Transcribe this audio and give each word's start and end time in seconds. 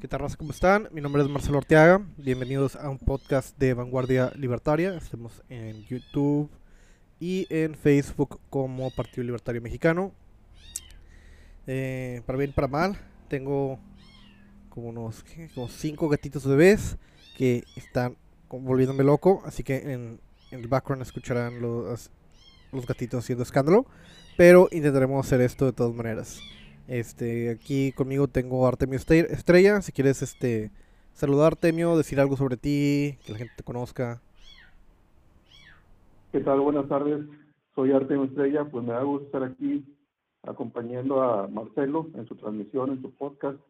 ¿Qué 0.00 0.06
tal, 0.06 0.20
raza? 0.20 0.36
¿Cómo 0.36 0.52
están? 0.52 0.88
Mi 0.92 1.00
nombre 1.00 1.20
es 1.22 1.28
Marcelo 1.28 1.58
Orteaga. 1.58 2.06
Bienvenidos 2.16 2.76
a 2.76 2.88
un 2.88 3.00
podcast 3.00 3.58
de 3.58 3.74
Vanguardia 3.74 4.30
Libertaria. 4.36 4.94
Estamos 4.96 5.42
en 5.48 5.84
YouTube 5.86 6.48
y 7.18 7.48
en 7.50 7.74
Facebook 7.74 8.38
como 8.48 8.92
Partido 8.92 9.24
Libertario 9.24 9.60
Mexicano. 9.60 10.12
Eh, 11.66 12.22
para 12.26 12.38
bien 12.38 12.52
para 12.52 12.68
mal, 12.68 12.96
tengo 13.26 13.80
como 14.68 14.90
unos 14.90 15.24
como 15.52 15.68
cinco 15.68 16.08
gatitos 16.08 16.46
bebés 16.46 16.96
que 17.36 17.64
están 17.74 18.16
volviéndome 18.48 19.02
loco. 19.02 19.42
Así 19.44 19.64
que 19.64 19.78
en, 19.78 20.20
en 20.52 20.60
el 20.60 20.68
background 20.68 21.02
escucharán 21.02 21.60
los, 21.60 22.12
los 22.70 22.86
gatitos 22.86 23.24
haciendo 23.24 23.42
escándalo. 23.42 23.84
Pero 24.36 24.68
intentaremos 24.70 25.26
hacer 25.26 25.40
esto 25.40 25.64
de 25.66 25.72
todas 25.72 25.92
maneras. 25.92 26.40
Este, 26.90 27.50
aquí 27.50 27.92
conmigo 27.92 28.26
tengo 28.26 28.66
a 28.66 28.68
Artemio 28.70 28.98
Estrella. 28.98 29.80
Si 29.80 29.92
quieres 29.92 30.22
este 30.22 30.72
saludar 31.12 31.52
Artemio, 31.52 31.96
decir 31.96 32.18
algo 32.18 32.36
sobre 32.36 32.56
ti, 32.56 33.16
que 33.24 33.30
la 33.30 33.38
gente 33.38 33.54
te 33.56 33.62
conozca. 33.62 34.20
¿Qué 36.32 36.40
tal? 36.40 36.58
Buenas 36.60 36.88
tardes. 36.88 37.24
Soy 37.76 37.92
Artemio 37.92 38.24
Estrella. 38.24 38.64
Pues 38.64 38.84
me 38.84 38.92
da 38.92 39.04
gusto 39.04 39.26
estar 39.26 39.44
aquí 39.44 39.84
acompañando 40.42 41.22
a 41.22 41.46
Marcelo 41.46 42.08
en 42.14 42.26
su 42.26 42.34
transmisión, 42.34 42.90
en 42.90 43.02
su 43.02 43.14
podcast. 43.14 43.60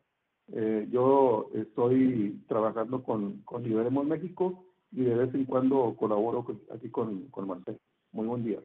Eh, 0.55 0.89
yo 0.91 1.51
estoy 1.55 2.43
trabajando 2.49 3.03
con, 3.05 3.43
con 3.43 3.63
Liberemos 3.63 4.07
México 4.07 4.65
y 4.93 5.03
de 5.05 5.15
vez 5.15 5.35
en 5.35 5.45
cuando 5.45 5.95
colaboro 5.99 6.43
con- 6.43 6.63
aquí 6.75 6.89
con, 6.89 7.29
con 7.29 7.47
Marcelo. 7.47 7.79
Muy 8.13 8.27
buen 8.27 8.45
día. 8.45 8.61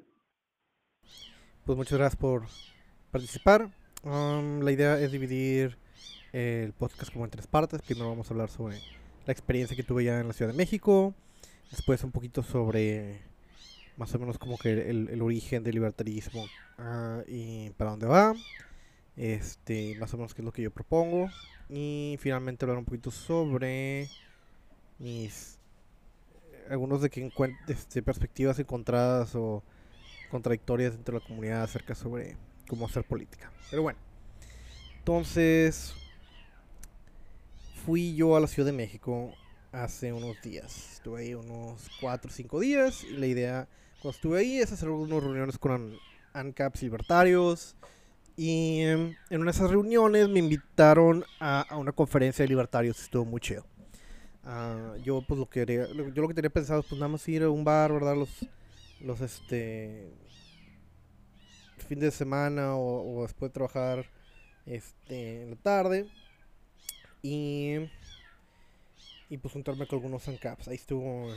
Pues 1.65 1.77
muchas 1.77 1.97
gracias 1.97 2.15
por 2.21 2.43
participar. 3.11 3.69
Um, 4.05 4.61
la 4.61 4.71
idea 4.71 4.99
es 4.99 5.11
dividir 5.11 5.79
el 6.31 6.73
podcast 6.73 7.11
como 7.11 7.25
en 7.25 7.31
tres 7.31 7.47
partes. 7.47 7.81
Primero 7.81 8.07
vamos 8.07 8.29
a 8.29 8.35
hablar 8.35 8.51
sobre 8.51 8.79
la 9.25 9.33
experiencia 9.33 9.75
que 9.75 9.81
tuve 9.81 10.03
ya 10.03 10.19
en 10.19 10.27
la 10.27 10.33
Ciudad 10.33 10.51
de 10.51 10.57
México. 10.57 11.15
Después 11.71 12.03
un 12.03 12.11
poquito 12.11 12.43
sobre 12.43 13.19
más 13.97 14.13
o 14.13 14.19
menos 14.19 14.37
como 14.37 14.59
que 14.59 14.91
el, 14.91 15.19
origen 15.23 15.63
del 15.63 15.73
libertarismo 15.73 16.45
ah, 16.77 17.23
y 17.27 17.71
para 17.71 17.91
dónde 17.91 18.05
va. 18.05 18.35
Este, 19.17 19.95
más 19.97 20.13
o 20.13 20.17
menos 20.17 20.35
qué 20.35 20.43
es 20.43 20.45
lo 20.45 20.51
que 20.51 20.61
yo 20.61 20.69
propongo. 20.69 21.27
Y 21.67 22.17
finalmente 22.19 22.63
hablar 22.63 22.77
un 22.77 22.85
poquito 22.85 23.09
sobre 23.09 24.07
mis 24.99 25.57
algunos 26.69 27.01
de 27.01 27.09
que 27.09 27.31
este, 27.69 28.03
perspectivas 28.03 28.59
encontradas 28.59 29.33
o 29.33 29.63
contradictorias 30.29 30.93
dentro 30.93 31.15
de 31.15 31.21
la 31.21 31.27
comunidad 31.27 31.63
acerca 31.63 31.95
sobre 31.95 32.37
cómo 32.67 32.85
hacer 32.85 33.03
política. 33.05 33.51
Pero 33.69 33.81
bueno, 33.83 33.99
entonces 34.99 35.93
fui 37.85 38.15
yo 38.15 38.35
a 38.35 38.39
la 38.39 38.47
Ciudad 38.47 38.67
de 38.67 38.73
México 38.77 39.33
hace 39.71 40.11
unos 40.13 40.41
días. 40.41 40.93
Estuve 40.93 41.21
ahí 41.21 41.33
unos 41.33 41.89
4 42.01 42.29
o 42.29 42.33
5 42.33 42.59
días 42.59 43.03
y 43.03 43.17
la 43.17 43.27
idea 43.27 43.67
cuando 44.01 44.15
estuve 44.15 44.39
ahí 44.39 44.57
es 44.59 44.71
hacer 44.71 44.89
unas 44.89 45.21
reuniones 45.23 45.57
con 45.57 45.71
an- 45.71 45.93
ANCAPs 46.33 46.81
libertarios. 46.83 47.75
Y 48.37 48.81
em, 48.81 49.15
en 49.29 49.41
una 49.41 49.51
de 49.51 49.57
esas 49.57 49.71
reuniones 49.71 50.27
me 50.27 50.39
invitaron 50.39 51.23
a, 51.39 51.65
una 51.77 51.93
conferencia 51.93 52.43
de 52.43 52.49
libertarios, 52.49 52.99
estuvo 53.01 53.23
muy 53.25 53.39
chido. 53.39 53.65
Ah, 54.43 54.93
yo 55.03 55.21
pues 55.27 55.39
lo 55.39 55.49
que 55.49 55.61
quería- 55.61 55.87
yo 55.87 56.21
lo 56.21 56.27
que 56.27 56.33
tenía 56.33 56.49
pensado 56.49 56.81
es 56.81 56.85
pues 56.85 56.99
nada 56.99 57.09
más 57.09 57.27
ir 57.29 57.43
a 57.43 57.49
un 57.49 57.63
bar, 57.63 57.93
¿verdad? 57.93 58.15
Los, 58.15 58.29
los 58.99 59.21
este 59.21 60.11
fin 61.77 61.99
de 61.99 62.11
semana 62.11 62.75
o, 62.75 63.23
después 63.23 63.51
de 63.51 63.53
trabajar 63.53 64.05
este 64.65 65.43
en 65.43 65.51
la 65.51 65.55
tarde. 65.57 66.09
Y 67.21 67.89
y 69.29 69.37
pues 69.37 69.53
juntarme 69.53 69.87
con 69.87 69.97
algunos 69.97 70.27
ANCAPs. 70.27 70.67
Ahí 70.67 70.75
estuvo 70.75 71.33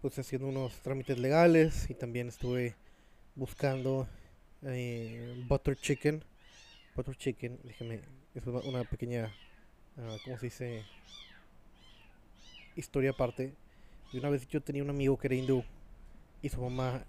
pues 0.00 0.18
haciendo 0.18 0.48
unos 0.48 0.74
trámites 0.80 1.18
legales 1.18 1.90
y 1.90 1.94
también 1.94 2.28
estuve 2.28 2.76
buscando 3.34 4.08
eh, 4.62 5.44
butter 5.48 5.76
chicken. 5.76 6.24
Butter 6.94 7.16
chicken 7.16 7.58
déjeme 7.64 8.00
es 8.34 8.46
una, 8.46 8.84
pequeña 8.84 9.32
ah, 9.98 10.16
cómo 10.24 10.38
se 10.38 10.46
dice 10.46 10.84
historia 12.76 13.10
aparte. 13.10 13.54
De 14.12 14.18
una 14.18 14.30
vez 14.30 14.46
yo 14.48 14.62
tenía 14.62 14.82
un 14.82 14.90
amigo 14.90 15.18
que 15.18 15.26
era 15.26 15.34
hindú 15.34 15.64
y 16.42 16.48
su 16.48 16.60
mamá 16.60 17.04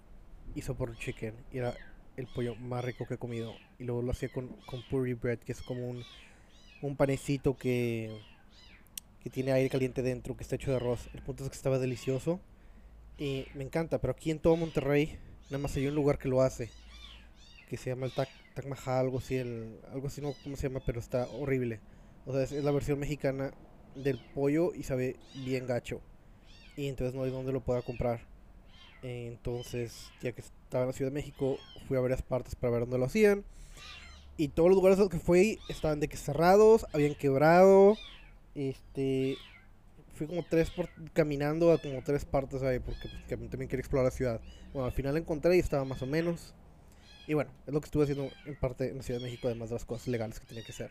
hizo 0.54 0.74
butter 0.74 0.96
chicken. 0.96 1.34
Y 1.52 1.58
era 1.58 1.74
el 2.18 2.26
pollo 2.26 2.56
más 2.56 2.84
rico 2.84 3.06
que 3.06 3.14
he 3.14 3.18
comido. 3.18 3.54
Y 3.78 3.84
luego 3.84 4.02
lo 4.02 4.10
hacía 4.10 4.28
con, 4.28 4.48
con 4.66 4.82
puri 4.90 5.14
bread, 5.14 5.38
que 5.38 5.52
es 5.52 5.62
como 5.62 5.88
un, 5.88 6.02
un 6.82 6.96
panecito 6.96 7.56
que, 7.56 8.20
que 9.22 9.30
tiene 9.30 9.52
aire 9.52 9.70
caliente 9.70 10.02
dentro, 10.02 10.36
que 10.36 10.42
está 10.42 10.56
hecho 10.56 10.72
de 10.72 10.76
arroz. 10.78 11.08
El 11.14 11.22
punto 11.22 11.44
es 11.44 11.50
que 11.50 11.56
estaba 11.56 11.78
delicioso. 11.78 12.40
Y 13.18 13.46
me 13.54 13.64
encanta, 13.64 14.00
pero 14.00 14.12
aquí 14.12 14.30
en 14.32 14.40
todo 14.40 14.56
Monterrey, 14.56 15.16
nada 15.48 15.62
más 15.62 15.76
hay 15.76 15.86
un 15.86 15.94
lugar 15.94 16.18
que 16.18 16.28
lo 16.28 16.42
hace. 16.42 16.70
Que 17.68 17.76
se 17.76 17.90
llama 17.90 18.06
el 18.06 18.12
Tac, 18.12 18.28
algo 18.86 19.18
así, 19.18 19.36
el, 19.36 19.78
algo 19.92 20.08
así, 20.08 20.20
no 20.20 20.34
cómo 20.42 20.56
se 20.56 20.68
llama, 20.68 20.82
pero 20.84 20.98
está 20.98 21.28
horrible. 21.28 21.80
O 22.26 22.32
sea, 22.32 22.42
es, 22.42 22.50
es 22.50 22.64
la 22.64 22.72
versión 22.72 22.98
mexicana 22.98 23.52
del 23.94 24.18
pollo 24.34 24.74
y 24.74 24.82
sabe 24.82 25.16
bien 25.44 25.66
gacho. 25.66 26.00
Y 26.76 26.88
entonces 26.88 27.14
no 27.14 27.22
hay 27.22 27.30
donde 27.30 27.52
lo 27.52 27.60
pueda 27.60 27.82
comprar. 27.82 28.20
Entonces, 29.02 30.10
ya 30.22 30.32
que 30.32 30.40
estaba 30.40 30.84
en 30.84 30.88
la 30.88 30.92
Ciudad 30.92 31.10
de 31.10 31.14
México, 31.14 31.58
fui 31.86 31.96
a 31.96 32.00
varias 32.00 32.22
partes 32.22 32.54
para 32.54 32.72
ver 32.72 32.80
dónde 32.80 32.98
lo 32.98 33.04
hacían. 33.04 33.44
Y 34.36 34.48
todos 34.48 34.68
los 34.68 34.76
lugares 34.76 34.98
a 34.98 35.02
los 35.02 35.10
que 35.10 35.18
fui 35.18 35.58
estaban 35.68 36.00
de 36.00 36.08
que 36.08 36.16
cerrados, 36.16 36.86
habían 36.92 37.14
quebrado. 37.14 37.96
Este. 38.54 39.36
Fui 40.14 40.26
como 40.26 40.44
tres 40.44 40.72
caminando 41.12 41.72
a 41.72 41.78
como 41.78 42.02
tres 42.02 42.24
partes 42.24 42.62
ahí, 42.62 42.80
porque 42.80 43.08
pues, 43.08 43.24
que 43.28 43.36
también 43.36 43.68
quería 43.68 43.80
explorar 43.80 44.06
la 44.06 44.10
ciudad. 44.10 44.40
Bueno, 44.72 44.86
al 44.86 44.92
final 44.92 45.16
encontré 45.16 45.56
y 45.56 45.60
estaba 45.60 45.84
más 45.84 46.02
o 46.02 46.06
menos. 46.06 46.54
Y 47.28 47.34
bueno, 47.34 47.50
es 47.66 47.74
lo 47.74 47.80
que 47.80 47.84
estuve 47.84 48.04
haciendo 48.04 48.30
en 48.46 48.56
parte 48.56 48.88
en 48.88 48.96
la 48.96 49.02
Ciudad 49.02 49.20
de 49.20 49.26
México, 49.26 49.48
además 49.48 49.68
de 49.68 49.74
las 49.74 49.84
cosas 49.84 50.08
legales 50.08 50.40
que 50.40 50.46
tenía 50.46 50.64
que 50.64 50.72
hacer. 50.72 50.90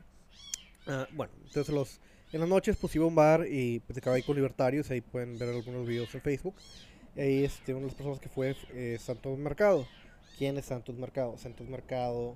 Ah, 0.86 1.08
bueno, 1.12 1.34
entonces 1.46 1.74
los, 1.74 2.00
en 2.32 2.40
las 2.40 2.48
noches 2.48 2.78
pues 2.78 2.96
iba 2.96 3.06
a 3.06 3.08
un 3.08 3.16
bar 3.16 3.46
y 3.50 3.80
pues 3.80 3.98
acababa 3.98 4.18
ahí 4.18 4.24
con 4.24 4.36
libertarios, 4.36 4.90
ahí 4.92 5.02
pueden 5.02 5.38
ver 5.38 5.50
algunos 5.50 5.86
videos 5.86 6.14
en 6.16 6.22
Facebook. 6.22 6.56
Ahí 7.18 7.44
este, 7.44 7.74
una 7.74 7.82
de 7.82 7.88
las 7.88 7.96
personas 7.96 8.20
que 8.20 8.30
fue 8.30 8.56
eh, 8.74 8.98
Santos 9.00 9.40
Mercado. 9.40 9.88
¿Quién 10.38 10.56
es 10.58 10.66
Santos 10.66 10.96
Mercado? 10.98 11.36
Santos 11.40 11.68
Mercado 11.68 12.36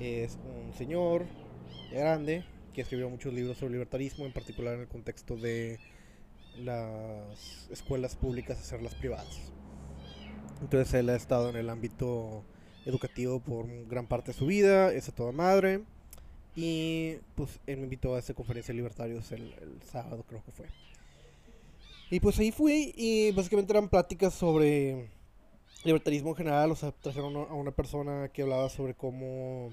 es 0.00 0.38
un 0.66 0.72
señor 0.72 1.26
grande 1.92 2.42
que 2.72 2.80
escribió 2.80 3.10
muchos 3.10 3.34
libros 3.34 3.58
sobre 3.58 3.74
libertarismo, 3.74 4.24
en 4.24 4.32
particular 4.32 4.74
en 4.74 4.80
el 4.80 4.88
contexto 4.88 5.36
de 5.36 5.78
las 6.56 7.68
escuelas 7.70 8.16
públicas 8.16 8.58
hacerlas 8.58 8.94
privadas. 8.94 9.52
Entonces 10.62 10.94
él 10.94 11.10
ha 11.10 11.16
estado 11.16 11.50
en 11.50 11.56
el 11.56 11.68
ámbito 11.68 12.44
educativo 12.86 13.40
por 13.40 13.66
gran 13.88 14.06
parte 14.06 14.32
de 14.32 14.38
su 14.38 14.46
vida, 14.46 14.90
es 14.90 15.06
a 15.10 15.14
toda 15.14 15.32
madre. 15.32 15.82
Y 16.56 17.16
pues 17.34 17.60
él 17.66 17.76
me 17.76 17.82
invitó 17.84 18.14
a 18.14 18.20
esta 18.20 18.32
conferencia 18.32 18.72
de 18.72 18.76
libertarios 18.76 19.32
el 19.32 19.52
sábado, 19.84 20.24
creo 20.26 20.42
que 20.44 20.52
fue. 20.52 20.66
Y 22.10 22.20
pues 22.20 22.38
ahí 22.38 22.52
fui 22.52 22.92
y 22.96 23.32
básicamente 23.32 23.72
eran 23.72 23.88
pláticas 23.88 24.34
sobre 24.34 25.08
libertarismo 25.84 26.30
en 26.30 26.36
general, 26.36 26.70
o 26.70 26.76
sea, 26.76 26.92
trajeron 26.92 27.36
a 27.36 27.54
una 27.54 27.70
persona 27.70 28.30
que 28.32 28.42
hablaba 28.42 28.68
sobre 28.68 28.94
cómo 28.94 29.70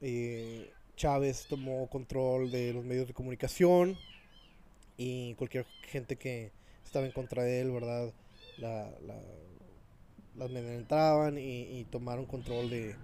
eh, 0.00 0.70
Chávez 0.96 1.46
tomó 1.48 1.88
control 1.88 2.50
de 2.50 2.72
los 2.72 2.84
medios 2.84 3.06
de 3.06 3.14
comunicación 3.14 3.96
y 4.96 5.34
cualquier 5.34 5.66
gente 5.88 6.16
que 6.16 6.52
estaba 6.84 7.06
en 7.06 7.12
contra 7.12 7.42
de 7.42 7.60
él, 7.60 7.70
¿verdad? 7.70 8.12
La, 8.58 8.90
la, 9.02 9.20
las 10.36 10.50
entraban 10.50 11.38
y, 11.38 11.78
y 11.78 11.84
tomaron 11.84 12.26
control 12.26 12.70
de 12.70 12.96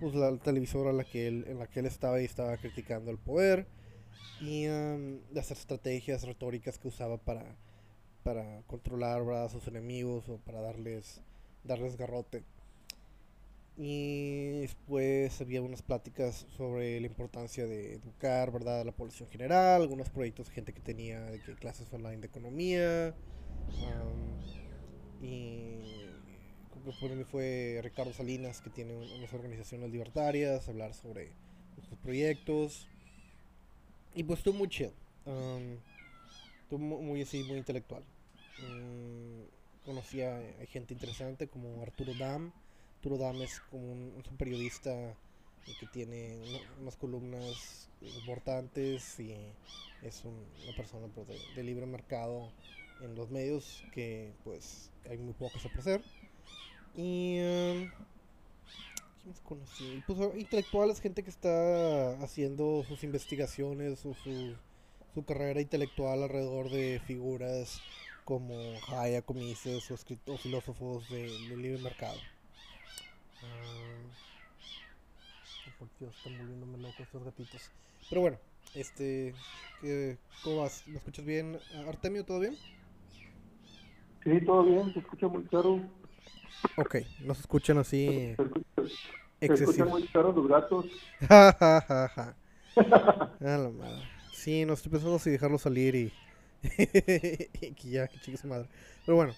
pues, 0.00 0.14
la 0.14 0.36
televisora 0.38 0.90
en 0.90 0.96
la 0.96 1.04
que 1.04 1.26
él, 1.26 1.44
en 1.48 1.58
la 1.58 1.66
que 1.66 1.80
él 1.80 1.86
estaba 1.86 2.20
y 2.20 2.24
estaba 2.24 2.56
criticando 2.56 3.10
el 3.10 3.18
poder 3.18 3.66
y 4.40 4.66
um, 4.68 5.20
hacer 5.36 5.56
estrategias 5.56 6.22
retóricas 6.22 6.78
que 6.78 6.88
usaba 6.88 7.18
para 7.18 7.56
para 8.22 8.62
controlar 8.66 9.24
¿verdad? 9.24 9.44
a 9.46 9.48
sus 9.48 9.66
enemigos 9.66 10.28
o 10.28 10.36
para 10.38 10.60
darles 10.60 11.20
darles 11.64 11.96
garrote. 11.96 12.42
Y 13.76 14.60
después 14.60 15.40
había 15.40 15.62
unas 15.62 15.80
pláticas 15.82 16.46
sobre 16.56 17.00
la 17.00 17.06
importancia 17.06 17.66
de 17.66 17.94
educar 17.94 18.50
verdad 18.52 18.80
a 18.80 18.84
la 18.84 18.92
población 18.92 19.28
general 19.30 19.80
algunos 19.82 20.10
proyectos 20.10 20.48
de 20.48 20.54
gente 20.54 20.72
que 20.74 20.80
tenía 20.80 21.20
de 21.22 21.40
que 21.40 21.54
clases 21.54 21.90
online 21.92 22.18
de 22.18 22.26
economía 22.26 23.14
um, 23.68 25.24
y 25.24 25.80
por 27.00 27.10
ahí 27.10 27.24
fue 27.24 27.80
Ricardo 27.82 28.12
Salinas 28.12 28.60
que 28.60 28.70
tiene 28.70 28.94
un- 28.94 29.10
unas 29.12 29.32
organizaciones 29.32 29.90
libertarias 29.90 30.68
hablar 30.68 30.92
sobre 30.94 31.30
sus 31.88 31.96
proyectos. 31.98 32.86
Y 34.14 34.24
pues 34.24 34.40
estuvo 34.40 34.58
muy 34.58 34.68
chill 34.68 34.90
um, 35.24 35.76
mu- 36.78 37.02
muy 37.02 37.22
así 37.22 37.42
muy 37.44 37.58
intelectual. 37.58 38.02
Mm, 38.58 39.42
conocí 39.84 40.22
a, 40.22 40.36
a 40.36 40.66
gente 40.66 40.94
interesante 40.94 41.48
como 41.48 41.82
Arturo 41.82 42.12
Dam 42.14 42.52
Arturo 43.00 43.16
Dam 43.16 43.40
es 43.40 43.60
como 43.70 43.92
un, 43.92 44.22
periodista 44.36 45.16
y 45.66 45.72
que 45.72 45.86
tiene 45.86 46.38
unas 46.78 46.96
columnas 46.96 47.88
importantes 48.02 49.18
y 49.18 49.34
es 50.02 50.22
una 50.26 50.76
persona 50.76 51.06
pues, 51.14 51.26
de, 51.56 51.62
libre 51.64 51.86
mercado 51.86 52.52
en 53.00 53.14
los 53.14 53.30
medios 53.30 53.82
que 53.94 54.34
pues 54.44 54.90
hay 55.08 55.16
muy 55.16 55.32
poco 55.32 55.58
que 55.58 55.68
ofrecer. 55.68 56.02
Y 56.94 57.40
um, 57.40 57.90
pues, 59.24 59.40
intelectuales 60.36 61.00
gente 61.00 61.22
que 61.22 61.30
está 61.30 62.22
haciendo 62.22 62.84
sus 62.86 63.02
investigaciones 63.02 64.04
o 64.04 64.12
su, 64.12 64.54
su 65.14 65.24
carrera 65.24 65.60
intelectual 65.60 66.22
alrededor 66.22 66.70
de 66.70 67.00
figuras 67.06 67.80
como 68.24 68.54
Hayek 68.88 69.28
o 69.30 69.34
Mises 69.34 69.90
o, 69.90 69.94
escritos, 69.94 70.40
filósofos 70.40 71.08
de, 71.08 71.28
libre 71.56 71.82
mercado 71.82 72.18
están 76.08 76.38
volviéndome 76.38 76.78
locos 76.78 77.00
estos 77.00 77.24
gatitos. 77.24 77.70
Pero 78.08 78.22
bueno, 78.22 78.38
este. 78.74 79.34
¿Cómo 80.42 80.62
vas? 80.62 80.86
¿Me 80.86 80.96
escuchas 80.96 81.24
bien, 81.24 81.58
Artemio? 81.86 82.24
¿Todo 82.24 82.40
bien? 82.40 82.56
Sí, 84.24 84.40
todo 84.44 84.64
bien, 84.64 84.92
se 84.92 85.00
escucha 85.00 85.28
muy 85.28 85.44
claro. 85.44 85.80
Ok, 86.76 86.96
nos 87.20 87.40
escuchan 87.40 87.78
así. 87.78 88.34
Se, 89.40 89.46
escuchan 89.46 89.88
muy 89.88 90.06
claros 90.08 90.36
los 90.36 90.48
gatos. 90.48 90.86
Ja, 92.70 92.76
la 93.40 93.68
madre. 93.68 94.19
Sí, 94.40 94.64
no 94.64 94.72
estoy 94.72 94.90
pensando 94.90 95.18
si 95.18 95.28
dejarlo 95.28 95.58
salir 95.58 95.94
y. 95.94 96.12
y 97.60 97.90
ya, 97.90 98.08
que 98.08 98.36
su 98.38 98.46
madre. 98.46 98.68
Pero 99.04 99.16
bueno, 99.16 99.34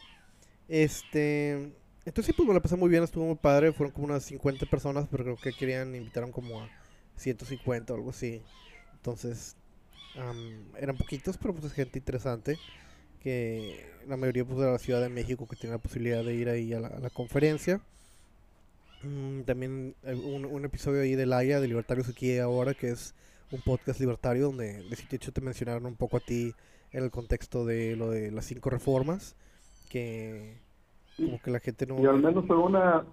este. 0.69 1.73
Entonces 2.05 2.27
sí, 2.27 2.33
pues 2.33 2.47
me 2.47 2.55
la 2.55 2.61
pasé 2.61 2.77
muy 2.77 2.89
bien, 2.89 3.03
estuvo 3.03 3.27
muy 3.27 3.35
padre, 3.35 3.73
fueron 3.73 3.93
como 3.93 4.07
unas 4.07 4.23
50 4.25 4.67
personas, 4.67 5.09
pero 5.11 5.25
creo 5.25 5.37
que 5.37 5.53
querían, 5.53 5.97
invitaron 5.97 6.31
como 6.31 6.63
a 6.63 6.69
150 7.17 7.93
o 7.93 7.97
algo 7.97 8.11
así. 8.11 8.43
Entonces, 8.95 9.57
eran 10.79 10.97
poquitos, 10.97 11.37
pero 11.37 11.53
pues 11.53 11.67
es 11.67 11.73
gente 11.73 11.99
interesante, 11.99 12.59
que 13.21 13.85
la 14.07 14.17
mayoría 14.17 14.45
pues 14.45 14.59
de 14.59 14.71
la 14.71 14.79
Ciudad 14.79 15.01
de 15.01 15.09
México 15.09 15.49
que 15.49 15.57
tiene 15.57 15.75
la 15.75 15.83
posibilidad 15.83 16.25
de 16.25 16.35
ir 16.35 16.49
ahí 16.49 16.73
a 16.73 16.81
la, 16.81 17.11
conferencia. 17.11 17.81
Mm, 19.03 19.43
también 19.43 19.97
un, 20.05 20.45
un, 20.45 20.65
episodio 20.65 21.03
ahí 21.03 21.17
de 21.17 21.27
Laia, 21.27 21.61
de 21.61 21.69
Libertarios 21.69 22.09
aquí 22.09 22.39
ahora, 22.39 22.75
que 22.75 22.91
es 22.91 23.15
un 23.53 23.61
podcast 23.61 24.01
libertario 24.01 24.47
donde 24.47 24.83
de 24.83 24.97
hecho 25.11 25.33
te 25.33 25.41
mencionaron 25.41 25.87
un 25.87 25.95
poco 25.95 26.17
a 26.17 26.21
ti 26.21 26.55
en 26.91 27.05
el 27.05 27.11
contexto 27.11 27.65
de 27.65 27.97
lo 27.97 28.11
de 28.11 28.31
las 28.31 28.47
cinco 28.47 28.71
reformas, 28.71 29.37
que 29.89 30.59
como 31.17 31.41
que 31.41 31.51
la 31.51 31.61
gente 31.61 31.87
no... 31.87 32.01
Y 32.01 32.07
al 32.07 32.21
menos 32.21 32.47
fue 32.47 32.57
una, 32.57 33.05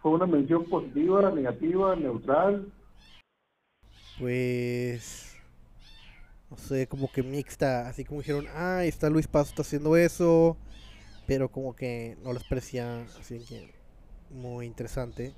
fue 0.00 0.12
una 0.12 0.26
mención 0.26 0.64
positiva, 0.64 1.30
negativa, 1.30 1.96
neutral. 1.96 2.72
Pues... 4.18 5.30
No 6.50 6.58
sé, 6.58 6.86
como 6.86 7.10
que 7.10 7.22
mixta, 7.22 7.88
así 7.88 8.04
como 8.04 8.20
dijeron, 8.20 8.46
ah, 8.54 8.84
está 8.84 9.10
Luis 9.10 9.26
Paso, 9.26 9.50
está 9.50 9.62
haciendo 9.62 9.96
eso, 9.96 10.56
pero 11.26 11.48
como 11.48 11.74
que 11.74 12.16
no 12.22 12.32
les 12.32 12.44
parecía 12.44 13.02
así 13.18 13.40
que 13.40 13.74
muy 14.30 14.66
interesante. 14.66 15.34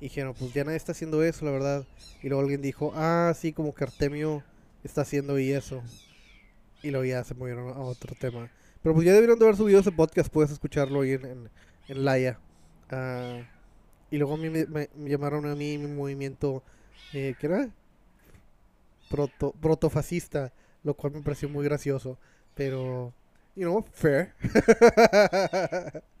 Y 0.00 0.04
dijeron, 0.04 0.34
pues 0.38 0.52
ya 0.52 0.64
nadie 0.64 0.76
está 0.76 0.92
haciendo 0.92 1.22
eso, 1.22 1.44
la 1.44 1.50
verdad. 1.50 1.86
Y 2.22 2.28
luego 2.28 2.42
alguien 2.42 2.62
dijo, 2.62 2.92
ah, 2.94 3.32
sí, 3.36 3.52
como 3.52 3.74
que 3.74 3.84
Artemio 3.84 4.42
está 4.82 5.02
haciendo 5.02 5.38
y 5.38 5.52
eso. 5.52 5.82
Y 6.82 6.90
luego 6.90 7.04
ya 7.04 7.24
se 7.24 7.34
movieron 7.34 7.70
a 7.70 7.80
otro 7.80 8.14
tema. 8.18 8.50
Pero 8.82 8.94
pues 8.94 9.06
ya 9.06 9.14
debieron 9.14 9.38
de 9.38 9.46
haber 9.46 9.56
subido 9.56 9.80
ese 9.80 9.92
podcast, 9.92 10.30
puedes 10.30 10.50
escucharlo 10.50 11.00
ahí 11.00 11.12
en, 11.12 11.48
en, 11.88 12.04
Laia. 12.04 12.38
Ah, 12.90 13.40
y 14.10 14.18
luego 14.18 14.34
a 14.34 14.36
mí 14.36 14.50
me, 14.50 14.90
llamaron 15.08 15.46
a 15.46 15.54
mí 15.54 15.78
mi 15.78 15.86
movimiento, 15.86 16.62
eh, 17.14 17.34
¿qué 17.40 17.46
era? 17.46 17.70
Proto, 19.08 19.52
protofascista, 19.52 20.52
lo 20.82 20.94
cual 20.94 21.14
me 21.14 21.22
pareció 21.22 21.48
muy 21.48 21.64
gracioso. 21.64 22.18
Pero, 22.54 23.14
you 23.54 23.64
know, 23.64 23.84
fair. 23.92 24.34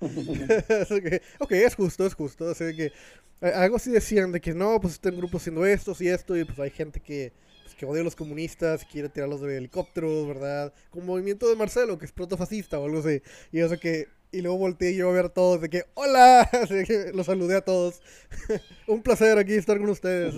ok, 1.38 1.52
es 1.52 1.74
justo, 1.74 2.06
es 2.06 2.14
justo. 2.14 2.50
Así 2.50 2.76
que, 2.76 2.92
algo 3.40 3.76
así 3.76 3.90
decían 3.90 4.32
de 4.32 4.40
que 4.40 4.54
no, 4.54 4.80
pues 4.80 5.00
en 5.02 5.16
grupo 5.16 5.38
haciendo 5.38 5.64
esto 5.66 5.94
y 6.00 6.08
esto, 6.08 6.36
y 6.36 6.44
pues 6.44 6.58
hay 6.58 6.70
gente 6.70 7.00
que 7.00 7.32
que 7.74 7.86
odia 7.86 8.00
a 8.00 8.04
los 8.04 8.16
comunistas, 8.16 8.84
quiere 8.84 9.08
tirarlos 9.08 9.40
de 9.40 9.56
helicópteros, 9.56 10.26
¿verdad? 10.26 10.72
Con 10.90 11.04
movimiento 11.04 11.48
de 11.48 11.56
Marcelo, 11.56 11.98
que 11.98 12.06
es 12.06 12.12
protofascista 12.12 12.78
o 12.78 12.86
algo 12.86 13.00
así. 13.00 13.20
Y 13.52 13.60
eso 13.60 13.78
que 13.78 14.08
y 14.32 14.42
luego 14.42 14.58
volteé 14.58 14.96
yo 14.96 15.08
a 15.10 15.12
ver 15.12 15.26
a 15.26 15.28
todos 15.28 15.60
de 15.60 15.70
que 15.70 15.84
¡Hola! 15.94 16.48
los 17.14 17.26
saludé 17.26 17.56
a 17.56 17.64
todos. 17.64 18.00
Un 18.86 19.02
placer 19.02 19.38
aquí 19.38 19.54
estar 19.54 19.78
con 19.78 19.88
ustedes. 19.88 20.34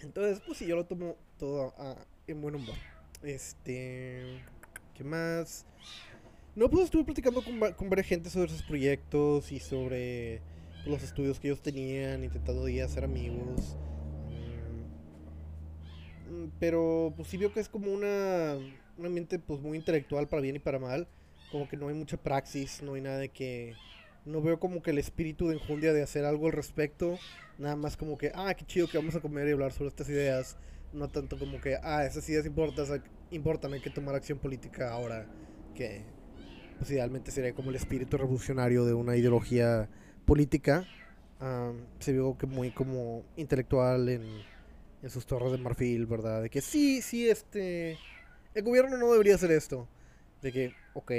entonces, 0.00 0.40
pues 0.46 0.58
sí, 0.58 0.66
yo 0.66 0.76
lo 0.76 0.86
tomo 0.86 1.16
todo 1.38 1.74
en 2.26 2.40
buen 2.40 2.54
humor. 2.54 2.76
Este. 3.22 4.42
¿Qué 4.94 5.04
más? 5.04 5.66
No, 6.54 6.68
pues 6.68 6.84
estuve 6.84 7.04
platicando 7.04 7.42
con, 7.42 7.58
con 7.74 7.88
varias 7.88 8.08
gente 8.08 8.30
sobre 8.30 8.50
sus 8.50 8.62
proyectos 8.62 9.52
y 9.52 9.60
sobre 9.60 10.40
los 10.86 11.02
estudios 11.02 11.38
que 11.38 11.48
ellos 11.48 11.62
tenían, 11.62 12.24
intentando 12.24 12.68
ya 12.68 12.84
hacer 12.84 13.04
amigos. 13.04 13.76
Mm, 16.28 16.48
pero 16.58 17.12
pues 17.16 17.28
sí 17.28 17.36
veo 17.36 17.52
que 17.52 17.60
es 17.60 17.68
como 17.68 17.92
una, 17.92 18.56
un 18.96 19.06
ambiente 19.06 19.38
pues 19.38 19.60
muy 19.60 19.76
intelectual 19.78 20.28
para 20.28 20.42
bien 20.42 20.56
y 20.56 20.60
para 20.60 20.78
mal. 20.78 21.08
Como 21.50 21.68
que 21.68 21.76
no 21.76 21.88
hay 21.88 21.94
mucha 21.94 22.16
praxis, 22.16 22.82
no 22.82 22.94
hay 22.94 23.02
nada 23.02 23.18
de 23.18 23.28
que... 23.28 23.74
No 24.24 24.42
veo 24.42 24.60
como 24.60 24.82
que 24.82 24.90
el 24.90 24.98
espíritu 24.98 25.48
de 25.48 25.54
enjundia 25.54 25.94
de 25.94 26.02
hacer 26.02 26.26
algo 26.26 26.46
al 26.46 26.52
respecto. 26.52 27.18
Nada 27.56 27.76
más 27.76 27.96
como 27.96 28.18
que, 28.18 28.30
ah, 28.34 28.52
qué 28.54 28.66
chido 28.66 28.86
que 28.86 28.98
vamos 28.98 29.14
a 29.14 29.20
comer 29.20 29.48
y 29.48 29.52
hablar 29.52 29.72
sobre 29.72 29.88
estas 29.88 30.08
ideas. 30.10 30.58
No 30.92 31.08
tanto 31.08 31.38
como 31.38 31.60
que, 31.60 31.76
ah, 31.82 32.04
esas 32.04 32.28
ideas 32.28 32.46
importan, 32.46 33.02
importan 33.30 33.72
hay 33.74 33.80
que 33.80 33.90
tomar 33.90 34.14
acción 34.14 34.38
política 34.38 34.92
ahora. 34.92 35.26
Que 35.74 36.02
pues 36.78 36.90
idealmente 36.90 37.30
sería 37.30 37.54
como 37.54 37.70
el 37.70 37.76
espíritu 37.76 38.16
revolucionario 38.16 38.84
de 38.84 38.94
una 38.94 39.16
ideología 39.16 39.88
política. 40.24 40.86
se 41.98 42.12
vio 42.12 42.36
que 42.38 42.46
muy 42.46 42.70
como 42.70 43.24
intelectual 43.36 44.08
en 44.08 44.22
en 45.02 45.10
sus 45.10 45.26
torres 45.26 45.52
de 45.52 45.58
marfil, 45.58 46.06
¿verdad? 46.06 46.42
De 46.42 46.50
que 46.50 46.60
sí, 46.60 47.02
sí, 47.02 47.28
este... 47.28 47.98
El 48.54 48.64
gobierno 48.64 48.96
no 48.96 49.12
debería 49.12 49.36
hacer 49.36 49.50
esto. 49.52 49.86
De 50.42 50.52
que, 50.52 50.72
ok. 50.94 51.12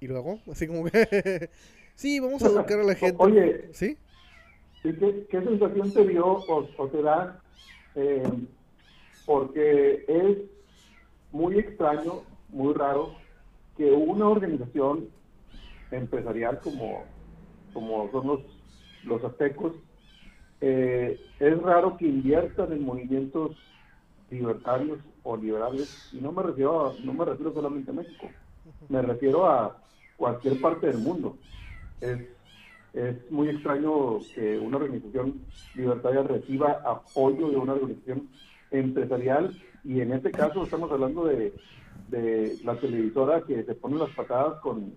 Y 0.00 0.06
luego, 0.06 0.40
así 0.50 0.66
como 0.66 0.84
que... 0.84 1.50
sí, 1.94 2.20
vamos 2.20 2.42
a 2.42 2.48
educar 2.48 2.80
a 2.80 2.84
la 2.84 2.94
gente. 2.96 3.16
Oye, 3.18 3.68
¿sí? 3.72 3.98
¿Qué, 4.82 5.26
qué 5.30 5.42
sensación 5.42 5.92
te 5.92 6.06
dio 6.06 6.26
o, 6.26 6.88
te 6.88 7.02
da? 7.02 7.42
Eh, 7.96 8.22
porque 9.24 10.04
es 10.06 10.38
muy 11.32 11.58
extraño, 11.58 12.22
muy 12.50 12.72
raro, 12.74 13.14
que 13.76 13.90
una 13.90 14.28
organización 14.28 15.08
empresarial 15.90 16.60
como, 16.60 17.04
como 17.72 18.10
son 18.10 18.26
los, 18.26 18.40
los 19.04 19.24
aztecos 19.24 19.72
eh, 20.60 21.20
es 21.38 21.62
raro 21.62 21.96
que 21.96 22.06
inviertan 22.06 22.72
en 22.72 22.84
movimientos 22.84 23.56
libertarios 24.30 24.98
o 25.22 25.36
liberales, 25.36 26.10
y 26.12 26.20
no 26.20 26.32
me 26.32 26.42
refiero, 26.42 26.94
no 27.04 27.12
me 27.12 27.24
refiero 27.24 27.52
solamente 27.52 27.90
a 27.90 27.94
México, 27.94 28.28
me 28.88 29.02
refiero 29.02 29.46
a 29.48 29.76
cualquier 30.16 30.60
parte 30.60 30.86
del 30.86 30.98
mundo. 30.98 31.36
Es, 32.00 32.35
es 32.96 33.30
muy 33.30 33.50
extraño 33.50 34.20
que 34.34 34.58
una 34.58 34.78
organización 34.78 35.42
libertaria 35.74 36.22
reciba 36.22 36.80
apoyo 36.84 37.50
de 37.50 37.56
una 37.56 37.74
organización 37.74 38.30
empresarial, 38.70 39.54
y 39.84 40.00
en 40.00 40.12
este 40.12 40.30
caso 40.30 40.64
estamos 40.64 40.90
hablando 40.90 41.26
de, 41.26 41.52
de 42.08 42.56
la 42.64 42.74
televisora 42.80 43.42
que 43.42 43.62
se 43.64 43.74
pone 43.74 43.98
las 43.98 44.10
patadas 44.10 44.60
con, 44.62 44.94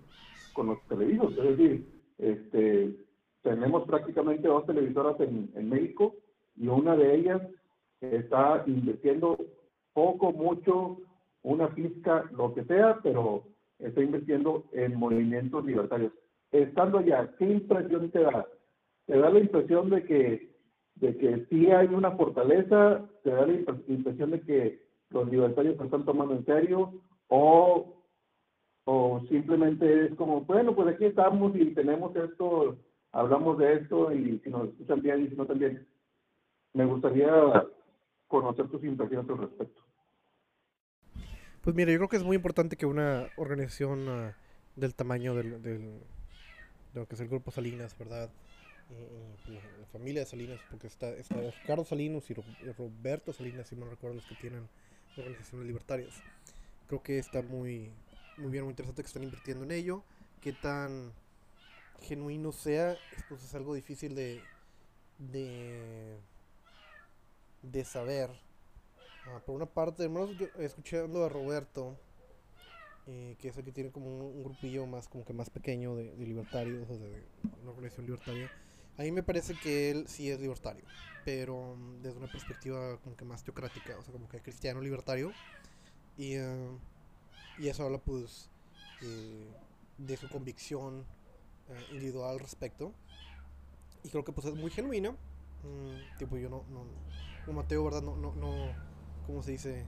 con 0.54 0.68
los 0.68 0.82
televisos, 0.88 1.36
es 1.36 1.44
decir, 1.44 1.86
este, 2.16 2.96
tenemos 3.42 3.86
prácticamente 3.86 4.48
dos 4.48 4.64
televisoras 4.66 5.20
en, 5.20 5.50
en 5.54 5.68
México 5.68 6.14
y 6.56 6.68
una 6.68 6.96
de 6.96 7.14
ellas 7.14 7.42
está 8.00 8.64
invirtiendo 8.66 9.36
poco, 9.92 10.32
mucho, 10.32 10.98
una 11.42 11.68
fisca, 11.68 12.24
lo 12.32 12.54
que 12.54 12.64
sea, 12.64 12.98
pero 13.02 13.44
está 13.78 14.02
invirtiendo 14.02 14.64
en 14.72 14.94
movimientos 14.94 15.64
libertarios. 15.64 16.12
Estando 16.52 16.98
allá, 16.98 17.32
¿qué 17.38 17.44
impresión 17.44 18.10
te 18.10 18.20
da? 18.20 18.46
¿Te 19.06 19.18
da 19.18 19.30
la 19.30 19.38
impresión 19.38 19.90
de 19.90 20.04
que, 20.04 20.54
de 20.96 21.16
que 21.16 21.46
sí 21.48 21.70
hay 21.70 21.88
una 21.88 22.12
fortaleza? 22.12 23.08
¿Te 23.22 23.30
da 23.30 23.46
la 23.46 23.52
impresión 23.88 24.30
de 24.30 24.40
que 24.40 24.82
los 25.10 25.30
libertarios 25.30 25.76
se 25.76 25.84
están 25.84 26.04
tomando 26.04 26.34
en 26.34 26.44
serio? 26.44 26.92
¿O, 27.28 28.02
o 28.84 29.20
simplemente 29.28 30.06
es 30.06 30.14
como, 30.16 30.42
bueno, 30.42 30.74
pues 30.74 30.88
aquí 30.88 31.04
estamos 31.04 31.54
y 31.56 31.74
tenemos 31.74 32.14
esto 32.16 32.76
hablamos 33.12 33.58
de 33.58 33.74
esto 33.74 34.12
y 34.12 34.38
si 34.40 34.50
nos 34.50 34.68
escuchan 34.68 35.02
bien 35.02 35.24
y 35.24 35.28
si 35.28 35.36
no 35.36 35.46
también, 35.46 35.86
me 36.72 36.84
gustaría 36.84 37.30
conocer 38.28 38.68
tus 38.68 38.82
impresiones 38.84 39.28
al 39.28 39.38
respecto. 39.38 39.82
Pues 41.62 41.76
mira, 41.76 41.92
yo 41.92 41.98
creo 41.98 42.08
que 42.08 42.16
es 42.16 42.24
muy 42.24 42.36
importante 42.36 42.76
que 42.76 42.86
una 42.86 43.26
organización 43.36 44.08
ah, 44.08 44.36
del 44.76 44.94
tamaño 44.94 45.34
del, 45.34 45.62
del, 45.62 46.00
de 46.00 46.19
lo 46.94 47.06
que 47.06 47.14
es 47.14 47.20
el 47.20 47.28
Grupo 47.28 47.50
Salinas, 47.50 47.96
¿verdad? 47.98 48.30
la 49.46 49.86
familia 49.92 50.22
de 50.22 50.26
Salinas, 50.26 50.60
porque 50.68 50.88
está, 50.88 51.10
está 51.10 51.36
Ricardo 51.36 51.84
Salinas 51.84 52.28
y 52.30 52.34
Roberto 52.34 53.32
Salinas, 53.32 53.68
si 53.68 53.76
no 53.76 53.86
recuerdo 53.86 54.16
los 54.16 54.26
que 54.26 54.34
tienen 54.34 54.68
organizaciones 55.16 55.66
libertarias. 55.66 56.14
Creo 56.88 57.02
que 57.02 57.18
está 57.18 57.42
muy, 57.42 57.92
muy 58.36 58.50
bien, 58.50 58.64
muy 58.64 58.72
interesante 58.72 59.02
que 59.02 59.06
están 59.06 59.22
invirtiendo 59.22 59.64
en 59.64 59.70
ello. 59.70 60.02
Qué 60.40 60.52
tan 60.52 61.12
genuino 62.02 62.52
sea, 62.52 62.96
pues 63.28 63.44
es 63.44 63.54
algo 63.54 63.74
difícil 63.74 64.14
de, 64.14 64.42
de, 65.18 66.16
de 67.62 67.84
saber. 67.84 68.30
Ah, 69.26 69.40
por 69.44 69.54
una 69.54 69.66
parte, 69.66 70.04
hermanos, 70.04 70.30
escuchando 70.58 71.24
a 71.24 71.28
Roberto, 71.28 71.96
eh, 73.12 73.34
que 73.40 73.48
es 73.48 73.56
el 73.56 73.64
que 73.64 73.72
tiene 73.72 73.90
como 73.90 74.06
un, 74.06 74.44
grupillo 74.44 74.86
más 74.86 75.08
como 75.08 75.24
que 75.24 75.32
más 75.32 75.50
pequeño 75.50 75.96
de, 75.96 76.14
libertarios 76.16 76.88
o 76.88 76.96
de, 76.96 77.24
una 77.60 77.72
organización 77.72 78.06
libertaria. 78.06 78.48
A 78.98 79.02
mí 79.02 79.10
me 79.10 79.24
parece 79.24 79.54
que 79.54 79.90
él 79.90 80.06
sí 80.06 80.30
es 80.30 80.38
libertario, 80.38 80.84
pero 81.24 81.74
mm, 81.74 82.02
desde 82.02 82.18
una 82.18 82.30
perspectiva 82.30 82.98
como 82.98 83.16
que 83.16 83.24
más 83.24 83.42
teocrática, 83.42 83.98
o 83.98 84.02
sea, 84.04 84.12
como 84.12 84.28
que 84.28 84.40
cristiano 84.40 84.80
libertario. 84.80 85.32
Y, 86.16 86.38
uh, 86.38 86.78
y 87.58 87.66
eso 87.66 87.84
habla 87.84 87.98
pues 87.98 88.48
eh, 89.02 89.48
de 89.98 90.16
su 90.16 90.28
convicción 90.28 91.00
uh, 91.00 91.92
individual 91.92 92.30
al 92.30 92.38
respecto. 92.38 92.94
Y 94.04 94.10
creo 94.10 94.24
que 94.24 94.30
pues 94.30 94.46
es 94.46 94.54
muy 94.54 94.70
genuina. 94.70 95.10
Mm, 95.10 96.16
tipo, 96.16 96.36
yo 96.36 96.48
no, 96.48 96.64
no, 96.70 96.84
como 97.44 97.62
Mateo, 97.62 97.82
¿verdad? 97.82 98.02
No, 98.02 98.14
no, 98.14 98.36
no, 98.36 98.72
¿cómo 99.26 99.42
se 99.42 99.50
dice? 99.50 99.84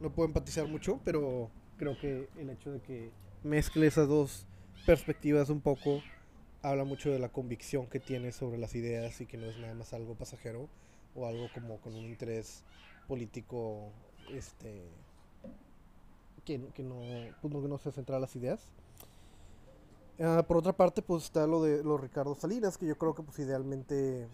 No 0.00 0.12
puedo 0.12 0.28
empatizar 0.28 0.68
mucho, 0.68 1.00
pero 1.02 1.50
creo 1.76 1.98
que 1.98 2.28
el 2.38 2.50
hecho 2.50 2.72
de 2.72 2.80
que 2.80 3.10
mezcle 3.42 3.86
esas 3.86 4.08
dos 4.08 4.46
perspectivas 4.84 5.50
un 5.50 5.60
poco 5.60 6.02
habla 6.62 6.84
mucho 6.84 7.10
de 7.10 7.18
la 7.18 7.28
convicción 7.28 7.86
que 7.86 8.00
tiene 8.00 8.32
sobre 8.32 8.58
las 8.58 8.74
ideas 8.74 9.20
y 9.20 9.26
que 9.26 9.36
no 9.36 9.46
es 9.46 9.58
nada 9.58 9.74
más 9.74 9.92
algo 9.92 10.14
pasajero 10.14 10.68
o 11.14 11.26
algo 11.26 11.48
como 11.54 11.80
con 11.80 11.94
un 11.94 12.04
interés 12.04 12.64
político 13.06 13.92
este 14.30 14.82
que, 16.44 16.60
que 16.74 16.82
no, 16.82 17.00
pues 17.40 17.54
que 17.54 17.68
no 17.68 17.78
se 17.78 17.92
centra 17.92 18.16
en 18.16 18.22
las 18.22 18.36
ideas. 18.36 18.60
Uh, 20.18 20.42
por 20.44 20.56
otra 20.56 20.72
parte, 20.72 21.02
pues 21.02 21.24
está 21.24 21.46
lo 21.46 21.62
de 21.62 21.84
los 21.84 22.00
Ricardo 22.00 22.34
Salinas, 22.34 22.78
que 22.78 22.86
yo 22.86 22.96
creo 22.96 23.14
que 23.14 23.22
pues 23.22 23.38
idealmente 23.38 24.28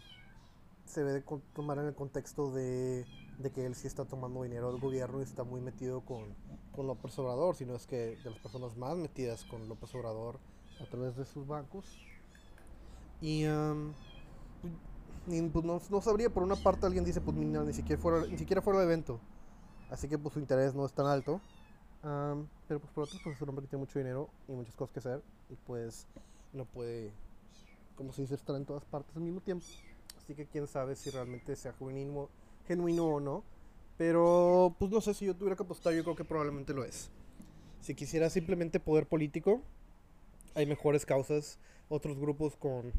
se 0.84 1.02
debe 1.02 1.24
tomar 1.54 1.78
en 1.78 1.86
el 1.86 1.94
contexto 1.94 2.52
de, 2.52 3.04
de, 3.38 3.50
que 3.50 3.66
él 3.66 3.74
sí 3.74 3.86
está 3.86 4.04
tomando 4.04 4.42
dinero 4.42 4.70
del 4.70 4.80
gobierno 4.80 5.20
y 5.20 5.24
está 5.24 5.42
muy 5.42 5.60
metido 5.60 6.02
con, 6.02 6.34
con 6.74 6.86
López 6.86 7.18
Obrador, 7.18 7.54
sino 7.54 7.74
es 7.74 7.86
que 7.86 8.16
de 8.16 8.30
las 8.30 8.38
personas 8.38 8.76
más 8.76 8.96
metidas 8.96 9.44
con 9.44 9.68
López 9.68 9.94
Obrador 9.94 10.38
a 10.80 10.86
través 10.86 11.16
de 11.16 11.24
sus 11.24 11.46
bancos. 11.46 11.84
Y, 13.20 13.44
pues 15.52 15.64
no, 15.64 15.80
no, 15.88 16.00
sabría, 16.00 16.30
por 16.30 16.42
una 16.42 16.56
parte 16.56 16.86
alguien 16.86 17.04
dice, 17.04 17.20
pues 17.20 17.36
ni, 17.36 17.72
siquiera 17.72 18.00
fuera, 18.00 18.26
ni 18.26 18.36
siquiera 18.36 18.62
fuera 18.62 18.80
el 18.80 18.86
evento. 18.86 19.20
Así 19.90 20.08
que 20.08 20.18
pues 20.18 20.32
su 20.34 20.40
interés 20.40 20.74
no 20.74 20.84
es 20.86 20.92
tan 20.92 21.06
alto. 21.06 21.40
pero 22.00 22.80
pues 22.80 22.92
por 22.92 23.04
otro 23.04 23.18
pues 23.22 23.36
es 23.36 23.42
un 23.42 23.50
hombre 23.50 23.64
que 23.64 23.68
tiene 23.68 23.84
mucho 23.84 23.98
dinero 23.98 24.28
y 24.48 24.52
muchas 24.52 24.74
cosas 24.74 24.92
que 24.92 24.98
hacer. 24.98 25.22
Y 25.50 25.54
pues 25.66 26.06
no 26.52 26.64
puede, 26.64 27.12
como 27.94 28.12
se 28.12 28.22
dice, 28.22 28.34
estar 28.34 28.56
en 28.56 28.64
todas 28.64 28.84
partes 28.84 29.14
al 29.14 29.22
mismo 29.22 29.40
tiempo. 29.40 29.66
Así 30.16 30.34
que 30.34 30.46
quién 30.46 30.66
sabe 30.66 30.96
si 30.96 31.10
realmente 31.10 31.54
sea 31.56 31.72
genuino, 31.74 32.28
genuino 32.66 33.06
o 33.06 33.20
no. 33.20 33.44
Pero 33.96 34.74
pues 34.78 34.90
no 34.90 35.00
sé, 35.00 35.14
si 35.14 35.26
yo 35.26 35.34
tuviera 35.34 35.56
que 35.56 35.62
apostar, 35.62 35.92
yo 35.94 36.02
creo 36.02 36.16
que 36.16 36.24
probablemente 36.24 36.74
lo 36.74 36.84
es. 36.84 37.10
Si 37.80 37.94
quisiera 37.94 38.30
simplemente 38.30 38.80
poder 38.80 39.06
político, 39.06 39.60
hay 40.54 40.66
mejores 40.66 41.06
causas, 41.06 41.58
otros 41.88 42.18
grupos 42.18 42.56
con 42.56 42.92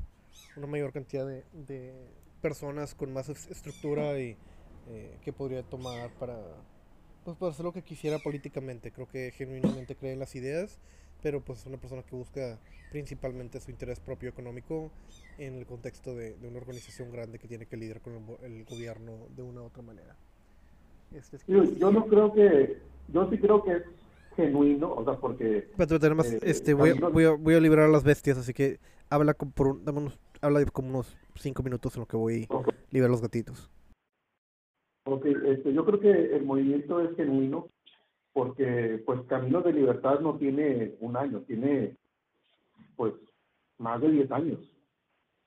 una 0.55 0.67
mayor 0.67 0.91
cantidad 0.91 1.25
de, 1.25 1.43
de 1.53 1.93
personas 2.41 2.93
con 2.93 3.13
más 3.13 3.29
estructura 3.29 4.19
y 4.19 4.37
eh, 4.89 5.17
que 5.23 5.31
podría 5.31 5.63
tomar 5.63 6.11
para, 6.19 6.37
pues, 7.23 7.37
para 7.37 7.53
hacer 7.53 7.63
lo 7.63 7.71
que 7.71 7.81
quisiera 7.81 8.19
políticamente. 8.19 8.91
Creo 8.91 9.07
que 9.07 9.31
genuinamente 9.31 9.95
cree 9.95 10.11
en 10.11 10.19
las 10.19 10.35
ideas, 10.35 10.77
pero 11.21 11.39
pues 11.39 11.59
es 11.59 11.65
una 11.65 11.77
persona 11.77 12.03
que 12.03 12.15
busca 12.15 12.59
principalmente 12.91 13.61
su 13.61 13.71
interés 13.71 14.01
propio 14.01 14.29
económico 14.29 14.91
en 15.37 15.55
el 15.55 15.65
contexto 15.65 16.15
de, 16.15 16.35
de 16.35 16.47
una 16.49 16.57
organización 16.57 17.11
grande 17.11 17.39
que 17.39 17.47
tiene 17.47 17.65
que 17.65 17.77
lidiar 17.77 18.01
con 18.01 18.13
el, 18.43 18.65
gobierno 18.65 19.13
de 19.29 19.41
una 19.41 19.61
u 19.61 19.65
otra 19.65 19.81
manera. 19.81 20.17
Este, 21.13 21.37
yo, 21.47 21.91
no 21.91 22.05
creo 22.07 22.33
que, 22.33 22.79
yo 23.09 23.29
sí 23.29 23.37
creo 23.37 23.63
que 23.63 23.73
es 23.73 23.83
genuino, 24.35 24.91
o 24.93 25.03
sea, 25.03 25.15
porque... 25.15 25.69
Pero 25.77 25.99
tenemos, 25.99 26.31
eh, 26.31 26.39
este, 26.41 26.73
voy, 26.73 26.93
voy, 26.93 27.25
a, 27.25 27.31
voy 27.31 27.53
a 27.53 27.59
liberar 27.59 27.85
a 27.85 27.91
las 27.91 28.03
bestias, 28.03 28.37
así 28.37 28.53
que 28.53 28.79
habla 29.09 29.33
por 29.33 29.67
un, 29.67 29.85
dame 29.85 29.99
unos, 29.99 30.19
habla 30.41 30.65
como 30.65 30.89
unos 30.89 31.15
cinco 31.35 31.61
minutos 31.61 31.95
en 31.95 32.01
lo 32.01 32.07
que 32.07 32.17
voy 32.17 32.47
a 32.49 32.63
liberar 32.91 33.11
los 33.11 33.21
gatitos. 33.21 33.69
Ok, 35.05 35.25
este, 35.25 35.73
yo 35.73 35.85
creo 35.85 35.99
que 35.99 36.35
el 36.35 36.45
movimiento 36.45 36.99
es 36.99 37.15
genuino 37.15 37.67
porque 38.31 39.03
pues 39.05 39.21
Caminos 39.27 39.63
de 39.63 39.73
Libertad 39.73 40.19
no 40.19 40.37
tiene 40.37 40.95
un 40.99 41.15
año, 41.15 41.41
tiene 41.41 41.95
pues 42.95 43.13
más 43.77 44.01
de 44.01 44.09
10 44.09 44.31
años, 44.31 44.59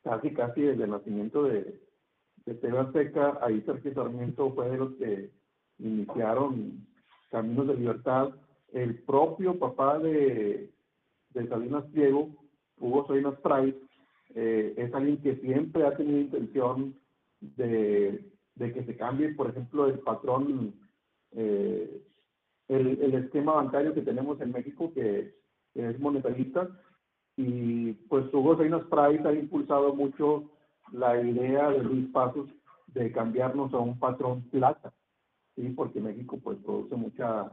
casi 0.05 0.33
casi 0.33 0.63
desde 0.63 0.85
el 0.85 0.91
nacimiento 0.91 1.45
de, 1.45 1.81
de 2.45 2.55
Teba 2.55 2.93
Seca, 2.93 3.39
ahí 3.43 3.61
Sergio 3.63 3.93
Sarmiento 3.95 4.53
fue 4.55 4.71
de 4.71 4.77
los 4.77 4.95
que 4.95 5.31
iniciaron 5.79 6.87
Caminos 7.31 7.67
de 7.69 7.77
Libertad, 7.77 8.31
el 8.73 9.03
propio 9.03 9.59
papá 9.59 9.99
de, 9.99 10.71
de 11.31 11.49
Salinas 11.49 11.91
Diego, 11.93 12.31
Hugo 12.79 13.07
Salinas 13.07 13.35
Price, 13.41 13.79
eh, 14.35 14.75
es 14.77 14.95
alguien 14.95 15.19
que 15.23 15.37
siempre 15.37 15.87
ha 15.87 15.97
tenido 15.97 16.21
intención 16.21 16.95
de, 17.41 18.25
de 18.55 18.73
que 18.73 18.85
se 18.85 18.97
cambie, 18.97 19.35
por 19.35 19.51
ejemplo, 19.51 19.87
el 19.87 19.99
patrón, 20.01 20.75
eh, 21.33 22.03
el, 22.69 23.03
el, 23.03 23.15
esquema 23.15 23.55
bancario 23.55 23.95
que 23.95 24.03
tenemos 24.03 24.41
en 24.41 24.53
México, 24.53 24.93
que, 24.93 25.35
es 25.75 26.01
monetarista, 26.01 26.69
y 27.37 27.93
pues 28.09 28.33
Hugo 28.33 28.57
Salinas 28.57 28.85
Price 28.85 29.29
ha 29.29 29.33
impulsado 29.33 29.95
mucho 29.95 30.51
la 30.91 31.21
idea 31.21 31.71
de 31.71 31.83
Luis 31.83 32.11
Pasos 32.11 32.49
de 32.87 33.13
cambiarnos 33.13 33.75
a 33.75 33.79
un 33.79 33.99
patrón 33.99 34.43
plata, 34.51 34.95
¿sí? 35.57 35.69
porque 35.71 36.01
México 36.01 36.39
pues 36.43 36.59
produce 36.65 36.95
mucha 36.97 37.51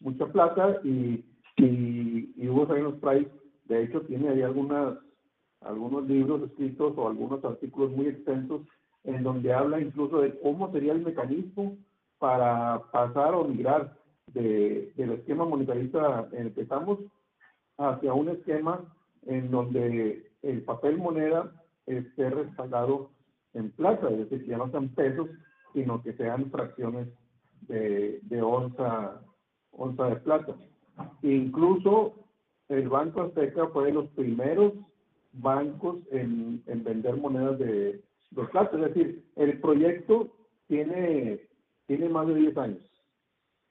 mucha 0.00 0.26
plata 0.26 0.80
y, 0.84 1.24
y, 1.56 2.32
y 2.36 2.48
Hugo 2.48 2.66
Salinas 2.66 2.94
Price 3.00 3.30
de 3.64 3.84
hecho 3.84 4.02
tiene 4.02 4.28
ahí 4.28 4.42
algunas 4.42 4.96
algunos 5.62 6.06
libros 6.06 6.42
escritos 6.42 6.94
o 6.96 7.08
algunos 7.08 7.44
artículos 7.44 7.90
muy 7.90 8.06
extensos 8.06 8.62
en 9.04 9.22
donde 9.22 9.52
habla 9.52 9.80
incluso 9.80 10.20
de 10.20 10.38
cómo 10.40 10.70
sería 10.70 10.92
el 10.92 11.00
mecanismo 11.00 11.76
para 12.18 12.82
pasar 12.92 13.34
o 13.34 13.44
migrar 13.44 13.96
de, 14.32 14.92
del 14.96 15.12
esquema 15.12 15.44
monetarista 15.44 16.28
en 16.32 16.46
el 16.48 16.54
que 16.54 16.62
estamos 16.62 16.98
hacia 17.78 18.12
un 18.12 18.28
esquema 18.28 18.84
en 19.26 19.50
donde 19.50 20.30
el 20.42 20.62
papel 20.62 20.98
moneda 20.98 21.52
esté 21.86 22.30
respaldado 22.30 23.10
en 23.54 23.70
plata, 23.72 24.08
es 24.10 24.18
decir, 24.18 24.44
que 24.44 24.50
ya 24.50 24.58
no 24.58 24.70
sean 24.70 24.88
pesos, 24.90 25.28
sino 25.72 26.02
que 26.02 26.12
sean 26.14 26.50
fracciones 26.50 27.08
de, 27.68 28.20
de 28.22 28.42
onza, 28.42 29.22
onza 29.72 30.06
de 30.06 30.16
plata. 30.16 30.56
Incluso 31.22 32.14
el 32.68 32.88
Banco 32.88 33.22
Azteca 33.22 33.68
fue 33.68 33.86
de 33.86 33.92
los 33.92 34.08
primeros 34.10 34.72
bancos 35.32 35.98
en, 36.10 36.62
en 36.66 36.84
vender 36.84 37.16
monedas 37.16 37.58
de, 37.58 38.02
de 38.30 38.44
plata. 38.50 38.76
Es 38.76 38.94
decir, 38.94 39.24
el 39.36 39.60
proyecto 39.60 40.28
tiene, 40.66 41.40
tiene 41.86 42.08
más 42.08 42.26
de 42.26 42.34
10 42.34 42.56
años. 42.58 42.82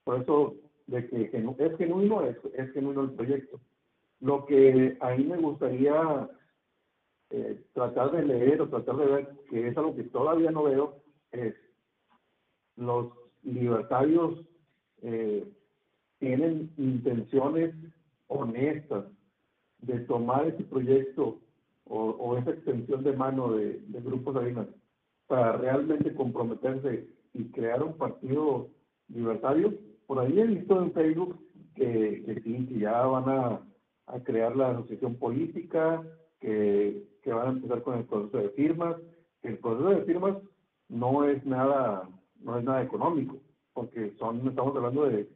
Por 0.04 0.22
eso, 0.22 0.56
de 0.88 1.08
que 1.08 1.24
es 1.24 1.78
genuino, 1.78 2.24
es, 2.24 2.38
es 2.54 2.72
genuino 2.72 3.02
el 3.02 3.12
proyecto. 3.12 3.60
Lo 4.20 4.46
que 4.46 4.98
a 5.00 5.12
mí 5.12 5.26
me 5.26 5.38
gustaría 5.38 6.30
eh, 7.30 7.62
tratar 7.74 8.12
de 8.12 8.24
leer 8.26 8.62
o 8.62 8.70
tratar 8.70 8.96
de 8.96 9.06
ver, 9.06 9.30
que 9.50 9.68
es 9.68 9.78
algo 9.78 9.96
que 9.96 10.04
todavía 10.04 10.50
no 10.50 10.64
veo, 10.64 10.96
es 11.32 11.54
los 12.78 13.12
libertarios 13.44 14.40
eh, 15.02 15.48
tienen 16.20 16.72
intenciones 16.78 17.74
honestas 18.28 19.06
de 19.80 20.00
tomar 20.02 20.48
ese 20.48 20.64
proyecto 20.64 21.40
o, 21.86 22.38
esa 22.38 22.52
extensión 22.52 23.04
de 23.04 23.14
mano 23.14 23.54
de, 23.54 23.80
de 23.80 24.02
grupos 24.02 24.34
Salinas 24.34 24.68
para 25.28 25.54
realmente 25.54 26.14
comprometerse 26.14 27.08
y 27.34 27.46
crear 27.52 27.84
un 27.84 27.94
partido 27.94 28.70
libertario. 29.10 29.74
Por 30.06 30.20
ahí 30.20 30.40
he 30.40 30.48
visto 30.48 30.82
en 30.82 30.92
Facebook 30.92 31.38
que, 31.76 32.24
que 32.26 32.42
sí, 32.42 32.80
ya 32.80 33.06
van 33.06 33.30
a, 33.30 33.62
a 34.08 34.20
crear 34.22 34.56
la 34.56 34.72
asociación 34.72 35.16
política, 35.16 36.02
que, 36.40 37.04
que, 37.22 37.34
van 37.34 37.48
a 37.48 37.52
empezar 37.52 37.84
con 37.84 37.98
el 37.98 38.06
proceso 38.06 38.38
de 38.38 38.50
firmas, 38.50 38.96
el 39.44 39.58
proceso 39.60 39.90
de 39.90 40.02
firmas 40.04 40.38
no 40.90 41.26
es 41.26 41.46
nada, 41.46 42.10
no 42.42 42.58
es 42.58 42.64
nada 42.64 42.84
económico, 42.84 43.38
porque 43.74 44.14
son, 44.18 44.48
estamos 44.48 44.76
hablando 44.76 45.06
de 45.06 45.30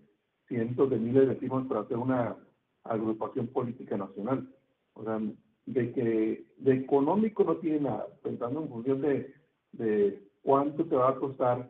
cientos 0.48 0.90
de 0.90 0.98
miles 0.98 1.28
de 1.28 1.36
firmas 1.36 1.68
para 1.68 1.82
hacer 1.82 1.98
una 1.98 2.36
agrupación 2.84 3.48
política 3.48 3.98
nacional. 3.98 4.48
O 4.94 5.04
sea, 5.04 5.20
de 5.66 5.94
que 5.94 6.46
de 6.58 6.74
económico 6.74 7.44
no 7.44 7.58
tiene 7.58 7.82
nada, 7.82 8.08
pensando 8.24 8.62
en 8.62 8.70
función 8.70 9.02
de, 9.02 9.34
de 9.74 10.22
cuánto 10.42 10.86
te 10.86 10.96
va 10.96 11.10
a 11.10 11.16
costar 11.16 11.70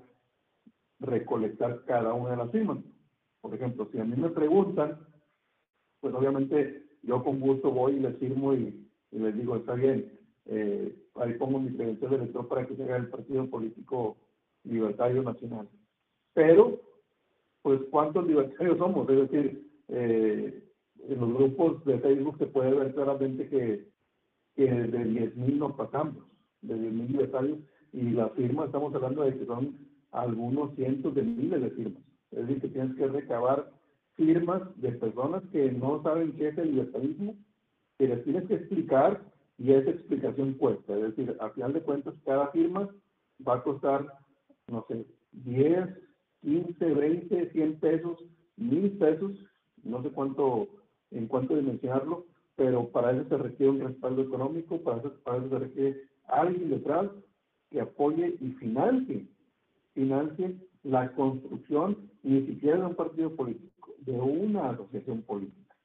recolectar 0.99 1.83
cada 1.85 2.13
una 2.13 2.31
de 2.31 2.37
las 2.37 2.51
firmas. 2.51 2.77
Por 3.41 3.53
ejemplo, 3.53 3.87
si 3.91 3.99
a 3.99 4.05
mí 4.05 4.15
me 4.15 4.29
preguntan, 4.29 4.99
pues 5.99 6.13
obviamente 6.13 6.85
yo 7.03 7.23
con 7.23 7.39
gusto 7.39 7.71
voy 7.71 7.93
y 7.93 7.99
les 7.99 8.17
firmo 8.17 8.53
y, 8.53 8.87
les 9.11 9.35
digo, 9.35 9.57
está 9.57 9.73
bien, 9.73 10.17
eh, 10.45 10.95
ahí 11.15 11.33
pongo 11.33 11.59
mi 11.59 11.75
credencial 11.75 12.11
de 12.11 12.17
elector 12.17 12.47
para 12.47 12.65
que 12.65 12.75
se 12.75 12.83
haga 12.83 12.97
el 12.97 13.09
partido 13.09 13.49
político 13.49 14.17
libertario 14.63 15.23
nacional. 15.23 15.67
Pero, 16.33 16.79
pues, 17.61 17.81
¿cuántos 17.89 18.25
libertarios 18.27 18.77
somos? 18.77 19.09
Es 19.09 19.29
decir, 19.29 19.67
eh, 19.89 20.63
en 21.07 21.19
los 21.19 21.33
grupos 21.33 21.83
de 21.85 21.99
Facebook 21.99 22.37
se 22.37 22.47
puede 22.47 22.71
ver 22.71 22.93
claramente 22.93 23.49
que, 23.49 23.87
que 24.55 24.71
de 24.71 25.33
10.000 25.33 25.57
nos 25.57 25.75
pasamos, 25.75 26.23
de 26.61 26.75
10.000 26.75 27.07
libertarios, 27.07 27.59
y 27.93 28.11
las 28.11 28.31
firmas 28.33 28.67
estamos 28.67 28.93
hablando 28.95 29.23
de 29.23 29.37
que 29.37 29.45
son 29.45 29.77
algunos 30.11 30.75
cientos 30.75 31.13
de 31.15 31.23
miles 31.23 31.61
de 31.61 31.69
firmas. 31.71 32.03
Es 32.31 32.47
decir, 32.47 32.61
que 32.61 32.67
tienes 32.69 32.95
que 32.95 33.07
recabar 33.07 33.71
firmas 34.15 34.61
de 34.75 34.91
personas 34.93 35.43
que 35.51 35.71
no 35.71 36.01
saben 36.03 36.33
qué 36.33 36.49
es 36.49 36.57
el 36.57 36.71
libertarismo, 36.71 37.35
que 37.97 38.07
les 38.07 38.23
tienes 38.23 38.47
que 38.47 38.55
explicar 38.55 39.21
y 39.57 39.73
esa 39.73 39.91
explicación 39.91 40.53
cuesta. 40.53 40.95
Es 40.95 41.15
decir, 41.15 41.35
a 41.39 41.49
final 41.51 41.73
de 41.73 41.81
cuentas, 41.81 42.13
cada 42.25 42.47
firma 42.47 42.89
va 43.47 43.55
a 43.55 43.63
costar, 43.63 44.05
no 44.71 44.85
sé, 44.87 45.05
10, 45.33 45.89
15, 46.41 46.85
20, 46.85 47.51
100 47.51 47.79
pesos, 47.79 48.23
mil 48.57 48.91
pesos, 48.97 49.31
no 49.83 50.01
sé 50.01 50.09
cuánto, 50.09 50.67
en 51.11 51.27
cuánto 51.27 51.55
dimensionarlo, 51.55 52.25
pero 52.55 52.87
para 52.89 53.11
eso 53.11 53.27
se 53.29 53.37
requiere 53.37 53.71
un 53.71 53.79
respaldo 53.81 54.23
económico, 54.23 54.79
para 54.81 54.99
eso, 54.99 55.13
para 55.23 55.37
eso 55.37 55.49
se 55.49 55.59
requiere 55.59 56.01
alguien 56.27 56.69
detrás 56.69 57.09
que 57.69 57.81
apoye 57.81 58.37
y 58.39 58.49
financie, 58.53 59.27
financie 59.93 60.55
la 60.83 61.11
construcción 61.13 62.09
ni 62.23 62.45
siquiera 62.45 62.77
de 62.77 62.85
un 62.85 62.95
partido 62.95 63.35
político, 63.35 63.93
de 63.99 64.13
una 64.13 64.71
asociación 64.71 65.21
política, 65.23 65.75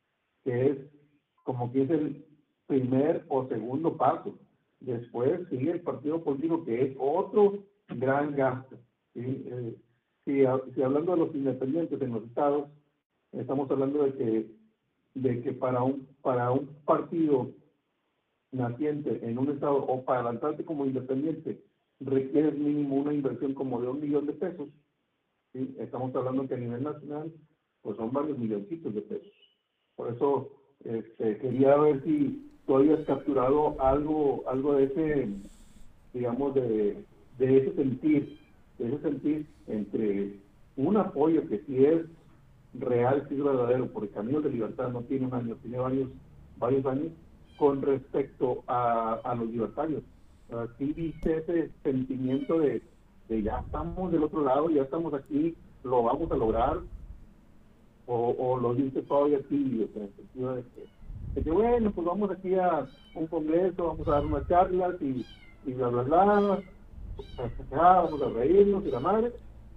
que 0.44 0.70
es 0.70 0.78
como 1.44 1.72
que 1.72 1.82
es 1.82 1.90
el 1.90 2.24
primer 2.66 3.24
o 3.28 3.46
segundo 3.46 3.96
paso. 3.96 4.38
Después 4.80 5.48
sigue 5.48 5.72
el 5.72 5.80
partido 5.80 6.22
político, 6.22 6.64
que 6.64 6.82
es 6.82 6.96
otro 6.98 7.64
gran 7.88 8.34
gasto. 8.34 8.76
Eh, 9.14 9.76
si, 10.24 10.44
hablando 10.44 11.12
de 11.12 11.18
los 11.18 11.34
independientes 11.34 12.00
en 12.00 12.12
los 12.12 12.24
estados, 12.24 12.68
estamos 13.32 13.70
hablando 13.70 14.04
de 14.04 14.12
que, 14.14 14.50
de 15.14 15.42
que 15.42 15.52
para, 15.52 15.82
un, 15.82 16.06
para 16.22 16.50
un 16.50 16.66
partido 16.84 17.50
naciente 18.52 19.20
en 19.22 19.38
un 19.38 19.50
estado 19.50 19.76
o 19.76 20.04
para 20.04 20.22
lanzarse 20.22 20.64
como 20.64 20.86
independiente 20.86 21.62
requiere 22.00 22.52
mínimo 22.52 22.96
una 22.96 23.12
inversión 23.12 23.54
como 23.54 23.80
de 23.80 23.88
un 23.88 24.00
millón 24.00 24.26
de 24.26 24.32
pesos 24.32 24.68
Estamos 25.78 26.14
hablando 26.14 26.46
que 26.46 26.54
a 26.54 26.58
nivel 26.58 26.82
nacional, 26.82 27.32
pues 27.80 27.96
son 27.96 28.12
varios 28.12 28.36
milloncitos 28.36 28.94
de 28.94 29.00
pesos. 29.02 29.32
Por 29.94 30.12
eso 30.12 30.50
este, 30.84 31.38
quería 31.38 31.76
ver 31.76 32.04
si 32.04 32.50
tú 32.66 32.76
habías 32.76 33.00
capturado 33.06 33.80
algo, 33.80 34.44
algo 34.48 34.74
de 34.74 34.84
ese, 34.84 35.28
digamos, 36.12 36.54
de, 36.54 37.04
de 37.38 37.58
ese 37.58 37.74
sentir, 37.74 38.38
de 38.78 38.88
ese 38.88 38.98
sentir 39.00 39.46
entre 39.66 40.36
un 40.76 40.96
apoyo 40.96 41.46
que 41.48 41.58
sí 41.66 41.84
es 41.84 42.02
real, 42.74 43.26
sí 43.28 43.34
es 43.34 43.44
verdadero, 43.44 43.88
porque 43.88 44.10
Camino 44.10 44.40
de 44.40 44.50
Libertad 44.50 44.90
no 44.90 45.02
tiene 45.02 45.26
un 45.26 45.34
año, 45.34 45.56
tiene 45.62 45.78
varios, 45.78 46.08
varios 46.58 46.84
años, 46.86 47.12
con 47.56 47.80
respecto 47.82 48.62
a, 48.66 49.14
a 49.24 49.34
los 49.34 49.48
libertarios. 49.48 50.02
Sí 50.78 50.92
viste 50.92 51.38
ese 51.38 51.70
sentimiento 51.82 52.60
de, 52.60 52.82
de 53.28 53.42
ya 53.42 53.58
estamos 53.60 54.12
del 54.12 54.22
otro 54.22 54.44
lado, 54.44 54.70
ya 54.70 54.82
estamos 54.82 55.12
aquí, 55.14 55.56
lo 55.82 56.02
vamos 56.02 56.30
a 56.30 56.36
lograr, 56.36 56.78
o, 58.06 58.36
o 58.38 58.60
lo 58.60 58.74
dice 58.74 59.02
todavía 59.02 59.40
tibio, 59.48 59.88
en 59.96 60.02
el 60.02 60.12
sentido 60.14 60.54
de 60.54 61.42
que, 61.42 61.50
bueno, 61.50 61.90
pues 61.90 62.06
vamos 62.06 62.30
aquí 62.30 62.54
a 62.54 62.86
un 63.14 63.26
congreso, 63.26 63.88
vamos 63.88 64.08
a 64.08 64.12
dar 64.12 64.24
unas 64.24 64.48
charlas 64.48 64.94
y, 65.02 65.26
y 65.66 65.72
bla, 65.72 65.88
bla, 65.88 66.02
bla, 66.02 66.62
vamos 67.70 68.22
a 68.22 68.28
reírnos 68.30 68.84
y 68.84 68.90
la 68.90 69.00
madre, 69.00 69.32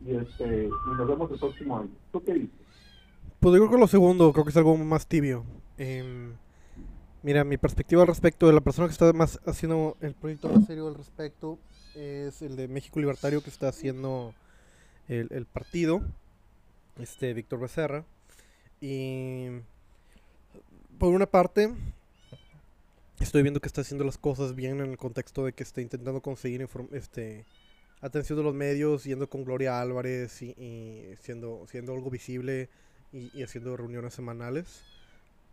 y, 0.06 0.16
este, 0.16 0.70
nos 0.98 1.08
vemos 1.08 1.32
el 1.32 1.40
próximo 1.40 1.78
año. 1.78 1.90
¿Tú 2.12 2.24
qué 2.24 2.34
dices? 2.34 2.60
Pues 3.40 3.54
yo 3.54 3.60
creo 3.60 3.72
que 3.72 3.78
lo 3.78 3.88
segundo, 3.88 4.34
creo 4.34 4.44
que 4.44 4.52
es 4.52 4.58
algo 4.58 4.76
más 4.78 5.08
tibio. 5.08 5.44
Eh, 5.78 6.34
mira, 7.24 7.44
mi 7.44 7.58
perspectiva 7.58 8.02
al 8.02 8.08
respecto 8.08 8.48
de 8.48 8.54
la 8.54 8.62
persona 8.62 8.88
que 8.88 8.92
está 8.92 9.12
más 9.14 9.40
haciendo 9.46 9.96
el 10.02 10.14
proyecto 10.14 10.50
más 10.50 10.66
serio 10.66 10.88
al 10.88 10.96
respecto 10.96 11.58
es 11.96 12.42
el 12.42 12.56
de 12.56 12.68
México 12.68 13.00
Libertario 13.00 13.42
que 13.42 13.50
está 13.50 13.70
haciendo 13.70 14.34
el, 15.08 15.46
partido, 15.46 16.02
este 17.00 17.34
Víctor 17.34 17.60
Becerra. 17.60 18.06
Y 18.82 19.48
por 20.98 21.14
una 21.14 21.26
parte, 21.26 21.74
estoy 23.24 23.42
viendo 23.42 23.60
que 23.60 23.68
está 23.68 23.82
haciendo 23.82 24.04
las 24.04 24.18
cosas 24.18 24.56
bien 24.56 24.80
en 24.80 24.92
el 24.92 24.98
contexto 24.98 25.46
de 25.46 25.54
que 25.54 25.64
está 25.64 25.82
intentando 25.82 26.22
conseguir 26.22 26.68
este 26.92 27.46
atención 28.02 28.38
de 28.38 28.44
los 28.44 28.54
medios, 28.54 29.04
yendo 29.04 29.30
con 29.30 29.44
Gloria 29.44 29.82
Álvarez 29.82 30.42
y, 30.42 30.56
siendo, 31.20 31.66
siendo 31.68 31.94
algo 31.94 32.10
visible 32.10 32.70
y, 33.12 33.44
haciendo 33.44 33.76
reuniones 33.76 34.14
semanales, 34.14 34.84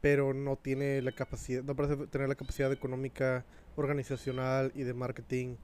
pero 0.00 0.32
no 0.32 0.56
tiene 0.56 1.02
la 1.02 1.12
capacidad, 1.12 1.62
no 1.64 1.74
parece 1.74 2.06
tener 2.06 2.28
la 2.28 2.34
capacidad 2.34 2.72
económica, 2.72 3.44
organizacional 3.74 4.72
y 4.74 4.84
de 4.84 4.94
marketing 4.94 5.56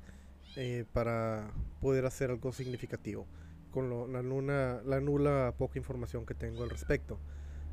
eh, 0.57 0.85
para 0.93 1.51
poder 1.81 2.05
hacer 2.05 2.31
algo 2.31 2.53
significativo 2.53 3.27
con 3.71 4.13
la, 4.13 4.23
nula, 4.23 4.83
la 4.85 5.01
nula 5.01 5.55
poca 5.57 5.79
información 5.79 6.27
que 6.27 6.35
tengo 6.35 6.63
al 6.63 6.71
respecto. 6.71 7.19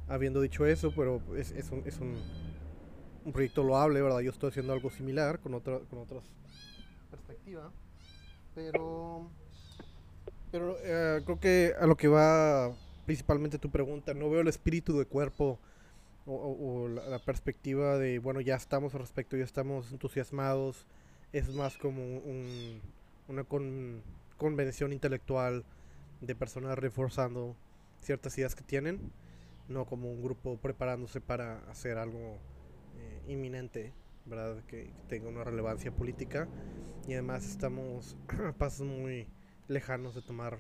Habiendo 0.08 0.42
dicho 0.42 0.66
eso, 0.66 0.94
pero 0.96 1.22
es, 1.36 1.52
es, 1.52 1.70
un, 1.72 1.84
es 1.86 2.00
un, 2.00 2.16
un, 3.26 3.32
proyecto 3.32 3.64
loable, 3.64 4.02
¿verdad? 4.02 4.20
Yo 4.20 4.32
estoy 4.32 4.50
haciendo 4.50 4.74
algo 4.74 4.90
similar 4.90 5.40
con, 5.40 5.54
otra, 5.54 5.80
con 5.90 6.00
otras 6.00 6.24
perspectivas, 7.12 7.72
pero, 8.56 9.30
pero 10.52 10.78
eh, 10.82 11.22
creo 11.26 11.40
que 11.40 11.74
a 11.80 11.88
lo 11.88 11.96
que 11.96 12.08
va 12.08 12.74
principalmente 13.06 13.58
tu 13.58 13.72
pregunta, 13.72 14.14
no 14.14 14.30
veo 14.30 14.42
el 14.42 14.48
espíritu 14.48 14.96
de 15.00 15.06
cuerpo 15.06 15.58
o, 16.28 16.88
la, 16.88 17.18
perspectiva 17.18 17.98
de, 17.98 18.20
bueno, 18.20 18.40
ya 18.40 18.56
estamos 18.56 18.94
al 18.94 19.00
respecto, 19.00 19.36
ya 19.36 19.44
estamos 19.44 19.92
entusiasmados, 19.92 20.86
es 21.34 21.50
más 21.56 21.76
como 21.78 22.04
un, 22.04 22.82
una 23.28 23.46
convención 24.38 24.94
intelectual 24.94 25.64
de 26.22 26.36
personas 26.36 26.78
reforzando 26.78 27.56
ciertas 28.02 28.38
ideas 28.38 28.54
que 28.54 28.64
tienen, 28.64 29.12
no 29.70 29.86
como 29.86 30.12
un 30.12 30.22
grupo 30.22 30.58
preparándose 30.58 31.20
para 31.20 31.60
hacer 31.70 31.98
algo 31.98 32.38
eh, 33.00 33.22
inminente, 33.32 33.94
¿verdad? 34.26 34.64
Que, 34.66 34.92
tenga 35.08 35.30
una 35.30 35.44
relevancia 35.44 35.92
política. 35.92 36.48
Y 37.08 37.14
además 37.14 37.46
estamos 37.46 38.18
a 38.48 38.54
pasos 38.54 38.86
muy 38.86 39.28
lejanos 39.68 40.16
de 40.16 40.22
tomar 40.22 40.60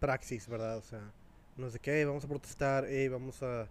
praxis, 0.00 0.48
¿verdad? 0.48 0.78
O 0.78 0.82
sea, 0.82 1.12
no 1.56 1.70
sé 1.70 1.78
qué, 1.78 2.04
vamos 2.04 2.24
a 2.24 2.28
protestar, 2.28 2.86
vamos 3.10 3.42
a, 3.42 3.68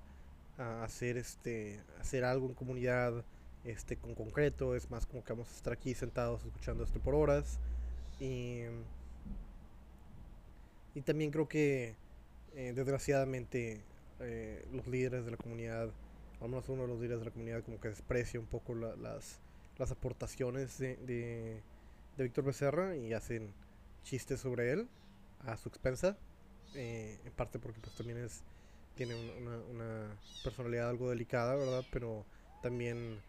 a, 0.58 0.84
hacer 0.84 1.17
este 1.17 1.82
hacer 1.99 2.23
algo 2.23 2.47
en 2.47 2.54
comunidad 2.54 3.23
este 3.65 3.97
con 3.97 4.13
concreto, 4.13 4.75
es 4.75 4.89
más 4.91 5.06
como 5.06 5.23
que 5.23 5.34
vamos 5.34 5.51
a 5.51 5.56
estar 5.56 5.73
aquí 5.73 5.93
sentados 5.93 6.45
escuchando 6.45 6.84
esto 6.84 6.99
por 6.99 7.15
horas 7.15 7.60
y, 8.19 8.62
y 10.93 11.01
también 11.01 11.32
creo 11.32 11.47
que 11.47 11.95
eh, 12.56 12.73
desgraciadamente 12.73 13.82
eh, 14.21 14.65
los 14.71 14.88
líderes 14.88 15.25
de 15.25 15.32
la 15.32 15.38
comunidad, 15.38 15.89
al 16.45 16.51
menos 16.51 16.69
uno 16.69 16.84
de 16.84 16.88
los 16.89 16.99
líderes 16.99 17.19
de 17.19 17.25
la 17.25 17.31
comunidad 17.31 17.63
como 17.63 17.79
que 17.79 17.89
desprecia 17.89 18.39
un 18.39 18.45
poco 18.45 18.75
las, 18.75 19.39
las 19.77 19.91
aportaciones 19.91 20.77
de, 20.77 20.95
de, 20.97 21.62
Víctor 22.23 22.45
Becerra 22.45 22.95
y 22.95 23.13
hacen 23.13 23.51
chistes 24.03 24.39
sobre 24.39 24.71
él 24.71 24.88
a 25.45 25.58
su 25.58 25.69
expensa, 25.69 26.17
eh, 26.75 27.19
en 27.25 27.31
parte 27.34 27.60
porque 27.60 27.79
pues 27.81 27.95
también 27.95 28.19
es 28.19 28.43
tiene 28.95 29.15
una, 29.41 29.58
una 29.71 30.17
personalidad 30.43 30.89
algo 30.89 31.10
delicada, 31.10 31.55
¿verdad? 31.55 31.84
Pero 31.91 32.23
también 32.62 33.19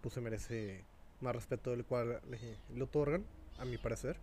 pues 0.00 0.14
se 0.14 0.20
merece 0.20 0.84
más 1.20 1.36
respeto 1.36 1.70
del 1.70 1.84
cual 1.84 2.20
le, 2.28 2.82
otorgan, 2.82 3.24
a 3.58 3.64
mi 3.64 3.78
parecer. 3.78 4.16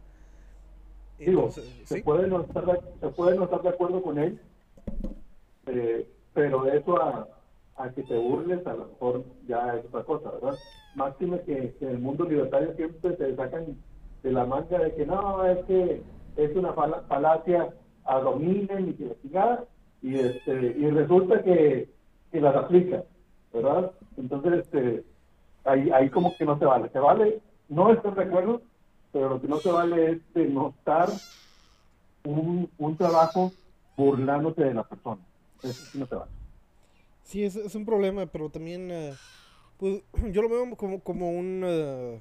se, 1.86 2.02
puede 2.04 2.28
no 2.28 2.42
estar 2.42 2.66
de, 2.66 2.80
se 3.00 3.08
puede 3.10 3.38
no 3.38 3.46
estar 3.46 3.62
de 3.62 3.70
acuerdo 3.70 4.02
con 4.02 4.18
él, 4.18 4.42
eh, 5.68 6.10
pero 6.34 6.66
eso 6.66 7.02
a, 7.02 7.39
a, 7.80 7.90
que 7.92 8.04
te 8.04 8.18
burles 8.18 8.66
a 8.68 8.74
lo 8.74 8.86
mejor 8.88 9.24
ya 9.48 9.76
es 9.76 9.86
otra 9.86 10.04
cosa, 10.04 10.32
¿verdad? 10.32 10.58
Máxime 10.96 11.42
que, 11.42 11.76
que 11.80 11.86
en 11.86 11.92
el 11.92 12.00
mundo 12.00 12.26
libertario 12.26 12.74
siempre 12.76 13.16
se 13.18 13.36
sacan 13.36 13.78
de 14.24 14.32
la 14.32 14.46
manga 14.46 14.80
de 14.80 14.94
que 14.96 15.06
no, 15.06 15.46
es 15.46 15.66
que 15.66 16.04
es 16.36 16.56
una 16.56 16.74
falacia 16.74 17.74
a 18.06 18.20
dominen 18.20 18.90
y 18.90 18.94
que 18.94 19.16
y 20.02 20.16
este 20.16 20.76
y 20.78 20.90
resulta 20.90 21.44
que, 21.44 21.90
que 22.32 22.42
las 22.42 22.56
aplica, 22.56 23.04
¿verdad? 23.54 23.92
Entonces, 24.18 24.66
este 24.66 25.04
ahí, 25.66 25.90
ahí 25.92 26.10
como 26.10 26.36
que 26.38 26.46
no 26.46 26.58
se 26.58 26.66
vale. 26.66 26.90
Se 26.90 27.00
vale 27.00 27.42
no 27.68 27.92
estar 27.92 28.16
de 28.16 28.24
acuerdo, 28.24 28.62
pero 29.12 29.30
lo 29.30 29.42
que 29.42 29.48
no 29.48 29.58
se 29.58 29.72
vale 29.72 30.12
es 30.12 30.34
denotar 30.34 31.10
un, 32.24 32.70
un 32.78 32.98
trabajo 32.98 33.52
burlándote 33.98 34.64
de 34.64 34.74
la 34.74 34.84
persona. 34.84 35.22
Eso 35.62 35.84
sí 35.92 36.00
no 36.00 36.06
se 36.06 36.16
vale. 36.16 36.39
Sí, 37.30 37.44
es, 37.44 37.56
es 37.56 37.76
un 37.76 37.86
problema, 37.86 38.26
pero 38.26 38.50
también, 38.50 38.90
eh, 38.92 39.16
pues, 39.80 40.04
yo 40.34 40.42
lo 40.42 40.50
veo 40.50 40.76
como, 40.78 41.02
como 41.02 41.32
un... 41.32 41.64
eh, 41.66 42.20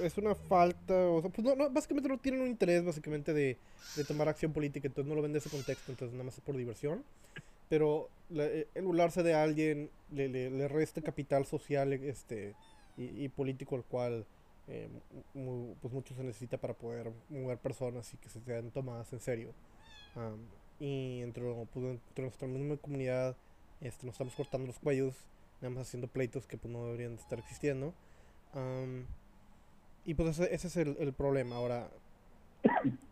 es- 0.00 0.18
una 0.18 0.34
falta, 0.34 0.94
o 1.06 1.22
pues 1.22 1.44
no, 1.46 1.54
no, 1.56 1.70
básicamente 1.70 2.08
no 2.08 2.18
tienen 2.18 2.42
un 2.42 2.48
interés 2.48 2.84
básicamente 2.84 3.32
de, 3.32 3.56
de 3.96 4.04
tomar 4.04 4.28
acción 4.28 4.52
política, 4.52 4.86
entonces 4.88 5.08
no 5.08 5.14
lo 5.14 5.22
ven 5.22 5.32
de 5.32 5.38
ese 5.38 5.50
contexto, 5.50 5.90
entonces 5.92 6.12
nada 6.14 6.24
más 6.24 6.34
es 6.34 6.40
por 6.40 6.56
diversión. 6.56 7.02
Pero 7.68 8.10
la- 8.30 8.46
eh, 8.46 8.68
el 8.74 8.84
burlarse 8.84 9.22
de 9.22 9.34
alguien 9.34 9.90
le, 10.12 10.28
le, 10.28 10.50
le 10.50 10.68
resta 10.68 11.02
capital 11.02 11.46
social 11.46 11.92
este, 11.94 12.54
y, 12.98 13.28
político 13.30 13.76
al 13.76 13.84
cual 13.84 14.26
eh, 14.68 14.88
mu- 15.34 15.74
pues 15.82 15.94
mucho 15.94 16.14
se 16.14 16.24
necesita 16.24 16.58
para 16.58 16.74
poder 16.74 17.12
mover 17.30 17.58
personas 17.58 18.12
y 18.14 18.18
que 18.18 18.30
se 18.30 18.40
sean 18.42 18.70
tomadas 18.70 19.12
en 19.12 19.20
serio. 19.20 19.50
Am, 20.16 20.38
y 20.82 21.20
entre, 21.22 21.44
pues, 21.72 22.00
entre 22.08 22.24
nuestra 22.24 22.48
misma 22.48 22.76
comunidad 22.76 23.36
este, 23.80 24.04
nos 24.04 24.14
estamos 24.14 24.34
cortando 24.34 24.66
los 24.66 24.80
cuellos, 24.80 25.14
nada 25.60 25.72
más 25.74 25.86
haciendo 25.86 26.08
pleitos 26.08 26.48
que 26.48 26.58
pues, 26.58 26.72
no 26.72 26.86
deberían 26.86 27.14
de 27.14 27.22
estar 27.22 27.38
existiendo. 27.38 27.94
Am, 28.52 29.06
y 30.04 30.14
pues 30.14 30.40
ese, 30.40 30.52
ese 30.52 30.66
es 30.66 30.76
el, 30.76 31.12
problema. 31.12 31.54
Ahora, 31.54 31.88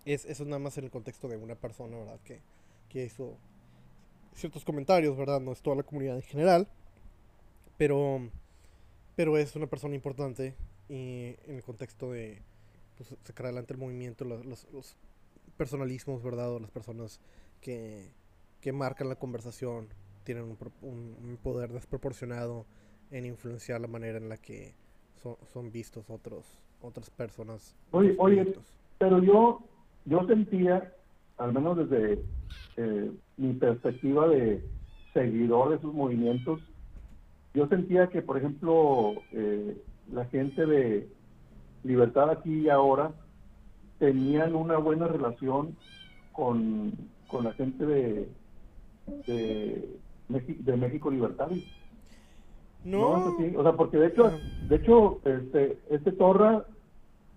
es, 0.05 0.25
eso 0.25 0.43
es 0.43 0.49
nada 0.49 0.59
más 0.59 0.77
en 0.79 0.85
el 0.85 0.91
contexto 0.91 1.29
de 1.29 1.37
una 1.37 1.55
persona, 1.55 1.97
¿verdad? 1.97 2.19
Que, 2.25 2.41
que 2.89 3.05
hizo 3.05 3.37
ciertos 4.35 4.65
comentarios, 4.65 5.17
¿verdad? 5.17 5.41
No 5.41 5.53
es 5.53 5.63
toda 5.63 5.77
la 5.77 5.85
comunidad 5.85 6.17
en 6.17 6.23
general. 6.23 6.67
Pero, 7.79 8.29
pero 9.15 9.39
es 9.39 9.55
una 9.55 9.69
persona 9.69 9.95
importante 9.95 10.57
y 10.89 11.37
en 11.47 11.55
el 11.55 11.63
contexto 11.63 12.11
de 12.11 12.43
pues, 12.97 13.15
sacar 13.23 13.47
adelante 13.47 13.75
el 13.75 13.79
movimiento, 13.79 14.25
los- 14.25 14.67
los 14.73 14.97
personalismos, 15.57 16.21
¿verdad? 16.21 16.51
O 16.53 16.59
las 16.59 16.71
personas 16.71 17.21
que, 17.61 18.13
que 18.61 18.73
marcan 18.73 19.09
la 19.09 19.17
conversación 19.17 19.89
tienen 20.25 20.45
un, 20.45 20.57
un- 20.83 21.17
un 21.23 21.37
poder 21.43 21.71
desproporcionado 21.73 22.67
en 23.11 23.27
influenciar 23.27 23.81
la 23.81 23.89
manera 23.89 24.19
en 24.19 24.29
la 24.29 24.37
que 24.37 24.75
son, 25.23 25.37
son 25.53 25.71
vistos 25.73 26.09
otros 26.11 26.47
otras 26.83 27.11
personas. 27.11 27.77
Oye, 27.91 28.15
oye. 28.19 28.55
Pero 28.99 29.23
yo, 29.23 29.61
yo 30.07 30.27
sentía, 30.27 30.95
al 31.37 31.53
menos 31.53 31.77
desde 31.77 32.23
eh, 32.77 33.11
mi 33.37 33.53
perspectiva 33.55 34.29
de 34.29 34.65
seguidor 35.13 35.71
de 35.71 35.81
sus 35.81 35.93
movimientos, 35.93 36.61
yo 37.53 37.67
sentía 37.69 38.07
que, 38.09 38.23
por 38.23 38.39
ejemplo, 38.39 39.25
eh, 39.33 39.77
la 40.13 40.25
gente 40.27 40.65
de 40.65 41.09
Libertad 41.83 42.31
aquí 42.31 42.61
y 42.61 42.69
ahora 42.69 43.13
tenían 43.99 44.55
una 44.55 44.79
buena 44.79 45.09
relación 45.09 45.77
con, 46.33 46.93
con 47.31 47.45
la 47.45 47.53
gente 47.55 47.85
de, 47.87 48.29
de, 49.27 49.97
México, 50.29 50.59
de 50.65 50.77
México 50.77 51.11
Libertario. 51.11 51.63
No. 52.85 53.11
O 53.57 53.63
sea, 53.63 53.73
porque 53.75 53.99
de 53.99 54.07
hecho, 54.09 54.31
de 54.69 54.77
hecho, 54.77 55.21
este, 55.25 55.79
este 55.91 56.13
Torra 56.13 56.65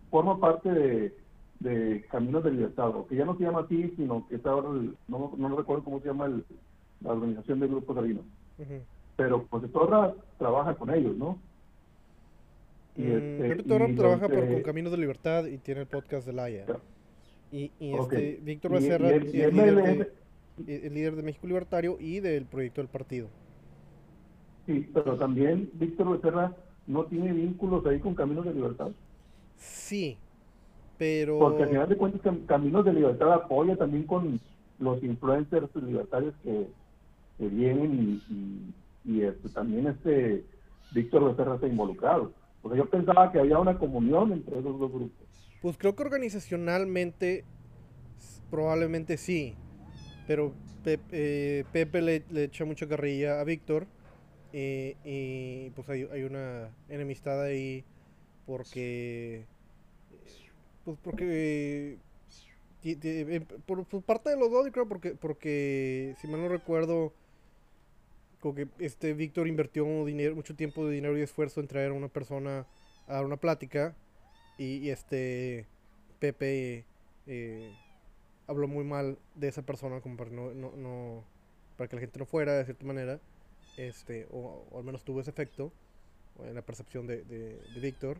forma 0.09 0.39
parte 0.39 0.69
de, 0.71 1.13
de 1.59 2.05
Caminos 2.09 2.43
de 2.43 2.51
Libertad, 2.51 2.91
que 3.09 3.15
ya 3.15 3.25
no 3.25 3.35
se 3.37 3.43
llama 3.43 3.61
así, 3.61 3.93
sino 3.97 4.25
que 4.27 4.35
está 4.35 4.51
ahora, 4.51 4.69
el- 4.69 4.95
no, 5.07 5.33
no 5.37 5.55
recuerdo 5.57 5.83
cómo 5.83 5.99
se 5.99 6.07
llama 6.07 6.25
el- 6.27 6.45
la 7.01 7.11
organización 7.11 7.59
de 7.59 7.67
grupos 7.67 7.95
salinos. 7.95 8.23
ujú. 8.57 8.79
Pero 9.15 9.43
pues 9.47 9.71
Torra 9.71 10.13
trabaja 10.39 10.73
con 10.75 10.89
ellos, 10.93 11.15
¿no? 11.17 11.37
Y, 12.95 13.01
Mm, 13.01 13.11
este, 13.11 13.49
Pepe 13.49 13.63
Toro 13.63 13.87
y 13.89 13.95
trabaja 13.95 14.27
por, 14.29 14.47
con 14.47 14.61
Caminos 14.61 14.91
de 14.91 14.97
Libertad 14.97 15.45
y 15.45 15.57
tiene 15.57 15.81
el 15.81 15.87
podcast 15.87 16.25
de 16.25 16.33
Laia. 16.33 16.65
Y, 17.53 17.71
este, 17.79 18.39
Víctor 18.43 18.71
Becerra 18.71 19.09
el- 19.11 19.27
el 19.27 19.55
líder, 19.55 20.11
de, 20.57 20.85
el 20.87 20.93
líder 20.93 21.15
de 21.15 21.21
México 21.23 21.45
Libertario 21.45 21.97
y 21.99 22.19
del 22.19 22.45
proyecto 22.45 22.81
del 22.81 22.87
partido. 22.89 23.27
Sí, 24.65 24.89
pero 24.93 25.17
también 25.17 25.69
Víctor 25.73 26.09
Becerra 26.09 26.55
no 26.87 27.05
tiene 27.05 27.31
vínculos 27.31 27.85
ahí 27.85 27.99
con 27.99 28.15
Caminos 28.15 28.45
de 28.45 28.53
Libertad. 28.55 28.89
Sí, 29.57 30.17
pero... 30.97 31.37
Porque 31.37 31.63
al 31.63 31.69
final 31.69 31.89
de 31.89 31.95
cuentas 31.97 32.21
Cam- 32.23 32.45
Caminos 32.47 32.85
de 32.85 32.93
Libertad 32.93 33.33
apoya 33.33 33.75
también 33.75 34.03
con 34.03 34.39
los 34.79 35.03
influencers 35.03 35.69
libertarios 35.75 36.33
que, 36.43 36.67
que 37.37 37.47
vienen 37.49 38.21
y, 38.27 38.33
y, 38.33 38.73
y, 39.13 39.21
este, 39.21 39.49
también 39.49 39.87
este 39.87 40.43
Víctor 40.91 41.25
Becerra 41.29 41.55
está 41.55 41.67
involucrado. 41.67 42.31
O 42.63 42.69
sea, 42.69 42.77
yo 42.77 42.89
pensaba 42.89 43.31
que 43.31 43.39
había 43.39 43.59
una 43.59 43.77
comunión 43.77 44.31
entre 44.31 44.59
esos 44.59 44.79
dos 44.79 44.91
grupos. 44.91 45.22
Pues 45.63 45.77
creo 45.77 45.95
que 45.95 46.03
organizacionalmente 46.03 47.45
probablemente 48.51 49.15
sí, 49.15 49.55
pero 50.27 50.53
Pep- 50.83 50.99
eh, 51.13 51.63
Pepe 51.71 52.01
le, 52.01 52.23
le 52.31 52.43
echa 52.43 52.65
mucha 52.65 52.85
carrilla 52.85 53.39
a 53.39 53.45
Víctor 53.45 53.87
y 54.51 55.69
pues 55.69 55.87
hay, 55.87 56.05
hay 56.11 56.23
una 56.23 56.69
enemistad 56.89 57.41
ahí 57.41 57.85
porque 58.45 59.45
pues 60.83 60.97
porque 61.01 61.97
eh, 62.83 63.41
por, 63.65 63.85
parte 64.03 64.31
de 64.31 64.37
los 64.37 64.51
dos 64.51 64.67
creo 64.69 64.89
porque 64.89 65.15
porque 65.15 66.13
si 66.19 66.27
mal 66.27 66.41
no 66.41 66.49
recuerdo 66.49 67.13
como 68.41 68.53
que 68.53 68.67
este 68.79 69.13
Víctor 69.13 69.47
invirtió 69.47 69.85
mucho 69.85 70.55
tiempo 70.57 70.85
de 70.85 70.95
dinero 70.95 71.17
y 71.17 71.21
esfuerzo 71.21 71.61
en 71.61 71.67
traer 71.69 71.91
a 71.91 71.93
una 71.93 72.09
persona 72.09 72.67
a 73.07 73.21
una 73.21 73.37
plática 73.37 73.95
y, 74.57 74.89
este 74.89 75.67
Pepe 76.19 76.85
eh, 77.27 77.71
habló 78.47 78.67
muy 78.67 78.83
mal 78.83 79.17
de 79.35 79.47
esa 79.47 79.63
persona 79.63 80.01
como 80.01 80.17
para 80.17 80.29
no, 80.29 80.53
no, 80.53 80.71
no- 80.75 81.23
para 81.77 81.87
que 81.87 81.95
la 81.95 82.01
gente 82.01 82.19
no 82.19 82.25
fuera 82.25 82.53
de 82.53 82.65
cierta 82.65 82.85
manera 82.85 83.19
este 83.77 84.27
o, 84.31 84.67
al 84.77 84.83
menos 84.83 85.03
tuvo 85.03 85.21
ese 85.21 85.31
efecto 85.31 85.71
en 86.39 86.55
la 86.55 86.61
percepción 86.61 87.07
de, 87.07 87.23
de, 87.23 87.79
Víctor. 87.79 88.17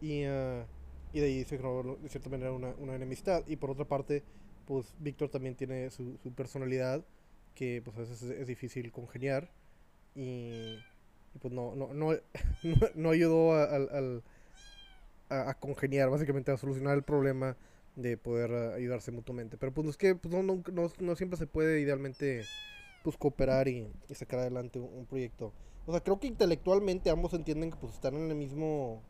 Y, 0.00 0.24
ah, 0.24 0.66
y 1.12 1.20
de 1.20 1.26
ahí 1.26 1.44
se 1.44 1.58
creó 1.58 1.96
de 2.00 2.08
cierta 2.08 2.30
manera 2.30 2.52
una, 2.52 2.74
una 2.78 2.94
enemistad. 2.94 3.44
Y 3.46 3.56
por 3.56 3.70
otra 3.70 3.84
parte 3.84 4.22
pues 4.66 4.94
Víctor 5.00 5.28
también 5.28 5.54
tiene 5.54 5.90
su, 5.90 6.16
su 6.22 6.32
personalidad 6.32 7.04
que 7.54 7.82
pues 7.84 7.96
a 7.96 8.00
veces 8.00 8.22
es, 8.22 8.46
difícil 8.46 8.90
congeniar. 8.92 9.50
Y, 10.14 10.78
y, 11.34 11.38
pues 11.40 11.52
no, 11.52 11.74
no, 11.74 11.92
no, 11.94 12.12
no, 12.94 13.10
ayudó 13.10 13.54
al, 13.54 13.88
al- 13.90 14.22
a, 15.32 15.54
congeniar, 15.54 16.10
básicamente 16.10 16.50
a 16.52 16.56
solucionar 16.56 16.96
el 16.96 17.02
problema 17.02 17.56
de 17.96 18.16
poder 18.16 18.50
eh, 18.50 18.74
ayudarse 18.74 19.10
mutuamente. 19.10 19.56
Pero 19.56 19.72
pues 19.72 19.88
es 19.88 19.96
que 19.96 20.14
pues, 20.14 20.32
no, 20.34 20.42
no, 20.42 20.62
no- 20.72 20.92
no 21.00 21.16
siempre 21.16 21.38
se 21.38 21.46
puede 21.46 21.80
idealmente 21.80 22.48
pues 23.02 23.16
cooperar 23.16 23.68
y, 23.68 23.88
sacar 24.14 24.40
adelante 24.40 24.78
un, 24.78 25.06
proyecto. 25.06 25.52
O 25.86 25.92
sea, 25.92 26.00
creo 26.00 26.20
que 26.20 26.28
intelectualmente 26.28 27.10
ambos 27.10 27.34
entienden 27.34 27.70
que 27.70 27.76
pues 27.76 27.92
están 27.94 28.14
en 28.14 28.30
el 28.30 28.36
mismo, 28.36 29.02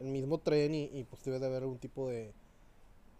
el 0.00 0.08
mismo 0.08 0.38
tren 0.38 0.74
y, 0.74 1.04
pues 1.04 1.24
debe 1.24 1.38
de 1.40 1.46
haber 1.46 1.62
algún 1.62 1.78
tipo 1.78 2.08
de, 2.08 2.32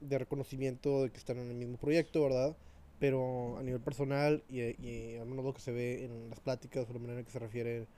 de 0.00 0.18
reconocimiento 0.18 1.02
de 1.02 1.10
que 1.10 1.18
están 1.18 1.38
en 1.38 1.48
el 1.50 1.56
mismo 1.56 1.76
proyecto, 1.78 2.22
¿verdad? 2.22 2.56
Pero 3.00 3.58
a 3.58 3.62
nivel 3.62 3.80
personal 3.80 4.44
y, 4.48 4.60
y 4.80 5.16
al 5.16 5.26
menos 5.26 5.44
lo 5.44 5.52
que 5.54 5.60
se 5.60 5.72
ve 5.72 6.04
en 6.04 6.30
las 6.30 6.40
pláticas 6.40 6.88
o 6.88 6.92
la 6.92 7.00
manera 7.00 7.18
en 7.20 7.24
que 7.26 7.32
se 7.32 7.40
refiere 7.40 7.88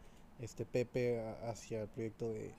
este 0.40 0.64
Pepe 0.64 1.20
a- 1.20 1.50
hacia 1.50 1.82
el 1.82 1.88
proyecto 1.88 2.30
de 2.32 2.54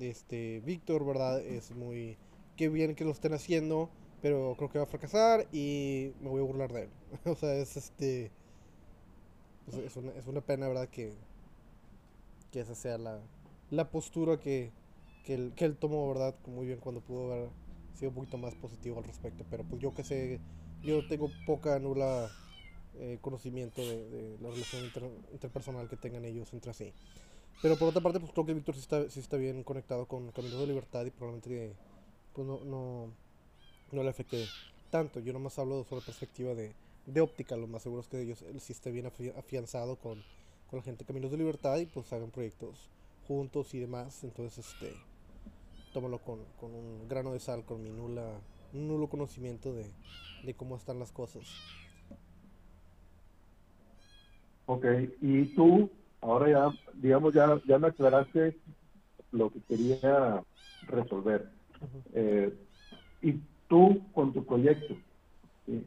este 0.00 0.60
Víctor, 0.60 1.04
¿verdad? 1.04 1.40
Es 1.40 1.70
muy... 1.72 2.16
Qué 2.56 2.68
bien 2.68 2.94
que 2.94 3.04
lo 3.04 3.10
estén 3.12 3.32
haciendo, 3.34 3.90
pero 4.20 4.54
creo 4.56 4.70
que 4.70 4.78
va 4.78 4.84
a 4.84 4.86
fracasar 4.86 5.46
y 5.52 6.12
me 6.20 6.28
voy 6.28 6.40
a 6.40 6.44
burlar 6.44 6.72
de 6.72 6.82
él. 6.84 6.90
o 7.24 7.34
sea, 7.34 7.54
es 7.54 7.76
este... 7.76 8.30
pues, 9.64 9.76
es, 9.78 9.96
una, 9.96 10.12
es 10.12 10.26
una 10.26 10.40
pena, 10.40 10.68
¿verdad? 10.68 10.88
Que, 10.88 11.14
que 12.50 12.60
esa 12.60 12.74
sea 12.74 12.98
la, 12.98 13.20
la 13.70 13.90
postura 13.90 14.38
que, 14.38 14.72
que, 15.24 15.34
él, 15.34 15.52
que 15.56 15.64
él 15.64 15.76
tomó, 15.76 16.08
¿verdad? 16.08 16.34
Muy 16.46 16.66
bien 16.66 16.78
cuando 16.80 17.00
pudo 17.00 17.32
haber 17.32 17.48
sido 17.94 18.10
un 18.10 18.14
poquito 18.16 18.38
más 18.38 18.54
positivo 18.54 18.98
al 18.98 19.04
respecto. 19.04 19.44
Pero 19.50 19.64
pues 19.64 19.80
yo 19.80 19.94
que 19.94 20.04
sé, 20.04 20.40
yo 20.82 21.06
tengo 21.06 21.30
poca, 21.46 21.78
nula 21.78 22.30
eh, 22.94 23.18
conocimiento 23.20 23.86
de, 23.88 24.08
de 24.10 24.38
la 24.40 24.50
relación 24.50 24.84
inter- 24.84 25.10
interpersonal 25.32 25.88
que 25.88 25.96
tengan 25.96 26.24
ellos 26.24 26.52
entre 26.52 26.74
sí. 26.74 26.92
Pero 27.60 27.78
por 27.78 27.88
otra 27.88 28.02
parte, 28.02 28.18
pues 28.20 28.32
creo 28.32 28.44
que 28.46 28.54
Víctor 28.54 28.74
sí 28.74 28.80
está, 28.80 29.08
sí 29.08 29.20
está 29.20 29.36
bien 29.36 29.62
conectado 29.62 30.06
con 30.06 30.30
Caminos 30.32 30.60
de 30.60 30.66
Libertad 30.66 31.04
y 31.06 31.10
probablemente 31.10 31.74
pues 32.34 32.46
no, 32.46 32.60
no, 32.64 33.08
no 33.92 34.02
le 34.02 34.10
afecte 34.10 34.50
tanto. 34.90 35.20
Yo 35.20 35.32
nomás 35.32 35.58
hablo 35.58 35.84
sobre 35.84 36.02
perspectiva 36.02 36.54
de, 36.54 36.74
de 37.06 37.20
óptica, 37.20 37.56
lo 37.56 37.66
más 37.68 37.82
seguro 37.82 38.02
es 38.02 38.08
que 38.08 38.20
ellos 38.22 38.42
él 38.42 38.60
sí 38.60 38.72
esté 38.72 38.90
bien 38.90 39.06
afi- 39.06 39.36
afianzado 39.36 39.96
con, 39.96 40.24
con 40.70 40.78
la 40.78 40.82
gente 40.84 41.04
de 41.04 41.08
Caminos 41.08 41.30
de 41.30 41.38
Libertad 41.38 41.78
y 41.78 41.86
pues 41.86 42.12
hagan 42.12 42.30
proyectos 42.30 42.90
juntos 43.28 43.74
y 43.74 43.80
demás. 43.80 44.24
Entonces, 44.24 44.66
este, 44.66 44.96
tómalo 45.92 46.18
con, 46.20 46.40
con 46.60 46.74
un 46.74 47.08
grano 47.08 47.32
de 47.32 47.40
sal, 47.40 47.64
con 47.64 47.82
mi 47.82 47.90
nula, 47.90 48.40
nulo 48.72 49.08
conocimiento 49.08 49.72
de, 49.74 49.86
de 50.42 50.54
cómo 50.54 50.76
están 50.76 50.98
las 50.98 51.12
cosas. 51.12 51.62
Ok, 54.66 54.84
y 55.20 55.44
tú, 55.54 55.90
ahora 56.22 56.50
ya, 56.50 56.76
digamos, 56.94 57.34
ya, 57.34 57.60
ya 57.66 57.78
me 57.78 57.88
aclaraste 57.88 58.56
lo 59.32 59.50
que 59.50 59.60
quería 59.62 60.42
resolver. 60.86 61.50
Eh, 62.14 62.54
y 63.20 63.40
tú 63.68 64.02
con 64.12 64.32
tu 64.32 64.44
proyecto, 64.44 64.96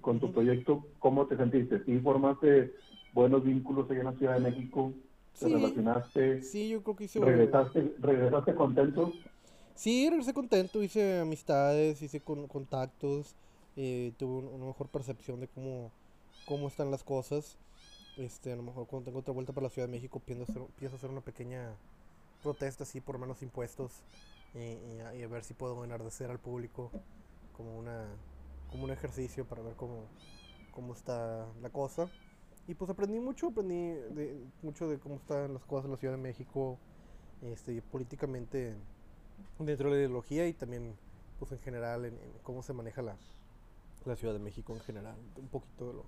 con 0.01 0.19
tu 0.19 0.31
proyecto, 0.31 0.85
¿cómo 0.99 1.25
te 1.27 1.37
sentiste? 1.37 1.83
¿Sí 1.85 1.99
formaste 1.99 2.75
buenos 3.13 3.43
vínculos 3.43 3.89
allá 3.89 3.99
en 3.99 4.05
la 4.05 4.13
Ciudad 4.13 4.33
de 4.35 4.51
México? 4.51 4.93
¿Te 5.39 5.47
relacionaste? 5.47 6.41
Sí, 6.43 6.69
yo 6.69 6.83
creo 6.83 6.95
que 6.95 7.05
hice... 7.05 7.19
¿Regresaste, 7.19 7.95
regresaste 7.99 8.55
contento? 8.55 9.13
Sí, 9.73 10.09
regresé 10.09 10.33
contento, 10.33 10.83
hice 10.83 11.19
amistades, 11.19 12.01
hice 12.01 12.21
contactos, 12.21 13.35
eh, 13.75 14.13
tuve 14.17 14.47
una 14.47 14.65
mejor 14.65 14.87
percepción 14.87 15.39
de 15.41 15.47
cómo, 15.47 15.91
cómo 16.45 16.67
están 16.67 16.91
las 16.91 17.03
cosas. 17.03 17.57
Este, 18.17 18.53
a 18.53 18.55
lo 18.55 18.63
mejor 18.63 18.87
cuando 18.87 19.05
tengo 19.05 19.19
otra 19.19 19.33
vuelta 19.33 19.51
para 19.51 19.65
la 19.65 19.69
Ciudad 19.69 19.87
de 19.87 19.91
México 19.91 20.21
pienso 20.21 20.43
hacer, 20.43 20.63
pienso 20.77 20.95
hacer 20.95 21.09
una 21.09 21.21
pequeña 21.21 21.75
protesta 22.41 22.83
así 22.83 23.01
por 23.01 23.17
menos 23.17 23.41
impuestos 23.41 24.03
y, 24.53 25.21
a 25.21 25.27
ver 25.27 25.43
si 25.43 25.53
puedo 25.53 25.83
enardecer 25.83 26.31
al 26.31 26.39
público 26.39 26.91
como 27.57 27.77
una 27.77 28.07
como 28.71 28.85
un 28.85 28.91
ejercicio 28.91 29.45
para 29.45 29.61
ver 29.61 29.75
cómo, 29.75 30.05
cómo 30.71 30.93
está 30.93 31.45
la 31.61 31.69
cosa. 31.69 32.09
Y 32.67 32.73
pues 32.73 32.89
aprendí 32.89 33.19
mucho, 33.19 33.47
aprendí 33.47 33.91
de, 34.15 34.43
mucho 34.63 34.87
de 34.87 34.97
cómo 34.97 35.15
están 35.15 35.53
las 35.53 35.63
cosas 35.65 35.85
en 35.85 35.91
la 35.91 35.97
Ciudad 35.97 36.15
de 36.15 36.21
México, 36.21 36.77
este, 37.41 37.81
políticamente 37.81 38.75
dentro 39.59 39.89
de 39.89 39.95
la 39.95 40.01
ideología 40.01 40.47
y 40.47 40.53
también 40.53 40.95
pues 41.37 41.51
en 41.51 41.59
general 41.59 42.05
en, 42.05 42.17
cómo 42.43 42.63
se 42.63 42.73
maneja 42.73 43.01
la, 43.01 43.17
la 44.05 44.15
Ciudad 44.15 44.33
de 44.33 44.39
México 44.39 44.73
en 44.73 44.81
general, 44.81 45.15
un 45.37 45.47
poquito 45.47 45.87
de 45.87 45.93
lo, 45.93 46.05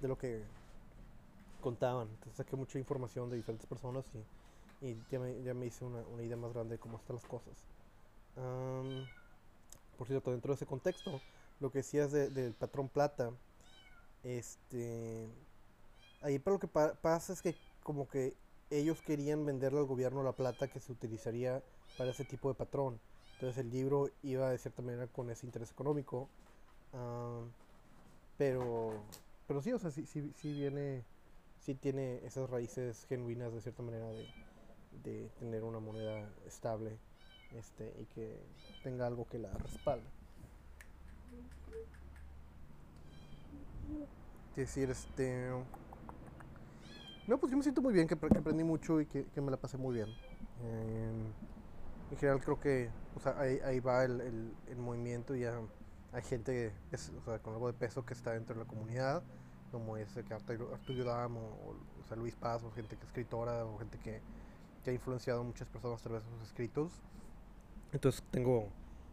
de 0.00 0.08
lo 0.08 0.18
que 0.18 0.44
contaban. 1.60 2.08
Entonces 2.08 2.36
saqué 2.36 2.56
mucha 2.56 2.78
información 2.78 3.30
de 3.30 3.36
diferentes 3.36 3.66
personas 3.66 4.04
y, 4.80 4.86
y 4.86 4.96
ya, 5.10 5.18
me, 5.18 5.42
ya, 5.42 5.54
me, 5.54 5.66
hice 5.66 5.84
una, 5.84 6.00
una, 6.06 6.22
idea 6.22 6.36
más 6.36 6.52
grande 6.52 6.76
de 6.76 6.78
cómo 6.78 6.98
están 6.98 7.16
las 7.16 7.26
cosas. 7.26 7.54
por 9.96 10.06
cierto, 10.06 10.30
dentro 10.30 10.52
de 10.52 10.56
ese 10.56 10.66
contexto, 10.66 11.20
lo 11.60 11.70
que 11.70 11.78
decías 11.78 12.12
de, 12.12 12.30
del 12.30 12.54
patrón 12.54 12.88
plata, 12.88 13.32
este, 14.22 15.28
ahí 16.20 16.38
para 16.38 16.54
lo 16.54 16.60
que 16.60 16.68
pasa 16.68 17.32
es 17.32 17.42
que 17.42 17.56
como 17.82 18.08
que 18.08 18.34
ellos 18.70 19.02
querían 19.02 19.46
venderle 19.46 19.78
al 19.78 19.86
gobierno 19.86 20.22
la 20.22 20.32
plata 20.32 20.68
que 20.68 20.80
se 20.80 20.92
utilizaría 20.92 21.62
para 21.96 22.10
ese 22.10 22.24
tipo 22.24 22.48
de 22.48 22.54
patrón. 22.54 23.00
Entonces 23.34 23.58
el 23.58 23.70
libro 23.70 24.10
iba 24.22 24.50
de 24.50 24.58
cierta 24.58 24.82
manera 24.82 25.06
con 25.06 25.30
ese 25.30 25.46
interés 25.46 25.70
económico. 25.70 26.28
pero, 28.36 29.02
pero 29.46 29.62
sí, 29.62 29.72
o 29.72 29.78
sea, 29.78 29.90
sí, 29.90 30.06
sí, 30.06 30.32
sí 30.36 30.52
viene 30.52 31.04
tiene 31.74 32.24
esas 32.24 32.48
raíces 32.48 33.06
genuinas 33.08 33.52
de 33.52 33.60
cierta 33.60 33.82
manera 33.82 34.08
de, 34.08 34.26
de 35.04 35.28
tener 35.38 35.64
una 35.64 35.80
moneda 35.80 36.28
estable 36.46 36.98
este, 37.56 37.94
y 38.00 38.06
que 38.06 38.38
tenga 38.82 39.06
algo 39.06 39.26
que 39.26 39.38
la 39.38 39.52
respalde. 39.52 40.06
decir, 44.54 44.90
este... 44.90 45.50
No, 47.26 47.38
pues 47.38 47.50
yo 47.50 47.56
me 47.56 47.62
siento 47.62 47.80
muy 47.82 47.92
bien, 47.92 48.08
que, 48.08 48.14
aprendí 48.14 48.64
mucho 48.64 49.00
y 49.00 49.06
que, 49.06 49.40
me 49.40 49.50
la 49.50 49.56
pasé 49.56 49.76
muy 49.76 49.94
bien. 49.94 50.08
en 52.10 52.16
general 52.16 52.40
creo 52.40 52.58
que 52.58 52.90
o 53.16 53.20
sea, 53.20 53.38
ahí, 53.38 53.58
ahí 53.64 53.80
va 53.80 54.04
el, 54.04 54.20
el, 54.20 54.54
el, 54.68 54.76
movimiento 54.78 55.34
y 55.34 55.40
ya 55.40 55.60
hay 56.12 56.22
gente 56.22 56.72
es, 56.90 57.10
o 57.10 57.22
sea, 57.24 57.38
con 57.40 57.52
algo 57.52 57.66
de 57.66 57.74
peso 57.74 58.04
que 58.04 58.14
está 58.14 58.32
dentro 58.32 58.54
de 58.54 58.62
la 58.62 58.66
comunidad 58.66 59.22
como 59.70 59.96
ese 59.96 60.24
que 60.24 60.34
Arturo, 60.34 61.04
Dam 61.04 61.36
o, 61.36 61.76
o, 62.10 62.16
Luis 62.16 62.34
Paz, 62.34 62.62
o 62.64 62.70
gente 62.72 62.96
que 62.96 63.02
es 63.02 63.08
escritora, 63.08 63.64
o 63.64 63.78
gente 63.78 63.98
que, 63.98 64.20
que, 64.84 64.90
ha 64.90 64.92
influenciado 64.92 65.40
a 65.40 65.44
muchas 65.44 65.68
personas 65.68 66.00
a 66.00 66.04
través 66.04 66.24
de 66.24 66.30
sus 66.30 66.48
escritos. 66.48 66.92
Entonces 67.92 68.22
tengo, 68.30 68.68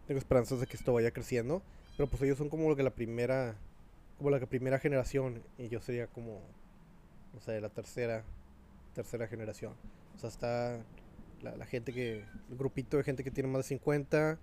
tengo 0.08 0.20
esperanzas 0.20 0.60
de 0.60 0.68
que 0.68 0.78
esto 0.78 0.94
vaya 0.94 1.12
creciendo, 1.12 1.62
pero 1.98 2.10
pues 2.10 2.22
ellos 2.24 2.38
son 2.38 2.50
como 2.50 2.70
lo 2.70 2.76
que 2.76 2.84
la 2.84 2.96
primera, 2.96 3.56
como 4.18 4.30
la 4.30 4.40
primera 4.46 4.80
generación, 4.80 5.44
y 5.58 5.70
yo 5.70 5.82
sería 5.82 6.08
como, 6.08 6.42
no 7.34 7.40
sé, 7.40 7.60
la 7.62 7.70
tercera, 7.70 8.24
tercera 8.94 9.28
generación. 9.28 9.74
O 10.16 10.18
sea, 10.18 10.30
está 10.30 10.84
la, 11.42 11.56
la 11.56 11.66
gente 11.66 11.94
que, 11.94 12.26
el 12.50 12.58
grupito 12.58 12.98
de 12.98 13.04
gente 13.04 13.24
que 13.24 13.32
tiene 13.32 13.50
más 13.50 13.60
de 13.60 13.70
50, 13.70 14.40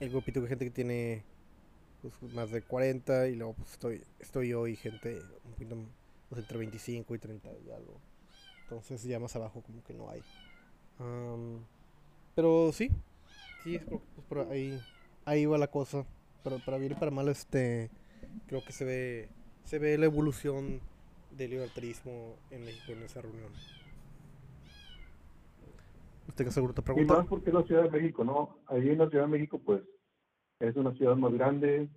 el 0.00 0.10
grupito 0.10 0.40
de 0.40 0.48
gente 0.48 0.64
que 0.64 0.70
tiene 0.70 1.24
pues, 2.02 2.14
más 2.34 2.50
de 2.50 2.62
40 2.62 3.28
y 3.28 3.36
luego 3.36 3.54
pues 3.54 3.72
estoy, 3.72 4.02
estoy 4.20 4.48
yo 4.48 4.66
y 4.66 4.76
gente 4.76 5.20
un 5.44 5.52
poquito 5.52 5.76
pues, 6.28 6.40
entre 6.42 6.58
25 6.58 7.14
y 7.14 7.18
30 7.18 7.48
y 7.66 7.70
algo. 7.70 8.00
Entonces 8.62 9.02
ya 9.02 9.18
más 9.18 9.34
abajo 9.34 9.62
como 9.62 9.82
que 9.82 9.94
no 9.94 10.10
hay. 10.10 10.22
pero 12.34 12.70
sí, 12.72 12.90
sí, 13.64 13.78
pues, 13.78 14.02
por 14.28 14.40
ahí, 14.50 14.80
ahí 15.24 15.46
va 15.46 15.58
la 15.58 15.70
cosa. 15.70 16.04
Pero 16.44 16.58
para 16.64 16.78
bien 16.78 16.92
y 16.92 16.94
para 16.94 17.10
mal, 17.10 17.28
este, 17.28 17.90
creo 18.46 18.64
que 18.64 18.72
se 18.72 18.84
ve, 18.84 19.28
se 19.64 19.78
ve 19.78 19.98
la 19.98 20.06
evolución 20.06 20.80
del 21.36 21.50
libertarismo 21.50 22.36
en 22.50 22.64
México 22.64 22.92
en 22.92 23.02
esa 23.02 23.22
reunión. 23.22 23.52
¿Usted 26.28 26.44
qué 26.44 26.50
seguro 26.50 26.74
te 26.74 26.82
pregunta? 26.82 27.14
Y 27.14 27.16
más 27.16 27.26
porque 27.26 27.50
la 27.50 27.62
Ciudad 27.64 27.84
de 27.84 27.90
México, 27.90 28.22
¿no? 28.22 28.58
Ahí 28.66 28.88
en 28.88 28.98
la 28.98 29.08
Ciudad 29.08 29.24
de 29.24 29.30
México, 29.30 29.60
pues, 29.64 29.82
es 30.60 30.76
una 30.76 30.92
ciudad 30.94 31.16
más 31.16 31.32
grande, 31.32 31.88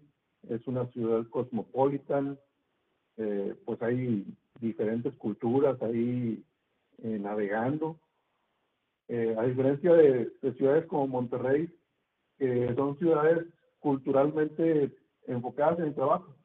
es 0.50 0.66
una 0.68 0.86
ciudad 0.88 1.26
cosmopolitan, 1.30 2.38
eh, 3.18 3.56
pues 3.66 3.82
hay 3.82 4.26
diferentes 4.60 5.14
culturas 5.16 5.82
ahí 5.82 6.44
eh, 7.04 7.20
navegando. 7.20 8.00
Eh, 9.08 9.36
a 9.38 9.44
diferencia 9.44 9.94
de, 9.94 10.32
ciudades 10.58 10.86
como 10.86 11.08
Monterrey, 11.08 11.70
que 12.38 12.74
son 12.76 12.98
ciudades 12.98 13.46
culturalmente 13.80 14.92
enfocadas 15.28 15.80
en 15.80 15.86
el 15.86 15.96
trabajo, 15.96 16.36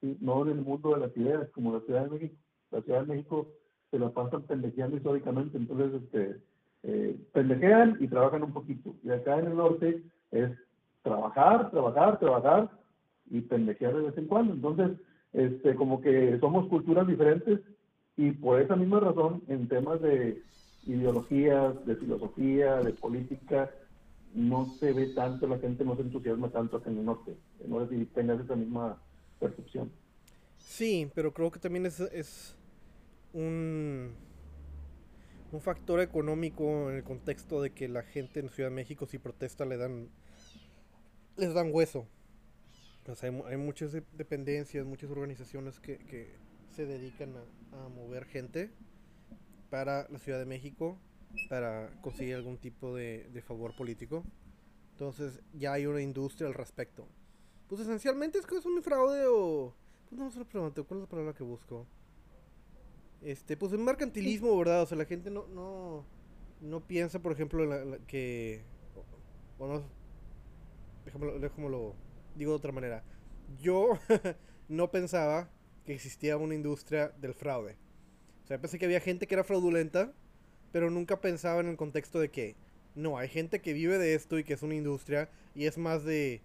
no 0.00 0.42
en 0.42 0.50
el 0.50 0.62
mundo 0.62 0.94
de 0.94 1.00
las 1.00 1.16
ideas, 1.16 1.48
como 1.50 1.72
la 1.72 1.80
Ciudad 1.80 2.04
de 2.04 2.10
México. 2.10 2.36
La 2.70 2.82
Ciudad 2.82 3.00
de 3.00 3.14
México 3.14 3.48
se 3.90 3.98
la 3.98 4.10
pasan 4.10 4.42
pendejeando 4.42 4.96
históricamente, 4.96 5.56
entonces 5.56 6.02
este, 6.02 7.20
pendejean 7.32 7.96
y 8.00 8.08
trabajan 8.08 8.42
un 8.42 8.52
poquito. 8.52 8.94
Y 9.02 9.10
acá 9.10 9.38
en 9.38 9.46
el 9.46 9.56
norte 9.56 10.02
es 10.30 10.50
trabajar, 11.04 11.70
trabajar, 11.70 12.18
trabajar 12.18 12.70
y 13.30 13.40
pendejear 13.42 13.94
de 13.94 14.02
vez 14.02 14.18
en 14.18 14.26
cuando. 14.26 14.54
Entonces, 14.54 14.98
este, 15.32 15.76
como 15.76 16.00
que 16.00 16.36
somos 16.40 16.66
culturas 16.68 17.06
diferentes 17.06 17.60
y 18.16 18.32
por 18.32 18.60
esa 18.60 18.74
misma 18.74 19.00
razón, 19.00 19.42
en 19.46 19.68
temas 19.68 20.00
de 20.00 20.42
ideologías, 20.86 21.84
de 21.86 21.96
filosofía, 21.96 22.76
de 22.76 22.92
política, 22.92 23.70
no 24.34 24.66
se 24.66 24.92
ve 24.92 25.06
tanto, 25.14 25.46
la 25.46 25.58
gente 25.58 25.84
no 25.84 25.94
se 25.94 26.02
entusiasma 26.02 26.48
tanto 26.50 26.78
acá 26.78 26.90
en 26.90 26.98
el 26.98 27.04
norte. 27.04 27.36
No 27.66 27.86
sé 27.86 27.96
si 27.96 28.04
tengas 28.06 28.40
esa 28.40 28.56
misma 28.56 28.98
percepción. 29.38 29.90
Sí, 30.58 31.10
pero 31.14 31.32
creo 31.32 31.50
que 31.50 31.60
también 31.60 31.86
es, 31.86 32.00
es 32.00 32.56
un, 33.32 34.12
un 35.52 35.60
factor 35.60 36.00
económico 36.00 36.90
en 36.90 36.96
el 36.96 37.04
contexto 37.04 37.60
de 37.60 37.70
que 37.70 37.88
la 37.88 38.02
gente 38.02 38.40
en 38.40 38.48
Ciudad 38.48 38.70
de 38.70 38.74
México 38.74 39.06
si 39.06 39.18
protesta 39.18 39.64
le 39.64 39.76
dan 39.76 40.08
les 41.36 41.54
dan 41.54 41.70
hueso. 41.72 42.06
hay, 43.22 43.56
muchas 43.56 43.92
dependencias, 43.92 44.86
muchas 44.86 45.10
organizaciones 45.10 45.80
que, 45.80 45.98
que 45.98 46.34
se 46.74 46.86
dedican 46.86 47.34
a, 47.36 47.88
mover 47.88 48.24
gente 48.24 48.70
para 49.70 50.08
la 50.08 50.18
Ciudad 50.18 50.38
de 50.38 50.46
México 50.46 50.96
para 51.48 51.90
conseguir 52.00 52.36
algún 52.36 52.58
tipo 52.58 52.94
de, 52.94 53.42
favor 53.46 53.74
político. 53.74 54.24
Entonces 54.92 55.40
ya 55.52 55.72
hay 55.72 55.86
una 55.86 56.00
industria 56.00 56.46
al 56.46 56.54
respecto. 56.54 57.06
Pues 57.68 57.80
esencialmente 57.80 58.38
es 58.38 58.46
que 58.46 58.56
es 58.56 58.64
un 58.64 58.80
fraude 58.82 59.24
o... 59.26 59.74
Pues 60.08 60.20
no 60.20 60.30
se 60.30 60.38
lo 60.38 60.44
pregunto, 60.44 60.86
¿cuál 60.86 61.00
es 61.00 61.02
la 61.02 61.08
palabra 61.08 61.34
que 61.34 61.42
busco? 61.42 61.86
Este, 63.22 63.56
pues 63.56 63.72
el 63.72 63.78
mercantilismo, 63.78 64.56
¿verdad? 64.56 64.82
O 64.82 64.86
sea, 64.86 64.98
la 64.98 65.06
gente 65.06 65.30
no, 65.30 65.48
no, 65.48 66.04
no 66.60 66.80
piensa, 66.86 67.20
por 67.20 67.32
ejemplo, 67.32 67.66
que... 68.06 68.62
O 69.58 69.66
no, 69.66 69.82
déjame 71.04 71.68
lo 71.68 71.94
digo 72.34 72.52
de 72.52 72.56
otra 72.56 72.72
manera. 72.72 73.02
Yo 73.60 73.98
no 74.68 74.90
pensaba 74.90 75.50
que 75.84 75.94
existía 75.94 76.36
una 76.36 76.54
industria 76.54 77.08
del 77.20 77.34
fraude. 77.34 77.76
O 78.44 78.46
sea, 78.46 78.60
pensé 78.60 78.78
que 78.78 78.86
había 78.86 79.00
gente 79.00 79.26
que 79.26 79.34
era 79.34 79.44
fraudulenta, 79.44 80.12
pero 80.72 80.90
nunca 80.90 81.20
pensaba 81.20 81.60
en 81.60 81.68
el 81.68 81.76
contexto 81.76 82.20
de 82.20 82.30
que 82.30 82.56
no, 82.94 83.18
hay 83.18 83.28
gente 83.28 83.60
que 83.60 83.72
vive 83.72 83.98
de 83.98 84.14
esto 84.14 84.38
y 84.38 84.44
que 84.44 84.54
es 84.54 84.62
una 84.62 84.74
industria 84.74 85.28
y 85.54 85.66
es 85.66 85.78
más 85.78 86.04
de, 86.04 86.42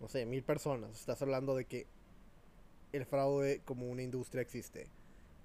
no 0.00 0.08
sé, 0.08 0.26
mil 0.26 0.42
personas. 0.42 0.98
Estás 0.98 1.22
hablando 1.22 1.54
de 1.54 1.64
que 1.64 1.86
el 2.92 3.04
fraude 3.04 3.60
como 3.64 3.88
una 3.88 4.02
industria 4.02 4.42
existe. 4.42 4.88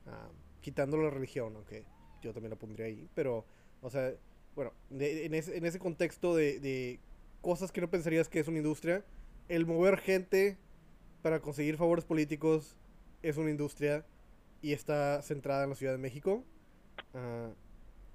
Ah, 0.07 0.29
quitando 0.61 0.97
la 0.97 1.09
religión, 1.09 1.55
aunque 1.55 1.83
yo 2.21 2.33
también 2.33 2.51
la 2.51 2.55
pondría 2.55 2.85
ahí, 2.85 3.09
pero, 3.15 3.45
o 3.81 3.89
sea, 3.89 4.13
bueno, 4.55 4.73
en, 4.91 5.33
ese, 5.33 5.79
contexto 5.79 6.35
de 6.35 6.99
cosas 7.41 7.71
que 7.71 7.81
no 7.81 7.89
pensarías 7.89 8.29
que 8.29 8.39
es 8.39 8.47
una 8.47 8.57
industria. 8.57 9.03
El 9.49 9.65
mover 9.65 9.97
gente 9.97 10.57
para 11.21 11.41
conseguir 11.41 11.77
favores 11.77 12.05
políticos 12.05 12.77
es 13.21 13.37
una 13.37 13.49
industria 13.49 14.05
y 14.61 14.73
está 14.73 15.21
centrada 15.21 15.63
en 15.63 15.71
la 15.71 15.75
Ciudad 15.75 15.93
de 15.93 15.99
México. 15.99 16.43
Ah, 17.13 17.49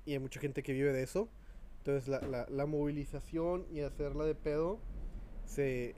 y 0.04 0.12
hay 0.12 0.18
mucha 0.18 0.40
gente 0.40 0.62
que 0.62 0.72
vive 0.72 0.92
de 0.92 1.02
eso. 1.02 1.28
Entonces 1.78 2.08
la, 2.08 2.20
la, 2.20 2.46
la 2.48 2.66
movilización 2.66 3.66
y 3.70 3.80
hacerla 3.80 4.24
de 4.24 4.34
pedo 4.34 4.78
se... 5.44 5.94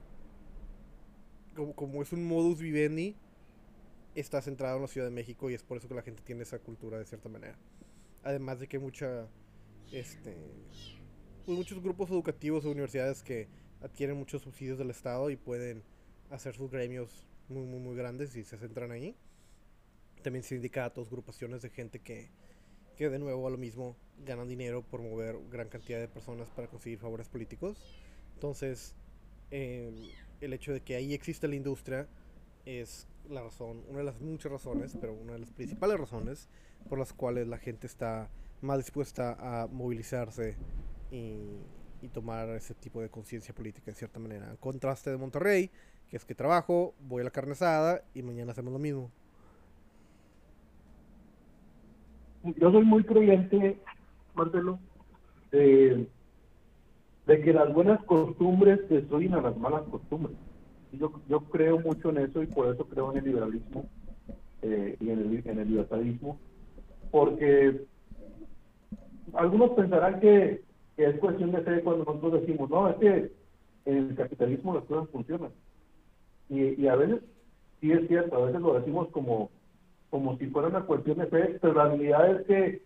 Como, 1.54 1.74
como 1.74 2.02
es 2.02 2.12
un 2.12 2.26
modus 2.26 2.60
vivendi, 2.60 3.16
está 4.14 4.40
centrado 4.42 4.76
en 4.76 4.82
la 4.82 4.88
Ciudad 4.88 5.06
de 5.06 5.14
México 5.14 5.50
y 5.50 5.54
es 5.54 5.62
por 5.62 5.76
eso 5.76 5.88
que 5.88 5.94
la 5.94 6.02
gente 6.02 6.22
tiene 6.22 6.42
esa 6.42 6.58
cultura 6.58 6.98
de 6.98 7.04
cierta 7.04 7.28
manera. 7.28 7.58
Además 8.22 8.60
de 8.60 8.68
que 8.68 8.78
mucha... 8.78 9.26
Este... 9.92 10.36
Pues 11.48 11.56
muchos 11.56 11.82
grupos 11.82 12.10
educativos 12.10 12.66
o 12.66 12.70
universidades 12.70 13.22
que 13.22 13.48
adquieren 13.80 14.18
muchos 14.18 14.42
subsidios 14.42 14.76
del 14.76 14.90
Estado 14.90 15.30
y 15.30 15.36
pueden 15.36 15.82
hacer 16.28 16.54
sus 16.54 16.70
gremios 16.70 17.24
muy, 17.48 17.64
muy, 17.64 17.80
muy 17.80 17.96
grandes 17.96 18.36
y 18.36 18.44
se 18.44 18.58
centran 18.58 18.90
ahí. 18.90 19.16
También 20.22 20.42
sindicatos, 20.42 21.08
agrupaciones 21.08 21.62
de 21.62 21.70
gente 21.70 22.00
que, 22.00 22.28
que 22.98 23.08
de 23.08 23.18
nuevo 23.18 23.46
a 23.46 23.50
lo 23.50 23.56
mismo 23.56 23.96
ganan 24.26 24.46
dinero 24.46 24.82
por 24.82 25.00
mover 25.00 25.38
gran 25.50 25.70
cantidad 25.70 25.98
de 25.98 26.06
personas 26.06 26.50
para 26.50 26.68
conseguir 26.68 26.98
favores 26.98 27.30
políticos. 27.30 27.78
Entonces, 28.34 28.94
eh, 29.50 29.90
el 30.42 30.52
hecho 30.52 30.74
de 30.74 30.82
que 30.82 30.96
ahí 30.96 31.14
existe 31.14 31.48
la 31.48 31.54
industria 31.54 32.08
es 32.66 33.06
la 33.26 33.42
razón, 33.42 33.84
una 33.88 34.00
de 34.00 34.04
las 34.04 34.20
muchas 34.20 34.52
razones, 34.52 34.98
pero 35.00 35.14
una 35.14 35.32
de 35.32 35.38
las 35.38 35.52
principales 35.52 35.98
razones 35.98 36.50
por 36.90 36.98
las 36.98 37.14
cuales 37.14 37.48
la 37.48 37.56
gente 37.56 37.86
está 37.86 38.28
más 38.60 38.76
dispuesta 38.76 39.34
a 39.40 39.66
movilizarse 39.66 40.58
y, 41.10 41.60
y 42.02 42.08
tomar 42.08 42.48
ese 42.50 42.74
tipo 42.74 43.00
de 43.00 43.08
conciencia 43.08 43.54
política 43.54 43.90
en 43.90 43.96
cierta 43.96 44.18
manera. 44.18 44.50
En 44.50 44.56
contraste 44.56 45.10
de 45.10 45.16
Monterrey, 45.16 45.70
que 46.08 46.16
es 46.16 46.24
que 46.24 46.34
trabajo, 46.34 46.94
voy 47.00 47.20
a 47.22 47.24
la 47.24 47.30
carne 47.30 47.52
asada 47.52 48.02
y 48.14 48.22
mañana 48.22 48.52
hacemos 48.52 48.72
lo 48.72 48.78
mismo. 48.78 49.10
Yo 52.44 52.70
soy 52.70 52.84
muy 52.84 53.04
creyente, 53.04 53.78
Marcelo, 54.34 54.78
de, 55.50 56.08
de 57.26 57.40
que 57.40 57.52
las 57.52 57.72
buenas 57.72 58.02
costumbres 58.04 58.88
destruyen 58.88 59.34
a 59.34 59.42
las 59.42 59.56
malas 59.56 59.82
costumbres. 59.90 60.36
Yo, 60.92 61.20
yo 61.28 61.40
creo 61.50 61.78
mucho 61.78 62.10
en 62.10 62.18
eso 62.18 62.42
y 62.42 62.46
por 62.46 62.72
eso 62.72 62.86
creo 62.86 63.12
en 63.12 63.18
el 63.18 63.24
liberalismo 63.24 63.86
eh, 64.62 64.96
y 65.00 65.10
en 65.10 65.18
el, 65.18 65.46
en 65.46 65.58
el 65.58 65.68
libertarismo, 65.68 66.38
porque 67.10 67.84
algunos 69.34 69.70
pensarán 69.72 70.20
que 70.20 70.62
es 71.04 71.18
cuestión 71.18 71.52
de 71.52 71.60
fe 71.62 71.80
cuando 71.82 72.04
nosotros 72.04 72.40
decimos, 72.40 72.68
no, 72.70 72.88
es 72.88 72.96
que 72.96 73.32
en 73.84 73.96
el 73.96 74.14
capitalismo 74.16 74.74
las 74.74 74.84
cosas 74.84 75.08
funcionan. 75.10 75.50
Y, 76.48 76.86
a 76.86 76.96
veces 76.96 77.20
sí 77.80 77.92
es 77.92 78.08
cierto, 78.08 78.36
a 78.36 78.46
veces 78.46 78.60
lo 78.60 78.74
decimos 78.74 79.08
como, 79.10 79.50
como 80.10 80.36
si 80.38 80.46
fuera 80.46 80.68
una 80.68 80.86
cuestión 80.86 81.18
de 81.18 81.26
fe, 81.26 81.58
pero 81.60 81.74
la 81.74 81.88
realidad 81.88 82.30
es 82.30 82.46
que 82.46 82.82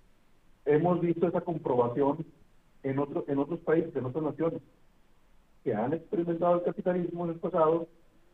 hemos 0.66 1.00
visto 1.00 1.26
esa 1.26 1.40
comprobación 1.40 2.24
en, 2.82 2.98
otro, 2.98 3.24
en 3.28 3.38
otros 3.38 3.60
países, 3.60 3.94
en 3.94 4.04
otras 4.04 4.24
naciones, 4.24 4.60
que 5.64 5.74
han 5.74 5.92
experimentado 5.92 6.56
el 6.56 6.64
capitalismo 6.64 7.24
en 7.24 7.30
el 7.30 7.40
pasado 7.40 7.88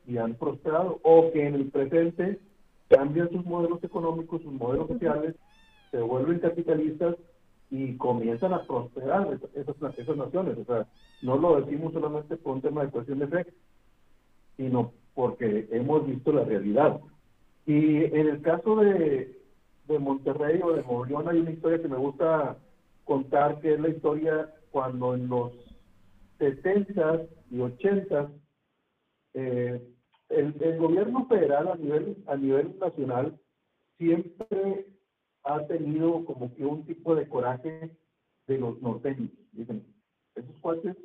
y 0.07 0.17
han 0.17 0.35
prosperado, 0.35 0.99
o 1.03 1.31
que 1.31 1.47
en 1.47 1.55
el 1.55 1.71
presente 1.71 2.41
cambian 2.89 3.31
sus 3.31 3.45
modelos 3.45 3.85
económicos, 3.85 4.43
sus 4.43 4.53
modelos 4.53 4.89
sociales, 4.89 5.37
se 5.91 6.01
vuelven 6.01 6.41
capitalistas 6.41 7.17
y 7.71 7.97
comienzan 7.97 8.55
a 8.55 8.63
prosperar 8.65 9.39
esas, 9.55 9.99
esas 9.99 10.17
naciones. 10.17 10.59
O 10.59 10.65
sea, 10.65 10.87
no 11.23 11.37
lo 11.37 11.61
decimos 11.61 11.93
solamente 11.93 12.37
por 12.37 12.55
un 12.55 12.63
tema 12.63 12.85
de 12.85 12.91
cuestión 12.91 13.19
de 13.19 13.27
fe, 13.27 13.47
sino 14.57 14.93
porque 15.15 15.69
hemos 15.71 16.07
visto 16.07 16.33
la 16.33 16.45
realidad. 16.45 17.01
Y 17.67 18.05
en 18.05 18.29
el 18.29 18.41
caso 18.41 18.77
de, 18.77 19.39
de 19.87 19.99
Monterrey 19.99 20.61
o 20.63 20.73
de 20.73 20.83
Nuevo 20.83 21.29
hay 21.29 21.41
una 21.41 21.51
historia 21.51 21.83
que 21.83 21.89
me 21.89 21.97
gusta 21.97 22.57
contar, 23.05 23.61
que 23.61 23.75
es 23.75 23.81
la 23.81 23.89
historia 23.89 24.55
cuando 24.71 25.15
en 25.15 25.29
los 25.29 25.53
70 26.39 27.23
y 27.51 27.61
80 27.61 28.31
eh, 29.35 29.83
el, 30.29 30.55
el, 30.61 30.79
gobierno 30.79 31.27
federal 31.27 31.69
a 31.69 31.77
nivel, 31.77 32.17
a 32.27 32.37
nivel 32.37 32.79
nacional 32.79 33.39
siempre 33.97 34.87
ha 35.49 35.67
tenido 35.67 36.25
como 36.27 36.55
que 36.55 36.65
un 36.65 36.85
tipo 36.85 37.15
de 37.15 37.27
coraje 37.27 37.91
de 38.47 38.59
los 38.59 38.81
norteños. 38.83 39.31
Dicen, 39.53 39.83
esos 40.35 40.55
cuates 40.61 40.97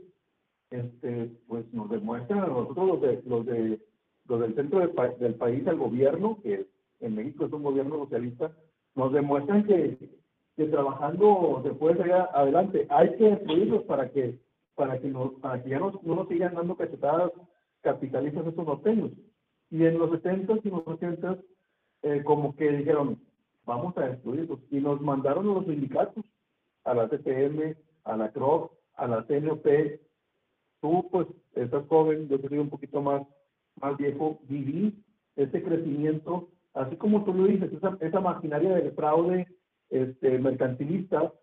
este, 0.69 1.31
pues 1.47 1.71
nos 1.73 1.89
demuestran 1.89 2.39
a 2.39 2.47
nosotros 2.47 2.87
los 2.87 3.01
de, 3.01 3.21
los 3.25 3.45
de 3.45 3.79
los 4.27 4.39
del 4.39 4.55
centro 4.55 4.79
del, 4.79 4.93
del 5.19 5.35
país, 5.35 5.65
al 5.67 5.77
gobierno, 5.77 6.39
que 6.41 6.67
en 6.99 7.15
México 7.15 7.45
es 7.45 7.53
un 7.53 7.63
gobierno 7.63 7.97
socialista, 7.97 8.55
nos 8.95 9.11
demuestran 9.11 9.65
que, 9.65 9.97
que 10.55 10.65
trabajando 10.65 11.61
se 11.63 11.71
puede 11.71 11.97
salir 11.97 12.13
adelante. 12.13 12.85
Hay 12.89 13.15
que 13.17 13.31
destruirlos 13.31 13.83
para 13.83 14.09
que, 14.09 14.39
para 14.75 14.99
que, 14.99 15.07
no, 15.07 15.33
para 15.41 15.61
que 15.63 15.69
ya 15.69 15.79
no, 15.79 15.99
no 16.03 16.15
nos 16.15 16.27
sigan 16.27 16.53
dando 16.53 16.75
cachetadas 16.75 17.31
capitalistas 17.81 18.47
estos 18.47 18.65
norteños. 18.65 19.11
Y 19.69 19.85
en 19.85 19.97
los 19.97 20.11
70 20.11 20.59
y 20.63 20.69
los 20.69 20.87
80 20.87 21.37
eh, 22.03 22.21
como 22.23 22.55
que 22.55 22.69
dijeron, 22.69 23.19
vamos 23.65 23.97
a 23.97 24.07
destruirlos. 24.07 24.59
Y 24.71 24.79
nos 24.79 25.01
mandaron 25.01 25.47
los 25.47 25.65
sindicatos, 25.65 26.23
a 26.83 26.93
la 26.93 27.07
CPM, 27.07 27.75
a 28.03 28.17
la 28.17 28.31
CROC, 28.31 28.71
a 28.95 29.07
la 29.07 29.25
CNOP. 29.25 29.65
Tú, 30.81 31.07
pues, 31.11 31.27
estás 31.55 31.87
joven, 31.87 32.27
yo 32.27 32.37
soy 32.37 32.57
un 32.57 32.69
poquito 32.69 33.01
más 33.01 33.23
más 33.81 33.97
viejo, 33.97 34.39
viví 34.43 35.03
ese 35.35 35.63
crecimiento, 35.63 36.49
así 36.73 36.95
como 36.97 37.23
tú 37.23 37.33
lo 37.33 37.45
dices, 37.45 37.71
esa, 37.73 37.97
esa 38.01 38.19
maquinaria 38.19 38.75
del 38.75 38.91
fraude 38.93 39.47
este, 39.89 40.37
mercantilista, 40.39 41.33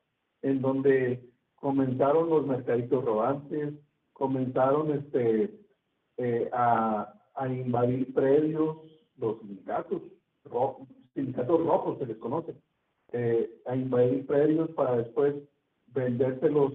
en 0.43 0.61
donde 0.61 1.29
comenzaron 1.57 2.31
los 2.31 2.47
mercaditos 2.47 3.05
robantes, 3.05 3.75
comenzaron 4.13 4.93
este, 4.93 5.55
eh, 6.17 6.49
a, 6.53 7.13
a, 7.35 7.49
invadir 7.49 8.13
predios, 8.15 8.79
los 9.17 9.39
sindicatos, 9.41 10.03
sindicatos 11.15 11.65
rojos 11.65 11.99
se 11.99 12.07
les 12.07 12.17
conoce, 12.19 12.55
eh, 13.13 13.51
a 13.67 13.77
invadir 13.77 14.27
predios 14.27 14.71
para 14.71 14.97
después 14.97 15.35
vendérselos 15.89 16.73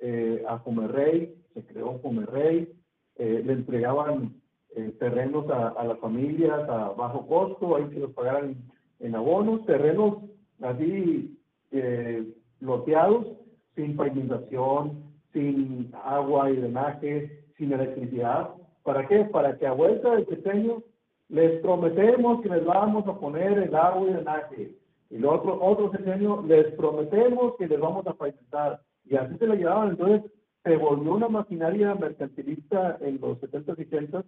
eh, 0.00 0.44
a 0.48 0.58
Fumerrey, 0.60 1.34
se 1.54 1.64
creó 1.64 1.98
Fumerrey, 2.00 2.72
eh, 3.16 3.42
le 3.44 3.52
entregaban 3.52 4.40
eh, 4.76 4.94
terrenos 4.98 5.48
a, 5.50 5.68
a, 5.68 5.84
las 5.84 5.98
familias 5.98 6.68
a 6.68 6.90
bajo 6.90 7.26
costo, 7.26 7.76
hay 7.76 7.84
que 7.86 8.00
los 8.00 8.12
pagaran 8.12 8.56
en 9.00 9.14
abonos, 9.14 9.64
terrenos 9.66 10.18
así 10.60 11.38
eh, 11.70 12.26
loteados, 12.60 13.26
sin 13.74 13.96
pavimentación, 13.96 15.02
sin 15.32 15.90
agua 16.04 16.50
y 16.50 16.56
drenaje, 16.56 17.44
sin 17.56 17.72
electricidad. 17.72 18.50
¿Para 18.82 19.06
qué? 19.06 19.24
Para 19.24 19.58
que 19.58 19.66
a 19.66 19.72
vuelta 19.72 20.12
del 20.12 20.26
pequeño 20.26 20.82
les 21.28 21.60
prometemos 21.60 22.40
que 22.42 22.48
les 22.48 22.64
vamos 22.64 23.06
a 23.06 23.18
poner 23.18 23.58
el 23.58 23.74
agua 23.74 24.08
y 24.08 24.12
drenaje. 24.12 24.72
Y 25.10 25.16
el 25.16 25.24
otro, 25.24 25.62
otro 25.62 25.90
sexenio 25.90 26.42
les 26.46 26.72
prometemos 26.74 27.54
que 27.56 27.68
les 27.68 27.78
vamos 27.78 28.06
a 28.06 28.14
pavimentar. 28.14 28.80
Y 29.04 29.16
así 29.16 29.36
se 29.38 29.46
lo 29.46 29.54
llevaban. 29.54 29.90
Entonces 29.90 30.30
se 30.64 30.76
volvió 30.76 31.14
una 31.14 31.28
maquinaria 31.28 31.94
mercantilista 31.94 32.98
en 33.00 33.20
los 33.20 33.38
70 33.40 33.74
y 33.76 33.82
80 33.82 34.24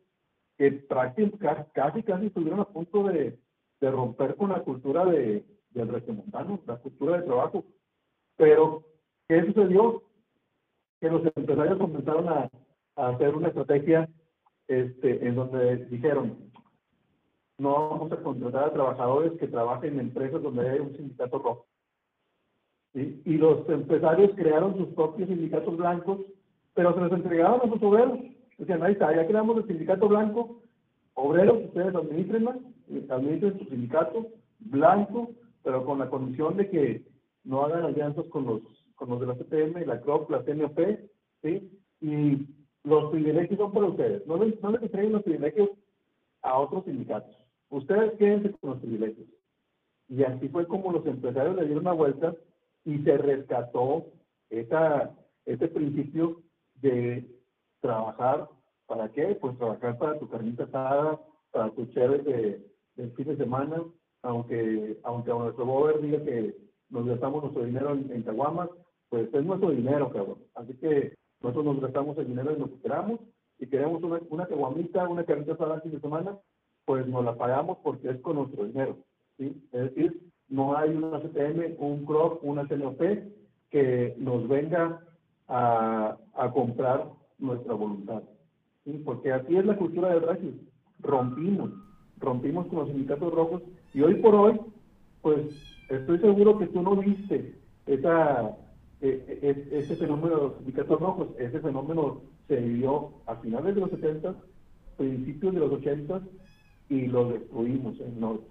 que 0.58 0.72
prácticamente 0.72 1.38
casi, 1.72 2.02
casi 2.02 2.26
estuvieron 2.26 2.60
a 2.60 2.64
punto 2.66 3.04
de, 3.04 3.38
de 3.80 3.90
romper 3.90 4.36
con 4.36 4.50
la 4.50 4.60
cultura 4.60 5.06
de, 5.06 5.42
del 5.70 5.88
regiomontano, 5.88 6.60
la 6.66 6.76
cultura 6.76 7.16
de 7.16 7.26
trabajo. 7.26 7.64
Pero, 8.36 8.84
¿qué 9.26 9.44
sucedió? 9.46 10.02
Que 11.00 11.08
los 11.08 11.22
empresarios 11.34 11.78
comenzaron 11.78 12.28
a, 12.28 12.50
a 12.96 13.08
hacer 13.08 13.34
una 13.34 13.48
estrategia 13.48 14.08
este, 14.68 15.26
en 15.26 15.34
donde 15.34 15.86
dijeron, 15.86 16.49
no 17.60 17.90
vamos 17.90 18.12
a 18.12 18.16
contratar 18.16 18.64
a 18.64 18.72
trabajadores 18.72 19.32
que 19.38 19.46
trabajen 19.46 19.94
en 19.94 20.00
empresas 20.00 20.42
donde 20.42 20.68
hay 20.68 20.78
un 20.78 20.96
sindicato 20.96 21.38
rojo. 21.38 21.66
Y 22.94 23.34
los 23.36 23.68
empresarios 23.68 24.32
crearon 24.34 24.76
sus 24.76 24.88
propios 24.94 25.28
sindicatos 25.28 25.76
blancos, 25.76 26.20
pero 26.74 26.94
se 26.94 27.00
los 27.00 27.12
entregaban 27.12 27.60
a 27.60 27.70
sus 27.70 27.82
obreros. 27.82 28.18
Decían, 28.56 28.82
ahí 28.82 28.92
está, 28.92 29.14
ya 29.14 29.26
creamos 29.26 29.58
el 29.58 29.66
sindicato 29.66 30.08
blanco, 30.08 30.62
obreros, 31.14 31.66
ustedes 31.66 31.94
administren, 31.94 32.48
administren 33.10 33.58
su 33.58 33.64
sindicato 33.66 34.26
blanco, 34.58 35.30
pero 35.62 35.84
con 35.84 35.98
la 35.98 36.08
condición 36.08 36.56
de 36.56 36.68
que 36.68 37.04
no 37.44 37.62
hagan 37.62 37.84
alianzas 37.84 38.24
con 38.26 38.46
los, 38.46 38.62
con 38.96 39.10
los 39.10 39.20
de 39.20 39.26
la 39.26 39.34
CPM, 39.34 39.84
la 39.86 40.00
CROP, 40.00 40.30
la 40.30 40.42
CNOP, 40.44 40.78
¿sí? 41.42 41.70
Y 42.00 42.46
los 42.84 43.10
privilegios 43.10 43.58
son 43.58 43.72
para 43.72 43.86
ustedes. 43.86 44.26
No 44.26 44.42
les, 44.42 44.60
no 44.62 44.72
les 44.72 44.82
entreguen 44.82 45.12
los 45.12 45.22
privilegios 45.22 45.70
a 46.42 46.58
otros 46.58 46.84
sindicatos. 46.84 47.36
Ustedes 47.70 48.12
quédense 48.18 48.52
con 48.58 48.70
los 48.70 48.80
privilegios. 48.80 49.28
Y 50.08 50.24
así 50.24 50.48
fue 50.48 50.66
como 50.66 50.92
los 50.92 51.06
empresarios 51.06 51.56
le 51.56 51.66
dieron 51.66 51.84
una 51.84 51.92
vuelta 51.92 52.34
y 52.84 52.98
se 52.98 53.16
rescató 53.16 54.06
esa, 54.50 55.14
ese 55.46 55.68
principio 55.68 56.42
de 56.74 57.24
trabajar, 57.80 58.48
¿para 58.86 59.08
qué? 59.12 59.36
Pues 59.40 59.56
trabajar 59.56 59.98
para 59.98 60.18
tu 60.18 60.28
carnita 60.28 60.64
asada, 60.64 61.20
para 61.52 61.70
tu 61.70 61.86
chévere 61.86 62.22
de, 62.24 62.70
del 62.96 63.12
fin 63.12 63.28
de 63.28 63.36
semana, 63.36 63.82
aunque, 64.22 64.98
aunque 65.04 65.30
a 65.30 65.34
nuestro 65.34 65.64
bober 65.64 66.00
diga 66.00 66.24
que 66.24 66.56
nos 66.88 67.06
gastamos 67.06 67.42
nuestro 67.42 67.64
dinero 67.64 67.92
en, 67.92 68.22
caguamas, 68.22 68.68
pues 69.08 69.32
es 69.32 69.44
nuestro 69.44 69.70
dinero, 69.70 70.10
cabrón. 70.12 70.38
Así 70.54 70.74
que 70.74 71.14
nosotros 71.40 71.64
nos 71.64 71.80
gastamos 71.80 72.18
el 72.18 72.26
dinero 72.26 72.50
en 72.50 72.60
lo 72.60 72.68
que 72.68 72.80
queramos 72.80 73.20
y 73.58 73.66
queremos 73.68 74.02
una, 74.02 74.20
una 74.28 74.46
caguamita, 74.46 75.08
una 75.08 75.24
carnita 75.24 75.52
asada 75.52 75.80
fin 75.80 75.92
de 75.92 76.00
semana, 76.00 76.36
pues 76.90 77.06
nos 77.06 77.24
la 77.24 77.36
pagamos 77.36 77.78
porque 77.84 78.10
es 78.10 78.20
con 78.20 78.34
nuestro 78.34 78.64
dinero. 78.64 78.96
¿sí? 79.38 79.54
Es 79.70 79.94
decir, 79.94 80.20
no 80.48 80.76
hay 80.76 80.90
una 80.90 81.20
CTM, 81.20 81.76
un 81.78 82.04
CROP, 82.04 82.42
una 82.42 82.66
CNOP 82.66 83.00
que 83.70 84.16
nos 84.18 84.48
venga 84.48 85.00
a, 85.46 86.16
a 86.34 86.50
comprar 86.50 87.06
nuestra 87.38 87.74
voluntad. 87.74 88.24
¿sí? 88.84 89.00
Porque 89.04 89.30
así 89.30 89.56
es 89.56 89.64
la 89.64 89.76
cultura 89.76 90.08
del 90.08 90.22
régimen. 90.22 90.68
Rompimos, 90.98 91.70
rompimos 92.18 92.66
con 92.66 92.80
los 92.80 92.88
sindicatos 92.88 93.32
rojos 93.32 93.62
y 93.94 94.02
hoy 94.02 94.16
por 94.16 94.34
hoy, 94.34 94.60
pues 95.22 95.46
estoy 95.90 96.18
seguro 96.18 96.58
que 96.58 96.66
tú 96.66 96.82
no 96.82 96.96
viste 96.96 97.54
esa, 97.86 98.50
e, 99.00 99.38
e, 99.42 99.78
ese 99.78 99.94
fenómeno 99.94 100.34
de 100.34 100.42
los 100.42 100.56
sindicatos 100.56 101.00
rojos. 101.00 101.28
Ese 101.38 101.60
fenómeno 101.60 102.22
se 102.48 102.56
vivió 102.56 103.12
a 103.26 103.36
finales 103.36 103.76
de 103.76 103.80
los 103.80 103.90
70, 103.90 104.34
principios 104.96 105.54
de 105.54 105.60
los 105.60 105.70
80 105.70 106.20
y 106.90 107.06
lo 107.06 107.30
destruimos 107.30 107.98
en 108.00 108.20
norte. 108.20 108.44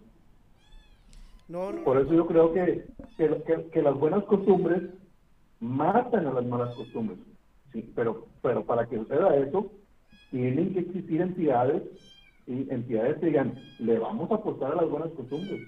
Por 1.83 1.99
eso 1.99 2.13
yo 2.13 2.25
creo 2.25 2.53
que, 2.53 2.85
que, 3.17 3.81
las 3.81 3.95
buenas 3.95 4.23
costumbres 4.25 4.83
matan 5.59 6.27
a 6.27 6.33
las 6.33 6.45
malas 6.45 6.73
costumbres. 6.75 7.19
Sí, 7.73 7.91
pero, 7.95 8.27
pero 8.41 8.63
para 8.63 8.87
que 8.87 8.97
suceda 8.97 9.35
eso, 9.35 9.71
tienen 10.31 10.73
que 10.73 10.79
existir 10.79 11.21
entidades, 11.21 11.83
y 12.47 12.71
entidades 12.71 13.17
que 13.17 13.27
digan, 13.27 13.55
le 13.79 13.99
vamos 13.99 14.31
a 14.31 14.35
aportar 14.35 14.71
a 14.71 14.81
las 14.81 14.89
buenas 14.89 15.11
costumbres 15.11 15.59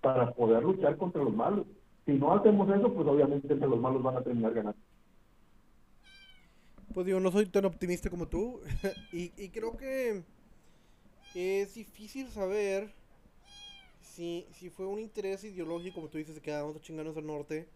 para 0.00 0.32
poder 0.32 0.62
luchar 0.62 0.96
contra 0.96 1.22
los 1.22 1.34
malos. 1.34 1.66
Si 2.04 2.12
no 2.12 2.32
hacemos 2.32 2.68
eso, 2.70 2.92
pues 2.94 3.06
obviamente 3.06 3.52
entre 3.52 3.68
los 3.68 3.80
malos 3.80 4.02
van 4.02 4.16
a 4.16 4.22
terminar 4.22 4.54
ganando. 4.54 4.78
Pues 6.94 7.04
digo, 7.04 7.20
no 7.20 7.30
soy 7.30 7.46
tan 7.46 7.64
optimista 7.64 8.08
como 8.08 8.26
tú. 8.26 8.60
y, 9.12 9.32
y 9.36 9.50
creo 9.50 9.76
que 9.76 10.22
es 11.34 11.74
difícil 11.74 12.30
saber 12.30 12.92
si, 14.00 14.46
si 14.52 14.70
fue 14.70 14.86
un 14.86 14.98
interés 14.98 15.44
ideológico, 15.44 15.96
como 15.96 16.08
tú 16.08 16.18
dices, 16.18 16.34
de 16.34 16.40
que 16.40 16.52
ah, 16.52 16.62
vamos 16.62 16.76
a 16.76 16.80
chingarnos 16.80 17.16
al 17.16 17.26
norte, 17.26 17.68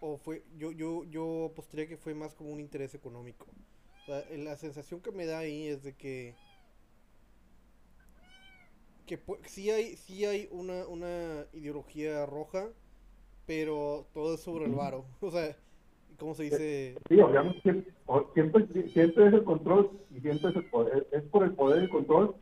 o 0.00 0.16
fue, 0.16 0.42
yo, 0.56 0.72
yo, 0.72 1.04
yo 1.04 1.46
apostaría 1.52 1.88
que 1.88 1.96
fue 1.96 2.14
más 2.14 2.34
como 2.34 2.50
un 2.50 2.60
interés 2.60 2.94
económico. 2.94 3.46
O 4.02 4.06
sea, 4.06 4.24
la 4.36 4.56
sensación 4.56 5.00
que 5.00 5.12
me 5.12 5.26
da 5.26 5.38
ahí 5.38 5.68
es 5.68 5.82
de 5.82 5.94
que 5.94 6.34
que 9.06 9.18
sí 9.46 9.70
hay, 9.70 9.96
sí 9.96 10.24
hay 10.24 10.48
una, 10.50 10.86
una 10.86 11.46
ideología 11.52 12.24
roja, 12.26 12.68
pero 13.46 14.06
todo 14.14 14.34
es 14.34 14.40
sobre 14.40 14.66
el 14.66 14.72
varo. 14.72 15.04
O 15.20 15.30
sea, 15.30 15.56
¿cómo 16.22 16.34
se 16.34 16.44
dice? 16.44 16.94
Sí, 17.08 17.20
obviamente 17.20 17.60
siempre, 17.62 18.88
siempre, 18.90 19.26
es 19.26 19.32
el 19.34 19.42
control 19.42 19.90
y 20.14 20.20
siempre 20.20 20.50
es, 20.50 20.56
el 20.56 20.64
poder, 20.66 21.06
es 21.10 21.22
por 21.24 21.42
el 21.42 21.52
poder 21.52 21.80
y 21.80 21.84
el 21.84 21.90
control 21.90 22.36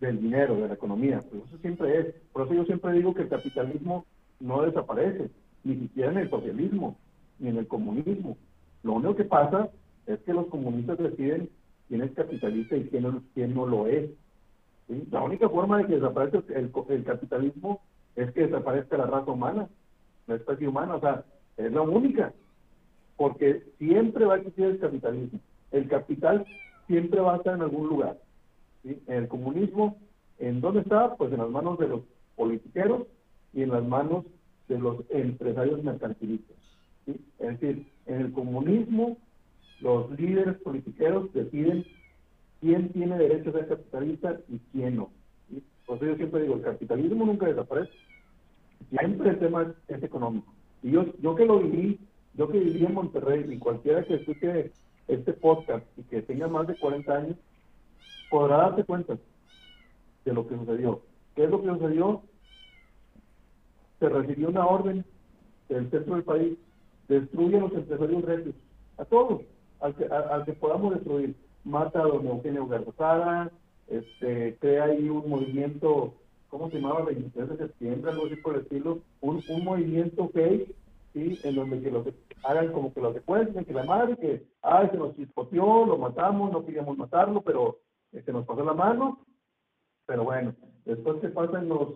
del 0.00 0.22
dinero, 0.22 0.56
de 0.56 0.68
la 0.68 0.74
economía. 0.74 1.20
Pues 1.30 1.42
eso 1.46 1.58
siempre 1.58 1.98
es. 1.98 2.14
Por 2.32 2.46
eso 2.46 2.54
yo 2.54 2.64
siempre 2.64 2.92
digo 2.94 3.14
que 3.14 3.22
el 3.22 3.28
capitalismo 3.28 4.06
no 4.40 4.62
desaparece, 4.62 5.28
ni 5.64 5.76
siquiera 5.76 6.12
en 6.12 6.18
el 6.18 6.30
socialismo, 6.30 6.96
ni 7.38 7.50
en 7.50 7.58
el 7.58 7.68
comunismo. 7.68 8.38
Lo 8.82 8.94
único 8.94 9.16
que 9.16 9.24
pasa 9.24 9.68
es 10.06 10.18
que 10.20 10.32
los 10.32 10.46
comunistas 10.46 10.96
deciden 10.96 11.50
quién 11.88 12.02
es 12.02 12.12
capitalista 12.12 12.74
y 12.76 12.84
quién 12.84 13.02
no, 13.02 13.22
quién 13.34 13.54
no 13.54 13.66
lo 13.66 13.86
es. 13.86 14.08
La 15.10 15.22
única 15.22 15.48
forma 15.50 15.78
de 15.78 15.86
que 15.86 15.94
desaparezca 15.96 16.42
el, 16.54 16.72
el, 16.88 17.04
capitalismo 17.04 17.82
es 18.14 18.32
que 18.32 18.46
desaparezca 18.46 18.96
la 18.96 19.06
raza 19.06 19.30
humana, 19.30 19.68
la 20.26 20.36
especie 20.36 20.66
humana. 20.66 20.94
O 20.94 21.00
sea, 21.00 21.22
es 21.58 21.70
la 21.70 21.82
única. 21.82 22.32
Porque 23.16 23.62
siempre 23.78 24.24
va 24.24 24.34
a 24.34 24.38
existir 24.38 24.64
el 24.64 24.78
capitalismo. 24.78 25.40
El 25.72 25.88
capital 25.88 26.44
siempre 26.86 27.20
va 27.20 27.34
a 27.34 27.36
estar 27.38 27.54
en 27.54 27.62
algún 27.62 27.88
lugar 27.88 28.18
el 29.06 29.28
comunismo, 29.28 29.96
¿en 30.38 30.60
dónde 30.60 30.80
está? 30.80 31.16
Pues 31.16 31.32
en 31.32 31.38
las 31.38 31.50
manos 31.50 31.78
de 31.78 31.88
los 31.88 32.02
politiqueros 32.36 33.06
y 33.52 33.62
en 33.62 33.70
las 33.70 33.84
manos 33.84 34.24
de 34.68 34.78
los 34.78 34.98
empresarios 35.10 35.82
mercantilistas. 35.82 36.56
Es 37.06 37.60
decir, 37.60 37.86
en 38.06 38.20
el 38.20 38.32
comunismo 38.32 39.16
los 39.80 40.10
líderes 40.18 40.56
politiqueros 40.62 41.32
deciden 41.32 41.84
quién 42.60 42.88
tiene 42.90 43.18
derecho 43.18 43.50
a 43.50 43.52
ser 43.52 43.68
capitalista 43.68 44.40
y 44.48 44.58
quién 44.72 44.96
no. 44.96 45.10
Por 45.86 45.98
eso 45.98 46.06
yo 46.06 46.16
siempre 46.16 46.42
digo, 46.42 46.56
el 46.56 46.62
capitalismo 46.62 47.24
nunca 47.24 47.46
desaparece. 47.46 47.92
Siempre 48.90 49.30
el 49.30 49.38
tema 49.38 49.74
es, 49.88 50.02
económico. 50.02 50.52
Y 50.82 50.90
yo, 50.90 51.06
yo 51.20 51.34
que 51.36 51.44
lo 51.44 51.60
viví, 51.60 51.98
yo 52.36 52.48
que 52.48 52.58
viví 52.58 52.84
en 52.84 52.94
Monterrey, 52.94 53.44
y 53.48 53.58
cualquiera 53.58 54.04
que 54.04 54.14
escuche 54.14 54.72
este 55.08 55.32
podcast 55.32 55.86
y 55.96 56.02
que 56.02 56.22
tenga 56.22 56.48
más 56.48 56.66
de 56.66 56.76
40 56.76 57.12
años, 57.12 57.36
podrá 58.30 58.58
darse 58.58 58.84
cuenta 58.84 59.16
de 60.24 60.32
lo 60.32 60.46
que 60.46 60.56
sucedió. 60.56 61.00
¿Qué 61.34 61.44
es 61.44 61.50
lo 61.50 61.62
que 61.62 61.68
sucedió? 61.68 62.22
Se 64.00 64.08
recibió 64.08 64.48
una 64.48 64.66
orden 64.66 65.04
del 65.68 65.90
centro 65.90 66.14
del 66.14 66.24
país, 66.24 66.58
destruye 67.08 67.56
a 67.56 67.60
los 67.60 67.72
empresarios 67.72 68.24
recios, 68.24 68.54
a 68.98 69.04
todos, 69.04 69.42
al 69.80 69.94
que, 69.94 70.04
al 70.06 70.44
que 70.44 70.52
podamos 70.52 70.94
destruir. 70.94 71.34
Mata 71.64 72.00
a 72.00 72.06
don 72.06 72.26
Eugenio 72.26 72.66
Garzada, 72.68 73.50
este, 73.88 74.56
crea 74.60 74.84
ahí 74.84 75.08
un 75.08 75.28
movimiento, 75.28 76.14
¿cómo 76.48 76.70
se 76.70 76.76
llamaba? 76.76 77.06
23 77.06 77.48
de 77.48 77.56
septiembre, 77.56 78.10
algo 78.12 78.26
así 78.26 78.36
por 78.36 78.54
el 78.54 78.62
estilo, 78.62 79.00
un, 79.20 79.42
un 79.48 79.64
movimiento 79.64 80.28
fake, 80.28 80.74
¿sí? 81.12 81.38
En 81.42 81.56
donde 81.56 81.80
que 81.80 81.90
los 81.90 82.06
hagan 82.44 82.72
como 82.72 82.92
que 82.92 83.00
lo 83.00 83.12
secuestren, 83.12 83.64
que 83.64 83.72
la 83.72 83.84
madre, 83.84 84.16
que, 84.16 84.46
ay, 84.62 84.88
se 84.90 84.96
nos 84.96 85.14
chispoteó, 85.16 85.86
lo 85.86 85.98
matamos, 85.98 86.52
no 86.52 86.64
queríamos 86.64 86.96
matarlo, 86.96 87.40
pero 87.42 87.78
que 88.10 88.32
nos 88.32 88.46
pasó 88.46 88.64
la 88.64 88.72
mano, 88.72 89.20
pero 90.06 90.24
bueno, 90.24 90.54
después 90.84 91.20
que 91.20 91.28
pasan 91.28 91.68
los 91.68 91.88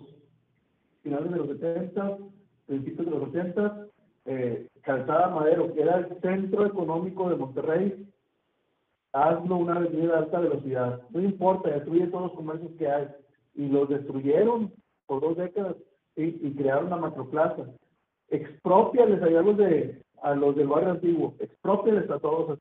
finales 1.03 1.31
de 1.31 1.39
los 1.39 1.49
70, 1.49 2.19
principios 2.67 3.07
de 3.07 3.11
los 3.11 3.29
80, 3.29 3.87
eh, 4.27 4.69
Calzada 4.83 5.29
Madero, 5.29 5.73
que 5.73 5.83
era 5.83 5.99
el 5.99 6.21
centro 6.21 6.67
económico 6.67 7.29
de 7.29 7.37
Monterrey, 7.37 8.11
hazlo 9.13 9.57
una 9.57 9.77
avenida 9.77 10.13
de 10.13 10.19
alta 10.19 10.41
velocidad. 10.41 11.03
No 11.11 11.21
importa, 11.21 11.71
destruye 11.71 12.07
todos 12.09 12.25
los 12.25 12.33
comercios 12.33 12.71
que 12.79 12.89
hay. 12.89 13.09
Y 13.55 13.69
los 13.69 13.89
destruyeron 13.89 14.73
por 15.07 15.21
dos 15.21 15.37
décadas 15.37 15.77
y, 16.17 16.53
crearon 16.55 16.87
una 16.87 16.97
macroplaza. 16.97 17.65
Expropiales 18.29 19.23
a 19.23 19.27
los, 19.27 19.57
de, 19.57 20.03
a 20.23 20.35
los 20.35 20.57
del 20.57 20.69
barrio 20.69 20.93
antiguo, 20.93 21.35
expropiales 21.39 22.09
a 22.11 22.19
todos. 22.19 22.59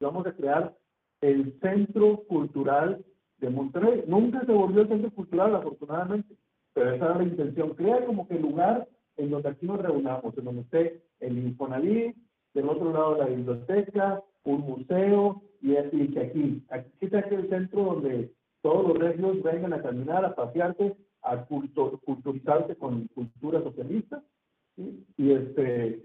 Vamos 0.00 0.26
a 0.26 0.32
crear 0.32 0.74
el 1.20 1.58
centro 1.60 2.22
cultural 2.28 3.04
de 3.38 3.50
Monterrey. 3.50 4.04
Nunca 4.06 4.44
se 4.44 4.52
volvió 4.52 4.82
el 4.82 4.88
centro 4.88 5.10
cultural, 5.10 5.54
afortunadamente, 5.56 6.34
pero 6.72 6.92
esa 6.92 7.06
era 7.06 7.18
la 7.18 7.24
intención. 7.24 7.74
Crea 7.74 8.04
como 8.04 8.26
que 8.26 8.36
el 8.36 8.42
lugar 8.42 8.88
en 9.16 9.30
donde 9.30 9.48
aquí 9.48 9.66
nos 9.66 9.80
reunamos, 9.80 10.36
en 10.36 10.44
donde 10.44 10.62
esté 10.62 11.02
el 11.20 11.38
Infonavit, 11.38 12.16
del 12.52 12.68
otro 12.68 12.92
lado 12.92 13.18
la 13.18 13.26
biblioteca, 13.26 14.22
un 14.44 14.60
museo, 14.60 15.42
y, 15.60 15.76
así 15.76 16.08
que 16.08 16.20
aquí, 16.20 16.62
aquí 16.70 16.90
está 17.00 17.20
el 17.20 17.48
centro 17.48 17.84
donde 17.84 18.32
todos 18.60 18.88
los 18.88 18.98
regios 18.98 19.42
vengan 19.42 19.72
a 19.72 19.82
caminar, 19.82 20.24
a 20.24 20.34
pasearse, 20.34 20.96
a 21.22 21.44
culturizarse 21.46 22.76
con 22.76 23.06
cultura 23.08 23.62
socialista, 23.62 24.22
y 24.76 25.30
este 25.30 26.02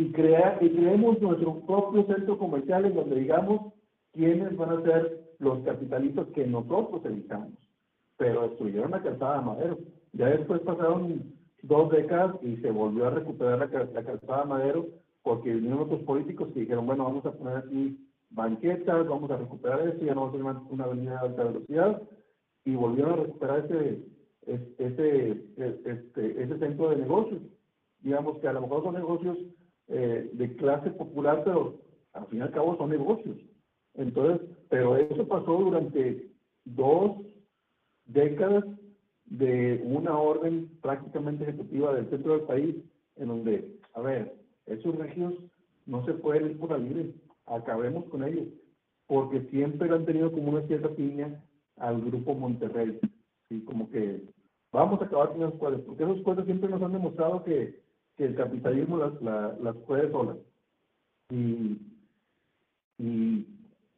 y, 0.00 0.12
crea, 0.12 0.56
y 0.62 0.70
creemos 0.70 1.20
nuestro 1.20 1.60
propio 1.66 2.06
centro 2.06 2.38
comercial 2.38 2.86
en 2.86 2.94
donde 2.94 3.16
digamos 3.16 3.74
quiénes 4.14 4.56
van 4.56 4.70
a 4.70 4.82
ser 4.82 5.20
los 5.38 5.58
capitalistas 5.60 6.26
que 6.28 6.46
nosotros 6.46 7.04
evitamos. 7.04 7.52
Pero 8.16 8.48
destruyeron 8.48 8.92
la 8.92 9.02
calzada 9.02 9.38
de 9.38 9.44
Madero. 9.44 9.78
Ya 10.14 10.30
después 10.30 10.62
pasaron 10.62 11.34
dos 11.62 11.90
décadas 11.90 12.36
y 12.42 12.56
se 12.56 12.70
volvió 12.70 13.08
a 13.08 13.10
recuperar 13.10 13.58
la, 13.58 13.66
la 13.66 14.04
calzada 14.04 14.42
de 14.42 14.48
Madero 14.48 14.86
porque 15.22 15.52
vinieron 15.52 15.80
otros 15.80 16.00
políticos 16.04 16.48
que 16.54 16.60
dijeron, 16.60 16.86
bueno, 16.86 17.04
vamos 17.04 17.26
a 17.26 17.32
poner 17.32 17.58
aquí 17.58 17.98
banquetas, 18.30 19.06
vamos 19.06 19.30
a 19.30 19.36
recuperar 19.36 19.86
esto, 19.86 20.02
ya 20.02 20.14
no 20.14 20.30
vamos 20.30 20.34
a 20.34 20.38
tener 20.38 20.72
una 20.72 20.84
avenida 20.84 21.20
de 21.20 21.28
alta 21.28 21.44
velocidad, 21.44 22.02
y 22.64 22.74
volvieron 22.74 23.12
a 23.12 23.22
recuperar 23.24 23.66
ese, 23.66 24.02
ese, 24.78 25.44
este, 25.58 26.42
ese 26.42 26.58
centro 26.58 26.88
de 26.88 26.96
negocios. 26.96 27.42
Digamos 28.00 28.38
que 28.38 28.48
a 28.48 28.54
lo 28.54 28.62
mejor 28.62 28.82
son 28.82 28.94
negocios 28.94 29.36
eh, 29.90 30.30
de 30.32 30.56
clase 30.56 30.90
popular, 30.90 31.42
pero 31.44 31.80
al 32.12 32.26
fin 32.26 32.38
y 32.38 32.42
al 32.42 32.52
cabo 32.52 32.76
son 32.76 32.90
negocios. 32.90 33.36
Entonces, 33.94 34.48
pero 34.68 34.96
eso 34.96 35.26
pasó 35.26 35.58
durante 35.58 36.30
dos 36.64 37.16
décadas 38.06 38.64
de 39.26 39.80
una 39.84 40.16
orden 40.16 40.68
prácticamente 40.80 41.44
ejecutiva 41.44 41.94
del 41.94 42.08
centro 42.08 42.36
del 42.36 42.46
país, 42.46 42.76
en 43.16 43.28
donde, 43.28 43.78
a 43.94 44.00
ver, 44.00 44.34
esos 44.66 44.94
regios 44.96 45.34
no 45.86 46.04
se 46.04 46.14
pueden 46.14 46.50
ir 46.50 46.58
por 46.58 46.70
la 46.70 46.78
libre, 46.78 47.12
acabemos 47.46 48.04
con 48.06 48.24
ellos, 48.24 48.46
porque 49.06 49.40
siempre 49.50 49.90
han 49.90 50.04
tenido 50.04 50.30
como 50.30 50.52
una 50.52 50.66
cierta 50.68 50.88
piña 50.90 51.42
al 51.76 52.00
grupo 52.00 52.34
Monterrey, 52.34 52.98
y 53.50 53.60
como 53.62 53.90
que 53.90 54.22
vamos 54.72 55.00
a 55.00 55.04
acabar 55.04 55.30
con 55.30 55.40
las 55.40 55.54
cuadras, 55.54 55.80
porque 55.82 56.04
esos 56.04 56.22
cuadros 56.22 56.46
siempre 56.46 56.68
nos 56.68 56.82
han 56.82 56.92
demostrado 56.92 57.42
que, 57.42 57.80
que 58.20 58.26
el 58.26 58.34
capitalismo 58.34 58.98
las, 58.98 59.58
las 59.62 59.76
puede 59.86 60.10
solas. 60.10 60.36
Y, 61.30 61.80
y 62.98 63.46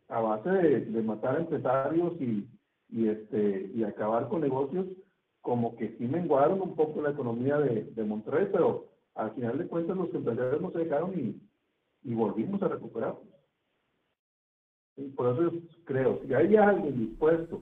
a 0.08 0.20
base 0.20 0.48
de, 0.48 1.02
matar 1.02 1.40
empresarios 1.40 2.12
y, 2.20 2.48
y, 2.88 3.08
este, 3.08 3.72
y 3.74 3.82
acabar 3.82 4.28
con 4.28 4.42
negocios, 4.42 4.86
como 5.40 5.74
que 5.74 5.96
sí 5.98 6.06
menguaron 6.06 6.62
un 6.62 6.76
poco 6.76 7.02
la 7.02 7.10
economía 7.10 7.58
de, 7.58 7.82
de 7.82 8.04
Monterrey, 8.04 8.48
pero 8.52 8.86
al 9.16 9.32
final 9.32 9.58
de 9.58 9.66
cuentas 9.66 9.96
los 9.96 10.14
empresarios 10.14 10.62
no 10.62 10.70
se 10.70 10.78
dejaron 10.78 11.18
y, 11.18 11.42
y 12.04 12.14
volvimos 12.14 12.62
a 12.62 12.68
recuperar. 12.68 13.16
Y 14.98 15.08
por 15.08 15.32
eso 15.32 15.52
creo, 15.84 16.20
si 16.24 16.32
hay 16.32 16.54
alguien 16.54 16.96
dispuesto 16.96 17.60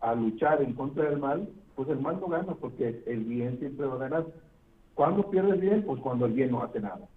a 0.00 0.14
luchar 0.14 0.62
en 0.62 0.74
contra 0.74 1.10
del 1.10 1.18
mal, 1.18 1.48
pues 1.74 1.88
el 1.88 1.98
mal 1.98 2.20
no 2.20 2.28
gana, 2.28 2.54
porque 2.54 3.02
el 3.06 3.24
bien 3.24 3.58
siempre 3.58 3.86
va 3.86 3.94
a 3.96 4.08
ganar. 4.08 4.26
¿Cuándo 4.94 5.28
pierde 5.30 5.50
el 5.52 5.60
bien? 5.60 5.84
Pues 5.84 6.00
cuando 6.00 6.26
el 6.26 6.32
bien 6.32 6.50
no 6.50 6.62
hace 6.62 6.80
nada. 6.80 7.08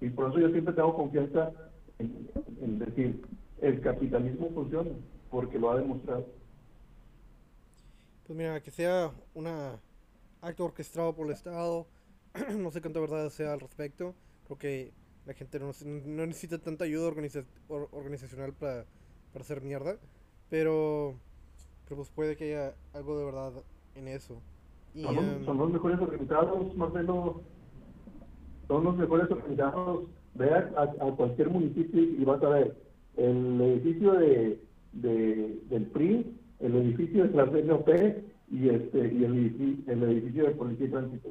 Y 0.00 0.10
por 0.10 0.30
eso 0.30 0.38
yo 0.38 0.50
siempre 0.50 0.74
tengo 0.74 0.94
confianza 0.94 1.52
en, 1.98 2.78
decir, 2.78 3.22
el 3.60 3.80
capitalismo 3.80 4.50
funciona, 4.50 4.90
porque 5.30 5.58
lo 5.58 5.70
ha 5.70 5.78
demostrado. 5.78 6.26
Pues 8.26 8.36
mira, 8.36 8.60
que 8.60 8.70
sea 8.70 9.10
un 9.34 9.46
acto 10.40 10.64
orquestado 10.64 11.14
por 11.14 11.26
el 11.26 11.32
Estado, 11.32 11.86
no 12.56 12.70
sé 12.70 12.80
cuánta 12.80 13.00
verdad 13.00 13.28
sea 13.30 13.52
al 13.52 13.60
respecto. 13.60 14.14
Creo 14.44 14.58
que 14.58 14.92
la 15.24 15.34
gente 15.34 15.58
no, 15.58 15.72
necesita 16.26 16.58
tanta 16.58 16.84
ayuda 16.84 17.08
organizacional 17.08 18.52
para, 18.52 18.84
para 19.32 19.42
hacer 19.42 19.62
mierda. 19.62 19.96
Pero, 20.50 21.18
pero 21.84 21.96
pues 21.96 22.10
puede 22.10 22.36
que 22.36 22.44
haya 22.44 22.74
algo 22.92 23.18
de 23.18 23.24
verdad 23.24 23.52
en 23.94 24.08
eso. 24.08 24.40
Em, 24.96 25.44
son, 25.44 25.58
los 25.58 25.70
mejores 25.70 26.00
organizados, 26.00 26.74
Marcelo. 26.74 27.42
Son 28.66 28.84
los 28.84 28.96
mejores 28.96 29.30
organizados. 29.30 30.04
Ve 30.34 30.50
a, 30.52 30.86
cualquier 31.16 31.50
municipio 31.50 32.02
y 32.02 32.24
vas 32.24 32.42
a 32.42 32.48
ver 32.48 32.76
el 33.16 33.60
edificio 33.60 34.12
de, 34.14 34.60
del 34.92 35.86
PRI, 35.92 36.34
el 36.60 36.76
edificio 36.76 37.26
de 37.26 37.34
la 37.34 37.46
CNOP 37.46 37.88
y, 38.50 38.68
este, 38.68 38.98
y 39.14 39.24
el, 39.24 39.34
edificio, 39.34 39.92
el 39.92 40.02
edificio 40.02 40.44
de 40.44 40.50
Policía 40.50 40.86
y 40.86 40.90
Tránsito. 40.90 41.28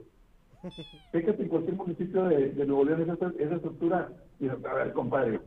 Fíjate 1.11 1.43
en 1.43 1.49
cualquier 1.49 1.75
municipio 1.75 2.23
de, 2.25 2.65
Nuevo 2.65 2.85
León 2.85 3.01
esa, 3.01 3.33
esa 3.37 3.55
estructura. 3.55 4.09
Y 4.39 4.47
a 4.47 4.55
ver, 4.55 4.93
compadre, 4.93 5.39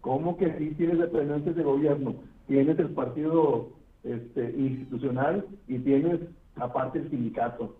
¿cómo 0.00 0.36
que 0.36 0.56
sí 0.58 0.74
tienes 0.76 0.98
dependencias 0.98 1.56
de 1.56 1.62
gobierno? 1.62 2.14
Tienes 2.46 2.78
el 2.78 2.90
partido 2.90 3.70
este, 4.04 4.52
institucional 4.56 5.44
y 5.66 5.78
tienes 5.80 6.20
aparte 6.56 6.98
el 6.98 7.10
sindicato. 7.10 7.76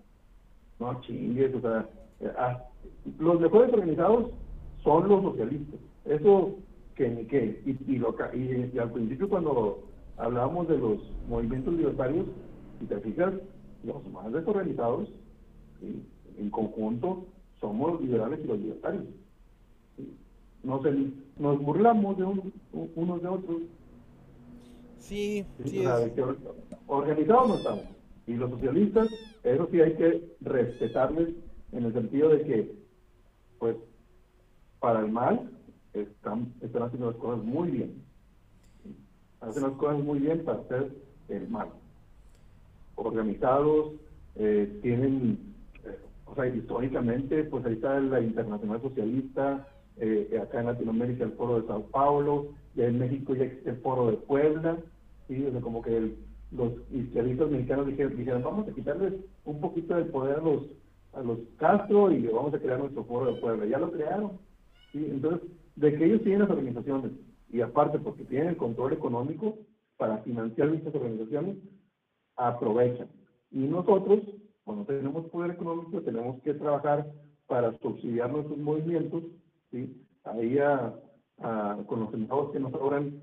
No 0.79 1.01
chingues, 1.03 1.55
o 1.55 1.61
sea, 1.61 1.89
eh, 2.20 2.33
ah, 2.37 2.64
los 3.18 3.41
mejores 3.41 3.73
organizados 3.73 4.31
son 4.83 5.09
los 5.09 5.23
socialistas. 5.23 5.81
Eso 6.05 6.57
que 6.95 7.09
ni 7.09 7.25
qué. 7.25 7.62
Y, 7.66 7.97
y, 7.97 8.79
al 8.79 8.93
principio 8.93 9.29
cuando 9.29 9.85
hablábamos 10.16 10.68
de 10.68 10.79
los 10.79 10.99
movimientos 11.29 11.75
libertarios, 11.75 12.27
si 12.81 12.87
te 12.87 13.01
fijas, 13.01 13.35
los 13.85 14.07
más 14.09 14.33
desorganizados, 14.33 15.09
en 15.81 16.51
conjunto, 16.51 17.27
somos 17.61 17.93
los 17.93 18.01
liberales 18.03 18.41
y 18.43 18.47
los 18.47 18.59
libertarios. 18.59 19.05
Nos, 20.62 20.83
nos 21.39 21.61
burlamos 21.61 22.16
de 22.16 22.25
unos 22.25 23.23
de 23.23 23.29
otros. 23.29 23.62
Sí, 24.99 25.45
sí. 25.64 25.85
organizados 26.87 27.49
no 27.49 27.55
estamos. 27.57 27.85
Y 28.33 28.37
los 28.37 28.51
socialistas, 28.51 29.09
eso 29.43 29.68
sí 29.70 29.80
hay 29.83 29.93
que 29.95 30.37
respetarles 30.41 31.35
en 31.72 31.85
el 31.85 31.93
sentido 31.93 32.30
de 32.30 32.43
que, 32.45 32.72
pues, 33.59 33.76
para 34.80 35.01
el 35.01 35.12
mal, 35.12 35.51
están, 35.93 36.51
están 36.62 36.85
haciendo 36.85 37.11
las 37.11 37.20
cosas 37.20 37.45
muy 37.45 37.70
bien. 37.70 38.03
Hacen 39.43 39.64
las 39.64 39.72
cosas 39.72 40.03
muy 40.03 40.20
bien 40.20 40.43
para 40.45 40.61
hacer 40.61 40.93
el 41.28 41.47
mal. 41.51 41.68
Organizados, 42.95 43.93
eh, 44.37 44.78
tienen, 44.80 45.55
eh, 45.85 45.99
o 46.24 46.35
sea, 46.35 46.47
históricamente, 46.47 47.45
pues 47.45 47.66
ahí 47.66 47.74
está 47.74 48.01
la 48.01 48.22
Internacional 48.22 48.80
Socialista, 48.80 49.68
eh, 49.99 50.41
acá 50.43 50.61
en 50.61 50.66
Latinoamérica 50.66 51.24
el 51.24 51.33
Foro 51.33 51.61
de 51.61 51.66
Sao 51.66 51.83
Paulo, 51.89 52.55
y 52.74 52.80
en 52.80 52.99
México 52.99 53.35
ya 53.35 53.45
existe 53.45 53.70
el 53.70 53.76
Foro 53.83 54.11
de 54.11 54.16
Puebla, 54.16 54.78
¿sí? 55.28 55.45
o 55.45 55.61
como 55.61 55.83
que 55.83 55.95
el, 55.95 56.16
los 56.57 56.72
izquierdistas 56.90 57.50
mexicanos 57.50 57.86
dijeron, 57.86 58.42
vamos 58.42 58.68
a 58.68 58.74
quitarles 58.74 59.14
un 59.44 59.61
poquito 59.61 59.94
de 59.94 60.05
poder 60.05 60.38
a 60.38 60.42
los, 60.42 60.64
a 61.14 61.22
los 61.22 61.38
Castro 61.57 62.12
y 62.12 62.26
vamos 62.26 62.53
a 62.55 62.59
crear 62.59 62.78
nuestro 62.78 63.05
foro 63.05 63.32
de 63.32 63.40
Puebla. 63.40 63.66
Ya 63.66 63.78
lo 63.78 63.90
crearon. 63.90 64.32
Entonces, 64.92 65.48
de 65.76 65.96
que 65.96 66.05
ellos 66.05 66.22
tienen 66.22 66.40
las 66.40 66.50
organizaciones 66.50 67.12
y 67.50 67.61
aparte 67.61 67.98
porque 67.98 68.24
tienen 68.24 68.48
el 68.48 68.57
control 68.57 68.92
económico 68.92 69.59
para 69.96 70.18
financiar 70.18 70.70
dichas 70.72 70.94
organizaciones, 70.94 71.57
aprovechan. 72.36 73.09
Y 73.50 73.61
nosotros, 73.61 74.20
cuando 74.64 74.84
tenemos 74.84 75.26
poder 75.26 75.53
económico, 75.53 76.00
tenemos 76.03 76.40
que 76.42 76.55
trabajar 76.55 77.07
para 77.46 77.76
subsidiar 77.78 78.30
nuestros 78.30 78.59
movimientos, 78.59 79.22
¿sí? 79.70 80.03
Ahí 80.24 80.59
a, 80.59 80.94
con 81.86 82.00
los 82.00 82.11
centavos 82.11 82.53
que 82.53 82.61
nos 82.61 82.72
sobran, 82.72 83.20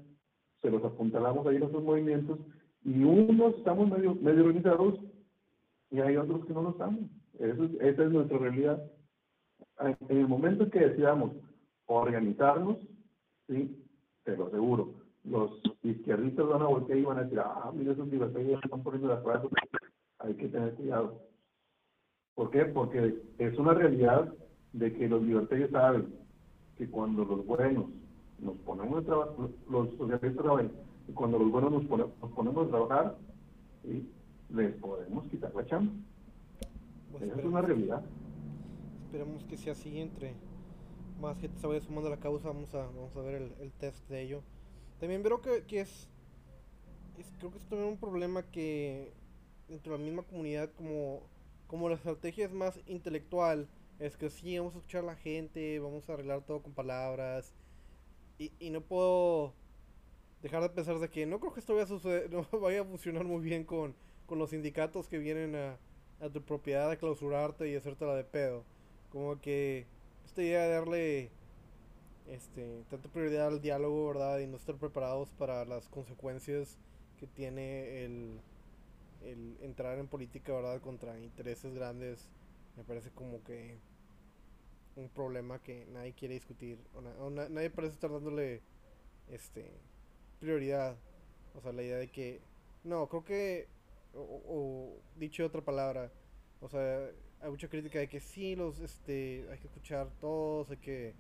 se 0.61 0.69
los 0.69 0.84
apuntalamos 0.84 1.45
ahí 1.47 1.55
a 1.57 1.59
nuestros 1.59 1.84
movimientos 1.84 2.39
y 2.84 3.03
unos 3.03 3.55
estamos 3.55 3.89
medio, 3.89 4.15
medio 4.15 4.45
organizados 4.45 4.99
y 5.91 5.99
hay 5.99 6.17
otros 6.17 6.45
que 6.45 6.53
no 6.53 6.61
lo 6.61 6.69
estamos. 6.71 7.01
Eso 7.39 7.65
esa 7.80 8.03
es 8.03 8.11
nuestra 8.11 8.38
realidad. 8.38 8.84
En 9.80 9.97
el 10.09 10.27
momento 10.27 10.63
en 10.63 10.71
que 10.71 10.80
decidamos 10.80 11.32
organizarnos, 11.86 12.77
sí, 13.47 13.84
te 14.23 14.36
lo 14.38 14.47
aseguro, 14.47 14.93
los 15.23 15.61
izquierdistas 15.84 16.47
van 16.47 16.61
a 16.61 16.67
voltear 16.67 16.99
y 16.99 17.03
van 17.03 17.17
a 17.17 17.23
decir, 17.23 17.39
ah, 17.39 17.71
mira, 17.73 17.93
esos 17.93 18.07
libertarios 18.07 18.63
están 18.63 18.84
poniendo 18.84 19.07
las 19.09 19.21
cosas, 19.21 19.45
hay 20.19 20.34
que 20.36 20.47
tener 20.47 20.73
cuidado. 20.75 21.21
¿Por 22.36 22.51
qué? 22.51 22.65
Porque 22.65 23.21
es 23.38 23.57
una 23.57 23.73
realidad 23.73 24.34
de 24.73 24.93
que 24.93 25.09
los 25.09 25.21
libertarios 25.23 25.71
saben 25.71 26.13
que 26.77 26.89
cuando 26.89 27.25
los 27.25 27.45
buenos 27.45 27.88
nos 28.39 28.55
ponemos 28.59 28.99
a 28.99 29.05
trabajar, 29.05 29.49
los 29.69 29.89
socialistas 29.97 30.45
saben 30.45 30.71
y 31.10 31.14
cuando 31.14 31.39
los 31.39 31.51
buenos 31.51 31.72
nos, 31.72 31.86
ponemos 31.86 32.68
a 32.68 32.70
trabajar, 32.70 33.18
les 34.49 34.74
podemos 34.76 35.28
quitar 35.28 35.53
la 35.55 35.66
chamba. 35.66 35.91
Pues 37.12 37.24
Esa 37.24 37.39
es 37.39 37.45
una 37.45 37.62
realidad. 37.62 38.03
Esperemos 39.05 39.43
que 39.45 39.57
sea 39.57 39.74
así 39.74 39.99
entre 39.99 40.36
más 41.20 41.38
gente 41.38 41.60
se 41.60 41.68
vaya 41.68 41.82
sumando 41.82 42.07
a 42.07 42.12
la 42.12 42.20
causa. 42.20 42.49
Vamos 42.49 42.74
a, 42.76 42.86
vamos 42.86 43.16
a 43.16 43.22
ver 43.22 43.53
el, 43.60 43.72
test 43.74 44.07
de 44.07 44.22
ello. 44.22 44.43
También 44.99 45.24
veo 45.24 45.41
que, 45.41 45.64
que 45.66 45.82
es, 45.82 46.10
Creo 47.39 47.51
que 47.51 47.57
es 47.57 47.66
también 47.66 47.89
un 47.89 47.97
problema 47.97 48.43
que 48.43 49.12
dentro 49.68 49.93
de 49.93 49.99
la 49.99 50.05
misma 50.05 50.24
comunidad, 50.24 50.72
como, 50.74 51.24
como 51.68 51.89
la 51.89 51.95
estrategia 51.95 52.45
es 52.45 52.53
más 52.53 52.80
intelectual, 52.86 53.68
es 53.99 54.16
que 54.16 54.30
sí, 54.30 54.57
vamos 54.57 54.74
a 54.76 54.78
escuchar 54.78 55.03
a 55.03 55.07
la 55.07 55.16
gente, 55.16 55.80
vamos 55.80 56.10
a 56.10 56.14
arreglar 56.14 56.45
todo 56.45 56.62
con 56.62 56.74
palabras. 56.74 57.53
Y, 58.38 58.53
y 58.60 58.70
no 58.70 58.80
puedo 58.82 59.53
dejar 60.41 60.61
de 60.61 60.69
pensar 60.69 60.99
de 60.99 61.09
que 61.09 61.25
no 61.25 61.39
creo 61.39 61.53
que 61.53 61.59
esto 61.59 61.73
vaya 61.73 61.85
a, 61.85 61.87
suceder, 61.87 62.31
no 62.31 62.45
vaya 62.59 62.81
a 62.81 62.85
funcionar 62.85 63.25
muy 63.25 63.41
bien 63.41 63.63
con, 63.63 63.95
con 64.25 64.39
los 64.39 64.51
sindicatos 64.51 65.07
que 65.07 65.17
vienen 65.17 65.55
a, 65.55 65.77
a, 66.19 66.29
tu 66.29 66.41
propiedad 66.41 66.89
a 66.89 66.97
clausurarte 66.97 67.69
y 67.69 67.75
hacerte 67.75 68.05
la 68.05 68.15
de 68.15 68.23
pedo. 68.23 68.63
Como 69.09 69.39
que 69.41 69.85
esta 70.25 70.41
idea 70.41 70.63
de 70.63 70.69
darle 70.69 71.31
este, 72.27 72.83
tanta 72.89 73.09
prioridad 73.09 73.47
al 73.47 73.61
diálogo, 73.61 74.07
¿verdad? 74.07 74.39
Y 74.39 74.47
no 74.47 74.57
estar 74.57 74.75
preparados 74.75 75.31
para 75.31 75.65
las 75.65 75.89
consecuencias 75.89 76.77
que 77.19 77.27
tiene 77.27 78.05
el, 78.05 78.39
el 79.23 79.57
entrar 79.61 79.97
en 79.97 80.07
política, 80.07 80.53
¿verdad? 80.53 80.79
Contra 80.81 81.19
intereses 81.19 81.73
grandes, 81.73 82.29
me 82.77 82.83
parece 82.83 83.09
como 83.11 83.43
que 83.43 83.77
un 84.95 85.09
problema 85.09 85.59
que 85.59 85.85
nadie 85.87 86.13
quiere 86.13 86.35
discutir. 86.35 86.79
O, 86.93 87.29
nadie 87.29 87.69
parece 87.69 87.95
estar 87.95 88.11
dándole 88.11 88.61
este 89.27 89.71
prioridad. 90.39 90.97
O 91.55 91.61
sea, 91.61 91.71
la 91.71 91.83
idea 91.83 91.97
de 91.97 92.07
que. 92.07 92.41
No, 92.83 93.07
creo 93.07 93.23
que. 93.23 93.67
O, 94.13 94.97
dicho 95.17 95.45
otra 95.45 95.61
palabra. 95.61 96.11
O 96.61 96.69
sea, 96.69 97.09
hay 97.41 97.49
mucha 97.49 97.69
crítica 97.69 97.99
de 97.99 98.07
que 98.07 98.19
sí, 98.19 98.55
los. 98.55 98.79
este 98.79 99.45
Hay 99.51 99.59
que 99.59 99.67
escuchar 99.67 100.09
todos, 100.19 100.69
hay 100.71 100.77
que. 100.77 101.15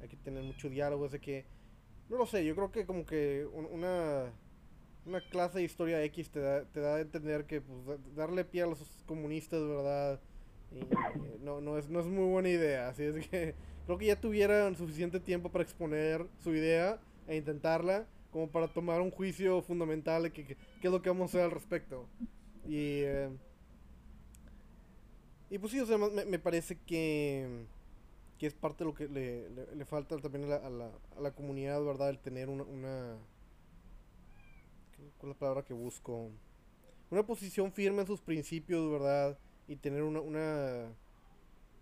Hay 0.00 0.08
que 0.08 0.16
tener 0.16 0.42
mucho 0.42 0.68
diálogo, 0.68 1.08
de 1.08 1.20
que. 1.20 1.44
No 2.08 2.16
lo 2.16 2.26
sé, 2.26 2.44
yo 2.44 2.54
creo 2.54 2.72
que 2.72 2.86
como 2.86 3.06
que 3.06 3.46
una. 3.46 4.32
Una 5.04 5.20
clase 5.20 5.58
de 5.58 5.64
historia 5.64 6.04
X 6.04 6.30
te 6.30 6.38
da, 6.38 6.64
te 6.64 6.78
da 6.78 6.94
a 6.94 7.00
entender 7.00 7.44
que 7.44 7.60
pues, 7.60 7.98
darle 8.14 8.44
pie 8.44 8.62
a 8.62 8.66
los 8.66 9.02
comunistas, 9.04 9.60
¿verdad? 9.60 10.20
Y, 10.70 10.86
no, 11.44 11.60
no, 11.60 11.76
es, 11.76 11.88
no 11.88 11.98
es 11.98 12.06
muy 12.06 12.30
buena 12.30 12.48
idea. 12.48 12.88
Así 12.88 13.02
es 13.02 13.26
que 13.26 13.56
creo 13.84 13.98
que 13.98 14.06
ya 14.06 14.20
tuvieran 14.20 14.76
suficiente 14.76 15.18
tiempo 15.18 15.50
para 15.50 15.64
exponer 15.64 16.24
su 16.38 16.54
idea 16.54 17.00
e 17.26 17.36
intentarla 17.36 18.06
como 18.32 18.50
para 18.50 18.66
tomar 18.66 19.00
un 19.00 19.10
juicio 19.10 19.60
fundamental 19.62 20.24
de 20.24 20.32
qué 20.32 20.56
es 20.82 20.90
lo 20.90 21.02
que 21.02 21.10
vamos 21.10 21.22
a 21.22 21.26
hacer 21.26 21.40
al 21.42 21.50
respecto. 21.50 22.08
Y, 22.66 23.02
eh, 23.04 23.28
y 25.50 25.58
pues 25.58 25.72
sí, 25.72 25.80
o 25.80 25.86
sea, 25.86 25.98
me, 25.98 26.24
me 26.24 26.38
parece 26.38 26.78
que, 26.86 27.66
que 28.38 28.46
es 28.46 28.54
parte 28.54 28.84
de 28.84 28.90
lo 28.90 28.94
que 28.94 29.06
le, 29.06 29.50
le, 29.74 29.84
falta 29.84 30.16
también 30.18 30.44
a 30.44 30.48
la, 30.48 30.56
a, 30.56 30.70
la, 30.70 30.90
a 31.16 31.20
la, 31.20 31.30
comunidad, 31.32 31.84
¿verdad? 31.84 32.08
El 32.08 32.18
tener 32.18 32.48
una, 32.48 32.64
una 32.64 33.16
¿cuál 35.18 35.32
es 35.32 35.36
la 35.36 35.38
palabra 35.38 35.64
que 35.64 35.74
busco? 35.74 36.30
Una 37.10 37.26
posición 37.26 37.70
firme 37.70 38.00
en 38.00 38.06
sus 38.06 38.22
principios, 38.22 38.90
¿verdad? 38.90 39.38
Y 39.68 39.76
tener 39.76 40.02
una, 40.02 40.20
una, 40.20 40.86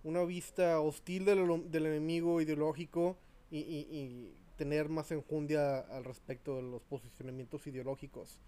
una 0.02 0.24
vista 0.24 0.80
hostil 0.80 1.24
del, 1.24 1.70
del 1.70 1.86
enemigo 1.86 2.40
ideológico 2.40 3.16
y, 3.50 3.58
y, 3.58 4.34
tener 4.60 4.90
más 4.90 5.10
enjundia 5.10 5.78
al 5.78 6.04
respecto 6.04 6.56
de 6.56 6.62
los 6.62 6.82
posicionamientos 6.82 7.66
ideológicos 7.66 8.38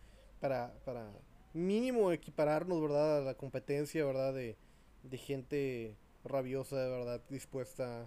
para, 0.40 0.74
para 0.84 1.10
mínimo 1.54 2.12
equipararnos, 2.12 2.82
¿verdad? 2.82 3.16
A 3.16 3.20
la 3.22 3.34
competencia, 3.34 4.04
¿verdad? 4.04 4.34
De, 4.34 4.58
de 5.04 5.16
gente 5.16 5.96
rabiosa, 6.22 6.76
de 6.76 6.90
verdad, 6.90 7.22
dispuesta 7.30 8.06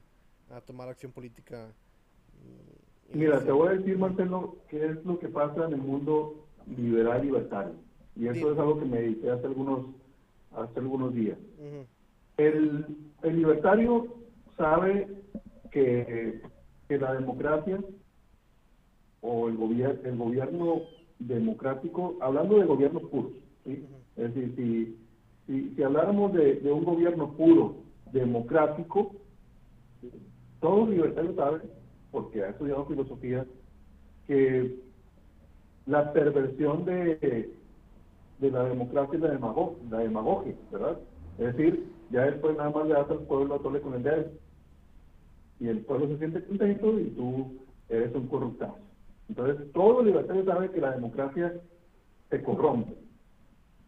a 0.51 0.61
tomar 0.61 0.87
acción 0.87 1.13
política. 1.13 1.73
Mira, 3.11 3.43
te 3.43 3.51
voy 3.51 3.69
a 3.69 3.71
decir, 3.71 3.97
Marcelo, 3.97 4.57
qué 4.69 4.85
es 4.85 5.03
lo 5.03 5.17
que 5.17 5.27
pasa 5.27 5.65
en 5.65 5.73
el 5.73 5.81
mundo 5.81 6.45
liberal 6.77 7.23
libertario. 7.23 7.73
Y 8.15 8.27
eso 8.27 8.53
es 8.53 8.59
algo 8.59 8.77
que 8.77 8.85
me 8.85 9.01
dediqué 9.01 9.31
hace 9.31 9.47
algunos, 9.47 9.87
hace 10.51 10.79
algunos 10.79 11.11
días. 11.11 11.39
el, 12.37 12.85
el, 13.23 13.35
libertario 13.35 14.13
sabe 14.57 15.07
que, 15.71 16.43
que 16.87 16.97
la 16.97 17.13
democracia 17.13 17.79
o 19.21 19.49
el, 19.49 19.57
gobierno 19.57 19.99
el 20.03 20.17
gobierno 20.17 20.81
democrático, 21.19 22.15
hablando 22.21 22.59
de 22.59 22.65
gobiernos 22.65 23.03
puros, 23.03 23.31
¿sí? 23.63 23.85
es 24.15 24.33
decir, 24.33 24.53
si, 24.55 24.97
si, 25.47 25.75
si 25.75 25.83
habláramos 25.83 26.33
de, 26.33 26.55
de, 26.55 26.71
un 26.71 26.83
gobierno 26.83 27.31
puro, 27.33 27.77
democrático, 28.11 29.11
todos 30.59 30.79
los 30.79 30.89
libertarios 30.89 31.35
saben, 31.35 31.61
porque 32.11 32.43
ha 32.43 32.49
estudiado 32.49 32.85
filosofía, 32.85 33.45
que 34.27 34.75
la 35.85 36.11
perversión 36.13 36.85
de, 36.85 37.51
de 38.39 38.51
la 38.51 38.63
democracia 38.63 39.15
es 39.15 39.21
la, 39.21 39.31
demago, 39.31 39.75
la 39.89 39.99
demagogia, 39.99 40.55
¿verdad? 40.71 40.97
Es 41.37 41.55
decir, 41.55 41.85
ya 42.11 42.25
después 42.25 42.55
nada 42.57 42.69
más 42.69 42.87
le 42.87 42.93
das 42.93 43.09
al 43.09 43.19
pueblo 43.19 43.55
a 43.55 43.59
tole 43.59 43.81
con 43.81 43.93
el 43.93 44.03
dedo. 44.03 44.25
Y 45.59 45.67
el 45.67 45.79
pueblo 45.79 46.07
se 46.07 46.17
siente 46.17 46.43
contento 46.43 46.99
y 46.99 47.05
tú 47.11 47.59
eres 47.89 48.13
un 48.13 48.27
corruptazo. 48.27 48.77
Entonces, 49.29 49.71
todos 49.73 49.97
los 49.97 50.05
libertarios 50.05 50.45
saben 50.45 50.71
que 50.71 50.81
la 50.81 50.91
democracia 50.91 51.53
se 52.29 52.43
corrompe. 52.43 52.93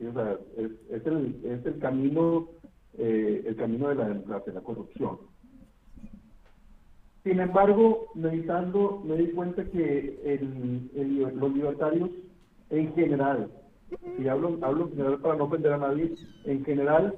O 0.07 0.13
sea, 0.13 0.37
es, 0.57 0.71
es, 0.89 1.05
el, 1.05 1.39
es 1.43 1.65
el 1.65 1.79
camino 1.79 2.47
eh, 2.97 3.43
el 3.45 3.55
camino 3.55 3.89
de 3.89 3.95
la 3.95 4.07
democracia, 4.07 4.53
la 4.53 4.61
corrupción. 4.61 5.19
Sin 7.23 7.39
embargo, 7.39 8.07
meditando, 8.15 9.03
me 9.05 9.17
di 9.17 9.27
cuenta 9.33 9.63
que 9.65 10.19
el, 10.23 10.89
los 11.39 11.53
libertarios, 11.53 12.09
en 12.71 12.93
general, 12.95 13.51
y 14.17 14.27
hablo, 14.27 14.57
hablo 14.61 14.85
en 14.85 14.91
general 14.91 15.19
para 15.19 15.35
no 15.35 15.43
ofender 15.43 15.73
a 15.73 15.77
nadie, 15.77 16.15
en 16.45 16.65
general 16.65 17.15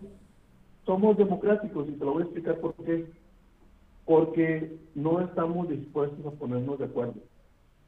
somos 0.86 1.16
democráticos 1.18 1.88
y 1.88 1.94
te 1.94 2.04
lo 2.04 2.14
voy 2.14 2.24
a 2.24 2.26
explicar 2.26 2.60
por 2.60 2.74
qué. 2.84 3.06
Porque 4.10 4.76
no 4.96 5.22
estamos 5.22 5.70
dispuestos 5.70 6.26
a 6.26 6.32
ponernos 6.32 6.80
de 6.80 6.86
acuerdo. 6.86 7.14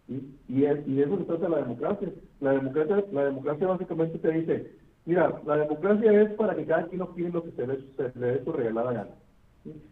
Y, 0.07 0.65
es, 0.65 0.87
y 0.87 0.93
de 0.93 1.03
eso 1.05 1.17
se 1.17 1.23
trata 1.23 1.49
la 1.49 1.63
democracia. 1.63 2.09
La 2.41 2.51
democracia, 2.51 3.03
la 3.11 3.25
democracia 3.25 3.67
básicamente 3.67 4.19
te 4.19 4.31
dice, 4.31 4.71
mira, 5.05 5.41
la 5.47 5.57
democracia 5.57 6.21
es 6.21 6.29
para 6.33 6.55
que 6.55 6.65
cada 6.65 6.85
quien 6.85 7.01
opine 7.01 7.31
lo 7.31 7.43
que 7.43 7.49
se 7.53 7.65
le, 7.65 7.79
se 7.97 8.19
le 8.19 8.27
dé 8.27 8.43
su 8.43 8.51
regalada 8.51 8.93
gana. 8.93 9.09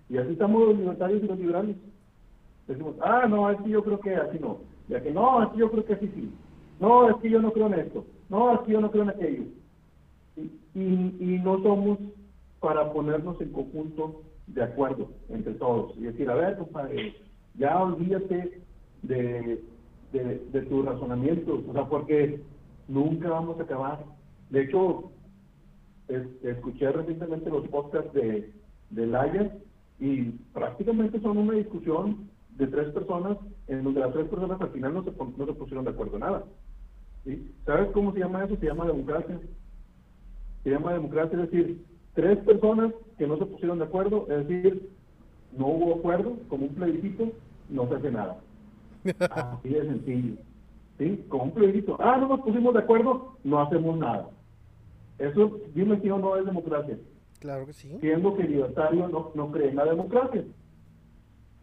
Y 0.08 0.18
así 0.18 0.34
estamos 0.34 0.68
los 0.68 0.78
libertarios 0.78 1.24
y 1.24 1.26
los 1.26 1.40
liberales. 1.40 1.76
Decimos, 2.68 2.94
ah, 3.02 3.26
no, 3.28 3.50
es 3.50 3.60
que 3.62 3.70
yo 3.72 3.84
creo 3.84 4.00
que 4.00 4.16
así 4.16 4.38
no. 4.38 4.60
Ya 4.88 5.02
que 5.02 5.10
no, 5.12 5.42
es 5.42 5.50
que 5.50 5.58
yo 5.58 5.72
creo 5.72 5.86
que 5.86 5.94
así 5.94 6.12
sí. 6.14 6.32
No, 6.80 7.10
es 7.10 7.16
yo 7.24 7.42
no 7.42 7.52
creo 7.52 7.66
en 7.66 7.74
esto. 7.74 8.06
No, 8.30 8.54
es 8.54 8.68
yo 8.68 8.80
no 8.80 8.92
creo 8.92 9.04
en 9.04 9.10
aquello. 9.10 9.44
Y, 10.76 11.40
no 11.44 11.60
somos 11.64 11.98
para 12.60 12.92
ponernos 12.92 13.40
en 13.42 13.52
conjunto 13.52 14.22
de 14.48 14.64
acuerdo 14.64 15.10
entre 15.30 15.54
todos. 15.54 15.96
Y 15.98 16.02
decir, 16.02 16.30
a 16.30 16.36
ver, 16.36 16.58
compadre, 16.58 17.16
ya 17.56 17.82
olvídate 17.82 18.62
de, 19.04 19.64
de, 20.12 20.24
de. 20.52 20.68
O 20.72 21.74
sea, 21.74 21.86
porque 21.86 22.42
nunca 22.88 23.30
vamos 23.30 23.60
a 23.60 23.64
acabar. 23.64 24.04
De 24.50 24.64
hecho, 24.64 25.12
escuché 26.44 26.92
recientemente 26.92 27.50
los 27.50 27.68
podcasts 27.68 28.14
de, 28.14 28.52
de 28.90 29.08
Laia 29.08 29.56
y 30.00 30.24
prácticamente 30.54 31.20
son 31.22 31.38
una 31.38 31.54
discusión 31.54 32.30
de 32.58 32.68
tres 32.68 32.90
personas 32.90 33.38
en 33.68 33.84
donde 33.84 34.00
las 34.00 34.14
tres 34.14 34.28
personas 34.28 34.60
al 34.60 34.72
final 34.72 34.94
no 34.94 35.04
se, 35.04 35.12
no 35.12 35.46
se 35.46 35.54
pusieron 35.54 35.86
de 35.86 35.92
acuerdo 35.92 36.16
en 36.16 36.22
nada. 36.22 36.44
¿Sabes 37.66 37.92
cómo 37.92 38.12
se 38.14 38.20
llama 38.20 38.46
eso? 38.46 38.56
Se 38.58 38.66
llama 38.66 38.88
democracia. 38.88 39.40
Se 40.64 40.70
llama 40.72 40.94
democracia, 40.94 41.44
es 41.44 41.52
decir, 41.52 41.86
tres 42.14 42.38
personas 42.40 42.94
que 43.18 43.28
no 43.28 43.38
se 43.38 43.46
pusieron 43.46 43.80
de 43.80 43.86
acuerdo, 43.86 44.26
es 44.30 44.48
decir, 44.48 44.90
no 45.58 45.68
hubo 45.68 45.96
acuerdo, 45.96 46.38
como 46.48 46.66
un 46.66 46.76
plebiscito, 46.76 47.32
no 47.70 47.88
se 47.88 47.96
hace 47.96 48.12
nada. 48.12 48.38
Así 49.30 49.70
de 49.70 49.82
sencillo. 49.82 50.36
¿Sí? 50.98 51.26
Como 51.30 51.46
un 51.46 51.52
plebiscito. 51.52 51.98
Ah, 52.00 52.18
no 52.18 52.28
nos 52.28 52.42
pusimos 52.42 52.74
de 52.74 52.80
acuerdo, 52.80 53.38
no 53.44 53.62
hacemos 53.62 53.98
nada. 53.98 54.30
Eso, 55.18 55.60
dime 55.74 56.00
si 56.02 56.08
no 56.08 56.36
es 56.36 56.46
democracia. 56.46 56.98
Claro 57.40 57.66
que 57.66 57.74
sí. 57.74 57.98
Siendo 58.02 58.36
que 58.36 58.44
el 58.44 58.52
libertario 58.52 59.08
no, 59.08 59.32
no 59.34 59.52
cree 59.52 59.70
en 59.70 59.78
la 59.78 59.86
democracia. 59.86 60.44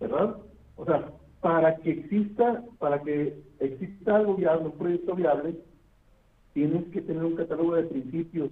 ¿Verdad? 0.01 0.37
O 0.77 0.85
sea, 0.85 1.11
para 1.41 1.77
que 1.77 1.91
exista, 1.91 2.65
para 2.79 3.03
que 3.03 3.39
exista 3.61 4.17
algo 4.17 4.35
viable, 4.35 4.67
un 4.67 4.73
proyecto 4.73 5.15
viable, 5.15 5.57
tienes 6.55 6.87
que 6.89 7.03
tener 7.03 7.25
un 7.25 7.37
catálogo 7.37 7.75
de 7.75 7.85
principios. 7.85 8.51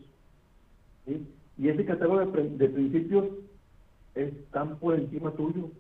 Y 1.59 1.69
ese 1.69 1.85
catálogo 1.85 2.25
de, 2.25 2.49
de 2.51 2.69
principios 2.69 3.27
están 4.15 4.77
por 4.79 4.95
encima 4.95 5.31
tuyo 5.33 5.71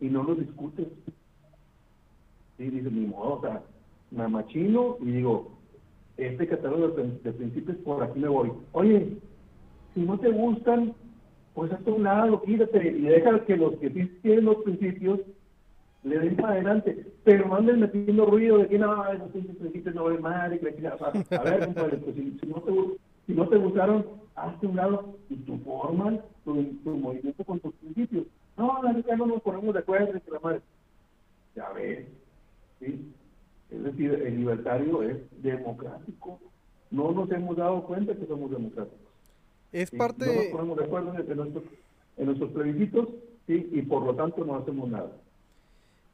y 0.00 0.08
no 0.08 0.22
los 0.22 0.38
discutes. 0.38 0.86
Y 2.58 2.64
dices, 2.64 2.92
ni 2.92 3.06
modo, 3.06 3.34
o 3.34 3.40
sea, 3.40 3.62
me 4.10 4.28
machino 4.28 4.96
y 5.00 5.12
digo, 5.12 5.58
este 6.16 6.48
catálogo 6.48 6.88
de, 6.88 7.32
principios, 7.32 7.76
por 7.78 8.02
aquí 8.02 8.18
me 8.18 8.28
voy. 8.28 8.52
Oye, 8.72 9.16
si 9.94 10.00
no 10.00 10.18
te 10.18 10.30
gustan, 10.30 10.94
pues 11.54 11.72
hazte 11.72 11.90
un 11.90 12.02
lado, 12.02 12.42
quítate 12.42 12.88
y 12.88 13.02
deja 13.02 13.44
que 13.44 13.56
los 13.56 13.76
que 13.76 13.90
tienen 13.90 14.44
los 14.44 14.56
principios 14.56 15.20
le 16.02 16.18
den 16.18 16.36
para 16.36 16.54
adelante. 16.54 17.06
Pero 17.24 17.54
anden 17.54 17.80
metiendo 17.80 18.26
ruido 18.26 18.58
de 18.58 18.68
que 18.68 18.78
no, 18.78 19.06
esos 19.12 19.30
principios 19.30 19.94
no 19.94 20.04
ven 20.04 20.22
mal. 20.22 20.54
Y 20.54 20.58
que, 20.58 20.86
a 20.86 21.42
ver, 21.42 21.74
pues 21.74 22.14
si, 22.14 22.46
no 22.46 22.60
te, 22.62 22.72
si 23.28 23.34
no 23.34 23.46
te 23.46 23.58
gustaron, 23.58 24.06
hazte 24.34 24.66
un 24.66 24.76
lado 24.76 25.18
y 25.28 25.36
tu 25.36 25.58
forma, 25.58 26.18
tu, 26.46 26.54
movimiento 26.86 27.44
con 27.44 27.60
tus 27.60 27.74
principios. 27.74 28.26
No, 28.56 28.82
la 28.82 28.92
no 29.16 29.26
nos 29.26 29.42
ponemos 29.42 29.74
de 29.74 29.80
acuerdo, 29.80 30.12
que 30.12 30.30
la 30.30 30.40
madre. 30.40 30.62
Ya 31.54 31.68
ves, 31.72 32.06
¿sí? 32.80 33.12
Es 33.70 33.84
decir, 33.84 34.14
el 34.14 34.38
libertario 34.38 35.02
es 35.02 35.18
democrático. 35.42 36.40
No 36.90 37.12
nos 37.12 37.30
hemos 37.30 37.54
dado 37.58 37.84
cuenta 37.84 38.16
que 38.16 38.26
somos 38.26 38.50
democráticos. 38.50 39.12
Es 39.72 39.90
parte... 39.90 40.24
No 40.24 40.34
nos 40.34 40.46
ponemos 40.46 40.78
de 40.78 40.84
acuerdo 40.84 41.14
en, 41.18 41.36
nuestros, 41.36 41.64
en 42.16 42.26
nuestros 42.26 42.50
plebiscitos 42.52 43.08
¿sí? 43.46 43.68
y 43.72 43.82
por 43.82 44.04
lo 44.04 44.14
tanto 44.14 44.42
no 44.42 44.56
hacemos 44.56 44.88
nada. 44.88 45.12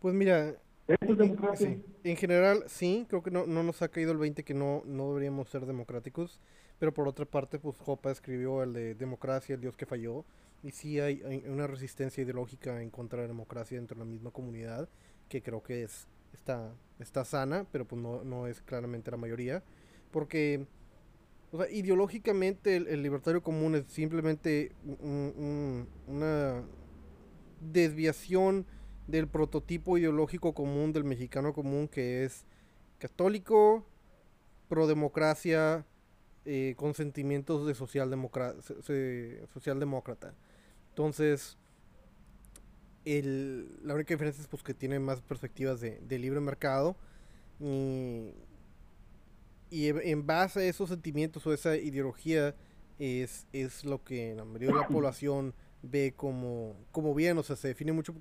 Pues 0.00 0.16
mira, 0.16 0.56
¿Esto 0.88 1.12
es 1.12 1.18
democracia? 1.18 1.78
en 2.02 2.16
general 2.16 2.64
sí, 2.66 3.06
creo 3.08 3.22
que 3.22 3.30
no, 3.30 3.46
no 3.46 3.62
nos 3.62 3.82
ha 3.82 3.88
caído 3.88 4.10
el 4.10 4.18
20 4.18 4.42
que 4.42 4.52
no, 4.52 4.82
no 4.84 5.10
deberíamos 5.10 5.48
ser 5.48 5.64
democráticos, 5.64 6.40
pero 6.78 6.92
por 6.92 7.08
otra 7.08 7.24
parte, 7.24 7.58
pues 7.58 7.76
Hoppe 7.84 8.10
escribió 8.10 8.62
el 8.62 8.72
de 8.72 8.94
democracia, 8.94 9.54
el 9.54 9.60
Dios 9.60 9.76
que 9.76 9.86
falló, 9.86 10.24
y 10.62 10.70
sí 10.70 11.00
hay, 11.00 11.22
hay, 11.22 11.44
una 11.46 11.66
resistencia 11.66 12.22
ideológica 12.22 12.82
en 12.82 12.90
contra 12.90 13.18
de 13.20 13.24
la 13.24 13.28
democracia 13.28 13.76
dentro 13.76 13.96
de 13.96 14.04
la 14.04 14.10
misma 14.10 14.30
comunidad, 14.30 14.88
que 15.28 15.42
creo 15.42 15.62
que 15.62 15.82
es 15.82 16.08
está, 16.34 16.74
está 16.98 17.24
sana, 17.24 17.66
pero 17.72 17.86
pues 17.86 18.00
no, 18.02 18.24
no 18.24 18.46
es 18.46 18.60
claramente 18.60 19.10
la 19.10 19.16
mayoría. 19.16 19.62
Porque, 20.10 20.66
o 21.52 21.58
sea, 21.58 21.70
ideológicamente 21.70 22.76
el, 22.76 23.02
libertario 23.02 23.42
común 23.42 23.74
es 23.76 23.84
simplemente 23.86 24.72
una 26.06 26.62
desviación 27.60 28.66
del 29.06 29.28
prototipo 29.28 29.98
ideológico 29.98 30.54
común 30.54 30.92
del 30.92 31.04
mexicano 31.04 31.52
común 31.52 31.88
que 31.88 32.24
es 32.24 32.44
católico, 32.98 33.86
pro 34.68 34.86
democracia, 34.86 35.86
eh, 36.46 36.74
con 36.76 36.94
sentimientos 36.94 37.66
de 37.66 37.74
socialdemócrata. 37.74 40.34
Entonces, 40.90 41.56
el, 43.04 43.78
la 43.82 43.94
única 43.94 44.14
diferencia 44.14 44.42
es 44.42 44.48
pues, 44.48 44.62
que 44.62 44.74
tiene 44.74 44.98
más 44.98 45.20
perspectivas 45.22 45.80
de, 45.80 46.18
libre 46.18 46.40
mercado 46.40 46.96
y, 47.60 48.32
en 49.70 50.26
base 50.26 50.60
a 50.60 50.64
esos 50.64 50.90
sentimientos 50.90 51.46
o 51.46 51.52
esa 51.52 51.76
ideología 51.76 52.54
es, 52.98 53.46
es 53.52 53.84
lo 53.84 54.04
que 54.04 54.34
la 54.34 54.44
mayoría 54.44 54.68
de 54.68 54.82
la 54.82 54.88
población 54.92 55.54
ve 55.82 56.14
como, 56.16 56.76
como 56.92 57.14
bien, 57.14 57.38
o 57.38 57.42
sea, 57.42 57.56
se 57.56 57.68
define 57.68 57.92
mucho 57.92 58.14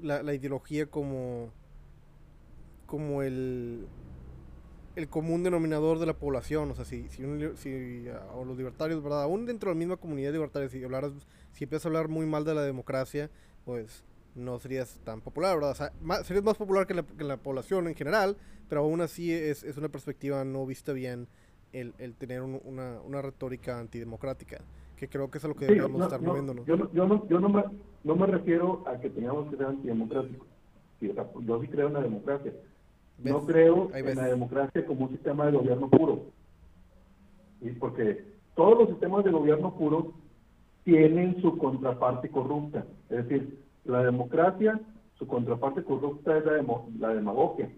la, 0.00 0.22
la 0.22 0.34
ideología 0.34 0.86
como, 0.86 1.50
como 2.86 3.22
el, 3.22 3.86
el 4.96 5.08
común 5.08 5.42
denominador 5.42 5.98
de 5.98 6.06
la 6.06 6.14
población. 6.14 6.70
O 6.70 6.74
sea, 6.74 6.84
si, 6.84 7.08
si, 7.08 7.22
si 7.56 8.06
o 8.34 8.44
los 8.44 8.56
libertarios, 8.56 9.02
¿verdad? 9.02 9.22
Aún 9.22 9.46
dentro 9.46 9.70
de 9.70 9.74
la 9.74 9.78
misma 9.78 9.96
comunidad 9.96 10.32
libertaria, 10.32 10.68
si, 10.68 10.82
hablaras, 10.82 11.12
si 11.52 11.64
empiezas 11.64 11.86
a 11.86 11.88
hablar 11.88 12.08
muy 12.08 12.26
mal 12.26 12.44
de 12.44 12.54
la 12.54 12.62
democracia, 12.62 13.30
pues 13.64 14.04
no 14.34 14.58
serías 14.58 15.00
tan 15.04 15.20
popular, 15.20 15.56
¿verdad? 15.56 15.70
O 15.70 15.74
sea, 15.74 15.92
serías 16.24 16.44
más 16.44 16.56
popular 16.56 16.86
que 16.86 16.94
la, 16.94 17.02
que 17.02 17.24
la, 17.24 17.36
población 17.36 17.88
en 17.88 17.94
general, 17.94 18.36
pero 18.68 18.82
aún 18.82 19.00
así 19.00 19.32
es, 19.32 19.62
es 19.62 19.76
una 19.76 19.88
perspectiva 19.88 20.44
no 20.44 20.66
vista 20.66 20.92
bien 20.92 21.28
el, 21.72 21.94
el 21.98 22.14
tener 22.14 22.42
una, 22.42 23.00
una, 23.00 23.22
retórica 23.22 23.78
antidemocrática, 23.78 24.58
que 24.96 25.08
creo 25.08 25.30
que 25.30 25.38
es 25.38 25.44
a 25.44 25.48
lo 25.48 25.54
que 25.54 25.66
deberíamos 25.66 26.02
estar 26.02 26.20
moviéndonos. 26.20 26.66
Yo, 26.66 26.76
yo, 26.92 27.06
no, 27.06 27.28
yo 27.28 27.40
no, 27.40 27.48
me, 27.48 27.64
no 28.04 28.16
me 28.16 28.26
refiero 28.26 28.84
a 28.86 28.98
que 28.98 29.10
tengamos 29.10 29.50
que 29.50 29.56
ser 29.56 29.66
antidemocráticos. 29.66 30.48
yo 31.00 31.60
sí 31.60 31.68
creo 31.68 31.88
en 31.88 31.92
la 31.94 32.02
democracia. 32.02 32.52
No 33.18 33.46
creo 33.46 33.90
en 33.94 34.16
la 34.16 34.26
democracia 34.26 34.84
como 34.84 35.06
un 35.06 35.10
sistema 35.10 35.46
de 35.46 35.52
gobierno 35.52 35.88
puro. 35.88 36.26
Porque 37.78 38.24
todos 38.54 38.78
los 38.78 38.88
sistemas 38.90 39.24
de 39.24 39.30
gobierno 39.30 39.74
puro 39.74 40.12
tienen 40.84 41.40
su 41.40 41.56
contraparte 41.56 42.28
corrupta. 42.28 42.84
Es 43.08 43.26
decir, 43.28 43.58
la 43.84 44.02
democracia, 44.02 44.80
su 45.18 45.26
contraparte 45.26 45.82
corrupta 45.82 46.36
es 46.36 46.44
la, 46.44 46.64
la 46.98 47.14
demagogia. 47.14 47.70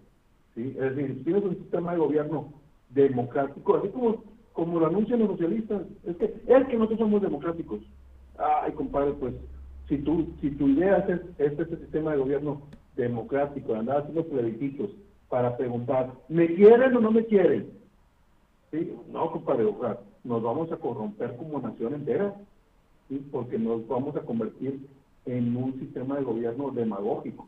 ¿sí? 0.55 0.75
Es 0.77 0.95
decir, 0.95 1.15
si 1.17 1.23
tienes 1.23 1.43
un 1.43 1.55
sistema 1.55 1.93
de 1.93 1.99
gobierno 1.99 2.53
democrático, 2.89 3.77
así 3.77 3.89
como, 3.89 4.23
como 4.53 4.79
lo 4.79 4.87
anuncian 4.87 5.19
los 5.19 5.29
socialistas, 5.29 5.83
es 6.03 6.17
que, 6.17 6.25
es 6.25 6.67
que 6.67 6.77
nosotros 6.77 6.99
somos 6.99 7.21
democráticos. 7.21 7.79
Ay, 8.37 8.71
compadre, 8.73 9.13
pues, 9.13 9.33
si, 9.87 9.99
tú, 9.99 10.27
si 10.41 10.51
tu 10.51 10.67
idea 10.67 10.97
es, 10.97 11.21
este 11.37 11.77
sistema 11.77 12.11
de 12.11 12.17
gobierno 12.17 12.61
democrático, 12.95 13.73
de 13.73 13.79
andar 13.79 14.01
haciendo 14.01 14.25
plebiscitos 14.25 14.89
para 15.29 15.57
preguntar, 15.57 16.13
¿me 16.29 16.53
quieren 16.55 16.95
o 16.95 17.01
no 17.01 17.11
me 17.11 17.25
quieren? 17.25 17.69
¿Sí? 18.71 18.93
No, 19.11 19.31
compadre, 19.31 19.65
nos 20.23 20.43
vamos 20.43 20.71
a 20.71 20.77
corromper 20.77 21.35
como 21.37 21.59
nación 21.59 21.93
entera, 21.93 22.35
¿sí? 23.09 23.25
porque 23.31 23.57
nos 23.57 23.87
vamos 23.87 24.15
a 24.15 24.21
convertir 24.21 24.87
en 25.25 25.55
un 25.55 25.79
sistema 25.79 26.17
de 26.17 26.23
gobierno 26.23 26.71
demagógico. 26.71 27.47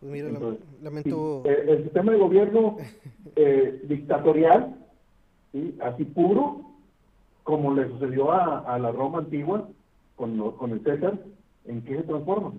Pues 0.00 0.12
mira, 0.12 0.28
lamento... 0.82 1.42
el, 1.44 1.84
sistema 1.84 2.12
de 2.12 2.18
gobierno 2.18 2.76
eh, 3.36 3.82
dictatorial, 3.88 4.76
así 5.80 6.04
puro, 6.04 6.60
como 7.42 7.74
le 7.74 7.88
sucedió 7.88 8.32
a, 8.32 8.78
la 8.78 8.90
Roma 8.90 9.18
antigua 9.18 9.68
con, 10.16 10.52
con 10.52 10.72
el 10.72 10.82
César, 10.82 11.18
¿en 11.66 11.82
qué 11.82 11.96
se 11.96 12.02
transforma? 12.02 12.52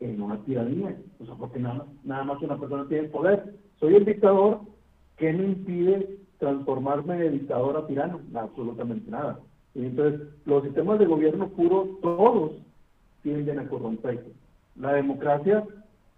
En 0.00 0.20
una 0.20 0.36
tiranía. 0.44 0.96
O 1.20 1.26
sea, 1.26 1.34
porque 1.36 1.60
nada, 1.60 1.86
nada 2.04 2.24
más 2.24 2.42
una 2.42 2.58
persona 2.58 2.86
tiene 2.88 3.08
poder. 3.08 3.54
Soy 3.82 3.96
el 3.96 4.04
dictador, 4.04 4.60
¿qué 5.16 5.32
me 5.32 5.42
impide 5.42 6.16
transformarme 6.38 7.16
de 7.16 7.30
dictador 7.30 7.76
a 7.76 7.86
tirano? 7.88 8.20
Absolutamente 8.32 9.10
nada. 9.10 9.40
Y 9.74 9.86
entonces, 9.86 10.20
los 10.44 10.62
sistemas 10.62 11.00
de 11.00 11.06
gobierno 11.06 11.48
puro, 11.48 11.98
todos 12.00 12.52
tienden 13.24 13.58
a 13.58 13.66
corromperse. 13.66 14.30
La 14.76 14.92
democracia 14.92 15.64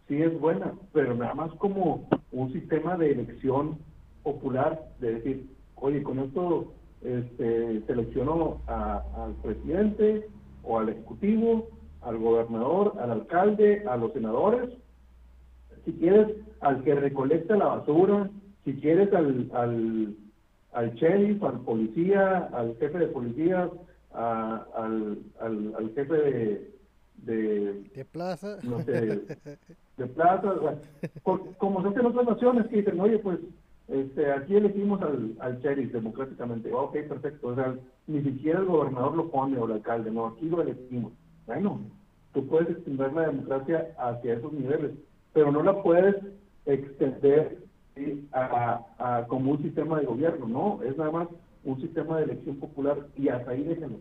sí 0.09 0.21
es 0.21 0.39
buena, 0.39 0.75
pero 0.93 1.15
nada 1.15 1.33
más 1.33 1.53
como 1.53 2.07
un 2.33 2.53
sistema 2.53 2.99
de 2.99 3.13
elección 3.13 3.79
popular, 4.23 4.83
de 5.01 5.15
decir, 5.15 5.47
oye, 5.77 6.03
con 6.03 6.19
esto 6.19 6.71
este, 7.01 7.81
selecciono 7.87 8.61
al 8.67 9.33
presidente 9.43 10.29
o 10.65 10.81
al 10.81 10.91
ejecutivo, 10.91 11.69
al 12.03 12.19
gobernador, 12.19 12.93
al 13.01 13.11
alcalde, 13.11 13.85
a 13.89 13.97
los 13.97 14.13
senadores, 14.13 14.69
si 15.85 15.93
quieres 15.93 16.29
al 16.61 16.83
que 16.83 16.95
recolecta 16.95 17.57
la 17.57 17.67
basura, 17.67 18.31
si 18.65 18.75
quieres 18.75 19.13
al, 19.13 19.51
al, 19.53 20.15
al 20.73 20.95
sheriff, 20.95 21.43
al 21.43 21.61
policía, 21.61 22.49
al 22.53 22.77
jefe 22.77 22.99
de 22.99 23.07
policía, 23.09 23.71
al, 24.13 25.19
al, 25.41 25.75
al 25.77 25.93
jefe 25.95 26.15
de, 26.15 26.75
de, 27.17 28.05
plaza. 28.11 28.59
No 28.63 28.83
sé, 28.83 29.21
de 29.97 30.07
plaza, 30.07 30.55
como 31.23 31.83
se 31.83 31.89
hace 31.89 32.01
en 32.01 32.07
otras 32.07 32.27
naciones 32.27 32.67
que 32.67 32.77
dicen, 32.77 33.01
oye, 33.01 33.19
pues 33.19 33.39
este, 33.89 34.33
aquí 34.33 34.57
elegimos 34.57 35.03
al, 35.03 35.35
al 35.41 35.61
sheriff 35.61 35.93
democráticamente. 35.93 36.73
ok, 36.73 36.93
perfecto. 37.09 37.49
O 37.49 37.55
sea, 37.55 37.77
ni 38.07 38.23
siquiera 38.23 38.61
el 38.61 38.67
gobernador 38.67 39.15
lo 39.15 39.31
pone 39.31 39.59
o 39.59 39.67
el 39.67 39.73
alcalde, 39.73 40.11
no, 40.11 40.27
aquí 40.27 40.49
lo 40.49 40.63
elegimos. 40.63 41.13
Bueno, 41.47 41.81
tú 42.33 42.47
puedes 42.47 42.71
extender 42.71 43.13
la 43.13 43.27
democracia 43.29 43.95
hacia 43.99 44.35
esos 44.35 44.53
niveles, 44.53 44.93
pero 45.35 45.53
no 45.53 45.63
la 45.63 45.83
puedes 45.83 46.17
extender 46.65 47.59
a, 48.33 49.27
como 49.29 49.53
un 49.53 49.63
sistema 49.63 50.01
de 50.01 50.07
gobierno, 50.07 50.49
no, 50.49 50.83
es 50.83 50.97
nada 50.97 51.11
más 51.11 51.29
un 51.65 51.81
sistema 51.81 52.17
de 52.17 52.25
elección 52.25 52.57
popular 52.57 52.97
y 53.17 53.29
hasta 53.29 53.51
ahí 53.51 53.63
déjenlo. 53.65 53.99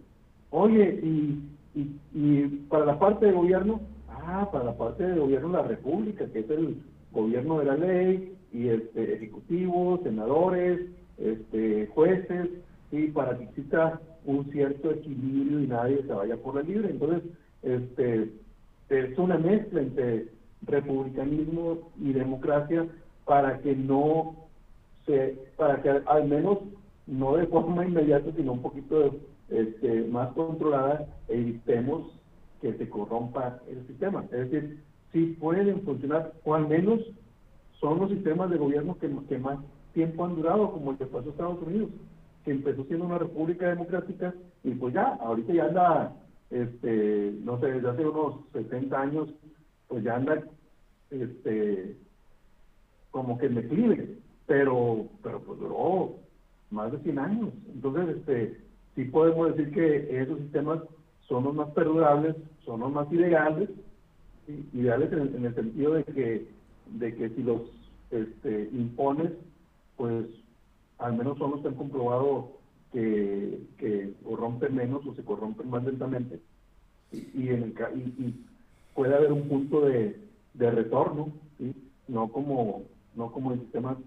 Oye, 0.51 0.99
y 1.03 1.43
y, 1.75 1.99
y 2.13 2.47
para 2.69 2.85
la 2.85 2.99
parte 2.99 3.25
de 3.25 3.31
gobierno, 3.31 3.81
ah, 4.09 4.47
para 4.51 4.65
la 4.65 4.77
parte 4.77 5.03
de 5.03 5.19
gobierno 5.19 5.49
la 5.49 5.63
República, 5.63 6.25
que 6.27 6.39
es 6.39 6.49
el 6.49 6.77
gobierno 7.11 7.59
de 7.59 7.65
la 7.65 7.75
ley, 7.75 8.35
y 8.51 8.69
este, 8.69 9.15
ejecutivos, 9.15 10.01
senadores, 10.03 10.81
este, 11.17 11.87
jueces, 11.87 12.49
y 12.91 13.07
para 13.07 13.37
que 13.37 13.45
exista 13.45 13.99
un 14.25 14.49
cierto 14.51 14.91
equilibrio 14.91 15.61
y 15.61 15.67
nadie 15.67 16.03
se 16.03 16.13
vaya 16.13 16.37
por 16.37 16.55
la 16.55 16.61
libre. 16.61 16.91
Entonces, 16.91 17.23
este, 17.63 18.29
es 18.89 19.17
una 19.17 19.37
mezcla 19.37 19.81
entre 19.81 20.27
republicanismo 20.65 21.91
y 21.99 22.13
democracia 22.13 22.87
para 23.25 23.59
que 23.59 23.75
no 23.75 24.35
se, 25.05 25.37
para 25.57 25.81
que 25.81 25.89
al 25.89 26.27
menos 26.27 26.59
no 27.07 27.35
de 27.35 27.47
forma 27.47 27.85
inmediata, 27.85 28.31
sino 28.35 28.53
un 28.53 28.61
poquito 28.61 29.15
este, 29.49 30.03
más 30.05 30.31
controlada, 30.33 31.05
evitemos 31.27 32.19
que 32.61 32.73
se 32.73 32.89
corrompa 32.89 33.59
el 33.69 33.85
sistema. 33.87 34.23
Es 34.31 34.49
decir, 34.49 34.83
si 35.11 35.25
pueden 35.33 35.81
funcionar, 35.81 36.33
o 36.43 36.55
al 36.55 36.67
menos 36.67 36.99
son 37.79 37.99
los 37.99 38.09
sistemas 38.09 38.49
de 38.49 38.57
gobierno 38.57 38.97
que, 38.97 39.09
más 39.37 39.59
tiempo 39.93 40.25
han 40.25 40.35
durado, 40.35 40.71
como 40.71 40.91
el 40.91 40.97
que 40.97 41.05
pasó 41.05 41.27
a 41.27 41.31
Estados 41.31 41.61
Unidos, 41.61 41.89
que 42.45 42.51
empezó 42.51 42.83
siendo 42.85 43.05
una 43.05 43.19
república 43.19 43.67
democrática 43.67 44.33
y 44.63 44.71
pues 44.71 44.93
ya, 44.93 45.17
ahorita 45.21 45.53
ya 45.53 45.65
anda, 45.65 46.13
este, 46.49 47.33
no 47.43 47.59
sé, 47.59 47.67
desde 47.67 47.89
hace 47.89 48.05
unos 48.05 48.35
60 48.53 49.01
años, 49.01 49.29
pues 49.93 50.05
ya 50.05 50.15
anda, 50.15 50.43
este, 51.11 51.95
como 53.11 53.37
que 53.37 53.45
en 53.45 53.53
declive, 53.53 54.17
pero, 54.47 55.05
pero 55.21 55.39
pues 55.41 55.59
duró 55.59 56.15
más 56.71 56.91
de 56.91 56.97
100 56.97 57.19
años. 57.19 57.49
Entonces, 57.71 58.17
este, 58.17 58.57
sí 58.95 59.03
podemos 59.05 59.55
decir 59.55 59.71
que 59.71 60.19
esos 60.19 60.39
sistemas 60.39 60.79
son 61.27 61.43
los 61.43 61.53
más 61.53 61.69
perdurables, 61.73 62.35
son 62.65 62.79
los 62.79 62.91
más 62.91 63.13
ideales, 63.13 63.69
ideales 64.73 65.13
en, 65.13 65.45
el 65.45 65.53
sentido 65.53 65.93
de 65.93 66.03
que, 66.05 66.47
de 66.87 67.15
que 67.15 67.29
si 67.29 67.43
los 67.43 67.61
este, 68.09 68.69
impones, 68.73 69.31
pues 69.95 70.25
al 70.97 71.13
menos 71.15 71.37
son 71.37 71.51
los 71.51 71.61
que 71.61 71.67
han 71.67 71.75
comprobado 71.75 72.53
que, 72.91 73.61
que 73.77 74.11
corrompen 74.23 74.73
menos 74.73 75.05
o 75.05 75.13
se 75.13 75.23
corrompen 75.23 75.69
más 75.69 75.83
lentamente. 75.83 76.39
Y, 77.11 77.49
en 77.49 77.61
el, 77.61 77.75
y, 78.17 78.43
puede 78.93 79.15
haber 79.15 79.31
un 79.31 79.47
punto 79.47 79.81
de, 79.81 80.19
de 80.53 80.71
retorno, 80.71 81.29
¿sí? 81.57 81.73
no 82.07 82.27
como 82.31 82.83
no 83.15 83.31
como 83.31 83.53
en 83.53 83.61
sistemas 83.61 83.97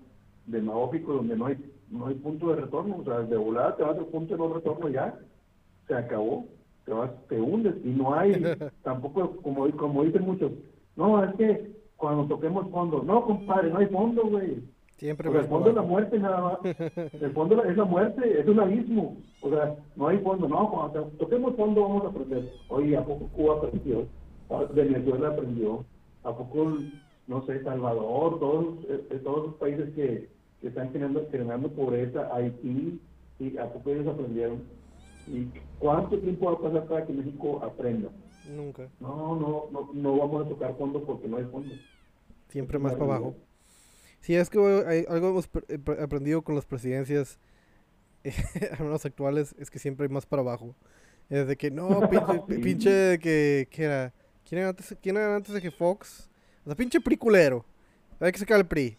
demagógicos 0.46 1.16
donde 1.16 1.36
no 1.36 1.46
hay 1.46 1.56
no 1.90 2.06
hay 2.06 2.14
punto 2.14 2.50
de 2.50 2.62
retorno, 2.62 2.96
o 2.98 3.04
sea, 3.04 3.20
de 3.20 3.36
volada 3.36 3.76
te 3.76 3.82
vas 3.82 3.90
a 3.90 3.94
otro 3.94 4.06
punto 4.06 4.34
de 4.34 4.38
no 4.38 4.54
retorno 4.54 4.88
ya, 4.88 5.14
se 5.86 5.94
acabó, 5.94 6.46
te 6.84 6.92
vas, 6.92 7.10
te 7.28 7.40
hundes 7.40 7.74
y 7.84 7.90
no 7.90 8.14
hay, 8.14 8.42
tampoco, 8.82 9.36
como, 9.42 9.70
como 9.76 10.04
dicen 10.04 10.22
muchos, 10.22 10.50
no, 10.96 11.22
es 11.22 11.34
que 11.36 11.76
cuando 11.96 12.26
toquemos 12.26 12.68
fondo, 12.70 13.02
no, 13.02 13.24
compadre, 13.24 13.70
no 13.70 13.78
hay 13.78 13.86
fondo, 13.86 14.26
güey. 14.28 14.62
Siempre 14.96 15.28
el 15.28 15.44
fondo 15.44 15.68
es 15.68 15.76
la 15.76 15.82
muerte 15.82 16.18
nada 16.18 16.40
más. 16.40 16.58
El 17.20 17.30
fondo 17.32 17.62
es 17.62 17.76
la 17.76 17.84
muerte, 17.84 18.40
es 18.40 18.48
un 18.48 18.60
abismo. 18.60 19.16
O 19.42 19.50
sea, 19.50 19.76
no 19.94 20.08
hay 20.08 20.16
fondo. 20.18 20.48
No, 20.48 20.70
cuando 20.70 21.02
toquemos 21.18 21.54
fondo 21.54 21.82
vamos 21.82 22.04
a 22.04 22.08
aprender. 22.08 22.50
Oye, 22.68 22.96
¿a 22.96 23.04
poco 23.04 23.26
Cuba 23.28 23.56
aprendió? 23.56 24.06
Venezuela 24.74 25.28
aprendió. 25.28 25.84
¿A 26.24 26.36
poco, 26.36 26.78
no 27.26 27.46
sé, 27.46 27.62
Salvador? 27.62 28.38
Todos, 28.40 28.78
eh, 28.88 29.20
todos 29.22 29.46
los 29.46 29.54
países 29.56 29.94
que, 29.94 30.28
que 30.60 30.68
están 30.68 30.90
generando, 30.92 31.26
generando 31.30 31.70
pobreza, 31.70 32.28
Haití, 32.34 33.00
y 33.38 33.56
a 33.58 33.72
poco 33.72 33.90
ellos 33.90 34.08
aprendieron. 34.08 34.62
¿Y 35.28 35.48
cuánto 35.78 36.18
tiempo 36.18 36.46
va 36.46 36.52
a 36.52 36.60
pasar 36.60 36.88
para 36.88 37.06
que 37.06 37.12
México 37.12 37.60
aprenda? 37.62 38.10
Nunca. 38.48 38.88
No, 39.00 39.36
no, 39.36 39.68
no, 39.72 39.90
no 39.92 40.16
vamos 40.16 40.46
a 40.46 40.48
tocar 40.48 40.76
fondo 40.76 41.02
porque 41.04 41.28
no 41.28 41.36
hay 41.36 41.44
fondo. 41.44 41.74
Siempre 42.48 42.78
más 42.78 42.94
para 42.94 43.16
abajo. 43.16 43.34
Sí, 44.20 44.34
es 44.34 44.50
que 44.50 44.58
hay, 44.86 45.04
algo 45.08 45.28
hemos 45.28 45.48
eh, 45.68 45.78
aprendido 46.00 46.42
con 46.42 46.54
las 46.54 46.64
presidencias, 46.64 47.38
al 48.78 48.84
menos 48.84 49.04
actuales, 49.04 49.54
es 49.58 49.70
que 49.70 49.78
siempre 49.78 50.06
hay 50.06 50.12
más 50.12 50.26
para 50.26 50.42
abajo. 50.42 50.74
Es 51.28 51.46
de 51.46 51.56
que, 51.56 51.70
no, 51.70 51.88
pinche, 52.10 52.62
pinche 52.62 53.18
que, 53.18 53.68
que 53.70 53.84
era, 53.84 54.14
¿quién 54.48 54.60
era, 54.60 54.70
antes, 54.70 54.96
¿quién 55.02 55.16
antes 55.16 55.52
de 55.52 55.60
que 55.60 55.70
Fox? 55.70 56.30
O 56.64 56.68
sea, 56.68 56.76
pinche 56.76 57.00
PRI 57.00 57.16
culero. 57.16 57.64
Hay 58.20 58.32
que 58.32 58.38
sacar 58.38 58.58
el 58.58 58.66
PRI. 58.66 58.96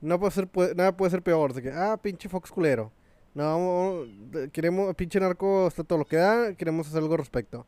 No 0.00 0.18
puede 0.20 0.32
ser, 0.32 0.48
nada 0.76 0.96
puede 0.96 1.10
ser 1.10 1.22
peor. 1.22 1.52
De 1.52 1.62
que, 1.62 1.70
ah, 1.70 1.98
pinche 2.00 2.28
Fox 2.28 2.50
culero. 2.50 2.92
No, 3.34 4.04
queremos, 4.52 4.94
pinche 4.94 5.18
narco 5.18 5.66
está 5.66 5.82
todo 5.82 5.98
lo 5.98 6.04
que 6.04 6.16
da, 6.16 6.54
queremos 6.54 6.86
hacer 6.86 7.00
algo 7.00 7.14
al 7.14 7.18
respecto. 7.18 7.66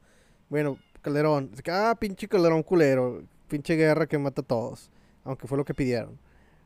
Bueno, 0.48 0.78
Calderón. 1.02 1.50
Ah, 1.68 1.96
pinche 1.98 2.28
Calderón 2.28 2.62
culero. 2.62 3.22
Pinche 3.48 3.74
guerra 3.74 4.06
que 4.06 4.18
mata 4.18 4.42
a 4.42 4.44
todos. 4.44 4.90
Aunque 5.24 5.48
fue 5.48 5.58
lo 5.58 5.64
que 5.64 5.74
pidieron. 5.74 6.18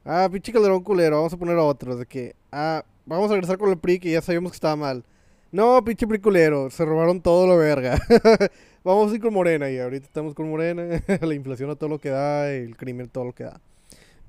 Ah, 0.04 0.28
pinche 0.30 0.52
Calderón 0.52 0.82
culero, 0.82 1.16
vamos 1.16 1.32
a 1.32 1.36
poner 1.36 1.56
a 1.56 1.62
otros. 1.62 1.98
De 1.98 2.06
que, 2.06 2.34
ah, 2.52 2.84
vamos 3.06 3.30
a 3.30 3.34
regresar 3.34 3.56
con 3.58 3.70
el 3.70 3.78
PRI 3.78 4.00
que 4.00 4.10
ya 4.10 4.20
sabíamos 4.20 4.52
que 4.52 4.56
estaba 4.56 4.76
mal. 4.76 5.04
No, 5.52 5.84
pinche 5.84 6.06
PRI 6.06 6.20
culero, 6.20 6.70
se 6.70 6.84
robaron 6.84 7.20
todo 7.20 7.46
lo 7.46 7.56
verga. 7.56 8.00
vamos 8.84 9.10
a 9.10 9.14
ir 9.14 9.20
con 9.20 9.34
Morena 9.34 9.70
y 9.70 9.78
ahorita 9.78 10.06
estamos 10.06 10.34
con 10.34 10.48
Morena. 10.48 11.02
la 11.20 11.34
inflación 11.34 11.70
a 11.70 11.74
todo 11.74 11.90
lo 11.90 11.98
que 11.98 12.10
da, 12.10 12.50
el 12.50 12.76
crimen 12.76 13.08
todo 13.08 13.24
lo 13.24 13.32
que 13.32 13.44
da. 13.44 13.60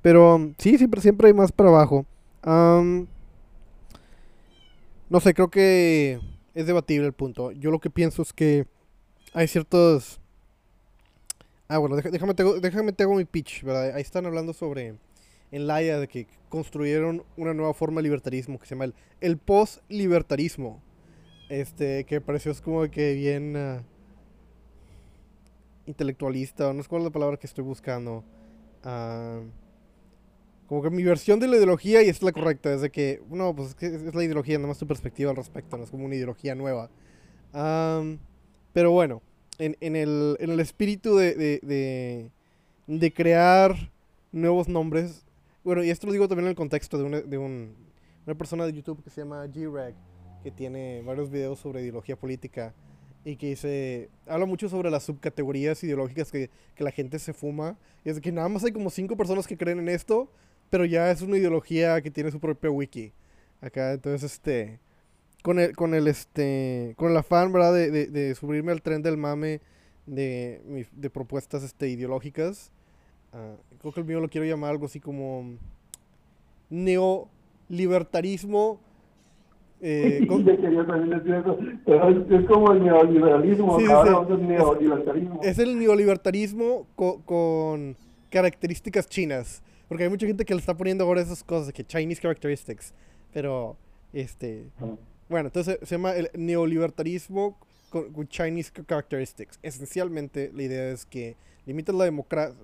Pero 0.02 0.52
sí, 0.58 0.78
siempre, 0.78 1.02
siempre 1.02 1.28
hay 1.28 1.34
más 1.34 1.52
para 1.52 1.70
abajo. 1.70 2.06
no 2.44 3.08
sé, 5.20 5.34
creo 5.34 5.50
que 5.50 6.20
es 6.54 6.66
debatible 6.66 7.06
el 7.06 7.14
punto. 7.14 7.52
Yo 7.52 7.72
lo 7.72 7.80
que 7.80 7.90
pienso 7.90 8.22
es 8.22 8.34
que 8.34 8.66
hay 9.34 9.48
ciertos... 9.48 10.20
Ah, 11.68 11.78
bueno, 11.78 11.96
déjame, 11.96 12.34
déjame 12.62 12.92
te 12.92 13.04
hago 13.04 13.16
mi 13.16 13.26
pitch, 13.26 13.64
¿verdad? 13.64 13.96
Ahí 13.96 14.02
están 14.02 14.26
hablando 14.26 14.52
sobre 14.54 14.96
en 15.52 15.68
Laia 15.68 16.00
de 16.00 16.08
que 16.08 16.28
construyeron 16.50 17.24
una 17.38 17.54
nueva 17.54 17.74
forma 17.74 18.00
de 18.00 18.04
libertarismo 18.04 18.60
que 18.60 18.66
se 18.66 18.76
llama 18.76 18.94
el, 19.20 19.38
post-libertarismo. 19.38 20.82
Este, 21.52 22.06
que 22.06 22.22
pareció 22.22 22.50
es 22.50 22.62
como 22.62 22.90
que 22.90 23.14
bien 23.14 23.58
uh, 23.58 23.82
intelectualista, 25.86 26.72
no 26.72 26.82
sé 26.82 26.88
cuál 26.88 27.02
es 27.02 27.08
la 27.08 27.12
palabra 27.12 27.36
que 27.36 27.46
estoy 27.46 27.66
buscando. 27.66 28.24
Uh, 28.86 29.44
como 30.66 30.82
que 30.82 30.90
mi 30.90 31.04
versión 31.04 31.42
de 31.42 31.50
la 31.50 31.58
ideología, 31.58 32.02
y 32.04 32.08
es 32.08 32.24
la 32.24 32.32
correcta, 32.32 32.74
es 32.74 32.80
de 32.80 32.90
que, 32.90 33.22
no, 33.30 33.54
pues 33.54 33.68
es, 33.68 33.76
que 33.76 33.88
es 33.88 34.16
la 34.16 34.24
ideología, 34.24 34.58
nada 34.60 34.70
más 34.70 34.78
tu 34.78 34.88
perspectiva 34.88 35.32
al 35.32 35.36
respecto, 35.36 35.76
no 35.76 35.84
es 35.84 35.92
como 35.92 36.06
una 36.06 36.16
ideología 36.16 36.56
nueva. 36.56 36.90
Um, 37.54 38.18
pero 38.72 38.92
bueno, 38.92 39.22
en, 39.58 39.76
en, 39.82 39.98
el, 39.98 40.38
en 40.40 40.52
el 40.52 40.60
espíritu 40.62 41.18
de, 41.18 41.36
de, 41.36 41.60
de, 41.64 42.32
de 42.88 43.14
crear 43.14 43.92
nuevos 44.32 44.70
nombres, 44.70 45.26
bueno, 45.66 45.84
y 45.84 45.90
esto 45.90 46.08
lo 46.08 46.14
digo 46.14 46.30
también 46.30 46.46
en 46.46 46.52
el 46.52 46.56
contexto 46.56 46.98
de, 46.98 47.04
una, 47.04 47.20
de 47.20 47.38
un, 47.38 47.76
una 48.26 48.36
persona 48.38 48.66
de 48.66 48.72
YouTube 48.72 49.04
que 49.04 49.10
se 49.10 49.20
llama 49.20 49.46
G-Reg, 49.48 49.96
que 50.44 50.52
tiene 50.52 51.02
varios 51.04 51.30
videos 51.30 51.60
sobre 51.60 51.82
ideología 51.82 52.16
política 52.16 52.74
y 53.24 53.36
que 53.36 53.50
dice, 53.50 54.10
habla 54.28 54.46
mucho 54.46 54.68
sobre 54.68 54.90
las 54.90 55.04
subcategorías 55.04 55.84
ideológicas 55.84 56.32
que, 56.32 56.50
que, 56.76 56.84
la 56.84 56.92
gente 56.92 57.20
se 57.20 57.34
fuma. 57.34 57.78
Y 58.04 58.10
es 58.10 58.20
que 58.20 58.32
nada 58.32 58.50
más 58.50 58.64
hay 58.64 58.72
como 58.72 58.90
cinco 58.90 59.16
personas 59.16 59.46
que 59.46 59.58
creen 59.58 59.80
en 59.80 59.90
esto, 59.90 60.32
pero 60.70 60.86
ya 60.86 61.12
es 61.12 61.22
una 61.22 61.38
ideología 61.38 62.02
que 62.02 62.10
tiene 62.10 62.32
su 62.32 62.40
propio 62.40 62.72
wiki. 62.72 63.12
Acá, 63.62 63.94
entonces, 63.94 64.34
este, 64.34 64.80
con 65.44 65.60
el, 65.60 65.76
con 65.76 65.94
el, 65.94 66.08
este, 66.08 66.96
con 66.98 67.12
el 67.12 67.18
afán, 67.18 67.52
¿verdad? 67.52 67.74
De, 67.74 68.08
de, 68.08 68.36
subirme 68.36 68.72
al 68.72 68.82
tren 68.82 69.04
del 69.04 69.18
mame 69.18 69.62
de, 70.08 70.88
de 70.92 71.10
propuestas, 71.12 71.62
este, 71.62 71.90
ideológicas 71.90 72.72
Ah, 73.34 73.56
creo 73.80 73.94
que 73.94 74.02
el 74.02 74.06
mío 74.06 74.20
lo 74.20 74.30
quiero 74.30 74.46
llamar 74.46 74.72
algo 74.72 74.86
así 74.86 75.00
como 75.00 75.56
neolibertarismo. 76.70 78.80
Eh, 79.82 80.20
es 80.22 80.28
como 82.46 82.72
el 82.72 82.84
neoliberalismo. 82.84 83.80
es, 85.42 85.60
el 85.60 85.80
neolibertarismo 85.80 86.88
con, 86.96 87.98
características 88.30 89.08
chinas. 89.08 89.64
Porque 89.88 90.04
hay 90.04 90.10
mucha 90.10 90.28
gente 90.28 90.46
que 90.46 90.54
le 90.54 90.60
está 90.60 90.78
poniendo 90.78 91.04
ahora 91.04 91.22
esas 91.22 91.44
cosas, 91.44 91.68
de 91.68 91.74
que 91.74 91.84
Chinese 91.84 92.22
characteristics. 92.22 92.94
Pero, 93.34 93.76
este. 94.14 94.68
Bueno, 95.28 95.48
entonces 95.48 95.80
se 95.82 95.96
llama 95.96 96.16
el 96.16 96.30
neolibertarismo 96.34 97.58
con, 97.90 98.14
con 98.14 98.28
Chinese 98.28 98.72
characteristics. 98.86 99.60
Esencialmente, 99.64 100.52
la 100.54 100.64
idea 100.64 100.92
es 100.92 101.06
que 101.06 101.36
limitas 101.66 101.96
la 101.96 102.06
democracia 102.06 102.56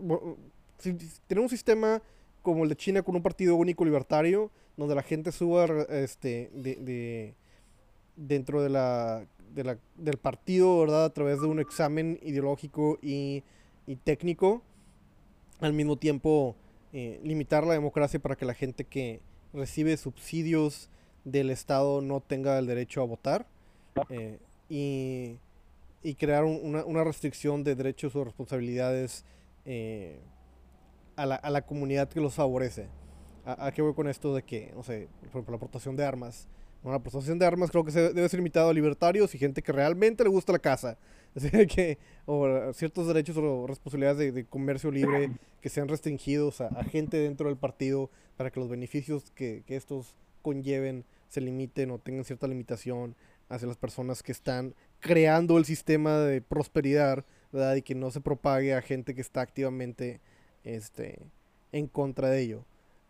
si, 0.78 0.94
tener 1.28 1.44
un 1.44 1.50
sistema 1.50 2.02
como 2.42 2.64
el 2.64 2.70
de 2.70 2.76
China 2.76 3.02
con 3.02 3.16
un 3.16 3.22
partido 3.22 3.56
único 3.56 3.84
libertario, 3.84 4.52
donde 4.78 4.96
la 4.96 5.04
gente 5.04 5.32
suba 5.32 5.66
este, 5.90 6.52
de, 6.54 7.34
dentro 8.16 8.62
de 8.62 8.70
la, 8.70 9.26
del 9.96 10.18
partido, 10.18 10.80
¿verdad? 10.80 11.06
A 11.06 11.14
través 11.14 11.42
de 11.42 11.48
un 11.48 11.60
examen 11.60 12.20
ideológico 12.22 13.00
y, 13.02 13.44
técnico, 14.04 14.62
al 15.60 15.74
mismo 15.74 15.98
tiempo 15.98 16.56
eh, 16.94 17.20
limitar 17.24 17.66
la 17.66 17.74
democracia 17.74 18.20
para 18.20 18.36
que 18.36 18.46
la 18.46 18.54
gente 18.54 18.84
que 18.84 19.20
recibe 19.54 19.98
subsidios 19.98 20.90
del 21.26 21.50
Estado 21.50 22.02
no 22.02 22.22
tenga 22.22 22.60
el 22.60 22.68
derecho 22.68 23.02
a 23.02 23.06
votar 23.06 23.48
eh, 24.10 24.38
y, 24.70 25.40
crear 26.16 26.44
una, 26.46 27.04
restricción 27.04 27.64
de 27.64 27.76
derechos 27.76 28.16
o 28.16 28.24
responsabilidades 28.24 29.26
eh, 29.66 30.20
a 31.16 31.26
la, 31.26 31.36
a 31.36 31.50
la 31.50 31.64
comunidad 31.64 32.08
que 32.08 32.22
los 32.22 32.36
favorece. 32.36 32.88
¿A, 33.48 33.72
qué 33.72 33.82
voy 33.82 33.94
con 33.94 34.10
esto 34.10 34.36
de 34.36 34.44
que, 34.44 34.74
no 34.76 34.84
sé, 34.84 35.08
por 35.22 35.30
ejemplo, 35.30 35.52
la 35.54 35.56
aportación 35.56 35.96
de 35.96 36.04
armas? 36.04 36.50
Bueno, 36.84 36.98
la 36.98 37.00
aportación 37.00 37.40
de 37.40 37.46
armas 37.46 37.72
creo 37.72 37.86
que 37.86 37.92
se 37.92 38.12
debe 38.12 38.28
ser 38.28 38.40
limitado 38.40 38.70
a 38.70 38.74
libertarios 38.74 39.34
y 39.34 39.38
gente 39.38 39.62
que 39.62 39.72
realmente 39.72 40.26
le 40.26 40.30
gusta 40.30 40.52
la 40.52 40.60
casa. 40.60 40.98
Así 41.36 41.50
que, 41.68 41.98
o 42.26 42.74
ciertos 42.74 43.08
derechos 43.08 43.38
o 43.38 43.66
responsabilidades 43.66 44.34
de, 44.34 44.44
comercio 44.44 44.92
libre 44.92 45.32
que 45.62 45.70
sean 45.70 45.88
restringidos 45.88 46.60
a, 46.60 46.84
gente 46.84 47.16
dentro 47.18 47.48
del 47.48 47.56
partido 47.56 48.10
para 48.36 48.52
que 48.52 48.60
los 48.60 48.68
beneficios 48.68 49.32
que, 49.34 49.64
que 49.66 49.78
estos 49.78 50.18
conlleven 50.42 51.06
se 51.30 51.40
limiten 51.40 51.92
o 51.92 52.00
tengan 52.00 52.26
cierta 52.26 52.48
limitación 52.48 53.16
hacia 53.48 53.70
las 53.70 53.78
personas 53.78 54.24
que 54.24 54.34
están 54.34 54.76
creando 55.00 55.58
el 55.58 55.64
sistema 55.64 56.18
de 56.18 56.42
prosperidad, 56.42 57.24
¿verdad? 57.54 57.76
Y 57.76 57.82
que 57.82 57.96
no 57.96 58.12
se 58.12 58.20
propague 58.20 58.74
a 58.74 58.82
gente 58.82 59.16
que 59.16 59.22
está 59.22 59.40
activamente 59.40 60.20
este, 60.66 61.20
en 61.72 61.88
contra 61.88 62.30
de 62.30 62.42
ello. 62.42 62.66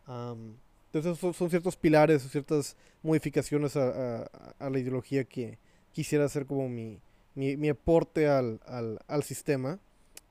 Entonces 0.07 1.35
son, 1.35 1.49
ciertos 1.49 1.75
pilares 1.75 2.23
ciertas 2.23 2.75
modificaciones 3.03 3.75
a, 3.75 4.29
la 4.59 4.79
ideología 4.79 5.23
que 5.23 5.57
quisiera 5.91 6.25
hacer 6.25 6.45
como 6.45 6.69
mi, 6.69 6.99
mi, 7.35 7.69
aporte 7.69 8.27
al, 8.27 8.59
al, 8.65 9.23
sistema. 9.23 9.79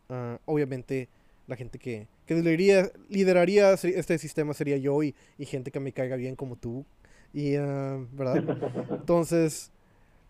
Ah, 0.09 0.39
obviamente 0.45 1.09
la 1.47 1.57
gente 1.57 1.79
que, 1.79 2.07
que 2.27 2.35
lideraría, 2.35 2.91
lideraría, 3.09 3.72
este 3.72 4.18
sistema 4.18 4.55
sería 4.55 4.77
yo 4.77 5.03
y, 5.03 5.14
gente 5.41 5.70
que 5.70 5.81
me 5.81 5.93
caiga 5.93 6.16
bien 6.16 6.37
como 6.37 6.57
tú. 6.57 6.85
Y, 7.33 7.57
ah, 7.57 8.05
¿verdad? 8.12 8.45
Entonces, 8.91 9.70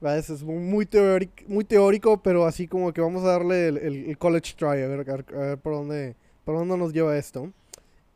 es 0.03 0.43
muy, 0.43 0.87
teórico, 0.87 1.45
muy 1.47 1.65
teórico, 1.65 2.23
pero 2.23 2.47
así 2.47 2.67
como 2.67 2.93
que 2.93 3.01
vamos 3.01 3.25
a 3.25 3.29
darle 3.29 3.69
el, 3.69 4.19
college 4.19 4.55
try, 4.57 4.83
a 4.83 4.89
ver, 4.89 5.11
a 5.11 5.39
ver 5.39 5.59
por 5.59 5.73
dónde 5.75 6.17
¿Para 6.47 6.61
dónde 6.61 6.79
nos 6.79 6.93
lleva 6.93 7.19
esto? 7.19 7.53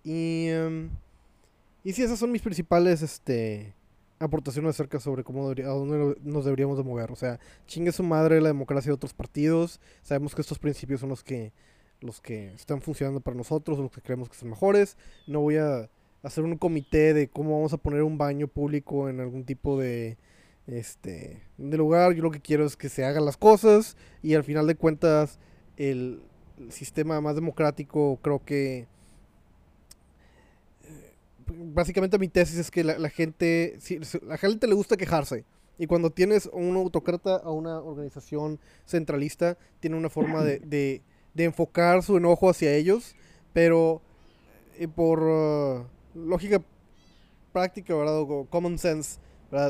Y, 0.05 0.53
um, 0.53 0.89
y 1.85 1.93
sí, 1.93 2.03
esas 2.03 2.19
son 2.19 2.33
mis 2.33 2.43
principales 2.43 3.03
este, 3.03 3.75
aportaciones 4.19 4.71
acerca 4.71 5.01
sobre 5.01 5.25
cómo 5.25 5.49
a 5.49 5.55
dónde 5.55 6.17
nos 6.23 6.45
deberíamos 6.45 6.77
de 6.77 6.85
mover. 6.85 7.11
O 7.11 7.17
sea, 7.17 7.41
chingue 7.67 7.93
su 7.93 8.03
madre 8.03 8.41
la 8.41 8.49
democracia 8.49 8.91
de 8.91 8.95
otros 8.95 9.15
partidos. 9.15 9.81
Sabemos 10.03 10.35
que 10.35 10.43
estos 10.43 10.59
principios 10.59 11.01
son 11.01 11.09
los 11.09 11.25
que, 11.25 11.53
los 12.01 12.21
que 12.21 12.53
están 12.55 12.81
funcionando 12.81 13.21
para 13.21 13.37
nosotros, 13.37 13.79
los 13.79 13.91
que 13.91 14.03
creemos 14.03 14.29
que 14.29 14.37
son 14.37 14.51
mejores. 14.51 14.97
No 15.27 15.41
voy 15.41 15.57
a 15.57 15.89
hacer 16.23 16.45
un 16.45 16.57
comité 16.59 17.15
de 17.15 17.29
cómo 17.29 17.57
vamos 17.57 17.73
a 17.73 17.79
poner 17.79 18.03
un 18.03 18.19
baño 18.19 18.47
público 18.47 19.09
en 19.09 19.21
algún 19.21 19.45
tipo 19.45 19.79
de 19.79 20.19
este 20.67 21.43
de 21.57 21.77
lugar. 21.77 22.13
Yo 22.13 22.23
lo 22.23 22.31
que 22.31 22.41
quiero 22.41 22.65
es 22.65 22.77
que 22.77 22.89
se 22.89 23.05
hagan 23.05 23.25
las 23.25 23.37
cosas 23.37 23.97
y 24.23 24.35
al 24.35 24.45
final 24.45 24.67
de 24.67 24.75
cuentas 24.75 25.39
el, 25.77 26.23
sistema 26.69 27.21
más 27.21 27.35
democrático, 27.35 28.19
creo 28.23 28.45
que 28.45 28.87
básicamente 31.55 32.19
mi 32.19 32.29
tesis 32.29 32.59
es 32.59 32.71
que 32.71 32.85
la, 32.85 33.11
gente, 33.11 33.79
la 34.23 34.39
gente 34.39 34.67
le 34.67 34.75
gusta 34.75 34.97
quejarse. 34.97 35.45
Y 35.79 35.87
cuando 35.87 36.11
tienes 36.11 36.49
un 36.53 36.77
autócrata 36.77 37.37
a 37.37 37.51
una 37.51 37.81
organización 37.81 38.59
centralista, 38.85 39.57
tiene 39.81 39.97
una 39.97 40.11
forma 40.11 40.45
de, 40.45 41.03
de, 41.35 41.45
enfocar 41.45 42.03
su 42.03 42.17
enojo 42.17 42.51
hacia 42.51 42.75
ellos, 42.75 43.15
pero 43.53 44.03
eh, 44.79 44.89
por 44.89 45.23
uh, 45.23 45.87
lógica 46.15 46.63
práctica, 47.53 47.95
¿verdad? 47.95 48.21
O 48.21 48.47
common 48.51 48.79
sense, 48.79 49.19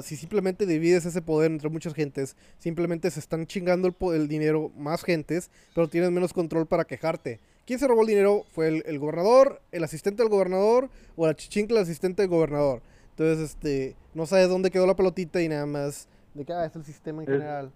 si 0.02 0.16
simplemente 0.16 0.66
divides 0.66 1.06
ese 1.06 1.22
poder 1.22 1.50
entre 1.50 1.68
muchas 1.70 1.94
gentes, 1.94 2.36
simplemente 2.58 3.10
se 3.10 3.20
están 3.20 3.46
chingando 3.46 3.88
el, 3.88 4.14
el 4.14 4.28
dinero 4.28 4.70
más 4.76 5.02
gentes, 5.02 5.50
pero 5.74 5.88
tienes 5.88 6.10
menos 6.10 6.32
control 6.32 6.66
para 6.66 6.84
quejarte. 6.84 7.40
¿Quién 7.70 7.78
se 7.78 7.86
robó 7.86 8.00
el 8.00 8.08
dinero? 8.08 8.46
¿Fue 8.50 8.82
el, 8.84 8.98
gobernador, 8.98 9.60
el 9.70 9.84
asistente 9.84 10.24
del 10.24 10.28
gobernador 10.28 10.88
o 11.14 11.28
la 11.28 11.36
chichincla, 11.36 11.76
el 11.78 11.84
asistente 11.84 12.20
del 12.22 12.28
gobernador? 12.28 12.82
Entonces, 13.10 13.50
este, 13.50 13.94
no 14.12 14.26
sabes 14.26 14.48
dónde 14.48 14.72
quedó 14.72 14.88
la 14.88 14.96
pelotita 14.96 15.40
y 15.40 15.48
nada 15.48 15.66
más 15.66 16.08
de 16.34 16.44
que 16.44 16.52
ah, 16.52 16.64
es 16.64 16.74
el 16.74 16.82
sistema 16.82 17.22
en 17.22 17.28
general. 17.28 17.66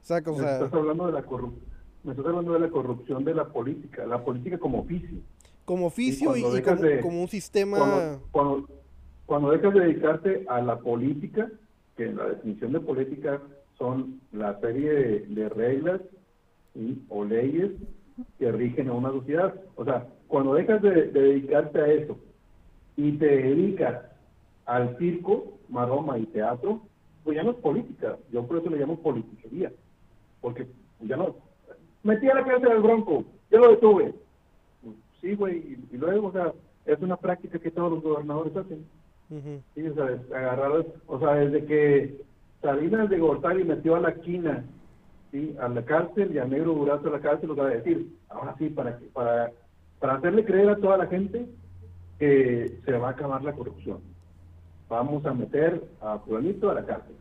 O 0.00 0.06
sea, 0.06 0.22
o 0.24 0.34
sea, 0.34 0.54
estás 0.54 0.72
hablando 0.72 1.08
de 1.08 1.12
la 1.12 1.24
me 2.04 2.12
estás 2.12 2.24
hablando 2.24 2.54
de 2.54 2.60
la 2.60 2.70
corrupción 2.70 3.22
de 3.22 3.34
la 3.34 3.44
política, 3.48 4.06
la 4.06 4.24
política 4.24 4.56
como 4.56 4.78
oficio. 4.78 5.18
como 5.66 5.84
oficio 5.88 6.34
y, 6.34 6.40
y 6.40 6.50
dejas 6.50 6.76
como, 6.78 6.88
de- 6.88 7.00
como 7.00 7.20
un 7.20 7.28
sistema... 7.28 7.76
Cuando, 7.76 8.22
cuando, 8.30 8.68
cuando 9.26 9.50
dejas 9.50 9.74
de 9.74 9.80
dedicarte 9.80 10.46
a 10.48 10.62
la 10.62 10.78
política, 10.78 11.52
que 11.98 12.06
la 12.06 12.28
definición 12.28 12.72
de 12.72 12.80
política 12.80 13.42
son 13.76 14.22
la 14.32 14.58
serie 14.60 14.90
de, 14.90 15.20
de 15.26 15.48
reglas 15.50 16.00
¿sí? 16.72 17.04
o 17.10 17.26
leyes 17.26 17.72
que 18.38 18.52
rigen 18.52 18.88
a 18.88 18.92
una 18.92 19.10
sociedad. 19.10 19.54
O 19.76 19.84
sea, 19.84 20.06
cuando 20.26 20.54
dejas 20.54 20.82
de, 20.82 21.08
de 21.08 21.20
dedicarte 21.20 21.80
a 21.80 21.86
eso 21.86 22.18
y 22.96 23.12
te 23.12 23.26
dedicas 23.26 24.04
al 24.66 24.96
circo, 24.98 25.58
maroma 25.68 26.18
y 26.18 26.26
teatro, 26.26 26.82
pues 27.24 27.36
ya 27.36 27.42
no 27.42 27.52
es 27.52 27.56
política. 27.58 28.16
Yo 28.32 28.46
por 28.46 28.58
eso 28.58 28.70
le 28.70 28.78
llamo 28.78 28.98
politiquería. 28.98 29.72
Porque 30.40 30.66
ya 31.00 31.16
no. 31.16 31.36
Metí 32.02 32.28
a 32.28 32.34
la 32.34 32.44
cárcel 32.44 32.70
al 32.70 32.82
bronco, 32.82 33.24
yo 33.50 33.58
lo 33.58 33.70
detuve. 33.70 34.14
Sí, 35.20 35.34
güey, 35.34 35.58
y, 35.58 35.94
y 35.94 35.96
luego, 35.98 36.28
o 36.28 36.32
sea, 36.32 36.52
es 36.86 37.00
una 37.00 37.16
práctica 37.16 37.58
que 37.58 37.70
todos 37.70 37.92
los 37.92 38.02
gobernadores 38.02 38.56
hacen. 38.56 38.86
Ujú. 39.30 39.60
Sí, 39.74 39.86
o 39.86 39.94
sea, 39.94 40.04
agarrar, 40.36 40.86
o 41.06 41.18
sea, 41.18 41.34
desde 41.34 41.66
que 41.66 42.22
Salinas 42.62 43.10
de 43.10 43.18
Gortari 43.18 43.64
metió 43.64 43.96
a 43.96 44.00
la 44.00 44.14
quina, 44.14 44.64
sí, 45.30 45.56
a 45.60 45.68
la 45.68 45.84
cárcel 45.84 46.34
y 46.34 46.38
a 46.38 46.44
Negro 46.44 46.74
Durazo 46.74 47.08
a 47.08 47.12
la 47.12 47.20
cárcel, 47.20 47.50
o 47.50 47.54
sea, 47.54 47.64
decir, 47.64 48.14
ahora 48.28 48.54
sí, 48.58 48.68
para, 48.68 48.98
para, 49.12 49.52
para 49.98 50.14
hacerle 50.14 50.44
creer 50.44 50.70
a 50.70 50.76
toda 50.76 50.96
la 50.96 51.06
gente 51.06 51.46
que 52.18 52.80
se 52.84 52.92
va 52.92 53.08
a 53.08 53.12
acabar 53.12 53.42
la 53.42 53.52
corrupción. 53.52 54.00
Vamos 54.88 55.24
a 55.26 55.34
meter 55.34 55.82
a 56.00 56.18
fulanito 56.18 56.70
a 56.70 56.74
la 56.74 56.86
cárcel, 56.86 57.14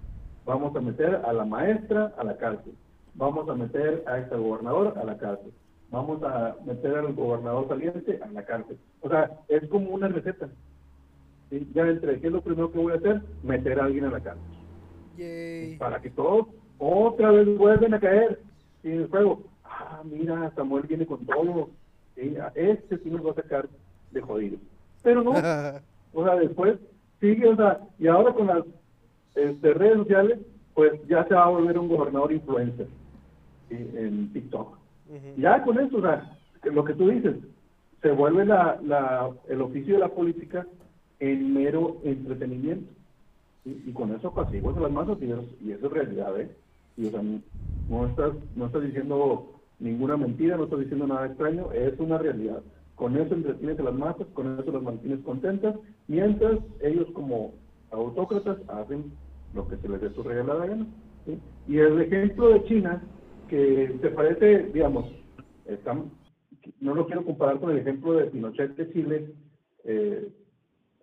vamos 0.46 0.76
a 0.76 0.82
meter 0.82 1.16
a 1.16 1.34
la 1.34 1.46
maestra 1.46 2.14
a 2.18 2.24
la 2.24 2.38
cárcel, 2.38 2.74
vamos 3.16 3.50
a 3.50 3.56
meter 3.56 4.04
a 4.08 4.20
este 4.20 4.36
gobernador 4.36 4.98
a 4.98 5.04
la 5.04 5.18
cárcel, 5.18 5.52
vamos 5.92 6.24
a 6.24 6.56
meter 6.66 6.96
al 6.96 7.14
gobernador 7.14 7.68
saliente 7.68 8.20
a 8.24 8.28
la 8.28 8.44
cárcel. 8.46 8.78
O 9.02 9.10
sea, 9.10 9.32
es 9.50 9.68
como 9.68 9.90
una 9.90 10.08
receta. 10.08 10.48
¿sí? 11.50 11.70
Ya 11.74 11.88
entre, 11.88 12.20
¿qué 12.20 12.28
es 12.28 12.34
lo 12.34 12.42
primero 12.42 12.72
que 12.72 12.80
voy 12.80 12.94
a 12.94 12.98
hacer? 12.98 13.22
Meter 13.44 13.80
a 13.80 13.86
alguien 13.86 14.06
a 14.06 14.12
la 14.12 14.20
cárcel. 14.22 14.44
Yay. 15.18 15.78
Para 15.78 16.02
que 16.02 16.10
todos 16.12 16.48
otra 16.80 17.32
vez 17.32 17.58
vuelven 17.58 17.94
a 17.94 18.00
caer 18.00 18.40
en 18.84 18.92
el 19.02 19.08
juego. 19.10 19.42
Ah, 19.64 20.02
mira, 20.04 20.52
Samuel 20.56 20.84
viene 20.88 21.06
con 21.06 21.26
todo. 21.26 21.70
¿sí? 22.16 22.36
A 22.38 22.52
Este 22.56 22.98
sí 23.00 23.10
nos 23.10 23.26
va 23.26 23.32
a 23.32 23.36
sacar 23.36 23.68
de 24.12 24.22
jodidos. 24.22 24.60
Pero 25.04 25.24
no, 25.24 25.32
o 26.14 26.24
sea, 26.24 26.36
después 26.36 26.78
sigue, 27.20 27.48
o 27.48 27.56
sea, 27.56 27.80
y 28.00 28.08
ahora 28.08 28.34
con 28.34 28.48
las 28.48 28.64
este, 29.36 29.74
redes 29.74 29.98
sociales, 29.98 30.40
pues 30.74 30.94
ya 31.08 31.26
se 31.28 31.34
va 31.34 31.46
a 31.46 31.50
volver 31.50 31.78
un 31.80 31.88
gobernador 31.90 32.32
influencer 32.32 32.88
¿sí? 33.70 33.76
en 33.96 34.32
TikTok. 34.34 34.78
Ya 35.38 35.64
con 35.64 35.80
eso, 35.80 35.98
o 35.98 36.02
sea, 36.02 36.38
lo 36.64 36.84
que 36.84 36.94
tú 36.94 37.10
dices, 37.10 37.36
se 38.02 38.12
vuelve 38.12 38.46
la, 38.46 38.78
la, 38.84 39.30
el 39.48 39.62
oficio 39.62 39.94
de 39.96 40.02
la 40.02 40.10
política 40.10 40.68
en 41.20 41.54
mero 41.54 41.98
entretenimiento. 42.04 42.92
Y 43.66 43.92
con 43.92 44.14
eso 44.14 44.30
apaciguas 44.30 44.78
a 44.78 44.82
las 44.82 44.92
masas 44.92 45.18
y, 45.22 45.32
es- 45.32 45.62
y 45.66 45.72
eso 45.72 45.88
es 45.88 45.92
realidad, 45.94 46.40
¿eh? 46.40 46.50
Y, 46.98 47.08
o 47.08 47.12
sea, 47.12 47.22
no- 47.22 48.08
estás, 48.08 48.34
no 48.56 48.66
estás 48.66 48.84
diciendo 48.84 49.62
ninguna 49.80 50.18
mentira, 50.18 50.58
no 50.58 50.66
estás 50.66 50.80
diciendo 50.80 51.08
nada 51.08 51.28
extraño, 51.28 51.72
es 51.72 51.98
una 52.00 52.18
realidad. 52.18 52.64
Con 52.96 53.16
eso 53.16 53.36
entretienes 53.36 53.80
a 53.80 53.84
las 53.84 53.94
masas, 53.94 54.28
con 54.34 54.60
eso 54.60 54.72
las 54.72 54.82
mantienes 54.82 55.20
contentas, 55.24 55.76
mientras 56.08 56.60
ellos 56.82 57.08
como 57.14 57.54
autócratas 57.92 58.58
hacen 58.70 59.14
lo 59.54 59.68
que 59.68 59.78
se 59.78 59.88
les 59.88 60.02
dé 60.02 60.10
su 60.14 60.24
regalada 60.24 60.66
gana. 60.66 60.88
Y 61.68 61.78
el 61.78 62.02
ejemplo 62.02 62.50
de 62.50 62.64
China, 62.66 63.02
que 63.48 63.98
te 64.02 64.10
parece, 64.10 64.70
digamos, 64.74 65.06
están- 65.66 66.12
no 66.82 66.96
lo 66.96 67.06
quiero 67.06 67.24
comparar 67.24 67.60
con 67.60 67.72
el 67.72 67.78
ejemplo 67.78 68.14
de 68.14 68.26
Pinochet 68.26 68.76
de 68.76 68.92
Chile, 68.94 69.34
eh, 69.84 70.30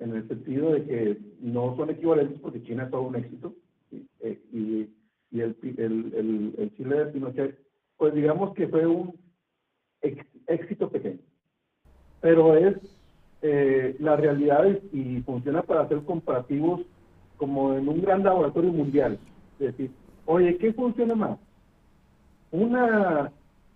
en 0.01 0.15
el 0.17 0.27
sentido 0.29 0.73
de 0.73 0.85
que 0.85 1.19
no 1.41 1.77
son 1.77 1.91
equivalentes 1.91 2.41
porque 2.41 2.63
China 2.65 2.85
es 2.85 2.91
todo 2.91 3.03
un 3.03 3.17
éxito. 3.17 3.55
Eh, 4.21 4.41
y, 4.53 4.89
y 5.35 5.41
el, 5.41 5.57
el, 5.63 6.15
el, 6.15 6.55
el 6.59 6.77
Chile 6.77 6.97
de 6.97 7.07
Pinochet, 7.07 7.59
pues 7.97 8.15
digamos 8.15 8.55
que 8.55 8.69
fue 8.69 8.87
un 8.87 9.13
éxito 10.47 10.89
pequeño. 10.89 11.19
Pero 12.21 12.57
es 12.57 12.77
eh, 13.43 13.97
la 13.99 14.17
realidad 14.17 14.65
es- 14.67 14.83
y 14.93 15.21
funciona 15.23 15.63
para 15.63 15.83
hacer 15.83 16.03
comparativos 16.05 16.83
como 17.37 17.75
en 17.75 17.89
un 17.89 18.01
gran 18.01 18.23
laboratorio 18.23 18.73
mundial. 18.73 19.19
Es 19.59 19.67
decir, 19.77 19.91
oye, 20.27 20.57
¿qué 20.59 20.73
funciona 20.73 21.15
más? 21.17 21.39
¿Una, 22.53 23.33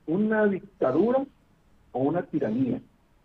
una 0.06 0.46
dictadura 0.46 1.26
o 1.92 1.98
una 1.98 2.22
tiranía? 2.22 2.80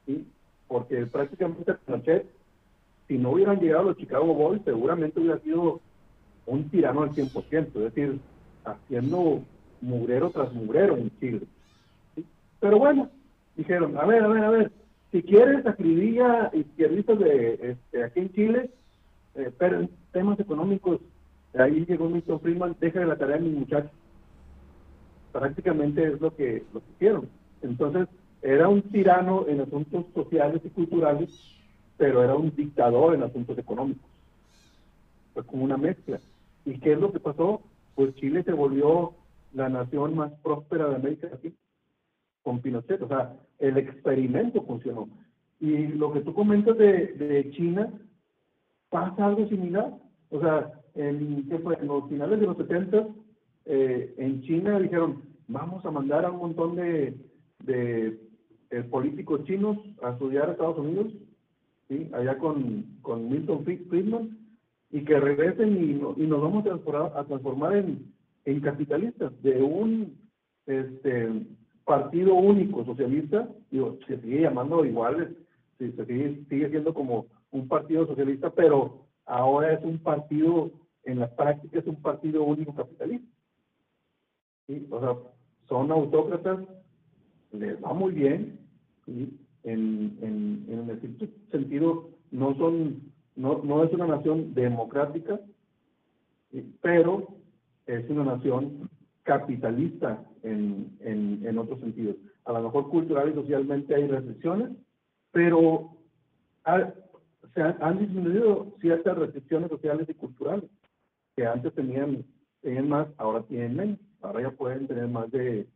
¿sí? 0.07 0.27
Porque 0.67 1.05
prácticamente 1.05 1.75
Pinochet, 1.85 2.25
si 3.07 3.17
no 3.19 3.31
hubieran 3.31 3.59
llegado 3.59 3.83
los 3.83 3.97
Chicago 3.97 4.33
Boys, 4.33 4.61
seguramente 4.65 5.19
hubiera 5.19 5.39
sido 5.39 5.79
un 6.45 6.69
tirano 6.69 7.03
al 7.03 7.11
100%, 7.11 7.67
es 7.67 7.73
decir, 7.73 8.19
haciendo 8.65 9.41
mugrero 9.81 10.29
tras 10.29 10.53
mugrero 10.53 10.97
en 10.97 11.11
Chile. 11.19 11.41
Pero 12.59 12.79
bueno, 12.79 13.09
dijeron, 13.55 13.97
a 13.97 14.05
ver, 14.05 14.23
a 14.23 14.27
ver, 14.27 14.43
a 14.43 14.49
ver, 14.49 14.71
si 15.11 15.21
quieres 15.21 15.65
acribilla 15.65 16.49
izquierdistas 16.53 17.19
de 17.19 17.53
este, 17.61 18.03
aquí 18.03 18.19
en 18.21 18.33
Chile, 18.33 18.69
eh, 19.35 19.51
pero 19.57 19.81
en 19.81 19.89
temas 20.11 20.39
económicos, 20.39 21.01
ahí 21.53 21.85
llegó 21.85 22.09
Milton 22.09 22.39
Friedman, 22.39 22.75
deja 22.79 23.05
la 23.05 23.17
tarea 23.17 23.35
a 23.35 23.39
mis 23.39 23.53
muchachos. 23.53 23.91
Prácticamente 25.31 26.03
es 26.03 26.21
lo 26.21 26.35
que, 26.35 26.63
lo 26.73 26.79
que 26.79 26.91
hicieron. 26.95 27.29
Entonces, 27.61 28.07
era 28.41 28.67
un 28.67 28.81
tirano 28.81 29.45
en 29.47 29.61
asuntos 29.61 30.05
sociales 30.13 30.61
y 30.63 30.69
culturales, 30.69 31.29
pero 31.97 32.23
era 32.23 32.35
un 32.35 32.53
dictador 32.55 33.15
en 33.15 33.23
asuntos 33.23 33.57
económicos. 33.57 34.09
Fue 35.33 35.43
como 35.43 35.63
una 35.63 35.77
mezcla. 35.77 36.19
¿Y 36.65 36.79
qué 36.79 36.93
es 36.93 36.99
lo 36.99 37.11
que 37.11 37.19
pasó? 37.19 37.61
Pues 37.95 38.15
Chile 38.15 38.43
se 38.43 38.53
volvió 38.53 39.13
la 39.53 39.69
nación 39.69 40.15
más 40.15 40.31
próspera 40.41 40.89
de 40.89 40.95
América 40.95 41.27
Latina 41.29 41.55
con 42.41 42.59
Pinochet. 42.61 43.01
O 43.01 43.07
sea, 43.07 43.35
el 43.59 43.77
experimento 43.77 44.63
funcionó. 44.63 45.09
Y 45.59 45.87
lo 45.87 46.11
que 46.11 46.21
tú 46.21 46.33
comentas 46.33 46.77
de, 46.77 47.13
de 47.13 47.51
China, 47.51 47.91
pasa 48.89 49.25
algo 49.25 49.47
similar. 49.47 49.93
O 50.29 50.39
sea, 50.39 50.71
en, 50.95 51.47
¿qué 51.49 51.57
fue? 51.59 51.75
en 51.79 51.87
los 51.87 52.07
finales 52.09 52.39
de 52.39 52.45
los 52.45 52.57
70, 52.57 53.07
eh, 53.65 54.13
en 54.17 54.41
China 54.43 54.79
dijeron, 54.79 55.21
vamos 55.47 55.85
a 55.85 55.91
mandar 55.91 56.25
a 56.25 56.31
un 56.31 56.39
montón 56.39 56.75
de, 56.75 57.15
de 57.63 58.19
eh, 58.71 58.83
políticos 58.83 59.43
chinos 59.45 59.77
a 60.01 60.11
estudiar 60.11 60.49
a 60.49 60.51
Estados 60.53 60.77
Unidos, 60.79 61.13
¿sí? 61.87 62.09
allá 62.13 62.37
con, 62.37 62.85
con 63.01 63.29
Milton 63.29 63.63
Fried- 63.63 63.87
Friedman, 63.89 64.37
y 64.93 65.03
que 65.03 65.19
regresen 65.19 65.75
y, 65.75 66.23
y 66.23 66.27
nos 66.27 66.39
vamos 66.39 66.61
a 66.61 66.69
transformar, 66.69 67.11
a 67.17 67.25
transformar 67.25 67.75
en, 67.75 68.13
en 68.45 68.61
capitalistas, 68.61 69.33
de 69.41 69.59
un 69.59 70.15
este, 70.67 71.47
partido 71.83 72.35
único 72.35 72.85
socialista, 72.85 73.49
digo, 73.71 73.97
se 74.07 74.21
sigue 74.21 74.41
llamando 74.41 74.85
igual, 74.85 75.35
se 75.79 75.91
sigue, 75.91 76.45
sigue 76.47 76.69
siendo 76.69 76.93
como 76.93 77.25
un 77.49 77.67
partido 77.67 78.05
socialista, 78.05 78.51
pero 78.51 79.07
ahora 79.25 79.73
es 79.73 79.83
un 79.83 79.97
partido, 79.97 80.71
en 81.05 81.19
la 81.19 81.35
práctica 81.35 81.79
es 81.79 81.87
un 81.87 81.99
partido 81.99 82.43
único 82.43 82.75
capitalista. 82.75 83.27
¿sí? 84.67 84.87
O 84.91 84.99
sea, 84.99 85.15
son 85.67 85.91
autócratas, 85.91 86.59
les 87.51 87.83
va 87.83 87.93
muy 87.93 88.13
bien, 88.13 88.59
¿sí? 89.07 89.39
en, 89.63 90.19
en, 90.21 90.65
en 90.69 90.89
el 90.89 91.39
sentido, 91.49 92.11
no 92.29 92.55
son, 92.57 93.12
no, 93.35 93.61
no 93.63 93.83
es 93.83 93.91
una 93.93 94.07
nación 94.07 94.53
democrática, 94.53 95.39
pero 96.81 97.27
es 97.85 98.09
una 98.09 98.23
nación 98.23 98.89
capitalista 99.23 100.23
en, 100.43 100.97
en, 100.99 101.57
otros 101.57 101.79
sentidos. 101.79 102.17
A 102.45 102.53
lo 102.53 102.63
mejor 102.63 102.89
cultural 102.89 103.29
y 103.29 103.33
socialmente 103.33 103.95
hay 103.95 104.07
restricciones, 104.07 104.69
pero 105.31 105.95
se 107.53 107.61
han, 107.61 107.77
han 107.81 107.99
disminuido 107.99 108.73
ciertas 108.81 109.17
restricciones 109.17 109.69
sociales 109.69 110.07
y 110.09 110.13
culturales 110.13 110.69
que 111.35 111.45
antes 111.45 111.73
tenían, 111.73 112.25
tenían 112.61 112.89
más, 112.89 113.07
ahora 113.17 113.43
tienen 113.43 113.75
menos. 113.75 113.99
Ahora 114.21 114.41
ya 114.41 114.51
pueden 114.51 114.87
tener 114.87 115.07
más 115.07 115.29
de, 115.31 115.67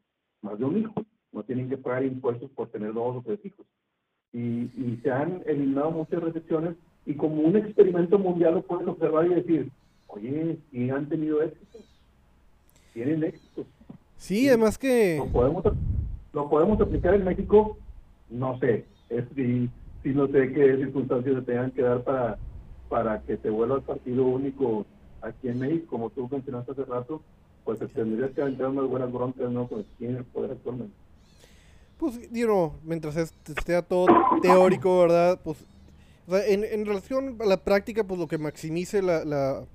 más 0.42 0.58
de 0.60 0.66
un 0.66 0.78
hijo. 0.78 0.94
No 1.32 1.44
tienen 1.44 1.70
que 1.70 1.78
pagar 1.78 2.06
impuestos 2.06 2.50
por 2.52 2.70
tener 2.70 2.94
dos 2.94 3.18
o 3.18 3.22
tres 3.22 3.44
hijos. 3.44 3.66
Y, 4.32 4.72
y 4.76 5.00
se 5.04 5.12
han 5.12 5.42
eliminado 5.46 5.92
muchas 5.92 6.22
restricciones 6.22 6.76
y 7.08 7.16
como 7.16 7.42
un 7.42 7.56
experimento 7.56 8.20
mundial 8.20 8.56
lo 8.56 8.62
pueden 8.64 8.90
observar 8.90 9.26
y 9.26 9.36
decir, 9.36 9.72
oye, 10.08 10.60
y 10.74 10.90
han 10.90 11.08
tenido 11.08 11.42
éxito. 11.42 11.80
Tienen 12.94 13.24
éxito. 13.24 13.66
Sí, 14.18 14.50
además 14.50 14.78
que... 14.78 15.16
¿Lo 15.18 15.28
podemos, 15.28 15.64
lo 16.34 16.50
podemos 16.50 16.82
aplicar 16.82 17.14
en 17.14 17.24
México? 17.24 17.78
No 18.30 18.60
sé. 18.60 18.86
Es, 19.10 19.24
si, 19.36 19.70
si 20.04 20.10
no 20.10 20.28
sé 20.28 20.52
qué 20.52 20.76
circunstancias 20.76 21.36
se 21.36 21.42
tengan 21.44 21.72
que 21.72 21.82
dar 21.82 22.04
para, 22.04 22.38
para 22.90 23.22
que 23.22 23.38
se 23.38 23.50
vuelva 23.50 23.78
el 23.78 23.84
partido 23.84 24.26
único 24.26 24.86
aquí 25.22 25.48
en 25.48 25.60
México, 25.60 25.86
como 25.90 26.10
tú 26.10 26.28
mencionaste 26.30 26.74
hace 26.74 26.84
rato, 26.84 27.22
pues 27.64 27.80
te 27.80 27.88
tendrías 27.88 28.32
que 28.32 28.42
aventar 28.42 28.68
unas 28.68 28.86
buenas 28.86 29.14
broncas, 29.14 29.50
¿no? 29.50 29.66
Con 29.70 29.86
quien 29.98 30.18
el 30.18 30.26
poder 30.26 30.52
actualmente. 30.52 30.94
Pues, 31.98 32.30
you 32.32 32.74
mientras 32.84 33.16
esté 33.16 33.82
todo 33.82 34.08
teórico, 34.42 35.00
¿verdad? 35.00 35.40
Pues, 35.42 35.66
o 36.28 36.32
sea, 36.32 36.46
en, 36.46 36.86
relación 36.86 37.38
a 37.40 37.46
la 37.46 37.64
práctica, 37.64 38.04
pues 38.04 38.20
lo 38.20 38.28
que 38.28 38.38
maximice 38.38 39.02
la, 39.02 39.24
la, 39.24 39.66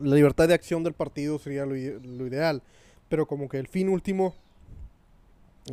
libertad 0.00 0.46
de 0.48 0.54
acción 0.54 0.84
del 0.84 0.92
partido 0.92 1.38
sería 1.38 1.64
lo, 1.64 1.74
ideal. 1.76 2.62
Pero 3.08 3.26
como 3.26 3.48
que 3.48 3.58
el 3.58 3.66
fin 3.66 3.88
último 3.88 4.34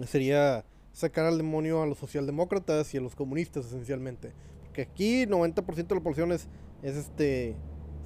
sería 0.07 0.63
sacar 0.93 1.25
al 1.25 1.37
demonio 1.37 1.81
a 1.81 1.85
los 1.85 1.97
socialdemócratas 1.97 2.93
y 2.93 2.97
a 2.97 3.01
los 3.01 3.13
comunistas, 3.13 3.65
esencialmente. 3.65 4.31
Porque 4.63 4.83
aquí 4.83 5.25
90% 5.25 5.87
de 5.87 5.95
la 5.95 6.01
población 6.01 6.31
es, 6.31 6.47
es 6.81 6.95
este 6.95 7.55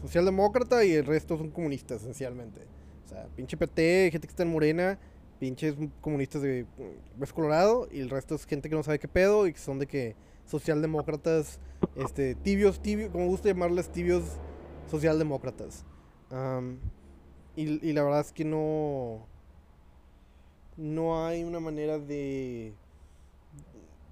socialdemócrata 0.01 0.83
y 0.83 0.93
el 0.93 1.05
resto 1.05 1.37
son 1.37 1.51
comunistas, 1.51 2.01
esencialmente. 2.01 2.61
O 3.05 3.09
sea, 3.09 3.27
pinche 3.35 3.55
PT, 3.55 4.09
gente 4.11 4.27
que 4.27 4.31
está 4.31 4.41
en 4.41 4.51
Morena, 4.51 4.97
pinches 5.39 5.75
comunistas 6.01 6.41
de 6.41 6.65
West 7.19 7.33
Colorado 7.33 7.87
y 7.91 7.99
el 7.99 8.09
resto 8.09 8.33
es 8.33 8.45
gente 8.45 8.67
que 8.67 8.75
no 8.75 8.81
sabe 8.81 8.97
qué 8.97 9.07
pedo 9.07 9.45
y 9.45 9.53
que 9.53 9.59
son 9.59 9.77
de 9.77 9.85
que 9.85 10.15
socialdemócratas, 10.53 11.59
este, 11.95 12.35
tibios, 12.35 12.79
tibios, 12.79 13.09
como 13.09 13.25
gusta 13.25 13.49
llamarles 13.49 13.89
tibios 13.89 14.23
socialdemócratas. 14.91 15.83
y, 17.55 17.93
la 17.93 18.03
verdad 18.03 18.21
es 18.21 18.31
que 18.31 18.45
no, 18.45 19.25
no 20.77 21.25
hay 21.25 21.43
una 21.43 21.59
manera 21.59 21.97
de, 21.97 22.73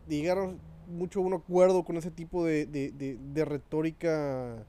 llegar 0.08 0.56
mucho 0.88 1.20
a 1.20 1.24
un 1.24 1.34
acuerdo 1.36 1.84
con 1.84 1.98
ese 1.98 2.10
tipo 2.10 2.44
de, 2.44 2.66
de, 2.66 2.92
de, 2.92 3.46
retórica, 3.46 4.66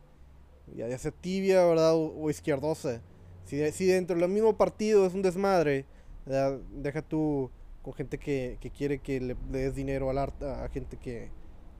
ya 0.77 0.99
sea 0.99 1.11
tibia, 1.11 1.65
¿verdad? 1.65 1.95
O, 1.95 2.29
izquierdosa. 2.29 3.01
Si, 3.47 3.73
si 3.73 3.87
dentro 3.87 4.19
del 4.19 4.29
mismo 4.29 4.59
partido 4.59 5.07
es 5.07 5.15
un 5.15 5.23
desmadre, 5.23 5.87
deja 6.27 7.01
tú 7.01 7.51
con 7.81 7.95
gente 7.95 8.19
que, 8.19 8.59
que 8.61 8.71
quiere 8.71 8.99
que 8.99 9.21
le, 9.21 9.37
des 9.51 9.75
dinero 9.75 10.11
al 10.11 10.19
arte, 10.19 10.45
a 10.45 10.69
gente 10.69 10.99
que, 10.99 11.31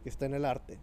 que, 0.03 0.09
está 0.09 0.27
en 0.27 0.35
el 0.35 0.45
arte. 0.45 0.79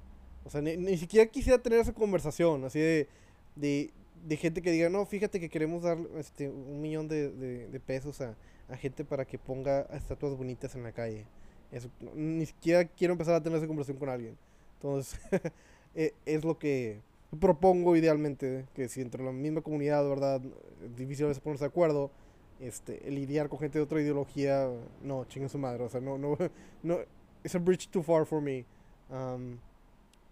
O 0.46 0.50
sea, 0.50 0.62
ni, 0.62 0.98
siquiera 0.98 1.30
quisiera 1.30 1.62
tener 1.62 1.80
esa 1.80 1.94
conversación, 1.94 2.64
así 2.64 2.80
de, 2.80 3.08
de, 3.56 3.92
de, 4.26 4.38
gente 4.38 4.62
que 4.62 4.72
diga, 4.72 4.90
no, 4.90 5.06
fíjate 5.06 5.40
que 5.40 5.50
queremos 5.50 5.84
dar 5.84 5.98
este, 6.18 6.50
un 6.50 6.82
millón 6.82 7.08
de, 7.08 7.30
de 7.30 7.80
pesos 7.80 8.22
a, 8.22 8.36
a, 8.70 8.78
gente 8.78 9.04
para 9.06 9.26
que 9.26 9.38
ponga 9.38 9.82
estatuas 9.94 10.36
bonitas 10.36 10.76
en 10.76 10.84
la 10.84 10.92
calle. 10.92 11.26
Eso, 11.72 11.90
ni 12.16 12.46
siquiera 12.46 12.86
quiero 12.86 13.14
empezar 13.14 13.36
a 13.36 13.44
tener 13.44 13.58
esa 13.58 13.68
conversación 13.68 13.98
con 13.98 14.10
alguien. 14.10 14.38
Entonces, 14.76 15.20
e, 15.96 16.14
es 16.26 16.44
lo 16.44 16.58
que 16.58 17.02
propongo 17.40 17.96
idealmente, 17.96 18.66
que 18.74 18.90
si 18.90 19.02
entre 19.02 19.24
la 19.24 19.32
misma 19.32 19.62
comunidad, 19.62 20.08
¿verdad? 20.08 20.42
Es 20.84 20.96
difícil 20.96 21.26
a 21.26 21.28
veces 21.28 21.44
ponerse 21.44 21.66
de 21.66 21.70
acuerdo 21.70 22.12
este, 22.60 23.10
lidiar 23.10 23.50
con 23.50 23.60
gente 23.60 23.78
de 23.78 23.84
otra 23.84 24.02
ideología, 24.02 24.70
no, 25.04 25.26
chingue 25.26 25.50
su 25.50 25.58
madre, 25.58 25.84
o 25.84 25.90
sea, 25.90 26.02
no, 26.02 26.18
no, 26.18 26.38
no, 26.84 26.98
es 27.44 27.56
a 27.56 27.60
bridge 27.60 27.90
too 27.90 28.02
far 28.02 28.26
for 28.26 28.42
me. 28.42 28.66
Um, 29.10 29.58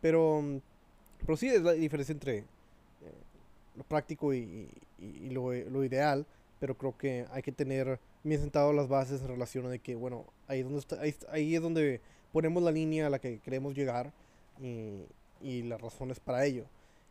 pero, 0.01 0.43
pero 1.25 1.38
sí 1.38 1.47
es 1.49 1.61
la 1.61 1.73
diferencia 1.73 2.13
entre 2.13 2.38
eh, 2.38 2.45
lo 3.75 3.84
práctico 3.84 4.34
y, 4.34 4.69
y, 4.99 5.30
lo, 5.30 5.53
lo, 5.53 5.84
ideal, 5.84 6.25
pero 6.59 6.78
creo 6.78 6.95
que 6.97 7.25
hay 7.32 7.41
que 7.41 7.51
tener 7.51 7.99
bien 8.23 8.39
sentado 8.39 8.73
las 8.73 8.88
bases 8.88 9.21
en 9.21 9.28
relación 9.28 9.71
a 9.71 9.78
que, 9.78 9.95
bueno, 9.95 10.25
ahí, 10.47 10.61
donde 10.61 10.80
está, 10.80 10.99
ahí, 11.32 11.55
es 11.55 11.61
donde 11.61 12.01
ponemos 12.32 12.61
la 12.61 12.71
línea 12.71 13.07
a 13.07 13.09
la 13.09 13.19
que 13.19 13.39
queremos 13.39 13.73
llegar 13.73 14.11
y, 14.61 15.03
y 15.41 15.63
las 15.63 15.82
razones 15.82 16.19
para 16.19 16.45
ello. 16.45 16.65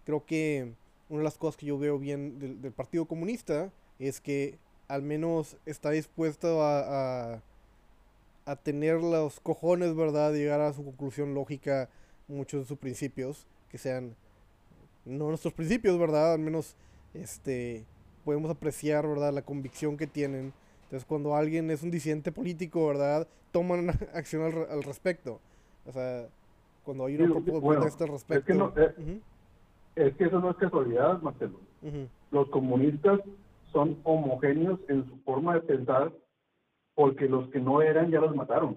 Creo 0.04 0.24
que 0.24 0.72
una 1.08 1.18
de 1.18 1.24
las 1.24 1.38
cosas 1.38 1.56
que 1.56 1.66
yo 1.66 1.78
veo 1.78 1.98
bien 1.98 2.38
del, 2.38 2.60
del 2.60 2.72
Partido 2.72 3.06
Comunista 3.06 3.72
es 3.98 4.20
que 4.20 4.58
al 4.88 5.02
menos 5.02 5.56
está 5.66 5.90
dispuesto 5.90 6.62
a, 6.62 7.42
tener 8.54 9.02
los 9.02 9.40
cojones, 9.40 9.96
¿verdad? 9.96 10.32
De 10.32 10.38
llegar 10.38 10.60
a 10.60 10.72
su 10.72 10.84
conclusión 10.84 11.34
lógica 11.34 11.88
muchos 12.28 12.60
de 12.60 12.66
sus 12.66 12.78
principios, 12.78 13.46
que 13.68 13.78
sean 13.78 14.14
no 15.04 15.28
nuestros 15.28 15.52
principios, 15.52 15.98
¿verdad? 15.98 16.34
Al 16.34 16.40
menos 16.40 16.76
este 17.14 17.84
podemos 18.24 18.50
apreciar, 18.50 19.06
¿verdad? 19.06 19.32
La 19.32 19.42
convicción 19.42 19.96
que 19.96 20.06
tienen. 20.06 20.52
Entonces, 20.84 21.04
cuando 21.06 21.34
alguien 21.34 21.70
es 21.70 21.82
un 21.82 21.90
disidente 21.90 22.32
político, 22.32 22.86
¿verdad? 22.86 23.26
Toman 23.52 23.88
acción 24.14 24.42
al, 24.42 24.82
respecto. 24.82 25.40
O 25.86 25.92
sea, 25.92 26.26
cuando 26.84 27.06
hay 27.06 27.16
una 27.16 27.40
propuesta 27.40 28.04
al 28.04 28.10
respecto. 28.10 28.40
Es 28.40 28.44
que, 28.44 28.54
no, 28.54 28.72
eh, 28.76 29.20
es, 29.94 30.16
que 30.16 30.24
eso 30.24 30.40
no 30.40 30.50
es 30.50 30.56
casualidad, 30.56 31.22
Marcelo. 31.22 31.60
Los 32.32 32.48
comunistas 32.50 33.20
son 33.72 33.98
homogéneos 34.02 34.80
en 34.88 35.06
su 35.06 35.16
forma 35.18 35.54
de 35.54 35.60
pensar 35.60 36.12
porque 36.96 37.28
los 37.28 37.48
que 37.50 37.60
no 37.60 37.82
eran 37.82 38.10
ya 38.10 38.20
los 38.20 38.34
mataron. 38.34 38.76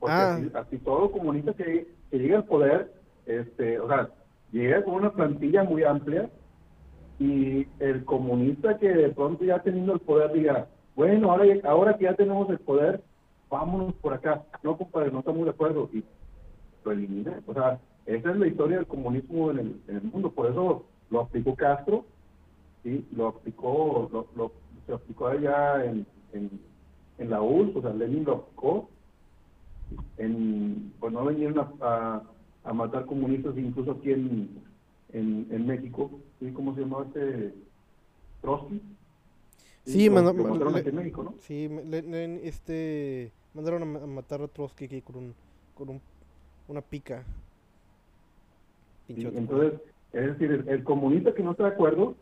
Porque 0.00 0.14
ah. 0.14 0.40
así, 0.54 0.78
todo 0.78 1.12
comunista 1.12 1.52
que, 1.52 1.86
llega 2.10 2.38
al 2.38 2.46
poder, 2.46 2.92
este, 3.26 3.78
o 3.78 3.86
sea, 3.86 4.08
llega 4.50 4.82
con 4.82 4.94
una 4.94 5.12
plantilla 5.12 5.62
muy 5.62 5.84
amplia 5.84 6.28
y 7.18 7.68
el 7.78 8.04
comunista 8.06 8.78
que 8.78 8.88
de 8.88 9.10
pronto 9.10 9.44
ya 9.44 9.62
teniendo 9.62 9.92
el 9.92 10.00
poder 10.00 10.32
diga, 10.32 10.66
bueno, 10.96 11.30
ahora, 11.30 11.44
ahora 11.64 11.98
que 11.98 12.04
ya 12.04 12.14
tenemos 12.14 12.48
el 12.48 12.58
poder, 12.58 13.02
vámonos 13.50 13.94
por 13.96 14.14
acá. 14.14 14.42
No, 14.62 14.78
compadre, 14.78 15.12
no 15.12 15.18
estamos 15.18 15.44
de 15.44 15.50
acuerdo. 15.50 15.90
Y 15.92 16.02
lo 16.82 16.92
elimina. 16.92 17.40
O 17.46 17.52
sea, 17.52 17.78
esa 18.06 18.30
es 18.30 18.36
la 18.36 18.46
historia 18.46 18.78
del 18.78 18.86
comunismo 18.86 19.50
en 19.50 19.58
el, 19.58 19.80
en 19.86 19.96
el 19.96 20.02
mundo. 20.04 20.30
Por 20.30 20.50
eso 20.50 20.86
lo 21.10 21.20
aplicó 21.20 21.54
Castro 21.54 22.06
¿sí? 22.82 23.06
Lo 23.14 23.28
aplicó, 23.28 24.08
lo, 24.12 24.26
lo, 24.34 24.52
se 24.90 24.96
aplicó 24.96 25.28
allá 25.28 25.84
en, 25.84 26.06
en, 26.32 26.50
en 27.18 27.30
la 27.30 27.40
URSS, 27.40 27.76
o 27.76 27.82
sea, 27.82 27.92
Lenin 27.92 28.24
lo 28.24 28.34
aplicó. 28.34 28.88
En, 30.18 30.92
pues 31.00 31.12
no 31.12 31.26
vinieron 31.26 31.66
a, 31.80 32.22
a, 32.64 32.72
matar 32.72 33.06
comunistas 33.06 33.56
incluso 33.56 33.92
aquí 33.92 34.12
en, 34.12 34.62
en, 35.12 35.46
en 35.50 35.66
México, 35.66 36.10
¿sí? 36.38 36.52
¿Cómo 36.52 36.74
se 36.74 36.82
llamaba 36.82 37.06
este? 37.06 37.54
Trotsky. 38.40 38.80
Sí, 39.84 40.10
mandaron 40.10 40.76
aquí 40.76 40.88
en 40.88 40.94
México, 40.94 41.24
¿no? 41.24 41.34
Sí, 41.40 41.68
le, 41.68 42.46
este, 42.46 43.32
mandaron 43.54 43.82
a, 43.82 44.06
matar 44.06 44.42
a 44.42 44.48
Trotsky 44.48 44.84
aquí 44.84 45.02
con, 45.02 45.16
un, 45.16 45.34
con 45.74 45.88
un, 45.88 46.00
una 46.68 46.80
pica. 46.80 47.24
entonces, 49.08 49.80
es 50.12 50.26
decir, 50.26 50.52
el, 50.52 50.68
el, 50.68 50.84
comunista 50.84 51.34
que 51.34 51.42
no 51.42 51.52
está 51.52 51.64
de 51.64 51.70
acuerdo 51.70 52.14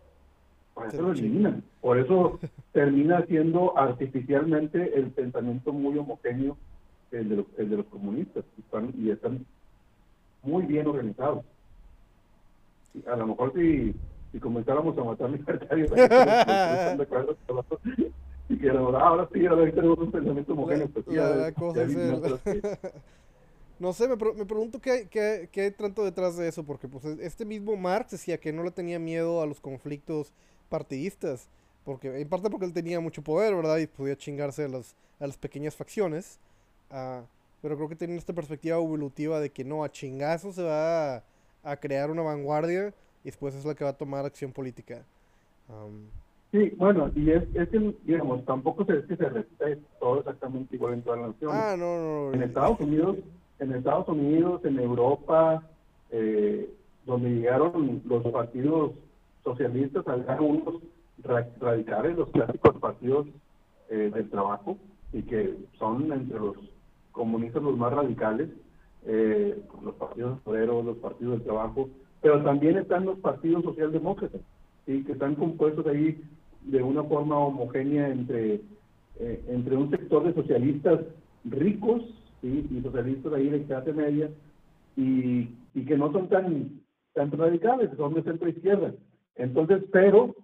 por 0.79 0.89
eso 0.89 1.03
lo 1.03 1.12
eliminan. 1.12 1.62
Por 1.81 1.99
eso 1.99 2.39
termina 2.72 3.24
siendo 3.26 3.76
artificialmente 3.76 4.99
el 4.99 5.11
pensamiento 5.11 5.72
muy 5.72 5.99
homogéneo 5.99 6.57
el 7.11 7.29
de 7.29 7.37
los, 7.37 7.46
el 7.57 7.71
de 7.71 7.76
los 7.79 7.87
comunistas 7.87 8.45
y 8.57 8.61
están, 8.61 8.92
y 8.96 9.11
están 9.11 9.46
muy 10.42 10.67
bien 10.67 10.87
organizados. 10.87 11.45
A 13.11 13.17
lo 13.17 13.29
mejor 13.29 13.53
si, 13.55 13.95
si 14.33 14.38
comenzáramos 14.38 14.96
a 14.99 15.05
matar 15.05 15.30
libertarios, 15.30 15.91
y 18.50 18.57
que 18.59 18.71
ahora, 18.71 18.99
ahora 19.00 19.29
sí, 19.33 19.46
ahora 19.46 19.71
tenemos 19.71 19.99
un 19.99 20.11
pensamiento 20.11 20.53
homogéneo. 20.53 20.88
Pues, 20.88 21.07
la, 21.09 21.53
cosa 21.53 21.83
es 21.83 21.96
No 23.79 23.92
sé, 23.92 24.09
me, 24.09 24.17
me 24.17 24.45
pregunto 24.45 24.80
qué, 24.80 25.07
qué, 25.09 25.49
qué 25.53 25.61
hay 25.61 25.71
tanto 25.71 26.05
detrás 26.05 26.37
de 26.37 26.49
eso, 26.49 26.64
porque 26.64 26.88
pues 26.88 27.05
este 27.05 27.45
mismo 27.45 27.76
Marx 27.76 28.11
decía 28.11 28.38
que 28.38 28.53
no 28.53 28.64
le 28.64 28.72
tenía 28.72 28.99
miedo 28.99 29.41
a 29.41 29.46
los 29.46 29.61
conflictos 29.61 30.34
partidistas. 30.68 31.49
Porque, 31.84 32.20
en 32.20 32.28
parte 32.28 32.50
porque 32.50 32.66
él 32.66 32.72
tenía 32.72 33.00
mucho 33.00 33.22
poder, 33.22 33.54
¿verdad? 33.54 33.78
Y 33.78 33.86
podía 33.86 34.16
chingarse 34.16 34.64
a 34.64 34.68
las, 34.68 34.95
a 35.18 35.26
las 35.26 35.36
pequeñas 35.36 35.74
facciones. 35.74 36.38
Uh, 36.90 37.22
pero 37.62 37.76
creo 37.76 37.88
que 37.88 37.96
tiene 37.96 38.16
esta 38.16 38.32
perspectiva 38.32 38.76
evolutiva 38.76 39.40
de 39.40 39.50
que 39.50 39.64
no, 39.64 39.84
a 39.84 39.90
chingazo 39.90 40.53
se 40.53 40.62
va 40.62 41.16
a, 41.16 41.22
a, 41.64 41.76
crear 41.76 42.11
una 42.11 42.22
vanguardia 42.22 42.92
y 43.22 43.26
después 43.26 43.54
es 43.54 43.64
la 43.64 43.74
que 43.74 43.84
va 43.84 43.90
a 43.90 43.96
tomar 43.96 44.24
acción 44.24 44.53
política. 44.53 45.03
Um, 45.68 46.07
sí, 46.53 46.72
bueno, 46.76 47.11
y 47.14 47.30
es, 47.30 47.42
es 47.54 47.68
que, 47.68 47.95
digamos, 48.04 48.45
tampoco 48.45 48.84
se, 48.84 48.99
es 48.99 49.07
que 49.07 49.16
se 49.16 49.28
repite 49.28 49.78
todo 49.99 50.20
exactamente 50.20 50.76
igual 50.76 50.95
en 50.95 51.03
todas 51.03 51.20
las 51.20 51.28
naciones. 51.30 51.57
Ah, 51.61 51.76
no, 51.76 51.99
no, 51.99 52.34
En 52.34 52.42
Estados 52.42 52.80
Unidos, 52.80 53.16
en 53.58 53.74
Estados 53.74 54.08
Unidos, 54.08 54.64
en 54.64 54.78
Europa, 54.78 55.62
eh, 56.11 56.70
donde 57.07 57.30
llegaron 57.30 58.03
los 58.04 58.22
partidos 58.28 58.92
socialistas, 59.49 60.07
había 60.07 60.41
unos 60.41 60.83
radicales, 61.61 62.16
los 62.16 62.30
clásicos 62.30 62.76
partidos 62.79 63.26
eh, 63.91 64.11
del 64.14 64.29
trabajo, 64.30 64.76
y 65.12 65.22
que 65.22 65.57
son 65.79 66.12
entre 66.12 66.38
los 66.38 66.57
comunistas 67.12 67.62
los 67.62 67.76
más 67.76 67.92
radicales, 67.92 68.50
eh, 69.07 69.61
los 69.83 69.95
partidos 69.95 70.38
obreros, 70.45 70.84
los 70.84 70.99
partidos 70.99 71.38
del 71.38 71.45
trabajo, 71.45 71.88
pero 72.20 72.42
también 72.42 72.76
están 72.76 73.07
los 73.07 73.18
partidos 73.18 73.64
socialdemócratas, 73.64 74.41
¿sí? 74.87 75.04
que 75.04 75.12
están 75.12 75.34
compuestos 75.34 75.87
ahí 75.87 76.20
de 76.62 76.83
una 76.83 77.03
forma 77.04 77.38
homogénea 77.38 78.08
entre, 78.08 78.61
eh, 79.18 79.45
entre 79.49 79.76
un 79.76 79.91
sector 79.91 80.25
de 80.25 80.34
socialistas 80.34 81.00
ricos 81.45 82.03
y 82.42 82.80
socialistas 82.83 83.33
ahí 83.33 83.49
de 83.49 83.62
clase 83.64 83.92
media, 83.92 84.30
y, 84.96 85.49
y 85.75 85.84
que 85.87 85.96
no 85.96 86.12
son 86.12 86.29
tan, 86.29 86.80
tan 87.14 87.30
radicales, 87.30 87.91
son 87.96 88.14
de 88.14 88.22
centro 88.22 88.49
izquierda. 88.49 88.92
Entonces, 89.39 89.85
pero 89.93 90.35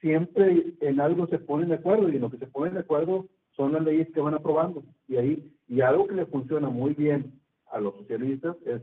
siempre 0.00 0.74
en 0.80 1.00
algo 1.00 1.26
se 1.26 1.38
ponen 1.38 1.68
de 1.68 1.74
acuerdo 1.74 2.08
y 2.08 2.16
en 2.16 2.22
lo 2.22 2.30
que 2.30 2.38
se 2.38 2.46
ponen 2.46 2.74
de 2.74 2.80
acuerdo 2.80 3.26
son 3.56 3.72
las 3.72 3.82
leyes 3.82 4.08
que 4.12 4.20
van 4.20 4.34
aprobando. 4.34 4.82
Y 5.06 5.16
ahí, 5.16 5.52
y 5.68 5.82
algo 5.82 6.06
que 6.06 6.14
le 6.14 6.26
funciona 6.26 6.68
muy 6.68 6.94
bien 6.94 7.38
a 7.70 7.80
los 7.80 7.94
socialistas 7.96 8.56
es, 8.64 8.80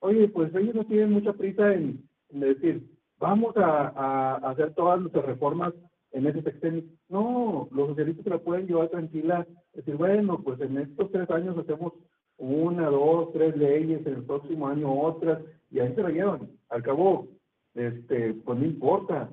oye, 0.00 0.28
pues 0.28 0.54
ellos 0.54 0.74
no 0.74 0.84
tienen 0.84 1.12
mucha 1.12 1.32
prisa 1.32 1.74
en, 1.74 2.04
decir, 2.30 2.86
vamos 3.18 3.56
a, 3.56 4.34
hacer 4.50 4.74
todas 4.74 5.00
nuestras 5.00 5.24
reformas 5.24 5.72
en 6.12 6.26
ese 6.26 6.42
sexenio. 6.42 6.84
No, 7.08 7.68
los 7.72 7.88
socialistas 7.88 8.24
se 8.24 8.30
la 8.30 8.38
pueden 8.38 8.66
llevar 8.66 8.88
tranquila, 8.88 9.46
decir, 9.72 9.96
bueno, 9.96 10.40
pues 10.42 10.60
en 10.60 10.78
estos 10.78 11.10
tres 11.10 11.28
años 11.30 11.56
hacemos 11.58 11.94
una, 12.36 12.88
dos, 12.88 13.32
tres 13.32 13.56
leyes, 13.56 14.06
en 14.06 14.14
el 14.14 14.24
próximo 14.24 14.68
año 14.68 14.92
otras, 14.92 15.40
y 15.70 15.80
ahí 15.80 15.94
se 15.94 16.02
la 16.02 16.10
llevan. 16.10 16.50
Al 16.68 16.82
cabo, 16.82 17.28
este, 17.74 18.34
pues 18.34 18.58
no 18.58 18.64
importa, 18.64 19.30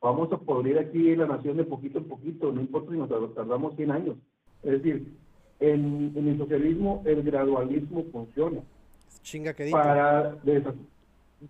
vamos 0.00 0.32
a 0.32 0.38
podrir 0.38 0.78
aquí 0.78 1.14
la 1.16 1.26
nación 1.26 1.56
de 1.56 1.64
poquito 1.64 1.98
en 1.98 2.04
poquito, 2.04 2.52
no 2.52 2.60
importa 2.60 2.92
si 2.92 2.98
nos 2.98 3.34
tardamos 3.34 3.76
100 3.76 3.90
años. 3.90 4.16
Es 4.62 4.82
decir, 4.82 5.06
en, 5.60 6.12
el 6.14 6.38
socialismo 6.38 7.02
el 7.04 7.22
gradualismo 7.22 8.04
funciona. 8.12 8.60
Chingaquedito. 9.22 9.76
Para, 9.76 10.36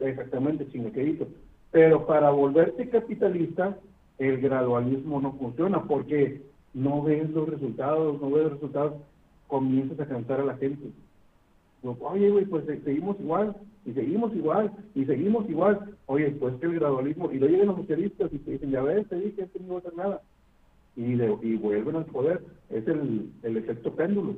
exactamente, 0.01 0.69
chingaquedito. 0.69 1.29
Pero 1.71 2.07
para 2.07 2.31
volverse 2.31 2.89
capitalista, 2.89 3.79
el 4.19 4.41
gradualismo 4.41 5.21
no 5.21 5.33
funciona 5.33 5.83
porque 5.85 6.43
no 6.75 7.03
ves 7.03 7.31
los 7.31 7.49
resultados, 7.49 8.21
no 8.21 8.31
ves 8.31 8.45
los 8.45 8.53
resultados, 8.53 8.95
comienzas 9.49 9.99
a 10.01 10.07
cansar 10.07 10.41
a 10.41 10.45
la 10.45 10.57
gente. 10.57 10.91
Oye, 11.83 12.31
güey, 12.31 12.45
pues 12.45 12.65
seguimos 12.85 13.19
igual, 13.19 13.57
y 13.85 13.93
seguimos 13.93 14.35
igual, 14.35 14.73
y 14.95 15.05
seguimos 15.05 15.49
igual. 15.49 15.97
Oye, 16.07 16.31
pues 16.31 16.55
que 16.57 16.67
el 16.67 16.75
gradualismo, 16.79 17.31
y 17.33 17.39
lo 17.39 17.49
llegan 17.49 17.69
los 17.69 17.77
socialistas 17.77 18.33
y 18.33 18.39
te 18.39 18.53
dicen, 18.53 18.71
ya 18.71 18.83
ves, 18.83 19.09
te 19.09 19.17
dije 19.17 19.49
que 19.53 19.61
no 19.61 19.75
va 19.75 19.77
a 19.77 19.79
hacer 19.79 19.97
nada. 19.97 20.23
Y, 20.95 21.15
y 21.15 21.57
vuelven 21.57 21.97
al 21.97 22.05
poder. 22.05 22.43
Es 22.71 22.87
el, 22.87 23.31
el 23.43 23.57
efecto 23.57 23.93
péndulo. 23.95 24.37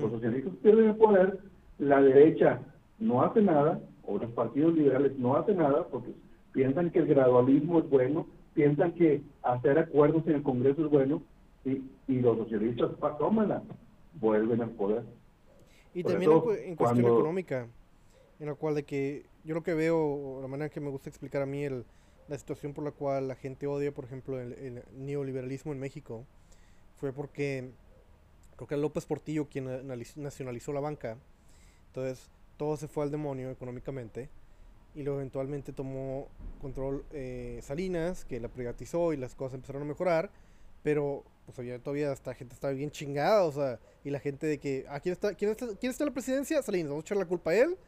Los 0.00 0.10
socialistas 0.12 0.52
pierden 0.62 0.90
el 0.90 0.96
poder, 0.96 1.38
la 1.78 2.00
derecha 2.02 2.60
no 2.98 3.22
hace 3.22 3.42
nada, 3.42 3.80
o 4.04 4.18
los 4.18 4.30
partidos 4.30 4.74
liberales 4.74 5.18
no 5.18 5.36
hacen 5.36 5.58
nada, 5.58 5.86
porque 5.88 6.12
piensan 6.52 6.90
que 6.90 7.00
el 7.00 7.06
gradualismo 7.06 7.80
es 7.80 7.88
bueno, 7.88 8.26
piensan 8.54 8.92
que 8.92 9.22
hacer 9.42 9.78
acuerdos 9.78 10.26
en 10.26 10.36
el 10.36 10.42
Congreso 10.42 10.84
es 10.84 10.90
bueno, 10.90 11.22
y, 11.64 11.82
y 12.08 12.20
los 12.20 12.36
socialistas, 12.38 12.90
tómala, 13.18 13.62
vuelven 14.20 14.62
al 14.62 14.70
poder. 14.70 15.02
Y 15.94 16.02
también 16.04 16.30
en, 16.64 16.76
cuestión 16.76 17.06
económica, 17.06 17.66
en 18.42 18.48
la 18.48 18.56
cual 18.56 18.74
de 18.74 18.82
que 18.82 19.24
yo 19.44 19.54
lo 19.54 19.62
que 19.62 19.72
veo, 19.72 20.40
la 20.42 20.48
manera 20.48 20.68
que 20.68 20.80
me 20.80 20.90
gusta 20.90 21.08
explicar 21.08 21.42
a 21.42 21.46
mí 21.46 21.62
el, 21.62 21.84
la 22.26 22.36
situación 22.36 22.74
por 22.74 22.82
la 22.82 22.90
cual 22.90 23.28
la 23.28 23.36
gente 23.36 23.68
odia, 23.68 23.94
por 23.94 24.04
ejemplo, 24.04 24.40
el, 24.40 24.82
neoliberalismo 24.98 25.72
en 25.72 25.78
México, 25.78 26.26
fue 26.96 27.12
porque 27.12 27.70
creo 28.56 28.66
que 28.66 28.76
López 28.76 29.06
Portillo 29.06 29.48
quien 29.48 29.86
nacionalizó 30.16 30.72
la 30.72 30.80
banca. 30.80 31.18
Entonces, 31.86 32.32
todo 32.56 32.76
se 32.76 32.88
fue 32.88 33.04
al 33.04 33.12
demonio 33.12 33.48
económicamente. 33.48 34.28
Y 34.96 35.04
luego 35.04 35.20
eventualmente 35.20 35.72
tomó 35.72 36.26
control 36.60 37.04
eh, 37.12 37.60
Salinas, 37.62 38.24
que 38.24 38.40
la 38.40 38.48
privatizó 38.48 39.12
y 39.12 39.18
las 39.18 39.36
cosas 39.36 39.54
empezaron 39.54 39.82
a 39.82 39.86
mejorar. 39.86 40.32
Pero 40.82 41.22
pues 41.46 41.56
todavía 41.80 42.12
esta 42.12 42.34
gente 42.34 42.54
estaba 42.54 42.72
bien 42.72 42.90
chingada, 42.90 43.44
o 43.44 43.52
sea, 43.52 43.78
y 44.02 44.10
la 44.10 44.18
gente 44.18 44.48
de 44.48 44.58
que, 44.58 44.84
ah, 44.88 44.98
¿quién 44.98 45.12
está, 45.12 45.32
quién 45.34 45.52
está, 45.52 45.68
quién 45.76 45.90
está 45.90 46.04
la 46.04 46.10
presidencia? 46.10 46.60
Salinas, 46.60 46.90
vamos 46.90 47.04
a 47.04 47.06
echar 47.06 47.18
la 47.18 47.24
culpa 47.24 47.52
a 47.52 47.54
él, 47.54 47.78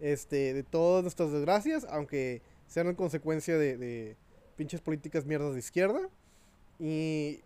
este, 0.00 0.54
de 0.54 0.62
todas 0.62 1.02
nuestras 1.02 1.30
desgracias, 1.30 1.86
aunque 1.90 2.42
sean 2.66 2.88
en 2.88 2.94
consecuencia 2.94 3.58
de, 3.58 3.76
de 3.76 4.16
pinches 4.56 4.80
políticas 4.80 5.26
mierdas 5.26 5.52
de 5.52 5.58
izquierda. 5.58 6.00
Y, 6.78 7.40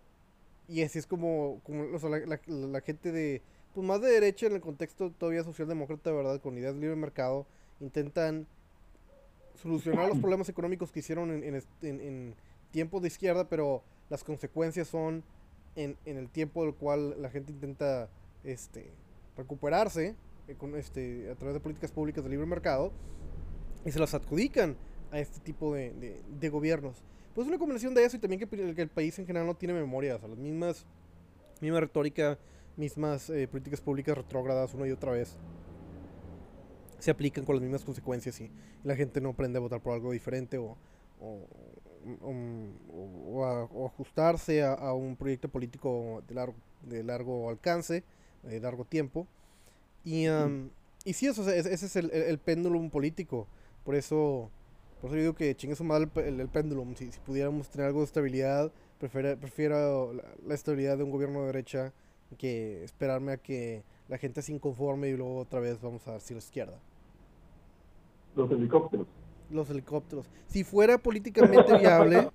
y 0.68 0.82
así 0.82 0.98
es 0.98 1.06
como, 1.06 1.60
como 1.64 1.94
o 1.94 1.98
sea, 1.98 2.08
la, 2.10 2.40
la, 2.46 2.80
gente 2.80 3.12
de, 3.12 3.42
pues 3.74 3.86
más 3.86 4.00
de 4.00 4.08
derecha 4.08 4.46
en 4.46 4.54
el 4.54 4.60
contexto 4.60 5.10
todavía 5.10 5.42
socialdemócrata, 5.42 6.12
¿verdad? 6.12 6.40
Con 6.40 6.56
ideas 6.56 6.74
de 6.74 6.80
libre 6.80 6.96
mercado, 6.96 7.46
intentan 7.80 8.46
solucionar 9.60 10.08
los 10.08 10.18
problemas 10.20 10.48
económicos 10.48 10.92
que 10.92 11.00
hicieron 11.00 11.30
en, 11.30 11.42
en, 11.42 11.62
en, 11.82 12.00
en 12.00 12.34
tiempos 12.70 13.02
de 13.02 13.08
izquierda, 13.08 13.48
pero 13.48 13.82
las 14.10 14.22
consecuencias 14.22 14.88
son 14.88 15.24
en, 15.76 15.96
en 16.04 16.16
el 16.18 16.28
tiempo 16.28 16.64
del 16.64 16.74
cual 16.74 17.20
la 17.20 17.30
gente 17.30 17.52
intenta 17.52 18.08
este, 18.44 18.90
recuperarse 19.36 20.14
con, 20.58 20.76
este, 20.76 21.30
a 21.30 21.34
través 21.34 21.54
de 21.54 21.60
políticas 21.60 21.90
públicas 21.90 22.22
de 22.22 22.30
libre 22.30 22.46
mercado 22.46 22.92
y 23.84 23.90
se 23.90 23.98
las 23.98 24.14
adjudican 24.14 24.76
a 25.10 25.20
este 25.20 25.40
tipo 25.40 25.74
de, 25.74 26.20
de, 26.28 26.48
gobiernos. 26.48 27.02
Pues 27.34 27.46
una 27.46 27.58
combinación 27.58 27.94
de 27.94 28.04
eso 28.04 28.16
y 28.16 28.20
también 28.20 28.40
que, 28.40 28.82
el 28.82 28.88
país 28.88 29.18
en 29.18 29.26
general 29.26 29.46
no 29.46 29.54
tiene 29.54 29.74
memoria, 29.74 30.16
o 30.16 30.18
sea, 30.18 30.28
las 30.28 30.38
mismas, 30.38 30.86
misma 31.60 31.80
retórica, 31.80 32.38
mismas 32.76 33.30
eh, 33.30 33.48
políticas 33.48 33.80
públicas 33.80 34.16
retrógradas 34.16 34.74
una 34.74 34.86
y 34.86 34.90
otra 34.90 35.12
vez 35.12 35.36
se 36.98 37.10
aplican 37.10 37.44
con 37.44 37.56
las 37.56 37.62
mismas 37.62 37.84
consecuencias 37.84 38.40
y 38.40 38.50
la 38.82 38.96
gente 38.96 39.20
no 39.20 39.30
aprende 39.30 39.58
a 39.58 39.60
votar 39.60 39.80
por 39.80 39.92
algo 39.92 40.12
diferente 40.12 40.58
o, 40.58 40.76
o, 42.22 43.86
ajustarse 43.86 44.62
a, 44.62 44.92
un 44.94 45.16
proyecto 45.16 45.48
político 45.48 46.22
de 46.26 46.34
largo, 46.34 46.54
de 46.82 47.02
largo 47.02 47.50
alcance, 47.50 48.04
de 48.42 48.60
largo 48.60 48.84
tiempo. 48.84 49.26
Y, 50.04 50.28
um, 50.28 50.70
y 51.04 51.12
sí, 51.14 51.26
eso, 51.26 51.48
ese 51.50 51.72
es 51.72 51.96
el, 51.96 52.10
el, 52.10 52.38
péndulo 52.38 52.80
político. 52.90 53.46
Por 53.84 53.94
eso, 53.94 54.50
por 55.00 55.10
eso 55.10 55.18
digo 55.18 55.34
que 55.34 55.54
chingue 55.56 55.76
su 55.76 55.84
madre 55.84 56.08
el, 56.16 56.40
el, 56.40 56.48
péndulo. 56.48 56.86
Si, 56.96 57.10
si, 57.10 57.18
pudiéramos 57.20 57.68
tener 57.68 57.86
algo 57.86 58.00
de 58.00 58.06
estabilidad, 58.06 58.72
prefiero, 58.98 59.36
prefiero 59.38 60.12
la, 60.12 60.54
estabilidad 60.54 60.98
de 60.98 61.04
un 61.04 61.10
gobierno 61.10 61.40
de 61.40 61.46
derecha 61.46 61.92
que 62.38 62.82
esperarme 62.84 63.32
a 63.32 63.36
que 63.36 63.82
la 64.08 64.18
gente 64.18 64.42
se 64.42 64.52
inconforme 64.52 65.08
y 65.08 65.16
luego 65.16 65.38
otra 65.38 65.60
vez 65.60 65.80
vamos 65.80 66.06
a 66.08 66.20
si 66.20 66.34
la 66.34 66.38
izquierda. 66.38 66.78
Los 68.34 68.50
helicópteros 68.50 69.06
los 69.50 69.70
helicópteros. 69.70 70.26
Si 70.46 70.64
fuera 70.64 70.98
políticamente 70.98 71.76
viable, 71.78 72.30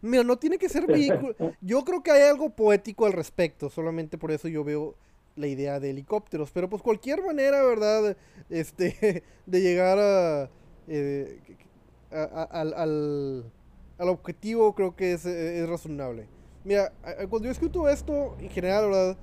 mira, 0.00 0.22
no 0.22 0.36
tiene 0.36 0.58
que 0.58 0.68
ser 0.68 0.86
vehículo. 0.86 1.34
Yo 1.60 1.84
creo 1.84 2.02
que 2.02 2.10
hay 2.10 2.22
algo 2.28 2.50
poético 2.50 3.06
al 3.06 3.12
respecto, 3.12 3.70
solamente 3.70 4.18
por 4.18 4.30
eso 4.30 4.48
yo 4.48 4.64
veo 4.64 4.94
la 5.38 5.46
idea 5.46 5.80
de 5.80 5.90
helicópteros, 5.90 6.50
pero 6.50 6.68
pues 6.68 6.82
cualquier 6.82 7.24
manera, 7.24 7.62
¿verdad? 7.62 8.16
Este, 8.50 9.22
de 9.46 9.60
llegar 9.60 9.98
a, 9.98 10.50
eh, 10.88 11.40
al, 12.10 13.44
al, 13.98 14.08
objetivo 14.08 14.74
creo 14.74 14.96
que 14.96 15.12
es, 15.12 15.24
es 15.24 15.68
razonable. 15.68 16.26
Mira, 16.64 16.92
cuando 17.30 17.46
yo 17.46 17.52
escucho 17.52 17.88
esto, 17.88 18.36
en 18.40 18.50
general, 18.50 18.86
¿verdad? 18.86 19.16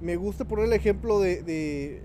Me 0.00 0.16
gusta 0.16 0.44
poner 0.44 0.66
el 0.66 0.72
ejemplo 0.72 1.20
de, 1.20 1.42
de, 1.42 2.02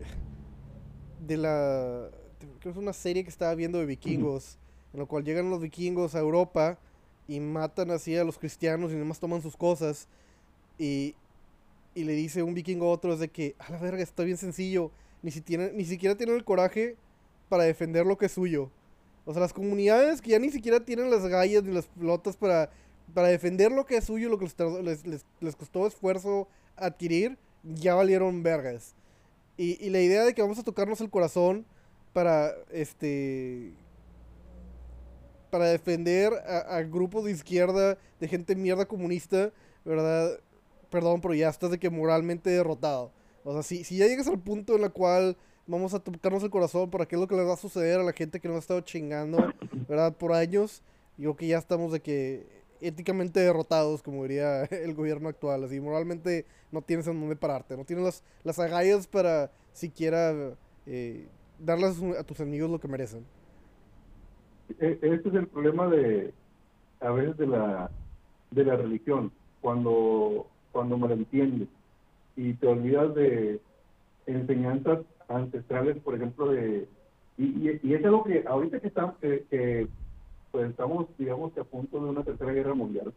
la 1.37 2.09
creo 2.39 2.59
que 2.59 2.69
es 2.69 2.77
una 2.77 2.93
serie 2.93 3.23
que 3.23 3.29
estaba 3.29 3.53
viendo 3.55 3.79
de 3.79 3.85
vikingos, 3.85 4.57
en 4.93 5.01
la 5.01 5.05
cual 5.05 5.23
llegan 5.23 5.49
los 5.49 5.61
vikingos 5.61 6.15
a 6.15 6.19
Europa 6.19 6.77
y 7.27 7.39
matan 7.39 7.91
así 7.91 8.17
a 8.17 8.23
los 8.23 8.37
cristianos 8.37 8.91
y 8.91 8.95
nada 8.95 9.05
más 9.05 9.19
toman 9.19 9.41
sus 9.41 9.55
cosas. 9.55 10.07
Y, 10.77 11.15
y 11.93 12.03
le 12.03 12.13
dice 12.13 12.43
un 12.43 12.53
vikingo 12.53 12.87
a 12.87 12.91
otro, 12.91 13.13
es 13.13 13.19
de 13.19 13.29
que, 13.29 13.55
a 13.59 13.71
la 13.71 13.77
verga, 13.77 14.01
está 14.01 14.23
bien 14.23 14.37
sencillo, 14.37 14.91
ni, 15.21 15.31
si 15.31 15.41
tiene, 15.41 15.71
ni 15.73 15.85
siquiera 15.85 16.15
tienen 16.15 16.35
el 16.35 16.43
coraje 16.43 16.95
para 17.49 17.63
defender 17.63 18.05
lo 18.05 18.17
que 18.17 18.27
es 18.27 18.31
suyo. 18.31 18.71
O 19.25 19.33
sea, 19.33 19.41
las 19.41 19.53
comunidades 19.53 20.21
que 20.21 20.31
ya 20.31 20.39
ni 20.39 20.49
siquiera 20.49 20.79
tienen 20.83 21.11
las 21.11 21.27
gallas 21.27 21.63
ni 21.63 21.73
las 21.73 21.87
flotas 21.87 22.37
para, 22.37 22.71
para 23.13 23.27
defender 23.27 23.71
lo 23.71 23.85
que 23.85 23.97
es 23.97 24.05
suyo, 24.05 24.29
lo 24.29 24.39
que 24.39 24.47
les, 25.41 25.55
costó 25.55 25.85
esfuerzo 25.85 26.47
adquirir, 26.75 27.37
ya 27.63 27.93
valieron 27.93 28.41
vergas. 28.41 28.95
Y, 29.57 29.83
y 29.85 29.89
la 29.89 29.99
idea 29.99 30.23
de 30.23 30.33
que 30.33 30.41
vamos 30.41 30.57
a 30.57 30.63
tocarnos 30.63 31.01
el 31.01 31.09
corazón 31.09 31.65
para 32.13 32.53
este 32.71 33.73
para 35.51 35.65
defender 35.65 36.33
a, 36.33 36.81
grupos 36.81 37.25
de 37.25 37.31
izquierda, 37.31 37.97
de 38.19 38.27
gente 38.27 38.55
mierda 38.55 38.85
comunista, 38.85 39.51
¿verdad? 39.83 40.39
Perdón, 40.91 41.21
pero 41.21 41.33
ya 41.33 41.49
estás 41.49 41.71
de 41.71 41.79
que 41.79 41.89
moralmente 41.89 42.49
derrotado. 42.49 43.11
O 43.43 43.53
sea, 43.53 43.63
si, 43.63 43.83
si 43.83 43.97
ya 43.97 44.05
llegas 44.05 44.27
al 44.27 44.39
punto 44.39 44.75
en 44.75 44.83
el 44.83 44.91
cual 44.91 45.35
vamos 45.65 45.93
a 45.93 45.99
tocarnos 45.99 46.43
el 46.43 46.49
corazón 46.49 46.89
para 46.91 47.05
qué 47.05 47.15
es 47.15 47.21
lo 47.21 47.27
que 47.27 47.35
le 47.35 47.43
va 47.43 47.53
a 47.53 47.57
suceder 47.57 47.99
a 47.99 48.03
la 48.03 48.13
gente 48.13 48.39
que 48.39 48.47
nos 48.47 48.57
ha 48.57 48.59
estado 48.59 48.81
chingando, 48.81 49.53
¿verdad? 49.87 50.15
Por 50.15 50.33
años, 50.33 50.83
yo 51.17 51.35
que 51.35 51.47
ya 51.47 51.57
estamos 51.57 51.91
de 51.91 52.01
que 52.01 52.45
éticamente 52.81 53.39
derrotados, 53.39 54.03
como 54.03 54.23
diría 54.23 54.63
el 54.65 54.93
gobierno 54.93 55.29
actual. 55.29 55.63
Así, 55.63 55.79
moralmente 55.79 56.45
no 56.71 56.81
tienes 56.81 57.07
en 57.07 57.19
dónde 57.19 57.35
pararte, 57.35 57.77
no 57.77 57.85
tienes 57.85 58.05
las, 58.05 58.23
las 58.43 58.59
agallas 58.59 59.07
para 59.07 59.51
siquiera 59.71 60.33
eh, 60.85 61.27
darles 61.59 62.01
a 62.19 62.23
tus 62.23 62.41
amigos 62.41 62.69
lo 62.69 62.79
que 62.79 62.87
merecen. 62.87 63.25
E, 64.79 64.99
este 65.01 65.29
es 65.29 65.35
el 65.35 65.47
problema 65.47 65.87
de 65.87 66.33
a 66.99 67.11
veces 67.11 67.37
de 67.37 67.47
la 67.47 67.89
de 68.51 68.65
la 68.65 68.75
religión 68.75 69.31
cuando 69.61 70.47
cuando 70.71 70.97
entiendes 71.09 71.67
y 72.35 72.53
te 72.53 72.67
olvidas 72.67 73.13
de 73.15 73.59
enseñanzas 74.25 74.99
ancestrales 75.27 75.97
por 75.99 76.15
ejemplo 76.15 76.51
de 76.51 76.87
y, 77.37 77.79
y, 77.81 77.93
es 77.93 78.05
algo 78.05 78.23
que 78.23 78.43
ahorita 78.47 78.79
que 78.79 78.87
estamos 78.87 79.15
que, 79.17 79.87
pues 80.51 80.69
estamos 80.69 81.07
digamos 81.17 81.53
que 81.53 81.61
a 81.61 81.65
punto 81.65 82.03
de 82.03 82.09
una 82.09 82.23
tercera 82.23 82.51
guerra 82.51 82.73
mundial 82.73 83.13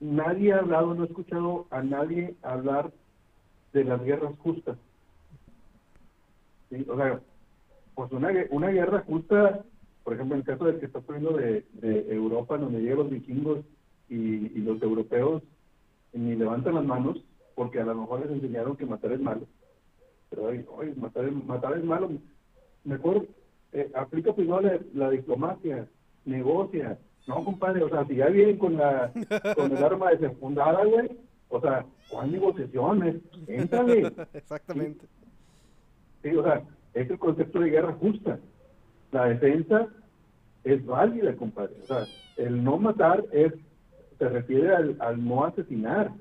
nadie 0.00 0.54
ha 0.54 0.58
hablado, 0.58 0.94
no 0.94 1.04
he 1.04 1.06
escuchado 1.06 1.66
a 1.70 1.82
nadie 1.82 2.34
hablar 2.42 2.90
de 3.72 3.84
las 3.84 4.02
guerras 4.02 4.34
justas. 4.38 4.76
¿Sí? 6.70 6.84
O 6.88 6.96
sea, 6.96 7.20
pues 7.94 8.10
una, 8.12 8.30
una 8.50 8.68
guerra 8.68 9.04
justa, 9.06 9.64
por 10.02 10.14
ejemplo, 10.14 10.34
en 10.34 10.40
el 10.40 10.46
caso 10.46 10.64
del 10.64 10.80
que 10.80 10.86
está 10.86 11.00
poniendo 11.00 11.36
de, 11.36 11.64
de 11.74 12.14
Europa, 12.14 12.56
donde 12.56 12.80
llegan 12.80 12.98
los 12.98 13.10
vikingos 13.10 13.60
y, 14.08 14.16
y 14.16 14.62
los 14.62 14.82
europeos 14.82 15.42
ni 16.12 16.34
levantan 16.34 16.74
las 16.74 16.84
manos, 16.84 17.24
porque 17.54 17.80
a 17.80 17.84
lo 17.84 17.94
mejor 17.94 18.20
les 18.20 18.30
enseñaron 18.30 18.76
que 18.76 18.86
matar 18.86 19.12
es 19.12 19.20
malo. 19.20 19.46
Pero 20.30 20.44
oye, 20.44 20.94
matar, 20.96 21.24
es, 21.24 21.44
matar 21.44 21.76
es 21.76 21.84
malo. 21.84 22.10
Mejor 22.84 23.26
eh, 23.72 23.90
aplica 23.94 24.32
primero 24.32 24.60
la, 24.60 24.78
la, 24.94 25.10
diplomacia, 25.10 25.88
negocia. 26.24 26.98
No, 27.26 27.44
compadre, 27.44 27.82
o 27.82 27.88
sea, 27.88 28.04
si 28.06 28.16
ya 28.16 28.28
vienen 28.28 28.58
con 28.58 28.76
la 28.76 29.12
con 29.54 29.76
el 29.76 29.84
arma 29.84 30.10
desenfundada, 30.10 30.84
güey, 30.84 31.10
o 31.48 31.60
sea, 31.60 31.84
¿cuál 32.08 32.32
negociaciones? 32.32 33.16
Éntale. 33.46 34.12
Exactamente. 34.32 35.06
Sí, 36.22 36.34
o 36.34 36.42
sea, 36.42 36.62
es 36.94 37.10
el 37.10 37.18
concepto 37.18 37.60
de 37.60 37.70
guerra 37.70 37.92
justa. 37.94 38.38
La 39.12 39.26
defensa 39.26 39.88
es 40.64 40.84
válida, 40.86 41.34
compadre. 41.36 41.74
O 41.82 41.86
sea, 41.86 42.04
el 42.36 42.62
no 42.62 42.78
matar 42.78 43.24
es 43.32 43.52
se 44.20 44.28
refiere 44.28 44.74
al, 45.00 45.26
no 45.26 45.44
asesinar, 45.46 46.12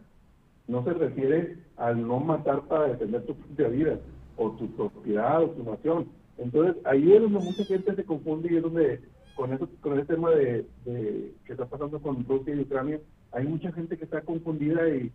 no 0.69 0.84
se 0.85 0.93
refiere 0.93 1.57
al 1.76 2.07
no 2.07 2.21
matar 2.21 2.61
para 2.61 2.88
defender 2.88 3.26
tu 3.26 3.35
propia 3.35 3.67
vida 3.67 3.99
o 4.38 4.51
tu 4.51 4.71
propiedad 4.71 5.43
o 5.43 5.49
tu 5.49 5.69
nación. 5.69 6.07
Entonces 6.38 6.77
ahí 6.85 7.11
es 7.11 7.21
donde 7.21 7.39
mucha 7.39 7.65
gente 7.65 7.93
se 7.93 8.05
confunde 8.05 8.53
y 8.53 8.55
es 8.55 8.63
donde 8.63 9.01
con 9.35 9.51
eso 9.51 9.67
con 9.81 9.99
ese 9.99 10.13
tema 10.13 10.30
de, 10.31 10.65
de 10.85 11.34
que 11.43 11.51
está 11.51 11.65
pasando 11.65 12.01
con 12.01 12.26
Rusia 12.26 12.55
y 12.55 12.61
Ucrania 12.61 13.01
hay 13.34 13.45
mucha 13.45 13.71
gente 13.73 13.97
que 13.97 14.05
está 14.05 14.21
confundida 14.21 14.88
y, 14.89 15.11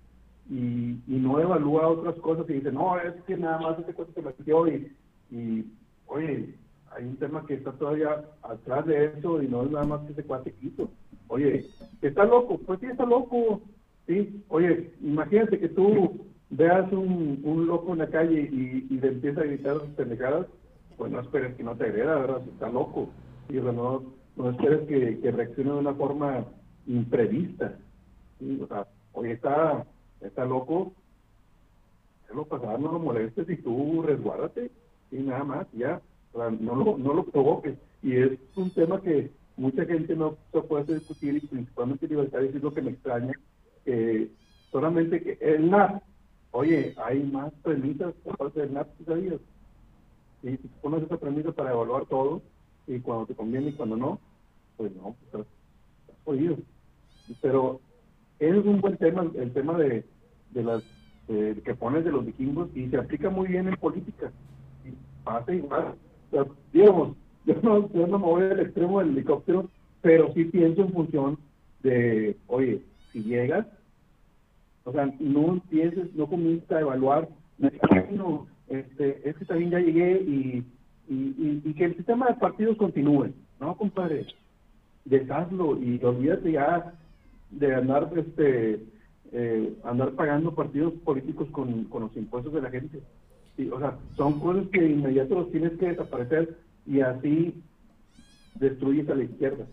y, 0.50 1.00
no 1.06 1.40
evalúa 1.40 1.88
otras 1.88 2.16
cosas 2.16 2.48
y 2.50 2.54
dice 2.54 2.70
no 2.70 2.98
es 3.00 3.14
que 3.26 3.36
nada 3.36 3.58
más 3.58 3.78
ese 3.78 3.94
cosa 3.94 4.12
se 4.12 4.22
metió 4.22 4.68
y, 4.68 4.94
y 5.30 5.64
oye 6.06 6.54
hay 6.94 7.04
un 7.04 7.16
tema 7.16 7.44
que 7.46 7.54
está 7.54 7.72
todavía 7.72 8.24
atrás 8.42 8.86
de 8.86 9.06
eso 9.06 9.42
y 9.42 9.48
no 9.48 9.62
es 9.62 9.70
nada 9.70 9.84
más 9.84 10.00
que 10.02 10.12
ese 10.12 10.24
cuate 10.24 10.52
quito 10.52 10.90
oye 11.28 11.66
está 12.02 12.24
loco 12.24 12.58
pues 12.58 12.80
sí 12.80 12.86
está 12.86 13.04
loco 13.04 13.62
sí 14.06 14.44
oye 14.48 14.92
imagínate 15.00 15.58
que 15.58 15.68
tú 15.68 16.26
veas 16.50 16.90
un, 16.92 17.40
un 17.42 17.66
loco 17.66 17.92
en 17.92 17.98
la 18.00 18.08
calle 18.08 18.48
y, 18.52 18.86
y 18.90 19.00
le 19.00 19.08
empieza 19.08 19.40
a 19.40 19.44
gritar 19.44 19.80
pendejadas 19.96 20.46
pues 20.96 21.10
no 21.10 21.20
esperes 21.20 21.54
que 21.56 21.62
no 21.62 21.76
te 21.76 21.84
agreda, 21.84 22.16
¿verdad? 22.16 22.42
Si 22.44 22.50
está 22.50 22.68
loco. 22.68 23.08
Y 23.48 23.54
no, 23.54 24.04
no 24.36 24.50
esperes 24.50 24.86
que, 24.88 25.20
que, 25.20 25.30
reaccione 25.30 25.70
de 25.70 25.78
una 25.78 25.94
forma 25.94 26.44
imprevista. 26.86 27.76
O 28.62 28.66
sea, 28.66 28.86
oye, 29.12 29.32
está, 29.32 29.86
está 30.20 30.44
loco, 30.44 30.92
déjalo 32.22 32.46
pasar, 32.46 32.80
no 32.80 32.92
lo 32.92 32.98
molestes 32.98 33.48
y 33.48 33.56
tú 33.56 34.02
resguárdate, 34.02 34.70
y 35.10 35.16
nada 35.16 35.44
más, 35.44 35.66
ya. 35.72 36.00
O 36.32 36.38
sea, 36.38 36.50
no 36.50 36.74
lo, 36.74 36.98
no 36.98 37.14
lo 37.14 37.24
provoques. 37.24 37.76
Y 38.02 38.16
es 38.16 38.38
un 38.56 38.70
tema 38.70 39.00
que 39.00 39.30
mucha 39.56 39.84
gente 39.84 40.16
no 40.16 40.36
se 40.52 40.60
puede 40.62 40.94
discutir 40.94 41.36
y 41.36 41.46
principalmente 41.46 42.08
libertarios 42.08 42.54
es 42.54 42.62
lo 42.62 42.74
que 42.74 42.82
me 42.82 42.90
extraña. 42.90 43.32
Eh, 43.86 44.30
solamente 44.70 45.22
que 45.22 45.38
el 45.40 45.70
NAP, 45.70 46.02
oye, 46.50 46.94
hay 46.96 47.22
más 47.22 47.52
premisas 47.62 48.14
por 48.24 48.36
parte 48.36 48.60
del 48.60 48.74
NAP, 48.74 48.88
¿sabías? 49.06 49.40
y 50.44 50.58
si 50.58 50.68
pones 50.82 51.02
esa 51.02 51.16
premisa 51.16 51.52
para 51.52 51.72
evaluar 51.72 52.04
todo, 52.06 52.42
y 52.86 53.00
cuando 53.00 53.26
te 53.26 53.34
conviene 53.34 53.68
y 53.68 53.72
cuando 53.72 53.96
no, 53.96 54.20
pues 54.76 54.94
no, 54.94 55.14
pues 55.14 55.24
estás 55.24 55.46
jodido. 56.24 56.58
Pero 57.40 57.80
es 58.38 58.54
un 58.64 58.80
buen 58.82 58.98
tema, 58.98 59.30
el 59.34 59.52
tema 59.54 59.78
de, 59.78 60.04
de 60.50 60.62
las 60.62 60.82
de, 61.28 61.62
que 61.64 61.74
pones 61.74 62.04
de 62.04 62.12
los 62.12 62.26
vikingos, 62.26 62.68
y 62.74 62.88
se 62.90 62.98
aplica 62.98 63.30
muy 63.30 63.48
bien 63.48 63.68
en 63.68 63.76
política. 63.76 64.30
Y 64.84 64.92
pasa 65.24 65.54
igual. 65.54 65.94
O 66.30 66.30
sea, 66.30 66.46
digamos, 66.72 67.16
yo 67.46 67.54
no, 67.62 67.92
yo 67.92 68.06
no 68.06 68.18
me 68.18 68.24
voy 68.24 68.42
al 68.44 68.60
extremo 68.60 69.00
del 69.00 69.10
helicóptero, 69.10 69.68
pero 70.02 70.32
sí 70.34 70.44
pienso 70.44 70.82
en 70.82 70.92
función 70.92 71.38
de, 71.82 72.36
oye, 72.46 72.80
si 73.12 73.22
llegas, 73.22 73.66
o 74.84 74.92
sea, 74.92 75.12
no 75.18 75.60
pienses, 75.70 76.14
no 76.14 76.26
comiences 76.26 76.70
a 76.70 76.80
evaluar, 76.80 77.28
no, 78.12 78.46
este, 78.68 79.28
es 79.28 79.36
que 79.36 79.44
también 79.44 79.70
ya 79.70 79.78
llegué 79.78 80.20
y, 80.22 80.64
y, 81.08 81.62
y, 81.64 81.74
que 81.74 81.84
el 81.84 81.96
sistema 81.96 82.26
de 82.26 82.34
partidos 82.34 82.76
continúe, 82.76 83.30
¿no, 83.60 83.76
compadre? 83.76 84.26
Deshazlo 85.04 85.78
y 85.82 86.02
olvídate 86.02 86.52
ya 86.52 86.94
de 87.50 87.74
andar, 87.74 88.10
este, 88.16 88.80
eh, 89.32 89.74
andar 89.84 90.12
pagando 90.12 90.54
partidos 90.54 90.94
políticos 91.04 91.48
con, 91.50 91.84
con 91.84 92.02
los 92.04 92.16
impuestos 92.16 92.52
de 92.54 92.62
la 92.62 92.70
gente. 92.70 93.00
Y, 93.56 93.68
o 93.68 93.78
sea, 93.78 93.98
son 94.16 94.40
cosas 94.40 94.66
que 94.72 94.84
inmediato 94.84 95.34
los 95.34 95.50
tienes 95.50 95.72
que 95.72 95.88
desaparecer 95.88 96.56
y 96.86 97.00
así 97.00 97.54
destruyes 98.56 99.08
a 99.08 99.14
la 99.14 99.24
izquierda. 99.24 99.66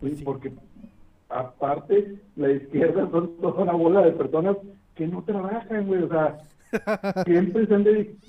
¿sí? 0.00 0.22
Porque 0.24 0.52
aparte, 1.28 2.20
la 2.36 2.52
izquierda 2.52 3.08
son 3.10 3.36
toda 3.40 3.62
una 3.62 3.72
bola 3.72 4.02
de 4.02 4.12
personas 4.12 4.56
que 4.94 5.06
no 5.06 5.22
trabajan, 5.22 5.86
güey, 5.86 6.02
o 6.02 6.08
sea, 6.08 6.38
siempre 7.24 7.66
se 7.66 7.74
han, 7.74 7.84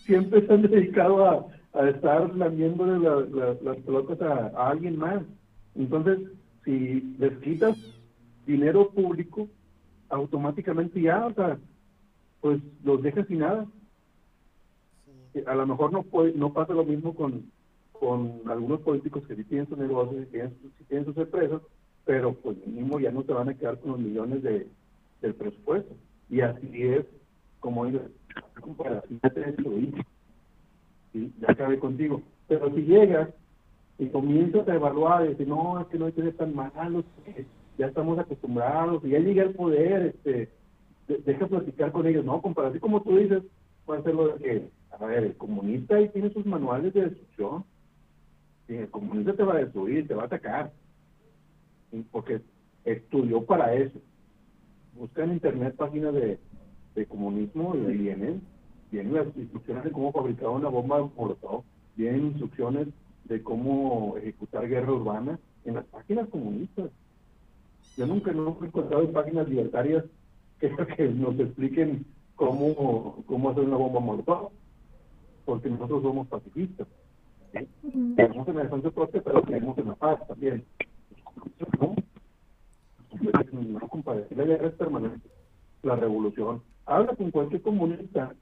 siempre 0.05 0.45
se 0.45 0.53
han 0.53 0.61
dedicado 0.61 1.25
a, 1.25 1.45
a 1.73 1.89
estar 1.89 2.35
lamiéndole 2.35 2.99
las 3.61 3.77
pelotas 3.77 4.21
a, 4.21 4.51
a, 4.55 4.69
alguien 4.69 4.97
más. 4.97 5.21
Entonces, 5.75 6.19
si 6.63 7.15
les 7.17 7.37
quitas 7.39 7.77
dinero 8.45 8.89
público, 8.89 9.47
automáticamente 10.09 11.01
ya, 11.01 11.25
o 11.25 11.33
sea, 11.33 11.57
pues 12.41 12.61
los 12.83 13.01
dejas 13.01 13.27
sin 13.27 13.39
nada. 13.39 13.65
A 15.45 15.55
lo 15.55 15.67
mejor 15.67 15.91
no 15.91 16.03
puede, 16.03 16.33
no 16.33 16.51
pasa 16.53 16.73
lo 16.73 16.83
mismo 16.83 17.13
con, 17.13 17.45
con 17.99 18.41
algunos 18.47 18.81
políticos 18.81 19.23
que 19.27 19.35
sí 19.35 19.43
tienen 19.43 19.67
sus 19.67 19.77
negocios, 19.77 20.23
y 20.23 20.31
tienen, 20.31 20.53
sí 20.77 20.83
tienen 20.87 21.05
sus 21.05 21.17
empresas, 21.17 21.61
pero 22.05 22.33
pues 22.33 22.57
mínimo 22.65 22.99
ya 22.99 23.11
no 23.11 23.23
se 23.23 23.33
van 23.33 23.49
a 23.49 23.53
quedar 23.53 23.79
con 23.79 23.91
los 23.91 23.99
millones 23.99 24.41
de, 24.41 24.67
del 25.21 25.35
presupuesto. 25.35 25.93
Y 26.29 26.41
así 26.41 26.69
es 26.83 27.05
como 27.59 27.85
ellos 27.85 28.03
destruí, 29.35 29.93
¿sí? 31.13 31.33
ya 31.39 31.51
acabé 31.51 31.79
contigo. 31.79 32.21
Pero 32.47 32.73
si 32.73 32.81
llegas 32.81 33.29
y 33.97 34.07
comienzas 34.07 34.67
a 34.67 34.75
evaluar 34.75 35.25
y 35.25 35.29
decir, 35.29 35.47
no, 35.47 35.79
es 35.81 35.87
que 35.87 35.97
no 35.97 36.05
hay 36.05 36.13
tan 36.13 36.55
malos, 36.55 37.05
ya 37.77 37.87
estamos 37.87 38.17
acostumbrados, 38.17 39.03
y 39.03 39.09
ya 39.09 39.19
llegué 39.19 39.41
al 39.41 39.53
poder, 39.53 40.15
este, 40.23 40.49
deja 41.25 41.47
platicar 41.47 41.91
con 41.91 42.07
ellos, 42.07 42.23
no, 42.25 42.41
compadre, 42.41 42.69
así 42.69 42.79
como 42.79 43.01
tú 43.01 43.17
dices, 43.17 43.43
puede 43.85 44.03
ser 44.03 44.15
lo 44.15 44.27
de 44.29 44.43
que, 44.43 44.69
a 44.91 45.05
ver, 45.05 45.23
el 45.23 45.35
comunista 45.35 45.95
ahí 45.95 46.09
tiene 46.09 46.31
sus 46.31 46.45
manuales 46.45 46.93
de 46.93 47.09
destrucción, 47.09 47.65
y 48.69 48.75
el 48.75 48.89
comunista 48.89 49.33
te 49.33 49.43
va 49.43 49.55
a 49.55 49.59
destruir, 49.59 50.07
te 50.07 50.13
va 50.13 50.23
a 50.23 50.27
atacar, 50.27 50.71
porque 52.11 52.41
estudió 52.85 53.43
para 53.45 53.73
eso. 53.73 53.99
Busca 54.95 55.23
en 55.23 55.33
internet 55.33 55.75
páginas 55.75 56.13
de 56.13 56.39
de 56.95 57.05
comunismo 57.05 57.75
y 57.75 57.97
vienen, 57.97 58.41
vienen 58.91 59.13
las 59.13 59.27
instrucciones 59.35 59.83
de 59.83 59.91
cómo 59.91 60.11
fabricar 60.11 60.49
una 60.49 60.69
bomba 60.69 61.09
molotov, 61.15 61.63
vienen 61.95 62.27
instrucciones 62.27 62.87
de 63.25 63.43
cómo 63.43 64.15
ejecutar 64.17 64.67
guerra 64.67 64.91
urbana 64.91 65.39
en 65.65 65.75
las 65.75 65.85
páginas 65.85 66.27
comunistas. 66.29 66.89
Yo 67.97 68.07
nunca, 68.07 68.31
no 68.31 68.57
he 68.61 68.65
encontrado 68.65 69.03
en 69.03 69.13
páginas 69.13 69.47
libertarias 69.47 70.05
que, 70.59 70.75
que 70.97 71.09
nos 71.09 71.39
expliquen 71.39 72.05
cómo, 72.35 73.23
cómo 73.27 73.49
hacer 73.49 73.63
una 73.63 73.77
bomba 73.77 73.99
molotov, 73.99 74.49
porque 75.45 75.69
nosotros 75.69 76.03
somos 76.03 76.27
pacifistas. 76.27 76.87
¿Sí? 77.53 77.67
Tenemos 78.15 78.47
en 78.47 78.55
la 78.55 78.63
defensa 78.63 78.91
propia, 78.91 79.21
pero 79.21 79.41
tenemos 79.43 79.77
en 79.77 79.87
la 79.87 79.95
paz 79.95 80.27
también. 80.27 80.65
No, 81.79 81.95
no 83.51 83.87
compadre, 83.87 84.27
la 84.31 84.43
guerra 84.43 84.67
es 84.67 84.75
permanente, 84.75 85.29
la 85.83 85.95
revolución 85.95 86.61
habla 86.89 87.15
con 87.15 87.31
cualquier 87.31 87.61
comunista, 87.61 88.35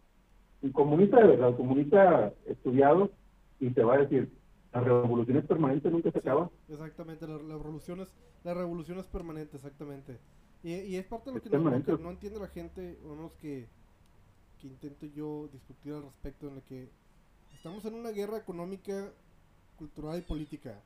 un 0.62 0.72
comunista 0.72 1.20
de 1.22 1.28
verdad, 1.28 1.56
comunista 1.56 2.34
estudiado, 2.46 3.12
y 3.60 3.70
te 3.72 3.84
va 3.84 3.96
a 3.96 4.00
decir, 4.00 4.32
la 4.74 4.82
revolución 4.82 5.38
es 5.38 5.46
permanente, 5.46 5.90
nunca 5.90 6.12
se 6.12 6.20
acaba. 6.20 6.50
Exactamente, 6.70 7.28
la, 7.28 7.38
la 7.38 7.58
revolución 7.58 8.02
es, 8.02 8.08
la 8.44 8.54
revolución 8.54 9.00
es 9.00 9.08
permanente, 9.08 9.58
exactamente. 9.58 10.18
Y, 10.64 10.74
y 10.74 10.96
es 10.96 11.06
parte 11.06 11.30
de 11.30 11.36
lo 11.36 11.42
que, 11.42 11.50
no, 11.50 11.70
lo 11.70 11.84
que, 11.84 12.04
no, 12.04 12.12
entiende 12.12 12.40
la 12.40 12.48
gente, 12.48 12.98
o 13.06 13.16
menos 13.16 13.34
que, 13.34 13.68
que 14.60 14.68
intento 14.68 15.06
yo 15.08 15.50
discutir 15.52 15.94
al 15.94 16.04
respecto, 16.04 16.48
en 16.48 16.56
la 16.56 16.62
que 16.62 16.90
estamos 17.68 17.86
en 17.86 18.00
una 18.00 18.12
guerra 18.12 18.38
económica, 18.38 19.12
cultural 19.76 20.20
y 20.20 20.22
política, 20.22 20.82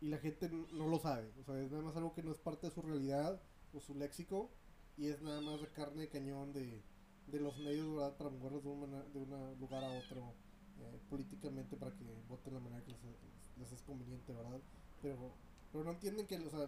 y 0.00 0.08
la 0.08 0.18
gente 0.18 0.48
no 0.48 0.86
lo 0.86 0.98
sabe. 0.98 1.30
O 1.40 1.44
sea, 1.44 1.60
es 1.60 1.70
nada 1.70 1.82
más 1.82 1.96
algo 1.96 2.14
que 2.14 2.22
no 2.22 2.30
es 2.30 2.38
parte 2.38 2.68
de 2.68 2.72
su 2.72 2.82
realidad 2.82 3.40
o 3.74 3.80
su 3.80 3.94
léxico, 3.94 4.50
y 4.96 5.08
es 5.08 5.20
nada 5.22 5.40
más 5.40 5.60
de 5.60 5.68
carne 5.68 6.02
de 6.02 6.08
cañón 6.08 6.52
de 6.52 6.82
de 7.26 7.40
los 7.40 7.56
medios 7.58 8.12
para 8.14 8.30
moverlos 8.30 8.62
de 8.64 8.68
un, 8.68 8.90
de 9.12 9.18
un 9.18 9.60
lugar 9.60 9.84
a 9.84 9.90
otro 9.90 10.34
eh, 10.80 10.98
políticamente 11.08 11.76
para 11.76 11.92
que 11.92 12.04
voten 12.28 12.54
la 12.54 12.60
manera 12.60 12.82
que 12.84 12.90
les, 12.90 13.00
les, 13.56 13.72
es 13.72 13.82
conveniente, 13.82 14.32
¿verdad? 14.32 14.60
Pero, 15.00 15.32
pero 15.70 15.84
no 15.84 15.90
entienden 15.92 16.26
que 16.26 16.38
o 16.38 16.50
sea, 16.50 16.66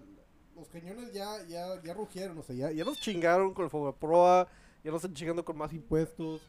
los 0.54 0.68
cañones 0.68 1.12
ya, 1.12 1.44
ya, 1.48 1.82
ya 1.82 1.94
rugieron, 1.94 2.38
o 2.38 2.42
sea, 2.42 2.54
ya, 2.54 2.70
ya 2.70 2.84
nos 2.84 3.00
chingaron 3.00 3.54
con 3.54 3.64
el 3.64 3.70
fuego 3.70 3.88
de 3.88 3.92
proa, 3.94 4.48
ya 4.84 4.90
nos 4.90 5.02
están 5.02 5.14
chingando 5.14 5.44
con 5.44 5.56
más 5.56 5.72
impuestos, 5.72 6.42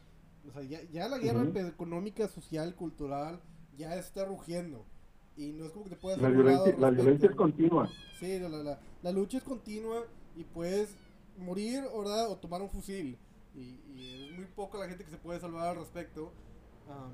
o 0.48 0.52
sea, 0.52 0.62
ya, 0.62 0.82
ya 0.92 1.08
la 1.08 1.18
guerra 1.18 1.42
Ujú. 1.42 1.58
económica, 1.58 2.28
social, 2.28 2.74
cultural, 2.74 3.40
ya 3.76 3.96
está 3.96 4.24
rugiendo. 4.24 4.84
Y 5.36 5.52
no 5.52 5.64
es 5.64 5.72
como 5.72 5.84
que 5.84 5.90
te 5.90 5.96
puedas 5.96 6.20
La 6.20 6.28
violencia, 6.28 6.76
la 6.78 6.90
violencia 6.90 7.28
es 7.28 7.34
continua. 7.34 7.90
Sí, 8.18 8.38
la, 8.38 8.48
la, 8.48 8.62
la, 8.62 8.80
la 9.02 9.12
lucha 9.12 9.38
es 9.38 9.44
continua 9.44 10.04
y 10.36 10.44
puedes 10.44 10.96
morir, 11.38 11.82
¿verdad? 11.82 12.30
O 12.30 12.36
tomar 12.36 12.62
un 12.62 12.70
fusil. 12.70 13.18
Y, 13.54 13.60
y 13.60 14.26
es 14.30 14.36
muy 14.36 14.46
poca 14.46 14.78
la 14.78 14.88
gente 14.88 15.04
que 15.04 15.10
se 15.10 15.16
puede 15.16 15.40
salvar 15.40 15.68
al 15.68 15.76
respecto. 15.76 16.32
Am, 16.88 17.12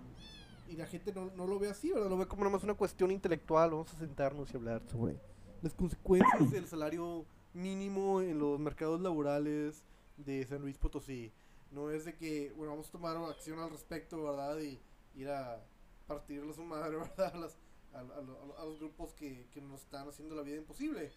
y 0.68 0.76
la 0.76 0.86
gente 0.86 1.12
no, 1.12 1.30
no 1.36 1.46
lo 1.46 1.58
ve 1.58 1.68
así, 1.70 1.90
¿verdad? 1.92 2.10
Lo 2.10 2.18
ve 2.18 2.26
como 2.26 2.42
nada 2.42 2.52
más 2.52 2.62
una 2.64 2.74
cuestión 2.74 3.10
intelectual. 3.10 3.70
Vamos 3.70 3.92
a 3.94 3.98
sentarnos 3.98 4.52
y 4.52 4.56
hablar 4.56 4.82
sobre 4.90 5.16
las 5.62 5.74
consecuencias 5.74 6.50
del 6.50 6.66
salario 6.66 7.24
mínimo 7.54 8.20
en 8.20 8.38
los 8.38 8.58
mercados 8.60 9.00
laborales 9.00 9.82
de 10.16 10.44
San 10.46 10.60
Luis 10.60 10.76
Potosí. 10.78 11.32
No 11.70 11.90
es 11.90 12.04
de 12.04 12.16
que, 12.16 12.52
bueno, 12.56 12.72
vamos 12.72 12.88
a 12.88 12.92
tomar 12.92 13.16
acción 13.16 13.58
al 13.60 13.70
respecto, 13.70 14.22
¿verdad? 14.24 14.58
Y 14.60 14.80
ir 15.14 15.28
a 15.28 15.64
partirle 16.06 16.52
su 16.52 16.62
madre, 16.64 16.96
¿verdad? 16.98 17.34
A, 17.34 17.38
las- 17.38 17.58
a, 17.92 17.98
a 18.00 18.62
a 18.62 18.64
los 18.66 18.78
grupos 18.78 19.12
que, 19.14 19.48
que 19.52 19.60
nos 19.60 19.80
están 19.82 20.08
haciendo 20.08 20.34
la 20.34 20.42
vida 20.42 20.56
imposible. 20.58 21.12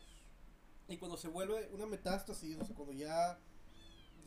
Y 0.88 0.98
cuando 0.98 1.18
se 1.18 1.28
vuelve 1.30 1.70
una 1.74 1.86
metástasis, 1.86 2.58
o 2.60 2.66
sea, 2.66 2.76
cuando 2.76 2.94
ya 2.94 3.40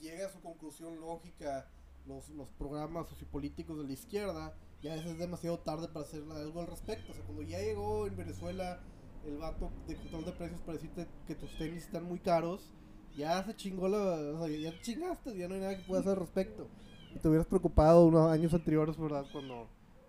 llega 0.01 0.27
a 0.27 0.31
su 0.31 0.41
conclusión 0.41 1.01
lógica 1.01 1.69
los, 2.07 2.29
los 2.31 2.49
programas 2.51 3.09
sociopolíticos 3.09 3.79
de 3.79 3.85
la 3.85 3.93
izquierda, 3.93 4.55
ya 4.83 4.95
es 4.95 5.19
demasiado 5.19 5.59
tarde 5.61 5.89
para 5.89 6.05
hacer 6.05 6.23
algo 6.31 6.61
al 6.61 6.67
respecto. 6.69 7.13
O 7.13 7.15
sea, 7.15 7.25
cuando 7.25 7.43
ya 7.43 7.59
llegó 7.61 8.07
en 8.07 8.17
Venezuela 8.17 8.81
el 9.25 9.39
vato 9.39 9.73
de 9.87 9.97
control 9.97 10.25
de 10.27 10.33
precios 10.33 10.61
para 10.61 10.75
decirte 10.75 11.09
que 11.27 11.35
tus 11.35 11.57
tenis 11.59 11.85
están 11.85 12.05
muy 12.05 12.21
caros, 12.21 12.73
ya 13.17 13.43
se 13.45 13.55
chingó 13.55 13.89
la. 13.89 13.99
O 13.99 14.47
sea, 14.47 14.57
ya 14.57 14.71
te 14.73 14.81
chingaste, 14.81 15.37
ya 15.37 15.49
no 15.49 15.55
hay 15.55 15.61
nada 15.61 15.77
que 15.77 15.85
puedas 15.85 16.07
hacer 16.07 16.19
al 16.19 16.25
respecto. 16.25 16.69
Y 17.15 17.19
te 17.19 17.29
hubieras 17.29 17.47
preocupado 17.47 18.07
unos 18.07 18.31
años 18.31 18.53
anteriores, 18.53 18.99
¿verdad? 18.99 19.25
Cuando, 19.33 19.67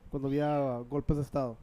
cuando 0.09 0.27
había 0.27 0.79
golpes 0.89 1.17
de 1.17 1.23
Estado. 1.23 1.57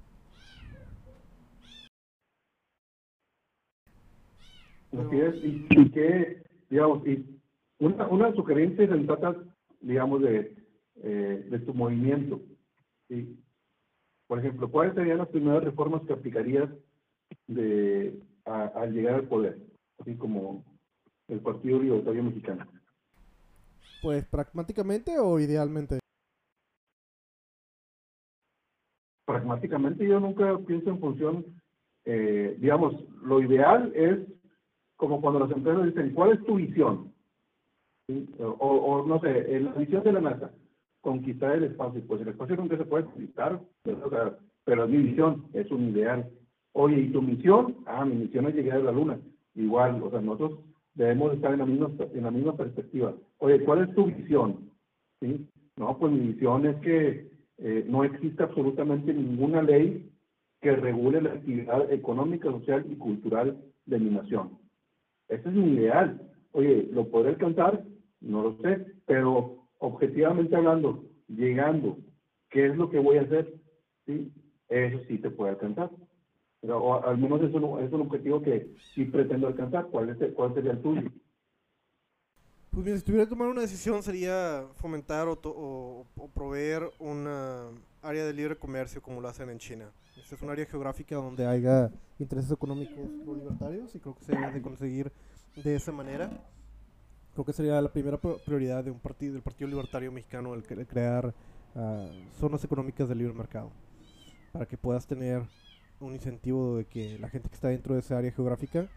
Es, 4.92 5.34
y, 5.44 5.66
y 5.70 5.90
que, 5.90 6.42
digamos, 6.70 7.06
y 7.06 7.40
una, 7.80 8.06
una 8.06 8.32
sugerencia 8.34 8.86
sensata, 8.86 9.34
digamos, 9.80 10.22
de, 10.22 10.56
eh, 11.02 11.46
de 11.50 11.58
tu 11.58 11.74
movimiento. 11.74 12.40
¿sí? 13.08 13.36
Por 14.28 14.38
ejemplo, 14.38 14.70
¿cuáles 14.70 14.94
serían 14.94 15.18
las 15.18 15.28
primeras 15.28 15.64
reformas 15.64 16.02
que 16.02 16.12
aplicarías 16.12 16.70
de, 17.48 18.22
al 18.44 18.92
llegar 18.92 19.14
al 19.14 19.28
poder? 19.28 19.58
Así 19.98 20.14
como 20.14 20.64
el 21.28 21.40
Partido 21.40 21.80
Libertario 21.80 22.22
Mexicano. 22.22 22.66
Pues 24.02 24.24
pragmáticamente 24.26 25.18
o 25.18 25.38
idealmente. 25.38 25.98
Pragmáticamente 29.24 30.06
yo 30.06 30.20
nunca 30.20 30.58
pienso 30.66 30.90
en 30.90 31.00
función, 31.00 31.46
eh, 32.04 32.56
digamos, 32.60 32.94
lo 33.22 33.40
ideal 33.40 33.90
es 33.94 34.18
como 34.96 35.20
cuando 35.20 35.40
las 35.40 35.50
empresas 35.50 35.86
dicen, 35.86 36.12
¿cuál 36.12 36.32
es 36.32 36.44
tu 36.44 36.56
visión? 36.56 37.12
¿Sí? 38.06 38.28
O, 38.38 38.46
o, 38.46 39.06
no 39.06 39.18
sé, 39.20 39.56
en 39.56 39.64
la 39.64 39.72
visión 39.72 40.04
de 40.04 40.12
la 40.12 40.20
NASA, 40.20 40.50
conquistar 41.00 41.52
el 41.52 41.64
espacio. 41.64 42.02
Pues 42.06 42.20
el 42.20 42.28
espacio 42.28 42.56
nunca 42.56 42.76
se 42.76 42.84
puede 42.84 43.04
conquistar, 43.04 43.60
pero, 43.82 44.06
o 44.06 44.10
sea, 44.10 44.38
pero 44.64 44.84
es 44.84 44.90
mi 44.90 44.98
visión, 44.98 45.46
es 45.54 45.70
un 45.70 45.88
ideal. 45.88 46.30
Oye, 46.72 47.00
¿y 47.00 47.12
tu 47.12 47.22
misión? 47.22 47.76
Ah, 47.86 48.04
mi 48.04 48.16
misión 48.16 48.46
es 48.46 48.54
llegar 48.54 48.80
a 48.80 48.84
la 48.84 48.92
luna. 48.92 49.18
Igual, 49.54 50.02
o 50.02 50.10
sea, 50.10 50.20
nosotros 50.20 50.60
debemos 50.94 51.34
estar 51.34 51.52
en 51.52 51.58
la 51.60 51.66
misma, 51.66 51.90
en 52.12 52.22
la 52.22 52.30
misma 52.30 52.56
perspectiva. 52.56 53.14
Oye, 53.38 53.60
¿cuál 53.64 53.84
es 53.84 53.94
tu 53.94 54.06
visión? 54.06 54.70
¿Sí? 55.20 55.46
No, 55.76 55.98
pues 55.98 56.12
mi 56.12 56.32
visión 56.32 56.66
es 56.66 56.76
que 56.76 57.30
eh, 57.58 57.84
no 57.88 58.04
existe 58.04 58.42
absolutamente 58.42 59.12
ninguna 59.12 59.62
ley 59.62 60.10
que 60.60 60.74
regule 60.76 61.20
la 61.20 61.32
actividad 61.32 61.92
económica, 61.92 62.50
social 62.50 62.86
y 62.90 62.96
cultural 62.96 63.60
de 63.86 63.98
mi 63.98 64.10
nación. 64.10 64.58
Ese 65.28 65.48
es 65.48 65.54
mi 65.54 65.74
ideal. 65.74 66.20
Oye, 66.52 66.88
¿lo 66.92 67.08
podré 67.10 67.30
alcanzar? 67.30 67.84
No 68.20 68.42
lo 68.42 68.56
sé, 68.62 68.86
pero 69.06 69.66
objetivamente 69.78 70.56
hablando, 70.56 71.04
llegando, 71.28 71.98
¿qué 72.50 72.66
es 72.66 72.76
lo 72.76 72.88
que 72.88 72.98
voy 72.98 73.18
a 73.18 73.22
hacer? 73.22 73.52
¿Sí? 74.06 74.32
Eso 74.68 75.00
sí 75.08 75.18
te 75.18 75.30
puede 75.30 75.52
alcanzar. 75.52 75.90
Pero, 76.64 76.82
o 76.82 77.04
al 77.06 77.18
menos 77.18 77.42
es 77.42 77.52
un, 77.52 77.78
es 77.84 77.92
un 77.92 78.00
objetivo 78.00 78.40
que 78.40 78.74
sí 78.94 79.04
pretendo 79.04 79.48
alcanzar. 79.48 79.86
¿Cuál, 79.88 80.08
es 80.08 80.20
el- 80.22 80.32
cuál 80.32 80.54
sería 80.54 80.70
el 80.72 80.80
tuyo? 80.80 81.02
Pues 82.70 82.86
mira, 82.86 82.96
si 82.96 83.04
tuviera 83.04 83.26
que 83.26 83.30
tomar 83.30 83.48
una 83.48 83.60
decisión 83.60 84.02
sería 84.02 84.64
fomentar 84.76 85.28
o, 85.28 85.36
to- 85.36 85.54
o- 85.54 86.06
o 86.16 86.28
proveer 86.28 86.90
una 86.98 87.66
área 88.02 88.24
de 88.24 88.32
libre 88.32 88.56
comercio 88.56 89.02
como 89.02 89.20
lo 89.20 89.28
hacen 89.28 89.50
en 89.50 89.58
China. 89.58 89.90
Esta 90.16 90.36
es 90.36 90.40
un 90.42 90.48
área 90.48 90.64
geográfica 90.64 91.16
donde 91.16 91.46
haya 91.46 91.90
intereses 92.18 92.50
económicos 92.50 93.10
pro 93.24 93.34
libertarios 93.34 93.94
y 93.94 94.00
creo 94.00 94.14
que 94.14 94.24
se 94.24 94.34
de 94.34 94.62
conseguir 94.62 95.12
de 95.62 95.74
esa 95.76 95.92
manera. 95.92 96.30
Creo 97.34 97.44
que 97.44 97.52
sería 97.52 97.78
la 97.82 97.92
primera 97.92 98.16
prioridad 98.18 98.82
de 98.84 98.90
un 98.90 99.00
partido, 99.00 99.34
del 99.34 99.42
Partido 99.42 99.68
Libertario 99.68 100.10
Mexicano, 100.10 100.54
el, 100.54 100.62
cre- 100.66 100.78
el 100.78 100.86
crear 100.86 101.34
ah, 101.76 102.06
zonas 102.40 102.64
económicas 102.64 103.06
de 103.08 103.14
libre 103.16 103.34
mercado 103.34 103.70
para 104.52 104.64
que 104.66 104.78
puedas 104.78 105.06
tener 105.06 105.42
un 106.00 106.14
incentivo 106.14 106.76
de 106.76 106.84
que 106.84 107.18
la 107.18 107.28
gente 107.28 107.48
que 107.48 107.54
está 107.54 107.68
dentro 107.68 107.94
de 107.94 108.00
esa 108.00 108.18
área 108.18 108.32
geográfica 108.32 108.88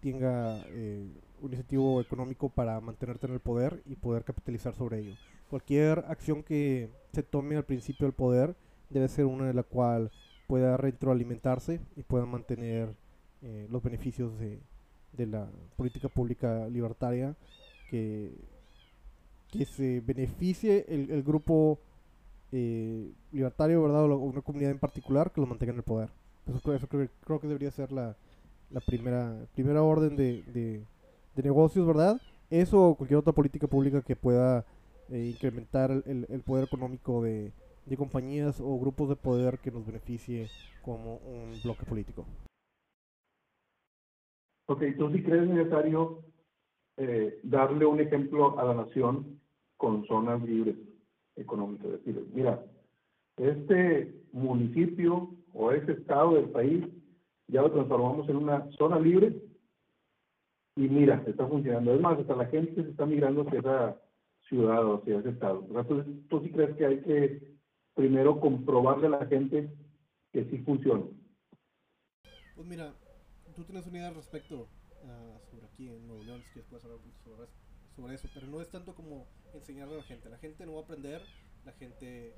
tenga 0.00 0.60
eh, 0.68 1.06
un 1.40 1.50
incentivo 1.50 2.00
económico 2.00 2.48
para 2.48 2.80
mantenerte 2.80 3.26
en 3.26 3.34
el 3.34 3.40
poder 3.40 3.82
y 3.86 3.94
poder 3.94 4.24
capitalizar 4.24 4.74
sobre 4.74 4.98
ello. 5.00 5.14
Cualquier 5.48 6.00
acción 6.08 6.42
que 6.42 6.90
se 7.12 7.22
tome 7.22 7.56
al 7.56 7.64
principio 7.64 8.06
del 8.06 8.14
poder 8.14 8.54
debe 8.90 9.08
ser 9.08 9.26
una 9.26 9.46
de 9.46 9.54
la 9.54 9.62
cual 9.62 10.10
pueda 10.46 10.76
retroalimentarse 10.76 11.80
y 11.96 12.02
pueda 12.02 12.26
mantener 12.26 12.94
eh, 13.42 13.66
los 13.70 13.82
beneficios 13.82 14.38
de, 14.38 14.60
de 15.12 15.26
la 15.26 15.48
política 15.76 16.08
pública 16.08 16.68
libertaria 16.68 17.36
que, 17.90 18.32
que 19.50 19.64
se 19.64 20.00
beneficie 20.00 20.84
el, 20.88 21.10
el 21.10 21.22
grupo 21.22 21.78
eh, 22.52 23.12
libertario, 23.32 23.82
¿verdad? 23.82 24.04
O 24.04 24.16
una 24.16 24.42
comunidad 24.42 24.70
en 24.70 24.78
particular 24.78 25.32
que 25.32 25.40
lo 25.40 25.46
mantenga 25.46 25.72
en 25.72 25.78
el 25.78 25.84
poder. 25.84 26.10
Creo- 26.44 26.74
eso 26.74 26.88
creo, 26.88 27.08
creo 27.24 27.40
que 27.40 27.46
debería 27.48 27.70
ser 27.70 27.92
la, 27.92 28.16
la 28.70 28.80
primera, 28.80 29.46
primera 29.54 29.82
orden 29.82 30.16
de, 30.16 30.42
de, 30.46 30.84
de 31.36 31.42
negocios, 31.42 31.86
¿verdad? 31.86 32.20
Eso 32.50 32.90
o 32.90 32.94
cualquier 32.96 33.18
otra 33.18 33.32
política 33.32 33.66
pública 33.66 34.02
que 34.02 34.16
pueda 34.16 34.64
eh, 35.10 35.26
incrementar 35.32 35.90
el, 35.90 36.26
el- 36.28 36.42
poder 36.42 36.64
económico 36.64 37.22
de, 37.22 37.52
de 37.86 37.96
compañías 37.96 38.60
o 38.60 38.78
grupos 38.78 39.08
de 39.08 39.16
poder 39.16 39.58
que 39.58 39.70
nos 39.70 39.86
beneficie 39.86 40.50
como 40.82 41.16
un 41.18 41.60
bloque 41.62 41.86
político. 41.86 42.26
Ok, 44.66 44.82
¿tú 44.98 45.10
sí 45.12 45.22
crees 45.22 45.48
necesario 45.48 46.24
eh, 46.96 47.40
darle 47.44 47.86
un 47.86 48.00
ejemplo 48.00 48.58
a 48.58 48.64
la 48.64 48.74
nación 48.74 49.40
con 49.76 50.06
zonas 50.06 50.42
libres 50.42 50.76
económicas? 51.36 51.92
Decir, 51.92 52.26
mira, 52.34 52.64
este 53.36 54.14
municipio 54.32 55.34
o 55.52 55.72
este 55.72 55.92
estado 55.92 56.34
del 56.34 56.50
país 56.50 56.84
ya 57.48 57.62
lo 57.62 57.72
transformamos 57.72 58.28
en 58.28 58.36
una 58.36 58.70
zona 58.72 58.98
libre 58.98 59.42
y 60.76 60.88
mira, 60.88 61.22
está 61.26 61.46
funcionando. 61.46 61.94
Es 61.94 62.00
más, 62.00 62.18
hasta 62.18 62.34
la 62.34 62.46
gente 62.46 62.82
se 62.82 62.90
está 62.90 63.04
migrando 63.04 63.42
hacia 63.42 63.60
esa 63.60 64.00
ciudad 64.48 64.84
o 64.86 64.96
hacia 64.96 65.18
ese 65.18 65.30
estado. 65.30 65.66
Sea, 65.70 65.84
¿tú, 65.84 66.40
sí 66.42 66.50
crees 66.50 66.76
que 66.76 66.86
hay 66.86 67.00
que 67.02 67.56
primero 67.94 68.40
comprobarle 68.40 69.08
a 69.08 69.10
la 69.10 69.26
gente 69.26 69.70
que 70.32 70.44
sí 70.46 70.58
funciona? 70.58 71.04
Pues 72.56 72.66
mira, 72.66 72.94
tú 73.54 73.64
tienes 73.64 73.86
una 73.86 73.98
idea 73.98 74.08
al 74.08 74.14
respecto 74.14 74.68
ah, 75.04 75.38
sobre 75.50 75.66
aquí 75.66 75.88
en 75.88 76.06
Nuevo 76.06 76.22
León, 76.22 76.42
si 76.42 76.52
quieres 76.52 76.68
puedes 76.70 76.84
hablar 76.84 77.00
sobre 77.22 77.48
sobre 77.94 78.14
eso, 78.14 78.28
pero 78.32 78.46
no 78.46 78.60
es 78.60 78.70
tanto 78.70 78.94
como 78.94 79.26
enseñarle 79.52 79.94
a 79.94 79.98
la 79.98 80.04
gente. 80.04 80.28
La 80.28 80.38
gente 80.38 80.66
no 80.66 80.74
va 80.74 80.80
a 80.80 80.84
aprender, 80.84 81.22
la 81.64 81.72
gente, 81.72 82.34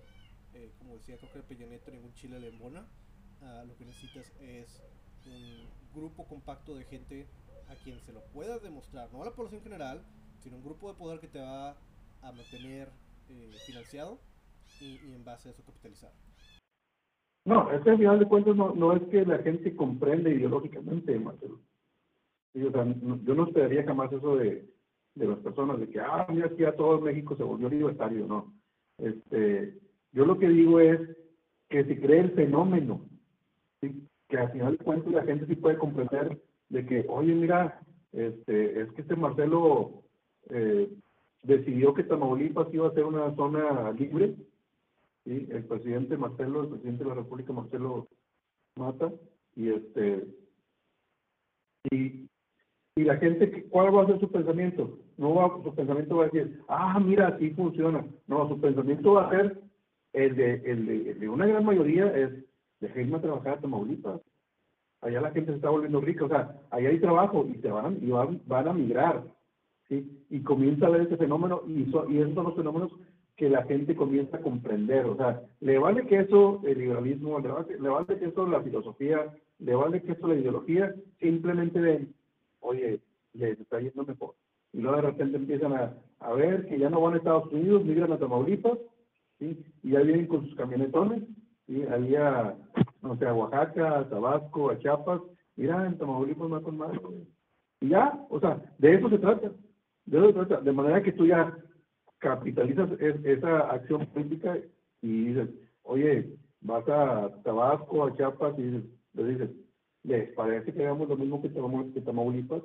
eh, 0.52 0.72
como 0.78 0.94
decía, 0.94 1.16
creo 1.16 1.30
que 1.30 1.38
el 1.38 1.44
Peña 1.44 1.66
ningún 1.92 2.14
chile 2.14 2.40
le 2.40 2.48
embona. 2.48 2.86
Ah, 3.44 3.62
lo 3.66 3.76
que 3.76 3.84
necesitas 3.84 4.24
es 4.40 4.66
un 5.26 6.00
grupo 6.00 6.24
compacto 6.26 6.74
de 6.74 6.84
gente 6.84 7.26
a 7.70 7.74
quien 7.84 7.98
se 8.00 8.12
lo 8.12 8.20
puedas 8.32 8.62
demostrar, 8.62 9.08
no 9.12 9.22
a 9.22 9.26
la 9.26 9.32
población 9.32 9.60
general, 9.62 10.00
sino 10.42 10.56
un 10.56 10.64
grupo 10.64 10.90
de 10.92 10.98
poder 10.98 11.20
que 11.20 11.28
te 11.28 11.40
va 11.40 11.70
a 11.70 12.32
mantener 12.32 12.88
eh, 13.28 13.58
financiado 13.66 14.18
y, 14.80 14.84
y 14.86 15.14
en 15.14 15.24
base 15.24 15.48
a 15.48 15.52
eso 15.52 15.62
capitalizar. 15.64 16.10
No, 17.44 17.70
es 17.70 17.82
que 17.82 17.90
al 17.90 17.98
final 17.98 18.18
de 18.18 18.26
cuentas 18.26 18.56
no, 18.56 18.74
no 18.74 18.94
es 18.94 19.02
que 19.08 19.24
la 19.26 19.38
gente 19.38 19.76
comprende 19.76 20.30
ideológicamente, 20.30 21.18
Marcelo. 21.18 21.60
Sí, 22.54 22.62
o 22.62 22.72
sea, 22.72 22.84
no- 22.84 23.22
yo 23.24 23.34
no 23.34 23.46
esperaría 23.46 23.84
jamás 23.84 24.10
eso 24.12 24.36
de, 24.36 24.66
de 25.14 25.26
las 25.26 25.38
personas, 25.40 25.78
de 25.80 25.88
que, 25.90 26.00
ah, 26.00 26.26
mira, 26.30 26.46
aquí 26.46 26.64
a 26.64 26.74
todo 26.76 27.00
México 27.00 27.36
se 27.36 27.42
volvió 27.42 27.68
libertario, 27.68 28.26
no. 28.26 28.54
Este, 28.98 29.78
yo 30.12 30.24
lo 30.24 30.38
que 30.38 30.48
digo 30.48 30.80
es 30.80 30.98
que 31.68 31.84
se 31.84 32.00
cree 32.00 32.20
el 32.20 32.32
fenómeno, 32.32 33.06
¿sí? 33.89 34.09
que 34.28 34.39
al 34.39 34.52
final 34.52 34.77
de 34.77 34.85
cuentas 34.85 35.12
la 35.12 35.24
gente 35.24 35.47
sí 35.47 35.56
puede 35.56 35.78
comprender 35.78 36.40
de 36.69 36.86
que, 36.86 37.05
oye, 37.09 37.35
mira, 37.35 37.81
este, 38.12 38.81
es 38.81 38.93
que 38.93 39.02
este 39.02 39.16
Marcelo 39.16 40.02
eh, 40.51 40.90
decidió 41.43 41.94
que 41.94 42.05
Tamaulipas 42.05 42.73
iba 42.73 42.89
a 42.89 42.94
ser 42.94 43.05
una 43.05 43.35
zona 43.35 43.93
libre, 43.93 44.35
¿sí? 45.24 45.47
el 45.51 45.65
presidente 45.65 46.16
Marcelo, 46.16 46.62
el 46.62 46.69
presidente 46.69 47.05
de 47.05 47.11
la 47.11 47.16
República 47.16 47.52
Marcelo 47.52 48.09
Mata, 48.77 49.12
y 49.56 49.69
este 49.69 50.27
y, 51.90 52.28
y 52.97 53.05
la 53.05 53.16
gente, 53.16 53.65
¿cuál 53.69 53.94
va 53.94 54.02
a 54.02 54.06
ser 54.06 54.20
su 54.20 54.31
pensamiento? 54.31 54.98
No 55.16 55.35
va, 55.35 55.62
su 55.62 55.74
pensamiento 55.74 56.16
va 56.16 56.24
a 56.24 56.28
decir, 56.28 56.62
ah, 56.69 56.98
mira, 56.98 57.28
así 57.28 57.51
funciona. 57.51 58.05
No, 58.27 58.48
su 58.48 58.61
pensamiento 58.61 59.12
va 59.12 59.28
a 59.28 59.31
ser 59.31 59.61
el 60.12 60.36
de, 60.36 60.55
el 60.65 61.19
de, 61.19 61.28
una 61.28 61.47
gran 61.47 61.65
mayoría 61.65 62.06
es, 62.16 62.31
déjenme 62.85 63.19
trabajar 63.19 63.55
a 63.55 63.61
Tamaulipas. 63.61 64.20
Allá 65.01 65.20
la 65.20 65.32
gente 65.32 65.51
se 65.51 65.56
está 65.56 65.70
volviendo 65.70 66.01
rica, 66.01 66.24
o 66.24 66.28
sea, 66.28 66.61
allá 66.70 66.89
hay 66.89 66.98
trabajo 66.98 67.47
y 67.47 67.61
se 67.61 67.69
van, 67.69 67.98
y 68.01 68.11
van, 68.11 68.40
van 68.47 68.69
a 68.69 68.73
migrar, 68.73 69.23
¿sí? 69.89 70.24
Y 70.31 70.40
comienza 70.40 70.86
a 70.86 70.90
ver 70.90 71.02
ese 71.02 71.16
fenómeno 71.16 71.62
y, 71.66 71.82
y 71.82 72.19
esos 72.19 72.35
son 72.35 72.44
los 72.44 72.55
fenómenos 72.55 72.93
que 73.36 73.51
la 73.51 73.65
gente 73.65 73.97
comienza 73.97 74.36
a 74.36 74.40
comprender, 74.40 75.06
o 75.06 75.16
sea, 75.16 75.43
le 75.61 75.78
vale 75.78 76.06
que 76.06 76.20
eso 76.20 76.61
el 76.65 76.78
liberalismo, 76.78 77.39
le 77.40 77.48
vale, 77.48 77.78
le 77.78 77.89
vale 77.89 78.06
que 78.19 78.27
eso 78.27 78.47
la 78.47 78.62
filosofía, 78.62 79.35
le 79.59 79.74
vale 79.74 80.02
que 80.02 80.12
eso 80.12 80.27
la 80.28 80.36
ideología, 80.36 80.94
simplemente 81.20 81.81
ven, 81.81 82.15
oye, 82.61 83.01
les 83.32 83.59
está 83.59 83.81
yendo 83.81 84.05
mejor. 84.05 84.35
Y 84.73 84.81
luego 84.81 84.97
de 84.97 85.02
repente 85.02 85.36
empiezan 85.36 85.73
a, 85.73 85.94
a 86.20 86.32
ver 86.32 86.66
que 86.66 86.78
ya 86.78 86.89
no 86.90 87.01
van 87.01 87.15
a 87.15 87.16
Estados 87.19 87.52
Unidos, 87.52 87.85
migran 87.85 88.12
a 88.12 88.19
Tamaulipas, 88.19 88.78
¿sí? 89.39 89.59
y 89.82 89.90
ya 89.90 90.01
vienen 90.01 90.27
con 90.27 90.47
sus 90.47 90.55
camionetones, 90.55 91.24
¿sí? 91.66 91.82
ahí 91.90 92.15
a, 92.16 92.56
no 93.05 93.16
sé, 93.18 93.26
a 93.26 93.35
Oaxaca, 93.35 93.98
a 93.98 94.09
Tabasco, 94.09 94.70
a 94.70 94.78
Chiapas, 94.78 95.20
mira, 95.56 95.86
en 95.86 95.98
Tamaulipas 95.98 96.48
no 96.48 96.62
con 96.62 96.78
más. 96.78 96.93
Y 97.81 97.89
ya, 97.89 98.26
o 98.31 98.40
sea, 98.40 98.60
de 98.78 98.94
eso 98.94 99.10
se 99.10 99.18
trata, 99.18 99.52
de 100.06 100.18
eso 100.18 100.26
se 100.28 100.32
trata, 100.32 100.60
de 100.60 100.72
manera 100.72 101.02
que 101.02 101.12
tú 101.12 101.26
ya 101.26 101.56
capitalizas 102.18 102.89
esa 103.01 103.70
acción 103.70 104.06
política 104.06 104.56
y 105.02 105.26
dices, 105.26 105.51
oye, 105.82 106.35
vas 106.62 106.89
a 106.89 107.31
Tabasco, 107.43 108.05
a 108.05 108.16
Chiapas 108.16 108.59
y 108.59 108.62
dices, 108.62 108.85
le 109.12 109.24
dices, 109.24 109.51
¿les 110.02 110.32
parece 110.35 110.72
que 110.72 110.82
hagamos 110.82 111.09
lo 111.09 111.16
mismo 111.16 111.43
que, 111.43 111.52
que 111.52 112.01
Tamaulipas? 112.01 112.62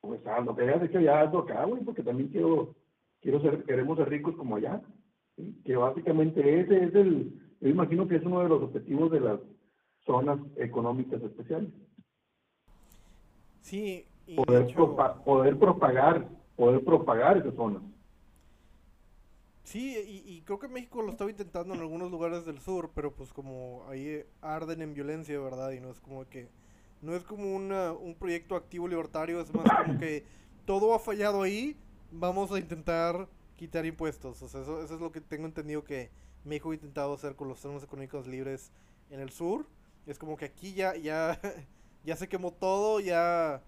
Pues 0.00 0.20
ah, 0.26 0.40
lo 0.40 0.56
que 0.56 0.62
hayas 0.62 0.82
hecho 0.82 0.98
ya 0.98 1.20
hazlo 1.20 1.40
acá, 1.40 1.64
güey, 1.64 1.84
porque 1.84 2.02
también 2.02 2.30
quiero, 2.30 2.74
quiero 3.20 3.40
ser, 3.40 3.62
queremos 3.64 3.98
ser 3.98 4.08
ricos 4.08 4.34
como 4.34 4.56
allá. 4.56 4.82
Que 5.64 5.76
básicamente 5.76 6.60
ese 6.60 6.84
es 6.84 6.94
el, 6.94 7.32
yo 7.60 7.68
imagino 7.68 8.08
que 8.08 8.16
es 8.16 8.24
uno 8.24 8.42
de 8.42 8.48
los 8.48 8.62
objetivos 8.62 9.10
de 9.10 9.20
las 9.20 9.40
zonas 10.10 10.40
económicas 10.56 11.22
especiales. 11.22 11.70
Sí, 13.60 14.04
y 14.26 14.34
poder, 14.36 14.74
poder 15.24 15.56
propagar, 15.56 16.26
poder 16.56 16.84
propagar 16.84 17.38
esas 17.38 17.54
zonas. 17.54 17.82
Sí, 19.62 20.24
y, 20.26 20.40
creo 20.40 20.58
que 20.58 20.66
México 20.66 21.00
lo 21.00 21.12
estaba 21.12 21.30
intentando 21.30 21.74
en 21.74 21.80
algunos 21.80 22.10
lugares 22.10 22.44
del 22.44 22.58
sur, 22.58 22.90
pero 22.92 23.12
pues 23.12 23.32
como 23.32 23.84
ahí 23.88 24.24
arden 24.40 24.82
en 24.82 24.94
violencia, 24.94 25.38
¿verdad? 25.38 25.70
Y 25.70 25.78
no 25.78 25.90
es 25.90 26.00
como 26.00 26.28
que, 26.28 26.48
no 27.02 27.14
es 27.14 27.22
como 27.22 27.54
un 27.54 28.16
proyecto 28.18 28.56
activo 28.56 28.88
libertario, 28.88 29.40
es 29.40 29.54
más 29.54 29.66
como 29.86 29.96
que 30.00 30.24
todo 30.64 30.92
ha 30.92 30.98
fallado 30.98 31.42
ahí, 31.42 31.76
vamos 32.10 32.50
a 32.50 32.58
intentar 32.58 33.28
quitar 33.54 33.86
impuestos. 33.86 34.42
O 34.42 34.48
sea, 34.48 34.62
eso, 34.62 34.82
eso 34.82 34.94
es 34.96 35.00
lo 35.00 35.12
que 35.12 35.20
tengo 35.20 35.46
entendido 35.46 35.84
que 35.84 36.10
México 36.44 36.72
ha 36.72 36.74
intentado 36.74 37.14
hacer 37.14 37.36
con 37.36 37.46
los 37.46 37.60
términos 37.60 37.84
económicos 37.84 38.26
libres 38.26 38.72
en 39.10 39.20
el 39.20 39.30
sur. 39.30 39.66
Es 40.06 40.18
como 40.18 40.36
que 40.36 40.46
aquí 40.46 40.74
ya, 40.74 40.96
ya, 40.96 41.40
ya 42.04 42.16
se 42.16 42.28
quemó 42.28 42.52
todo, 42.52 43.00
ya, 43.00 43.62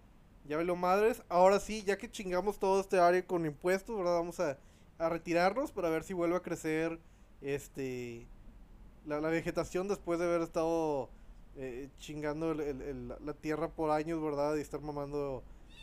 ya 0.47 0.59
lo 0.59 0.77
madres. 0.77 1.23
Ahora 1.29 1.61
sí, 1.61 1.83
ya 1.85 1.99
que 1.99 2.11
chingamos 2.11 2.59
todo 2.59 2.81
este 2.81 2.99
área 2.99 3.27
con 3.27 3.47
impuestos, 3.47 3.97
¿verdad? 3.97 4.15
Vamos 4.15 4.41
a 4.41 4.59
a 5.03 5.09
retirarnos 5.09 5.73
para 5.73 5.89
ver 5.89 6.05
si 6.05 6.15
vuelve 6.15 6.37
a 6.37 6.41
crecer 6.41 7.01
este 7.41 8.27
la, 9.05 9.19
vegetación 9.19 9.89
después 9.89 10.21
de 10.21 10.27
haber 10.27 10.43
estado 10.43 11.11
eh, 11.57 11.89
chingando 11.99 12.55
la 12.55 13.35
tierra 13.35 13.69
por 13.69 13.91
años, 13.91 14.23
¿verdad? 14.23 14.55
Y 14.55 14.61
estar 14.61 14.81
mamando 14.81 15.43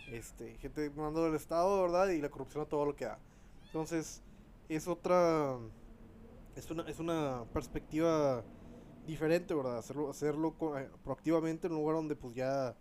este 0.10 0.56
gente 0.60 0.90
mamando 0.92 1.26
del 1.26 1.36
estado, 1.36 1.82
¿verdad? 1.82 2.08
Y 2.10 2.22
la 2.22 2.30
corrupción 2.30 2.64
a 2.64 2.66
todo 2.66 2.86
lo 2.86 2.96
que 2.96 3.06
da. 3.06 3.20
Entonces, 3.66 4.22
es 4.70 4.88
otra 4.88 5.58
es 6.56 6.72
una, 6.72 6.84
es 6.84 7.00
una 7.00 7.44
perspectiva 7.52 8.44
diferente, 9.10 9.54
¿verdad? 9.54 9.78
Hacerlo 9.78 10.10
hacerlo 10.10 10.56
eh, 10.78 10.90
proactivamente 11.04 11.68
en 11.68 11.74
un 11.74 11.80
lugar 11.80 11.96
donde 11.96 12.16
pues 12.16 12.36
ya 12.36 12.76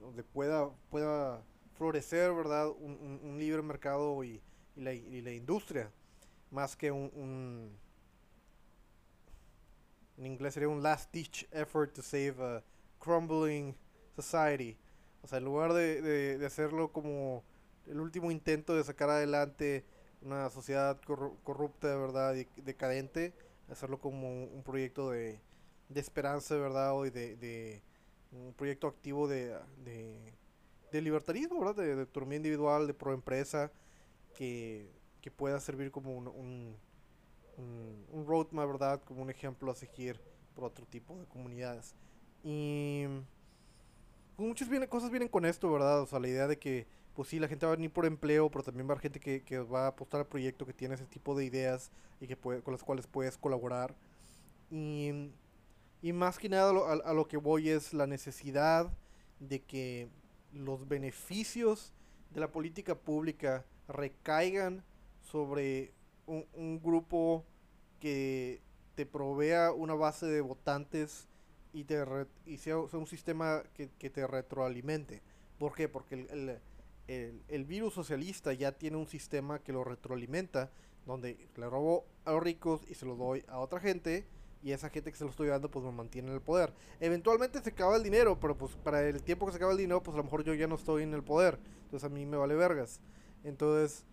donde 0.00 0.22
pueda 0.22 0.70
pueda 0.90 1.42
florecer, 1.74 2.32
¿verdad? 2.32 2.68
Un, 2.68 3.20
un 3.22 3.38
libre 3.38 3.62
mercado 3.62 4.24
y 4.24 4.40
y 4.76 4.82
la, 4.82 4.92
y 4.92 5.22
la 5.22 5.32
industria, 5.32 5.90
más 6.50 6.76
que 6.76 6.92
un, 6.92 7.10
un, 7.14 7.78
en 10.18 10.26
inglés 10.26 10.54
sería 10.54 10.68
un 10.68 10.82
last 10.82 11.12
ditch 11.12 11.48
effort 11.50 11.92
to 11.94 12.02
save 12.02 12.36
a 12.38 12.62
crumbling 12.98 13.74
society. 14.14 14.76
O 15.22 15.26
sea, 15.26 15.38
en 15.38 15.44
lugar 15.44 15.72
de, 15.72 16.02
de, 16.38 16.46
hacerlo 16.46 16.92
como 16.92 17.42
el 17.86 18.00
último 18.00 18.30
intento 18.30 18.76
de 18.76 18.84
sacar 18.84 19.10
adelante 19.10 19.84
una 20.22 20.50
sociedad 20.50 21.00
corrupta, 21.00 21.96
verdad, 21.96 22.34
y 22.36 22.46
decadente, 22.60 23.32
hacerlo 23.70 23.98
como 23.98 24.28
un, 24.28 24.62
proyecto 24.62 25.10
de, 25.10 25.40
de 25.88 26.00
esperanza, 26.00 26.56
verdad, 26.56 26.92
y 27.04 27.10
de, 27.10 27.36
de 27.36 27.82
un 28.32 28.52
proyecto 28.54 28.86
activo 28.86 29.28
de, 29.28 29.56
de, 29.84 30.32
de 30.92 31.00
libertarismo, 31.00 31.60
¿verdad? 31.60 31.76
De, 31.76 32.00
autonomía 32.00 32.36
individual, 32.36 32.86
de 32.86 32.94
proempresa, 32.94 33.70
que, 34.34 34.94
pueda 35.36 35.58
servir 35.58 35.90
como 35.90 36.16
un, 36.16 36.28
un, 36.28 36.76
un, 38.12 38.26
roadmap, 38.28 38.68
¿verdad? 38.68 39.02
Como 39.02 39.22
un 39.22 39.28
ejemplo 39.28 39.72
a 39.72 39.74
seguir 39.74 40.20
por 40.54 40.62
otro 40.62 40.86
tipo 40.86 41.18
de 41.18 41.26
comunidades. 41.26 41.96
Y 42.44 43.06
pues, 44.36 44.48
muchas 44.48 44.68
viene, 44.68 44.86
cosas 44.86 45.10
vienen 45.10 45.28
con 45.28 45.44
esto, 45.44 45.72
¿verdad? 45.72 46.02
O 46.02 46.06
sea, 46.06 46.20
la 46.20 46.28
idea 46.28 46.46
de 46.46 46.60
que, 46.60 46.86
pues 47.12 47.28
sí, 47.28 47.40
la 47.40 47.48
gente 47.48 47.66
va 47.66 47.72
a 47.72 47.74
venir 47.74 47.92
por 47.92 48.06
empleo, 48.06 48.48
pero 48.52 48.62
también 48.62 48.86
va 48.86 48.90
a 48.90 48.94
haber 48.94 49.02
gente 49.02 49.18
que, 49.18 49.42
que 49.42 49.58
va 49.58 49.86
a 49.86 49.88
apostar 49.88 50.20
al 50.20 50.28
proyecto 50.28 50.64
que 50.64 50.72
tiene 50.72 50.94
ese 50.94 51.06
tipo 51.06 51.36
de 51.36 51.44
ideas 51.44 51.90
y 52.20 52.28
que 52.28 52.36
puede, 52.36 52.62
con 52.62 52.70
las 52.70 52.84
cuales 52.84 53.08
puedes 53.08 53.36
colaborar. 53.36 53.96
Y, 54.70 55.32
y 56.02 56.12
más 56.12 56.38
que 56.38 56.48
nada 56.48 56.70
a, 56.70 57.10
a 57.10 57.14
lo 57.14 57.26
que 57.26 57.36
voy 57.36 57.70
es 57.70 57.92
la 57.92 58.06
necesidad 58.06 58.90
de 59.40 59.62
que 59.62 60.08
los 60.52 60.88
beneficios 60.88 61.92
de 62.30 62.40
la 62.40 62.50
política 62.50 62.94
pública 62.94 63.64
recaigan 63.88 64.84
sobre 65.22 65.92
un, 66.26 66.80
grupo 66.82 67.44
que 68.00 68.60
te 68.94 69.06
provea 69.06 69.72
una 69.72 69.94
base 69.94 70.26
de 70.26 70.40
votantes 70.40 71.28
y, 71.72 71.84
te 71.84 72.04
y 72.46 72.58
sea, 72.58 72.78
un 72.78 73.06
sistema 73.06 73.62
que, 73.74 73.88
te 73.88 74.26
retroalimente. 74.26 75.22
¿Por 75.58 75.74
qué? 75.74 75.88
Porque 75.88 76.60
el, 77.08 77.64
virus 77.64 77.94
socialista 77.94 78.52
ya 78.52 78.72
tiene 78.72 78.96
un 78.96 79.06
sistema 79.06 79.60
que 79.60 79.72
lo 79.72 79.84
retroalimenta, 79.84 80.70
donde 81.06 81.48
le 81.56 81.70
robo 81.70 82.04
a 82.24 82.32
los 82.32 82.42
ricos 82.42 82.82
y 82.88 82.94
se 82.94 83.06
lo 83.06 83.14
doy 83.14 83.44
a 83.48 83.58
otra 83.58 83.78
gente, 83.78 84.26
y 84.62 84.72
esa 84.72 84.90
gente 84.90 85.10
que 85.10 85.18
se 85.18 85.24
lo 85.24 85.30
estoy 85.30 85.48
dando 85.48 85.70
pues 85.70 85.84
me 85.84 85.92
mantiene 85.92 86.28
en 86.28 86.34
el 86.34 86.40
poder. 86.40 86.72
Eventualmente 87.00 87.62
se 87.62 87.70
acaba 87.70 87.96
el 87.96 88.02
dinero, 88.02 88.38
pero 88.40 88.56
pues 88.56 88.72
para 88.76 89.02
el 89.02 89.22
tiempo 89.22 89.46
que 89.46 89.52
se 89.52 89.56
acaba 89.56 89.72
el 89.72 89.78
dinero 89.78 90.02
pues 90.02 90.14
a 90.14 90.18
lo 90.18 90.24
mejor 90.24 90.44
yo 90.44 90.54
ya 90.54 90.66
no 90.66 90.74
estoy 90.74 91.02
en 91.02 91.14
el 91.14 91.22
poder, 91.22 91.58
entonces 91.84 92.04
a 92.04 92.08
mí 92.08 92.26
me 92.26 92.36
vale 92.36 92.54
vergas. 92.54 93.00
Entonces, 93.44 94.04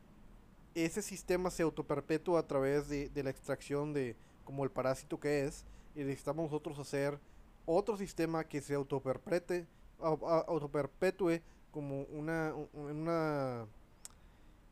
ese 0.75 1.01
sistema 1.01 1.49
se 1.49 1.63
autoperpetúa 1.63 2.39
a 2.39 2.47
través 2.47 2.87
de, 2.89 3.09
la 3.23 3.29
extracción 3.29 3.93
de 3.93 4.15
como 4.43 4.63
el 4.63 4.71
parásito 4.71 5.19
que 5.19 5.45
es, 5.45 5.65
y 5.95 5.99
necesitamos 6.03 6.45
nosotros 6.45 6.77
hacer 6.79 7.19
otro 7.65 7.97
sistema 7.97 8.43
que 8.43 8.61
se 8.61 8.73
autoperpetúe, 8.73 9.65
autoperpetúe 9.99 11.41
como 11.71 12.01
una, 12.03 12.53
una 12.73 13.65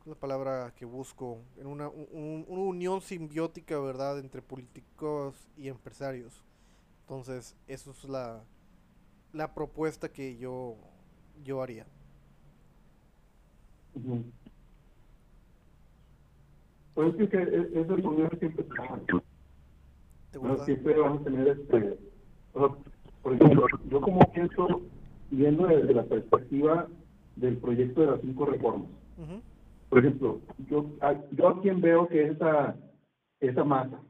la 0.05 0.15
palabra 0.15 0.73
que 0.75 0.85
busco, 0.85 1.39
en 1.57 1.67
una, 1.67 1.89
una 1.89 2.61
unión 2.61 3.01
simbiótica, 3.01 3.79
¿verdad?, 3.79 4.19
entre 4.19 4.41
políticos 4.41 5.47
y 5.57 5.67
empresarios. 5.67 6.43
Entonces, 7.01 7.55
eso 7.67 7.91
es 7.91 8.03
la, 8.05 8.43
la 9.33 9.53
propuesta 9.53 10.09
que 10.09 10.37
yo, 10.37 10.77
yo 11.43 11.61
haría. 11.61 11.85
Pues 16.93 17.19
es 17.19 17.29
que 17.29 17.37
e, 17.37 17.81
uniones 17.81 18.39
siempre 18.39 18.65
siempre 20.65 20.99
van 20.99 21.17
a 21.17 21.23
tener 21.23 21.47
este 21.47 21.97
por 22.53 23.33
ejemplo 23.33 23.65
yo 23.89 24.01
como 24.01 24.19
pienso 24.31 24.81
viendo 25.29 25.67
desde 25.67 25.93
la 25.93 26.03
perspectiva 26.03 26.87
del 27.35 27.57
proyecto 27.57 28.01
de 28.01 28.07
las 28.07 28.21
cinco 28.21 28.45
reformas 28.45 28.89
por 29.91 29.99
ejemplo 29.99 30.41
yo 30.67 30.89
yo 31.33 31.47
a 31.49 31.61
quien 31.61 31.81
veo 31.81 32.07
que 32.07 32.29
esa 32.29 32.75
esa 33.39 33.63
masa 33.63 34.01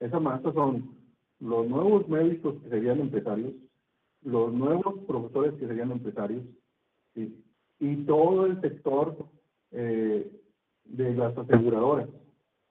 esa 0.00 0.18
masa 0.18 0.50
son 0.54 0.96
los 1.40 1.68
nuevos 1.68 2.08
médicos 2.08 2.54
que 2.62 2.70
serían 2.70 3.00
empresarios 3.00 3.52
los 4.22 4.52
nuevos 4.52 4.94
profesores 5.06 5.54
que 5.54 5.66
serían 5.66 5.92
empresarios 5.92 6.44
¿sí? 7.14 7.44
y 7.78 7.96
todo 8.04 8.46
el 8.46 8.60
sector 8.60 9.16
eh, 9.72 10.30
de 10.84 11.14
las 11.14 11.36
aseguradoras, 11.36 12.08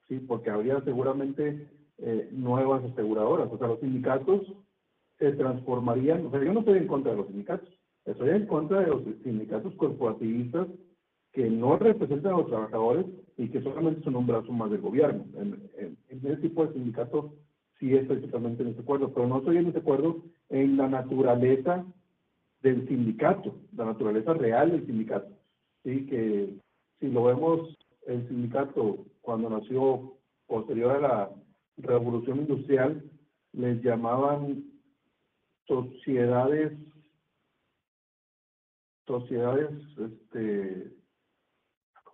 ¿sí? 0.08 0.20
porque 0.20 0.50
habría 0.50 0.82
seguramente 0.82 1.70
eh, 1.98 2.30
nuevas 2.32 2.84
aseguradoras, 2.84 3.52
o 3.52 3.58
sea, 3.58 3.68
los 3.68 3.80
sindicatos 3.80 4.42
se 5.18 5.32
transformarían, 5.34 6.26
o 6.26 6.32
sea, 6.32 6.44
yo 6.44 6.54
no 6.54 6.60
estoy 6.60 6.80
en 6.80 6.88
contra 6.88 7.12
de 7.12 7.18
los 7.18 7.28
sindicatos, 7.28 7.70
estoy 8.06 8.30
en 8.30 8.48
contra 8.48 8.82
de 8.82 8.88
los 8.88 9.04
sindicatos 9.24 9.74
corporativistas 9.76 10.68
que 11.36 11.50
no 11.50 11.78
representan 11.78 12.34
a 12.34 12.38
los 12.38 12.48
trabajadores 12.48 13.06
y 13.38 13.50
que 13.50 13.62
solamente 13.62 14.02
son 14.04 14.16
un 14.16 14.26
brazo 14.26 14.54
más 14.54 14.72
del 14.72 14.80
gobierno. 14.80 15.26
En, 15.38 15.98
ese 16.08 16.38
tipo 16.38 16.66
de 16.66 16.74
sindicatos 16.74 17.26
sí 17.78 17.94
estoy 17.94 18.22
totalmente 18.22 18.64
en 18.64 18.74
acuerdo, 18.80 19.14
pero 19.14 19.28
no 19.28 19.40
estoy 19.40 19.58
en 19.58 19.76
acuerdo 19.76 20.24
en 20.48 20.78
la 20.78 20.88
naturaleza 20.88 21.86
del 22.62 22.88
sindicato, 22.88 23.54
la 23.76 23.84
naturaleza 23.84 24.34
real 24.34 24.72
del 24.72 24.86
sindicato. 24.86 25.28
Sí, 25.84 26.06
que 26.06 26.54
si 27.02 27.08
lo 27.10 27.26
vemos, 27.26 27.78
el 28.08 28.26
sindicato 28.30 29.06
cuando 29.20 29.50
nació 29.50 30.14
posterior 30.48 30.92
a 30.92 31.00
la 31.02 31.32
revolución 31.76 32.40
industrial, 32.40 33.04
les 33.52 33.84
llamaban 33.84 34.64
sociedades, 35.68 36.72
sociedades, 39.06 39.72
este, 40.00 40.96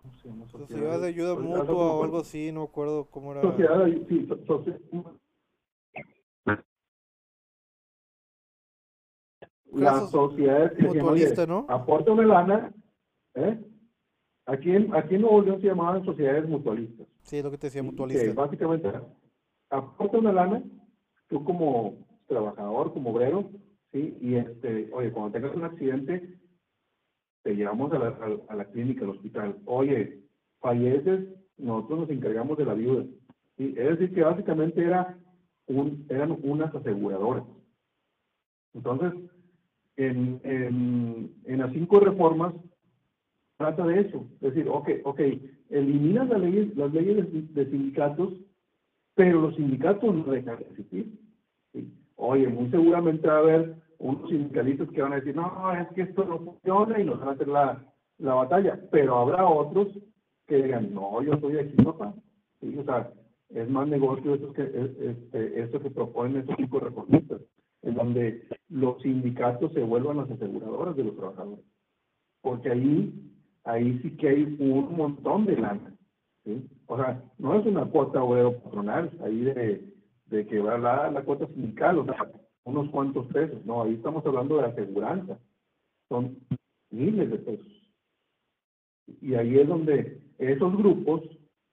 ¿cómo 0.02 0.14
se 0.14 0.28
llama? 0.28 0.46
Sociedad 0.48 1.00
de 1.00 1.08
ayuda 1.08 1.34
mutua 1.34 1.94
o 1.94 2.04
algo 2.04 2.18
así, 2.18 2.52
no 2.52 2.64
acuerdo 2.64 3.06
cómo 3.10 3.32
era. 3.32 3.42
Sociedad, 3.42 3.86
sí, 4.08 4.28
sociedad, 4.46 4.80
las 9.72 10.10
sociedades 10.10 10.72
que 10.72 10.82
mutualista, 10.82 11.46
¿no? 11.46 11.66
aporta 11.68 12.12
una 12.12 12.26
lana, 12.26 12.72
¿eh? 13.34 13.58
Aquí 14.44 14.72
en, 14.72 14.94
aquí 14.94 15.14
en 15.14 15.22
Nuevo 15.22 15.40
León 15.40 15.60
se 15.60 15.68
llamaban 15.68 16.04
sociedades 16.04 16.48
mutualistas. 16.48 17.06
Sí, 17.22 17.38
es 17.38 17.44
lo 17.44 17.50
que 17.50 17.58
te 17.58 17.68
decía, 17.68 17.82
mutualista. 17.82 18.34
básicamente, 18.34 18.90
aporta 19.70 20.18
una 20.18 20.32
lana, 20.32 20.62
tú 21.28 21.44
como 21.44 21.94
trabajador, 22.26 22.92
como 22.92 23.10
obrero, 23.10 23.50
¿sí? 23.92 24.16
Y 24.20 24.34
este, 24.34 24.90
oye, 24.92 25.12
cuando 25.12 25.32
tengas 25.32 25.54
un 25.54 25.64
accidente, 25.64 26.38
te 27.42 27.54
llevamos 27.54 27.92
a 27.92 27.98
la, 27.98 28.16
a, 28.48 28.54
la 28.54 28.64
clínica, 28.66 29.04
al 29.04 29.10
hospital. 29.10 29.56
Oye, 29.64 30.20
falleces, 30.60 31.28
nosotros 31.58 32.00
nos 32.00 32.10
encargamos 32.10 32.56
de 32.58 32.64
la 32.64 32.74
viuda. 32.74 33.04
¿sí? 33.56 33.74
Es 33.76 33.98
decir, 33.98 34.14
que 34.14 34.22
básicamente 34.22 34.82
era 34.82 35.18
un, 35.66 36.06
eran 36.08 36.38
unas 36.42 36.74
aseguradoras. 36.74 37.44
Entonces, 38.74 39.12
en, 39.96 40.40
en, 40.44 41.58
las 41.58 41.72
cinco 41.72 42.00
reformas 42.00 42.54
trata 43.56 43.86
de 43.86 44.00
eso. 44.00 44.26
Es 44.40 44.54
decir, 44.54 44.68
ok, 44.68 44.88
ok, 45.04 45.20
eliminas 45.70 46.28
las 46.28 46.40
leyes, 46.40 46.76
las 46.76 46.92
leyes 46.92 47.54
de, 47.54 47.70
sindicatos, 47.70 48.34
pero 49.14 49.42
los 49.42 49.54
sindicatos 49.56 50.14
no 50.14 50.32
dejan 50.32 50.58
de 50.58 50.64
existir. 50.64 51.06
Oye, 52.16 52.48
muy 52.48 52.70
seguramente 52.70 53.26
va 53.26 53.34
a 53.34 53.38
haber 53.38 53.76
unos 54.02 54.28
sindicalistas 54.28 54.90
que 54.90 55.00
van 55.00 55.12
a 55.12 55.16
decir, 55.16 55.34
no, 55.36 55.72
es 55.72 55.88
que 55.94 56.02
esto 56.02 56.24
no 56.24 56.38
funciona 56.40 57.00
y 57.00 57.04
nos 57.04 57.20
van 57.20 57.28
a 57.28 57.32
hacer 57.32 57.48
la, 57.48 57.84
la 58.18 58.34
batalla, 58.34 58.78
pero 58.90 59.18
habrá 59.18 59.46
otros 59.46 59.88
que 60.46 60.56
digan, 60.56 60.92
no, 60.92 61.22
yo 61.22 61.38
soy 61.38 61.58
aquí, 61.58 61.76
papá. 61.82 62.12
O 62.62 62.84
sea, 62.84 63.12
es 63.50 63.70
más 63.70 63.86
negocio 63.86 64.34
eso 64.34 64.52
que, 64.52 64.62
este, 64.62 65.62
esto 65.62 65.80
que 65.80 65.90
proponen 65.90 66.38
estos 66.38 66.56
cinco 66.56 66.80
reformistas 66.80 67.40
en 67.82 67.94
donde 67.94 68.46
los 68.68 69.00
sindicatos 69.02 69.72
se 69.72 69.82
vuelvan 69.82 70.18
las 70.18 70.30
aseguradoras 70.30 70.96
de 70.96 71.04
los 71.04 71.16
trabajadores. 71.16 71.64
Porque 72.40 72.70
ahí, 72.70 73.12
ahí 73.64 74.00
sí 74.02 74.16
que 74.16 74.28
hay 74.28 74.56
un 74.58 74.96
montón 74.96 75.46
de 75.46 75.56
lana. 75.56 75.94
¿sí? 76.44 76.68
O 76.86 76.96
sea, 76.96 77.22
no 77.38 77.58
es 77.58 77.66
una 77.66 77.84
cuota 77.84 78.22
obrero 78.22 78.58
patronal, 78.62 79.10
ahí 79.24 79.40
de, 79.40 79.84
de 80.26 80.46
que 80.46 80.58
va 80.58 80.78
la, 80.78 81.10
la 81.10 81.22
cuota 81.22 81.46
sindical, 81.48 81.98
o 81.98 82.04
sea, 82.04 82.16
unos 82.64 82.90
cuantos 82.90 83.26
pesos. 83.26 83.64
No, 83.64 83.82
ahí 83.82 83.94
estamos 83.94 84.24
hablando 84.26 84.58
de 84.58 84.66
aseguranza. 84.66 85.38
Son 86.08 86.36
miles 86.90 87.30
de 87.30 87.38
pesos. 87.38 87.66
Y 89.20 89.34
ahí 89.34 89.58
es 89.58 89.68
donde 89.68 90.20
esos 90.38 90.76
grupos, 90.76 91.22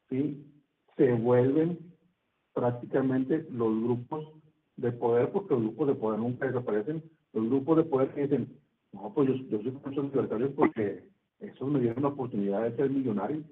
¿sí? 0.10 0.46
Se 0.98 1.14
vuelven 1.14 1.78
prácticamente 2.54 3.46
los 3.52 3.82
grupos 3.84 4.28
de 4.78 4.92
poder, 4.92 5.32
porque 5.32 5.54
los 5.54 5.64
grupos 5.64 5.88
de 5.88 5.96
poder 5.96 6.20
nunca 6.20 6.48
desaparecen. 6.48 7.04
Los 7.34 7.46
grupos 7.48 7.78
de 7.78 7.84
poder 7.84 8.10
que 8.14 8.22
dicen, 8.24 8.58
no, 8.92 9.14
pues 9.14 9.30
yo, 9.30 9.36
yo 9.36 9.62
soy 9.62 9.72
con 9.74 9.94
esos 9.94 10.06
libertarios 10.06 10.52
porque 10.56 11.04
esos 11.40 11.70
me 11.70 11.80
dieron 11.80 12.04
la 12.04 12.10
oportunidad 12.10 12.64
de 12.64 12.76
ser 12.76 12.90
millonario. 12.90 13.44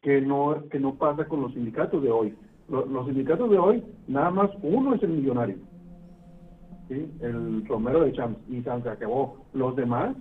Que 0.00 0.20
no, 0.20 0.66
que 0.70 0.80
no 0.80 0.96
pasa 0.96 1.28
con 1.28 1.42
los 1.42 1.52
sindicatos 1.52 2.02
de 2.02 2.10
hoy. 2.10 2.34
Los, 2.68 2.88
los 2.88 3.06
sindicatos 3.06 3.50
de 3.50 3.58
hoy, 3.58 3.84
nada 4.08 4.30
más 4.30 4.50
uno 4.62 4.94
es 4.94 5.02
el 5.02 5.10
millonario. 5.10 5.56
¿Sí? 6.90 7.08
El 7.20 7.66
Romero 7.66 8.00
de 8.00 8.12
Champs. 8.12 8.38
Y 8.50 8.60
se 8.62 8.70
acabó. 8.70 9.38
Los 9.54 9.76
demás, 9.76 10.16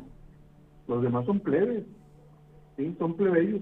los 0.87 1.01
demás 1.01 1.25
son 1.25 1.39
plebes. 1.39 1.83
¿sí? 2.77 2.95
Son 2.97 3.15
plebeyos. 3.15 3.61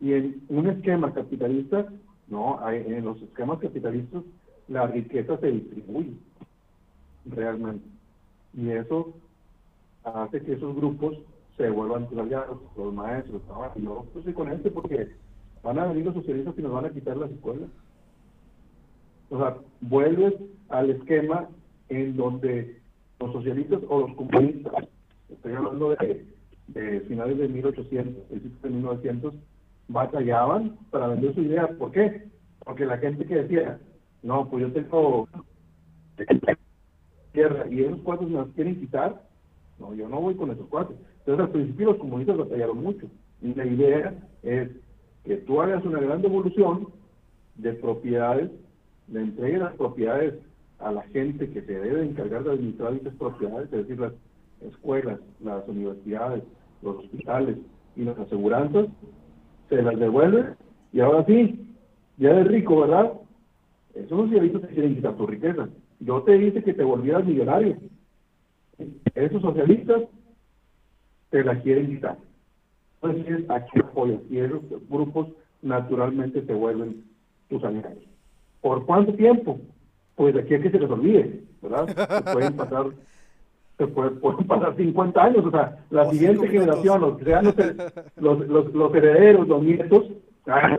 Y 0.00 0.14
en 0.14 0.42
un 0.48 0.68
esquema 0.68 1.12
capitalista, 1.12 1.86
no, 2.28 2.58
en 2.70 3.04
los 3.04 3.20
esquemas 3.20 3.58
capitalistas 3.58 4.22
la 4.68 4.86
riqueza 4.86 5.36
se 5.38 5.48
distribuye 5.48 6.14
realmente. 7.26 7.86
Y 8.54 8.70
eso 8.70 9.12
hace 10.04 10.40
que 10.42 10.54
esos 10.54 10.74
grupos 10.74 11.18
se 11.56 11.68
vuelvan 11.70 12.08
aliados, 12.18 12.58
los 12.76 12.94
maestros, 12.94 13.42
y 13.76 13.82
yo 13.82 14.06
estoy 14.16 14.32
con 14.32 14.50
este 14.50 14.70
porque 14.70 15.08
van 15.62 15.78
a 15.78 15.86
venir 15.86 16.06
los 16.06 16.14
socialistas 16.14 16.54
y 16.58 16.62
nos 16.62 16.72
van 16.72 16.86
a 16.86 16.90
quitar 16.90 17.16
las 17.16 17.30
escuelas. 17.30 17.68
O 19.30 19.38
sea, 19.38 19.56
vuelves 19.80 20.34
al 20.72 20.90
esquema 20.90 21.48
en 21.88 22.16
donde 22.16 22.80
los 23.20 23.32
socialistas 23.32 23.80
o 23.88 24.00
los 24.00 24.16
comunistas, 24.16 24.88
estoy 25.28 25.52
hablando 25.52 25.90
de, 25.90 26.26
de 26.68 27.00
finales 27.02 27.38
de 27.38 27.48
1800, 27.48 28.24
principios 28.24 28.62
de 28.62 28.70
1900, 28.70 29.34
batallaban 29.88 30.76
para 30.90 31.08
vender 31.08 31.34
su 31.34 31.42
idea. 31.42 31.68
¿Por 31.68 31.92
qué? 31.92 32.24
Porque 32.64 32.86
la 32.86 32.96
gente 32.98 33.26
que 33.26 33.42
decía, 33.42 33.78
no, 34.22 34.48
pues 34.48 34.62
yo 34.62 34.72
tengo 34.72 35.28
tierra 37.32 37.66
y 37.70 37.82
esos 37.82 38.00
cuates 38.00 38.28
me 38.28 38.38
las 38.38 38.48
quieren 38.48 38.80
quitar. 38.80 39.22
No, 39.78 39.94
yo 39.94 40.08
no 40.08 40.20
voy 40.20 40.34
con 40.34 40.50
esos 40.50 40.66
cuates. 40.68 40.96
Entonces, 41.18 41.46
al 41.46 41.52
principio 41.52 41.86
los 41.86 41.98
comunistas 41.98 42.36
batallaron 42.36 42.82
mucho. 42.82 43.06
Y 43.42 43.54
la 43.54 43.66
idea 43.66 44.14
es 44.42 44.70
que 45.24 45.36
tú 45.38 45.60
hagas 45.60 45.84
una 45.84 46.00
gran 46.00 46.22
devolución 46.22 46.88
de 47.56 47.72
propiedades, 47.74 48.50
de 49.08 49.20
entregue 49.20 49.58
las 49.58 49.74
propiedades 49.74 50.34
a 50.82 50.92
la 50.92 51.02
gente 51.04 51.50
que 51.50 51.62
se 51.62 51.72
debe 51.72 52.04
encargar 52.04 52.44
de 52.44 52.52
administrar 52.52 52.94
esas 52.94 53.14
propiedades, 53.14 53.72
es 53.72 53.86
decir, 53.86 54.00
las 54.00 54.12
escuelas, 54.60 55.20
las 55.40 55.66
universidades, 55.68 56.42
los 56.82 56.96
hospitales 56.96 57.58
y 57.96 58.04
las 58.04 58.18
aseguranzas, 58.18 58.86
se 59.68 59.82
las 59.82 59.98
devuelve 59.98 60.54
y 60.92 61.00
ahora 61.00 61.24
sí, 61.24 61.58
ya 62.18 62.30
eres 62.30 62.48
rico, 62.48 62.80
¿verdad? 62.80 63.12
Esos 63.94 64.10
socialistas 64.10 64.62
te 64.62 64.68
quieren 64.68 64.94
quitar 64.94 65.16
tu 65.16 65.26
riqueza. 65.26 65.68
Yo 66.00 66.22
te 66.22 66.36
dije 66.36 66.62
que 66.62 66.74
te 66.74 66.82
volvieras 66.82 67.24
millonario. 67.24 67.76
Esos 69.14 69.42
socialistas 69.42 70.02
te 71.30 71.44
la 71.44 71.60
quieren 71.60 71.88
quitar. 71.88 72.18
Entonces, 73.00 73.48
aquí 73.50 73.80
apoyas 73.80 74.20
y 74.30 74.38
esos 74.38 74.62
grupos 74.88 75.28
naturalmente 75.62 76.44
se 76.44 76.54
vuelven 76.54 77.04
tus 77.48 77.62
aliados. 77.64 77.98
¿Por 78.60 78.84
cuánto 78.86 79.14
tiempo? 79.14 79.60
Pues 80.14 80.34
de 80.34 80.40
aquí 80.40 80.54
a 80.54 80.60
que 80.60 80.70
se 80.70 80.78
les 80.78 80.90
olvide, 80.90 81.40
¿verdad? 81.62 81.88
Se 81.88 82.22
pueden 82.32 82.56
pasar, 82.56 82.86
se 83.78 83.86
pueden, 83.86 84.18
pasar 84.46 84.76
50 84.76 85.22
años, 85.22 85.46
o 85.46 85.50
sea, 85.50 85.78
la 85.90 86.10
siguiente 86.10 86.48
generación, 86.48 87.00
los 87.00 87.18
que 87.18 87.24
sean 87.24 87.44
los, 88.16 88.48
los, 88.48 88.74
los 88.74 88.94
herederos, 88.94 89.48
los 89.48 89.62
nietos, 89.62 90.04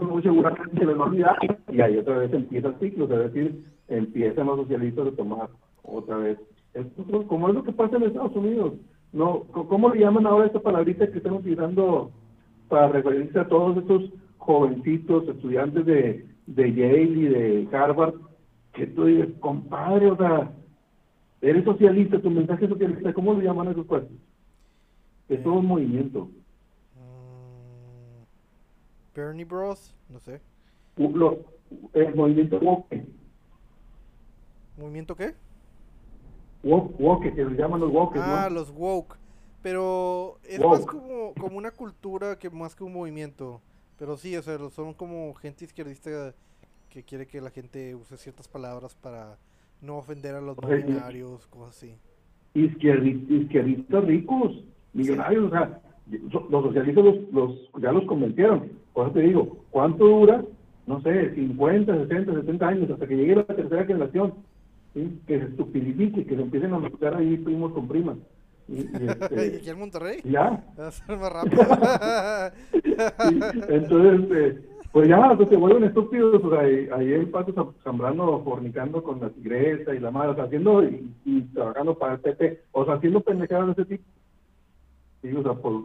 muy 0.01 0.21
seguramente 0.21 0.77
se 0.77 0.85
les 0.85 0.97
va 0.97 1.03
a 1.03 1.07
olvidar 1.07 1.37
y 1.71 1.81
ahí 1.81 1.97
otra 1.97 2.17
vez 2.17 2.33
empieza 2.33 2.67
el 2.67 2.79
ciclo, 2.79 3.05
es 3.05 3.33
decir, 3.33 3.63
empiezan 3.87 4.47
los 4.47 4.57
socialistas 4.57 5.07
a 5.07 5.11
tomar 5.11 5.49
otra 5.83 6.17
vez. 6.17 6.37
Esto, 6.73 7.27
como 7.27 7.49
es 7.49 7.55
lo 7.55 7.63
que 7.63 7.71
pasa 7.71 7.95
en 7.97 8.03
Estados 8.03 8.35
Unidos. 8.35 8.73
no 9.13 9.43
¿Cómo 9.51 9.89
le 9.89 10.01
llaman 10.01 10.25
ahora 10.25 10.47
esta 10.47 10.59
palabrita 10.59 11.09
que 11.09 11.19
están 11.19 11.33
utilizando 11.33 12.11
para 12.67 12.87
referirse 12.87 13.39
a 13.39 13.47
todos 13.47 13.77
estos 13.77 14.09
jovencitos, 14.37 15.27
estudiantes 15.27 15.85
de, 15.85 16.25
de 16.47 16.73
Yale 16.73 17.03
y 17.03 17.25
de 17.25 17.67
Harvard, 17.71 18.15
que 18.73 18.87
tú 18.87 19.05
dices, 19.05 19.29
compadre, 19.39 20.11
o 20.11 20.17
sea, 20.17 20.51
eres 21.41 21.63
socialista, 21.63 22.21
tu 22.21 22.29
mensaje 22.29 22.67
socialista, 22.67 23.13
¿cómo 23.13 23.33
le 23.33 23.45
llaman 23.45 23.67
a 23.67 23.71
esos 23.71 23.85
cuerpos? 23.85 24.17
Es 25.29 25.41
todo 25.43 25.55
un 25.55 25.67
movimiento. 25.67 26.29
Bernie 29.15 29.45
Bros, 29.45 29.95
no 30.09 30.19
sé. 30.19 30.41
el 30.97 32.15
movimiento 32.15 32.59
woke. 32.59 33.05
¿Movimiento 34.77 35.15
qué? 35.15 35.35
Woke, 36.63 36.99
woke 36.99 37.35
que 37.35 37.45
se 37.45 37.55
llaman 37.55 37.79
los 37.79 37.91
woke. 37.91 38.17
Ah, 38.17 38.49
los 38.51 38.71
woke. 38.71 39.17
Pero 39.61 40.39
es 40.43 40.59
más 40.59 40.85
como, 40.85 41.33
como 41.39 41.57
una 41.57 41.71
cultura 41.71 42.37
que 42.37 42.49
más 42.49 42.75
que 42.75 42.83
un 42.83 42.93
movimiento. 42.93 43.61
Pero 43.97 44.17
sí, 44.17 44.35
o 44.35 44.41
sea, 44.41 44.57
son 44.71 44.93
como 44.93 45.33
gente 45.35 45.63
izquierdista 45.63 46.33
que 46.93 47.03
quiere 47.03 47.25
que 47.25 47.41
la 47.41 47.49
gente 47.49 47.95
use 47.95 48.17
ciertas 48.17 48.47
palabras 48.47 48.93
para 48.93 49.39
no 49.81 49.97
ofender 49.97 50.35
a 50.35 50.41
los 50.41 50.55
millonarios, 50.61 51.47
cosas 51.47 51.75
así. 51.75 51.95
izquierdistas 52.53 54.03
ricos, 54.03 54.63
millonarios, 54.93 55.45
o 55.45 55.49
sea, 55.49 55.81
los 56.49 56.63
socialistas 56.65 57.03
los, 57.03 57.33
los, 57.33 57.71
ya 57.81 57.91
los 57.91 58.05
convencieron. 58.05 58.71
Por 58.93 59.07
eso 59.07 59.15
te 59.15 59.21
digo, 59.21 59.57
¿cuánto 59.71 60.05
dura? 60.05 60.45
No 60.85 61.01
sé, 61.01 61.33
50, 61.33 62.07
60, 62.07 62.31
70 62.31 62.67
años 62.67 62.91
hasta 62.91 63.07
que 63.07 63.15
llegue 63.15 63.37
la 63.37 63.45
tercera 63.45 63.85
generación, 63.85 64.35
¿sí? 64.93 65.19
que 65.25 65.39
se 65.39 65.45
estupidifique, 65.45 66.25
que 66.25 66.35
se 66.35 66.41
empiecen 66.41 66.75
a 66.75 66.79
mezclar 66.79 67.15
ahí 67.15 67.37
primos 67.37 67.73
con 67.73 67.87
primas. 67.87 68.17
¿Y, 68.67 68.79
este, 68.81 69.57
aquí 69.57 69.69
en 69.69 69.79
Monterrey? 69.79 70.19
Ya. 70.25 70.63
Va 70.79 70.89
a 70.89 70.91
ser 70.91 71.17
más 71.17 71.33
rápido. 71.33 71.63
entonces, 73.69 74.37
eh, 74.37 74.72
pues 74.93 75.09
ya, 75.09 75.35
pues 75.35 75.49
se 75.49 75.57
vuelven 75.57 75.85
estúpidos, 75.85 76.43
o 76.43 76.49
sea, 76.51 76.59
ahí, 76.59 77.13
el 77.13 77.27
Pato 77.31 77.73
fornicando 78.43 79.01
con 79.01 79.19
la 79.19 79.31
tigresa 79.31 79.95
y 79.95 79.99
la 79.99 80.11
madre, 80.11 80.29
o 80.29 80.35
sea, 80.35 80.43
haciendo 80.43 80.83
y, 80.83 81.41
trabajando 81.51 81.97
para 81.97 82.13
el 82.13 82.19
PP, 82.19 82.61
o 82.73 82.85
sea, 82.85 82.93
haciendo 82.93 83.21
pendejadas 83.21 83.75
de 83.75 83.81
ese 83.81 83.85
tipo. 83.85 84.03
Sí, 85.23 85.35
o 85.35 85.41
sea, 85.41 85.53
por, 85.53 85.81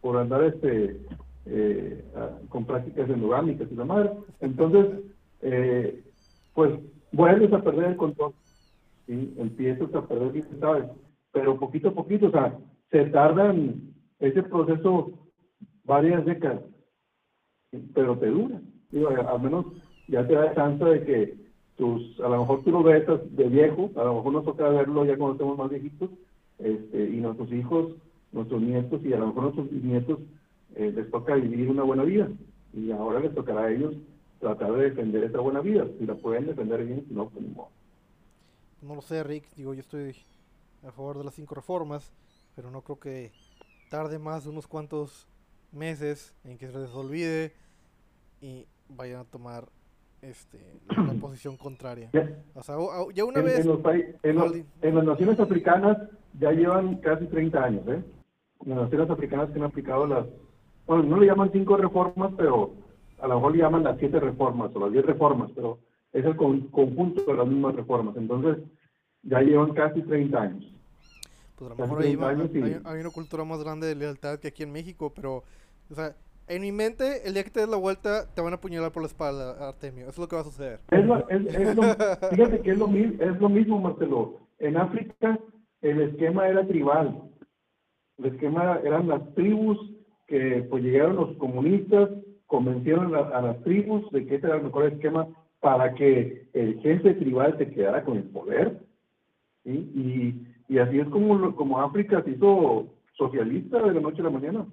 por 0.00 0.18
andar 0.18 0.44
este 0.44 1.00
eh, 1.46 2.04
con 2.48 2.64
prácticas 2.64 3.10
endogámicas 3.10 3.66
y 3.72 3.74
la 3.74 3.84
madre. 3.84 4.12
Entonces, 4.40 4.86
eh, 5.42 6.04
pues 6.54 6.78
vuelves 7.10 7.52
a 7.52 7.60
perder 7.60 7.86
el 7.86 7.96
control, 7.96 8.34
¿sí? 9.08 9.34
empiezas 9.36 9.92
a 9.96 10.06
perder 10.06 10.44
sabes, 10.60 10.84
pero 11.32 11.58
poquito 11.58 11.88
a 11.88 11.94
poquito, 11.94 12.28
o 12.28 12.30
sea, 12.30 12.56
se 12.92 13.06
tardan 13.06 13.80
ese 14.20 14.44
proceso 14.44 15.10
varias 15.84 16.24
décadas 16.24 16.62
pero 17.94 18.18
te 18.18 18.26
dura. 18.26 18.60
Digo, 18.90 19.08
al 19.08 19.42
menos 19.42 19.66
ya 20.06 20.26
te 20.26 20.34
da 20.34 20.54
chance 20.54 20.84
de 20.84 21.04
que 21.04 21.36
tus, 21.76 22.18
a 22.20 22.28
lo 22.28 22.40
mejor 22.40 22.62
tú 22.64 22.70
lo 22.70 22.82
ves 22.82 23.04
de 23.30 23.44
viejo, 23.44 23.90
a 23.96 24.04
lo 24.04 24.16
mejor 24.16 24.32
nos 24.32 24.44
toca 24.44 24.68
verlo 24.68 25.04
ya 25.04 25.16
cuando 25.16 25.34
estemos 25.34 25.58
más 25.58 25.70
viejitos, 25.70 26.10
este, 26.58 27.04
y 27.10 27.20
nuestros 27.20 27.52
hijos, 27.52 27.92
nuestros 28.32 28.60
nietos 28.60 29.00
y 29.04 29.12
a 29.12 29.18
lo 29.18 29.28
mejor 29.28 29.42
nuestros 29.44 29.72
nietos 29.72 30.18
eh, 30.74 30.92
les 30.94 31.10
toca 31.10 31.34
vivir 31.34 31.70
una 31.70 31.82
buena 31.82 32.04
vida. 32.04 32.28
Y 32.72 32.90
ahora 32.90 33.20
les 33.20 33.34
tocará 33.34 33.64
a 33.64 33.72
ellos 33.72 33.94
tratar 34.40 34.72
de 34.72 34.90
defender 34.90 35.24
esa 35.24 35.40
buena 35.40 35.60
vida. 35.60 35.86
Si 35.98 36.06
la 36.06 36.14
pueden 36.14 36.46
defender 36.46 36.84
bien, 36.84 37.04
si 37.06 37.14
no, 37.14 37.28
pues 37.28 37.44
no. 37.46 37.68
Lo 38.82 39.00
sé, 39.00 39.22
Rick. 39.22 39.44
Digo, 39.56 39.74
yo 39.74 39.80
estoy 39.80 40.14
a 40.86 40.92
favor 40.92 41.18
de 41.18 41.24
las 41.24 41.34
cinco 41.34 41.54
reformas, 41.54 42.12
pero 42.54 42.70
no 42.70 42.82
creo 42.82 42.98
que 42.98 43.32
tarde 43.90 44.18
más 44.18 44.46
unos 44.46 44.66
cuantos 44.66 45.26
meses 45.72 46.34
en 46.44 46.58
que 46.58 46.68
se 46.68 46.78
les 46.78 46.90
olvide 46.90 47.52
y 48.40 48.66
vayan 48.88 49.20
a 49.20 49.24
tomar 49.24 49.68
este 50.22 50.58
la 50.96 51.12
posición 51.20 51.56
contraria. 51.56 52.10
O 52.54 52.62
sea, 52.62 52.76
ya 53.14 53.24
una 53.24 53.40
vez... 53.40 53.66
En, 54.22 54.94
las 54.94 55.04
naciones 55.04 55.38
africanas 55.40 55.98
ya 56.38 56.52
llevan 56.52 56.96
casi 56.96 57.26
30 57.26 57.62
años, 57.64 57.88
¿eh? 57.88 58.02
Las 58.64 58.78
naciones 58.78 59.10
africanas 59.10 59.50
que 59.50 59.58
han 59.58 59.64
aplicado 59.64 60.06
las... 60.06 60.26
Bueno, 60.86 61.04
no 61.04 61.20
le 61.20 61.26
llaman 61.26 61.50
cinco 61.52 61.76
reformas, 61.76 62.32
pero 62.36 62.72
a 63.20 63.28
lo 63.28 63.36
mejor 63.36 63.52
le 63.52 63.62
llaman 63.62 63.84
las 63.84 63.98
siete 63.98 64.18
reformas 64.18 64.74
o 64.74 64.80
las 64.80 64.92
diez 64.92 65.04
reformas, 65.04 65.50
pero 65.54 65.78
es 66.12 66.24
el 66.24 66.36
conjunto 66.36 67.24
de 67.24 67.34
las 67.34 67.46
mismas 67.46 67.76
reformas. 67.76 68.16
Entonces, 68.16 68.64
ya 69.22 69.40
llevan 69.40 69.74
casi 69.74 70.02
30 70.02 70.40
años. 70.40 70.77
Pues 71.58 71.70
a 71.70 71.74
lo 71.74 71.80
mejor 71.80 72.02
hay, 72.02 72.16
hay, 72.84 73.00
una 73.00 73.10
cultura 73.10 73.44
más 73.44 73.62
grande 73.62 73.88
de 73.88 73.96
lealtad 73.96 74.38
que 74.38 74.48
aquí 74.48 74.62
en 74.62 74.70
México, 74.70 75.12
pero, 75.14 75.42
o 75.90 75.94
sea, 75.94 76.14
en 76.46 76.62
mi 76.62 76.72
mente, 76.72 77.26
el 77.26 77.34
día 77.34 77.44
que 77.44 77.50
te 77.50 77.60
des 77.60 77.68
la 77.68 77.76
vuelta, 77.76 78.32
te 78.32 78.40
van 78.40 78.52
a 78.52 78.56
apuñalar 78.56 78.92
por 78.92 79.02
la 79.02 79.08
espalda, 79.08 79.68
Artemio. 79.68 80.04
Eso 80.04 80.12
es 80.12 80.18
lo 80.18 80.28
que 80.28 80.36
va 80.36 80.42
a 80.42 80.44
suceder. 80.44 80.80
Es 80.90 81.00
es, 81.00 81.76
lo, 81.76 81.82
fíjate 82.30 82.60
que 82.60 82.70
es 82.70 82.78
lo, 82.78 82.86
es 82.88 83.40
lo 83.40 83.48
mismo, 83.48 83.80
Marcelo. 83.80 84.38
En 84.58 84.76
África, 84.76 85.38
el 85.82 86.00
esquema 86.00 86.48
era 86.48 86.66
tribal. 86.66 87.22
El 88.18 88.26
esquema 88.26 88.80
eran 88.84 89.08
las 89.08 89.34
tribus 89.34 89.78
que 90.26 90.66
pues 90.68 90.82
llegaron 90.82 91.16
los 91.16 91.36
comunistas, 91.38 92.10
convencieron 92.46 93.14
a, 93.14 93.40
las 93.40 93.62
tribus 93.62 94.10
de 94.10 94.26
que 94.26 94.36
ese 94.36 94.46
era 94.46 94.56
el 94.56 94.64
mejor 94.64 94.86
esquema 94.86 95.26
para 95.60 95.94
que 95.94 96.48
el 96.52 96.80
jefe 96.80 97.14
tribal 97.14 97.56
se 97.58 97.70
quedara 97.70 98.04
con 98.04 98.16
el 98.16 98.24
poder. 98.24 98.80
Y, 99.64 100.46
y 100.68 100.78
así 100.78 100.98
es 100.98 101.08
como, 101.08 101.54
como 101.56 101.80
África 101.80 102.22
se 102.22 102.32
hizo 102.32 102.86
socialista 103.14 103.82
de 103.82 103.94
la 103.94 104.00
noche 104.00 104.20
a 104.20 104.24
la 104.24 104.30
mañana. 104.30 104.66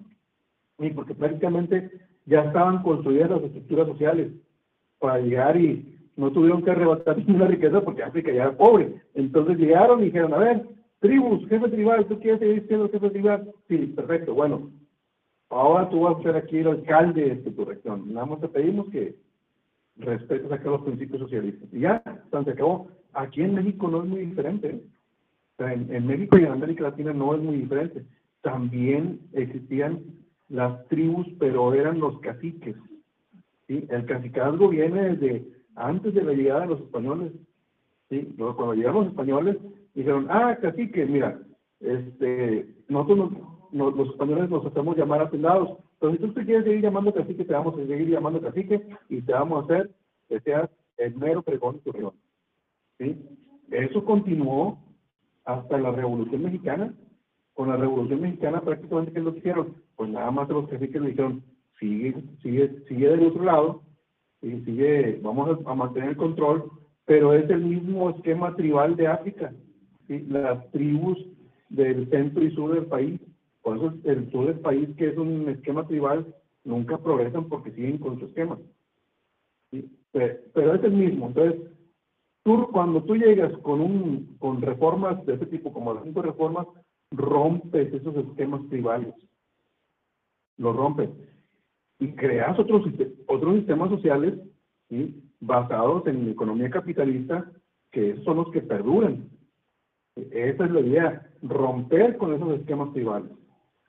Y 0.78 0.90
porque 0.90 1.16
prácticamente 1.16 1.90
ya 2.26 2.42
estaban 2.42 2.84
construidas 2.84 3.30
las 3.30 3.44
estructuras 3.44 3.88
sociales 3.88 4.32
para 5.00 5.20
llegar 5.20 5.56
y 5.60 5.98
no 6.18 6.32
tuvieron 6.32 6.64
que 6.64 6.72
arrebatar 6.72 7.18
ninguna 7.26 7.48
riqueza 7.48 7.82
porque 7.82 8.04
África 8.04 8.32
ya 8.32 8.44
era 8.44 8.58
pobre. 8.58 9.02
Entonces 9.14 9.58
llegaron 9.58 10.02
y 10.02 10.06
dijeron, 10.06 10.34
a 10.34 10.38
ver, 10.38 10.68
tribus, 11.00 11.48
jefe 11.48 11.70
tribal, 11.70 12.06
¿tú 12.08 12.20
quieres 12.20 12.40
seguir 12.40 12.68
siendo 12.68 12.90
jefe 12.90 13.10
tribal? 13.10 13.54
Sí, 13.70 13.78
perfecto, 13.88 14.34
bueno, 14.34 14.70
ahora 15.50 15.90
tú 15.90 16.02
vas 16.02 16.18
a 16.18 16.24
ser 16.24 16.36
aquí 16.36 16.58
el 16.58 16.68
alcalde 16.68 17.36
de 17.36 17.52
tu 17.52 17.64
región. 17.64 18.14
Nada 18.14 18.26
más 18.26 18.42
te 18.42 18.50
pedimos 18.50 18.90
que 18.90 19.16
respetes 19.98 20.52
acá 20.52 20.70
los 20.70 20.82
principios 20.82 21.22
socialistas. 21.22 21.70
Y 21.72 21.80
ya, 21.82 22.04
se 22.30 22.52
acabó. 22.52 22.88
Aquí 23.14 23.42
en 23.42 23.56
México 23.56 23.88
no 23.88 24.04
es 24.04 24.10
muy 24.10 24.26
diferente 24.26 24.82
en, 25.60 26.07
México 26.07 26.38
y 26.38 26.44
en 26.44 26.52
América 26.52 26.84
Latina 26.84 27.14
no 27.14 27.34
es 27.36 27.41
muy 27.41 27.57
diferente. 27.57 28.06
También 28.41 29.22
existían 29.34 30.02
las 30.49 30.88
tribus, 30.88 31.27
pero 31.40 31.73
eran 31.73 31.99
los 31.99 32.19
caciques. 32.19 32.76
¿sí? 33.68 33.86
El 33.90 34.06
cacicazgo 34.06 34.69
viene 34.69 35.15
desde 35.15 35.48
antes 35.76 36.14
de 36.14 36.23
la 36.23 36.34
llegada 36.34 36.61
de 36.61 36.68
los 36.68 36.82
españoles. 36.82 37.32
¿sí? 38.10 38.34
Cuando 38.38 38.73
llegaron 38.73 39.02
los 39.02 39.07
españoles, 39.07 39.57
dijeron, 39.94 40.27
ah, 40.30 40.57
cacique, 40.61 41.06
mira, 41.06 41.40
este, 41.80 42.68
nosotros 42.88 43.32
los 43.72 44.10
españoles 44.10 44.49
nos 44.49 44.65
hacemos 44.65 44.98
llamar 44.98 45.22
hacendados. 45.22 45.77
Entonces, 45.94 46.22
si 46.22 46.27
tú 46.27 46.34
te 46.34 46.45
quieres 46.45 46.65
seguir 46.65 46.82
llamando 46.82 47.14
cacique, 47.14 47.45
te 47.45 47.53
vamos 47.53 47.73
a 47.76 47.86
seguir 47.86 48.10
llamando 48.10 48.41
cacique 48.41 48.86
y 49.10 49.22
te 49.22 49.32
vamos 49.32 49.61
a 49.61 49.65
hacer 49.65 49.91
que 50.27 50.40
seas 50.41 50.69
el 50.98 51.15
mero 51.15 51.41
pregón 51.41 51.82
de 51.84 51.91
tu 51.91 52.14
¿sí? 52.99 53.18
Eso 53.72 54.06
continuó 54.06 54.77
hasta 55.46 55.78
la 55.78 55.92
Revolución 55.92 56.44
Mexicana. 56.44 56.94
Con 57.54 57.70
la 57.70 57.78
Revolución 57.78 58.22
Mexicana 58.22 58.62
prácticamente, 58.62 59.14
¿qué 59.14 59.20
es 59.20 59.26
lo 59.26 59.32
que 59.32 59.40
hicieron? 59.40 59.76
Pues 59.96 60.10
nada 60.10 60.30
más 60.30 60.50
los 60.50 60.68
que 60.68 60.78
le 60.78 61.08
dijeron, 61.08 61.42
sigue, 61.80 62.16
sigue, 62.42 62.84
sigue 62.88 63.10
del 63.10 63.28
otro 63.28 63.44
lado, 63.44 63.82
y 64.42 64.62
sigue, 64.62 65.20
vamos 65.24 65.58
a, 65.66 65.74
mantener 65.74 66.10
el 66.10 66.18
control, 66.18 66.70
pero 67.06 67.34
es 67.34 67.50
el 67.50 67.62
mismo 67.62 68.10
esquema 68.12 68.56
tribal 68.56 68.96
de 68.96 69.08
África. 69.08 69.54
Las 70.08 70.70
tribus 70.72 71.18
del 71.70 72.10
centro 72.10 72.44
y 72.44 72.52
sur 72.52 72.74
del 72.74 72.86
país, 72.86 73.20
por 73.64 73.78
eso 73.78 73.94
el 74.04 74.30
sur 74.32 74.46
del 74.46 74.60
país, 74.60 74.90
que 74.98 75.10
es 75.10 75.18
un 75.18 75.50
esquema 75.50 75.88
tribal, 75.88 76.26
nunca 76.64 76.98
progresan 76.98 77.46
porque 77.46 77.72
siguen 77.72 77.98
con 77.98 78.20
su 78.20 78.26
esquema. 78.26 78.60
Pero, 80.12 80.36
pero 80.54 80.76
es 80.76 80.84
el 80.84 80.92
mismo. 80.92 81.28
Entonces, 81.28 81.62
tú, 82.46 82.70
cuando 82.72 83.04
tú 83.04 83.16
llegas 83.16 83.52
con, 83.64 83.82
un, 83.82 84.38
con 84.38 84.62
reformas 84.62 85.26
de 85.26 85.34
ese 85.34 85.48
tipo, 85.48 85.74
como 85.74 85.94
las 85.94 86.04
cinco 86.04 86.22
reformas, 86.22 86.68
rompes 87.12 87.92
esos 87.92 88.16
esquemas 88.16 88.62
tribales. 88.70 89.14
Los 90.58 90.76
rompes. 90.76 91.10
Y 92.00 92.10
creas 92.14 92.58
otros, 92.60 92.84
otros 93.28 93.56
sistemas 93.56 93.90
sociales 93.90 94.36
basados 95.40 96.06
en 96.06 96.30
economía 96.30 96.70
capitalista, 96.70 97.52
que 97.92 98.22
son 98.24 98.38
los 98.38 98.52
que 98.52 98.62
perduran. 98.62 99.28
Esa 100.16 100.66
es 100.66 100.72
la 100.72 100.80
idea, 100.82 101.32
romper 101.42 102.18
con 102.18 102.34
esos 102.34 102.60
esquemas 102.60 102.94
tribales. 102.94 103.32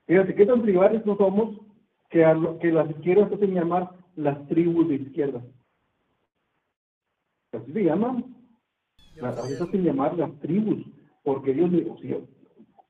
Fíjate, 0.07 0.35
¿qué 0.35 0.47
tan 0.47 0.63
tribales 0.63 1.05
no 1.05 1.17
somos 1.17 1.61
que, 2.09 2.25
a 2.25 2.33
lo, 2.33 2.59
que 2.59 2.73
las 2.73 2.89
izquierdas 2.91 3.31
hacen 3.33 3.55
llamar 3.55 3.91
las 4.15 4.47
tribus 4.49 4.89
de 4.89 4.95
izquierda? 4.95 5.43
Así 7.53 7.73
se 7.73 7.85
llaman 7.85 8.36
eso 9.17 9.67
sin 9.67 9.85
llamar 9.85 10.17
las 10.17 10.33
tribus, 10.41 10.85
porque 11.25 11.53
ellos, 11.53 11.71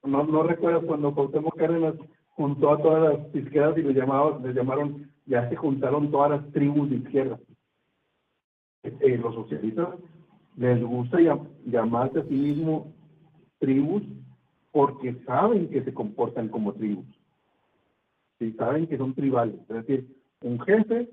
no, 0.03 0.24
no 0.24 0.43
recuerdo 0.43 0.86
cuando 0.86 1.15
Cuauhtémoc 1.15 1.57
Cárdenas 1.57 1.94
juntó 2.31 2.73
a 2.73 2.82
todas 2.82 3.19
las 3.19 3.35
izquierdas 3.35 3.78
y 3.78 3.82
les, 3.82 3.97
llamaban, 3.97 4.43
les 4.43 4.55
llamaron, 4.55 5.11
ya 5.27 5.48
se 5.48 5.57
juntaron 5.57 6.11
todas 6.11 6.31
las 6.31 6.53
tribus 6.53 6.90
de 6.90 6.97
izquierda. 6.97 7.39
Eh, 8.82 9.19
los 9.19 9.35
socialistas 9.35 9.89
les 10.57 10.82
gusta 10.82 11.19
llamarse 11.65 12.20
a 12.20 12.24
sí 12.24 12.35
mismos 12.35 12.89
tribus 13.59 14.03
porque 14.70 15.15
saben 15.27 15.69
que 15.70 15.82
se 15.82 15.94
comportan 15.94 16.48
como 16.48 16.74
tribus. 16.74 17.07
Y 18.39 18.53
saben 18.53 18.86
que 18.86 18.98
son 18.98 19.15
tribales. 19.15 19.57
Es 19.69 19.86
decir, 19.86 20.07
un 20.43 20.61
jefe 20.61 21.09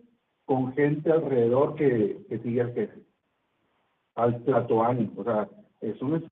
con 0.46 0.74
gente 0.74 1.12
alrededor 1.12 1.76
que, 1.76 2.26
que 2.28 2.40
sigue 2.40 2.62
al 2.62 2.74
jefe 2.74 3.02
al 4.16 4.44
Tlatoani. 4.44 5.14
O 5.18 5.24
sea, 5.24 5.50
es 5.82 6.02
un... 6.02 6.30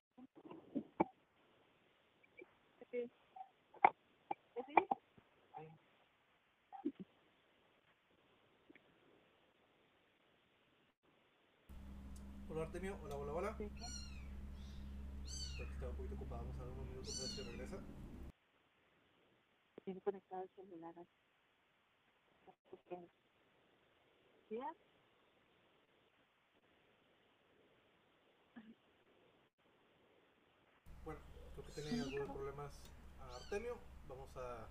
Hola 12.50 12.64
Artemio, 12.64 12.98
hola, 13.02 13.16
hola, 13.16 13.34
hola. 13.34 13.58
Sí. 13.58 13.70
Estaba 15.62 15.92
un 15.92 15.98
poquito 15.98 16.16
ocupado, 16.16 16.44
vamos 16.44 16.60
a 16.60 16.64
dar 16.66 16.74
unos 16.74 16.88
minutos 16.88 17.16
para 17.18 17.36
que 17.36 17.52
regresa. 17.52 17.78
Tiene 19.84 20.02
conectado 20.02 20.44
el 20.44 20.50
celular. 20.50 20.94
¿Ya? 24.50 24.76
Tenía 31.72 32.04
algunos 32.04 32.30
problemas 32.32 32.72
a 33.20 33.36
Artemio. 33.36 33.78
Vamos 34.08 34.30
a 34.36 34.68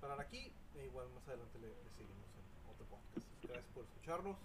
parar 0.00 0.20
aquí 0.20 0.52
e 0.74 0.86
igual 0.86 1.08
más 1.10 1.26
adelante 1.28 1.58
le, 1.58 1.74
seguimos 1.96 2.28
en 2.36 2.70
otro 2.70 2.86
podcast. 2.86 3.26
Gracias 3.42 3.72
por 3.74 3.84
escucharnos. 3.84 4.36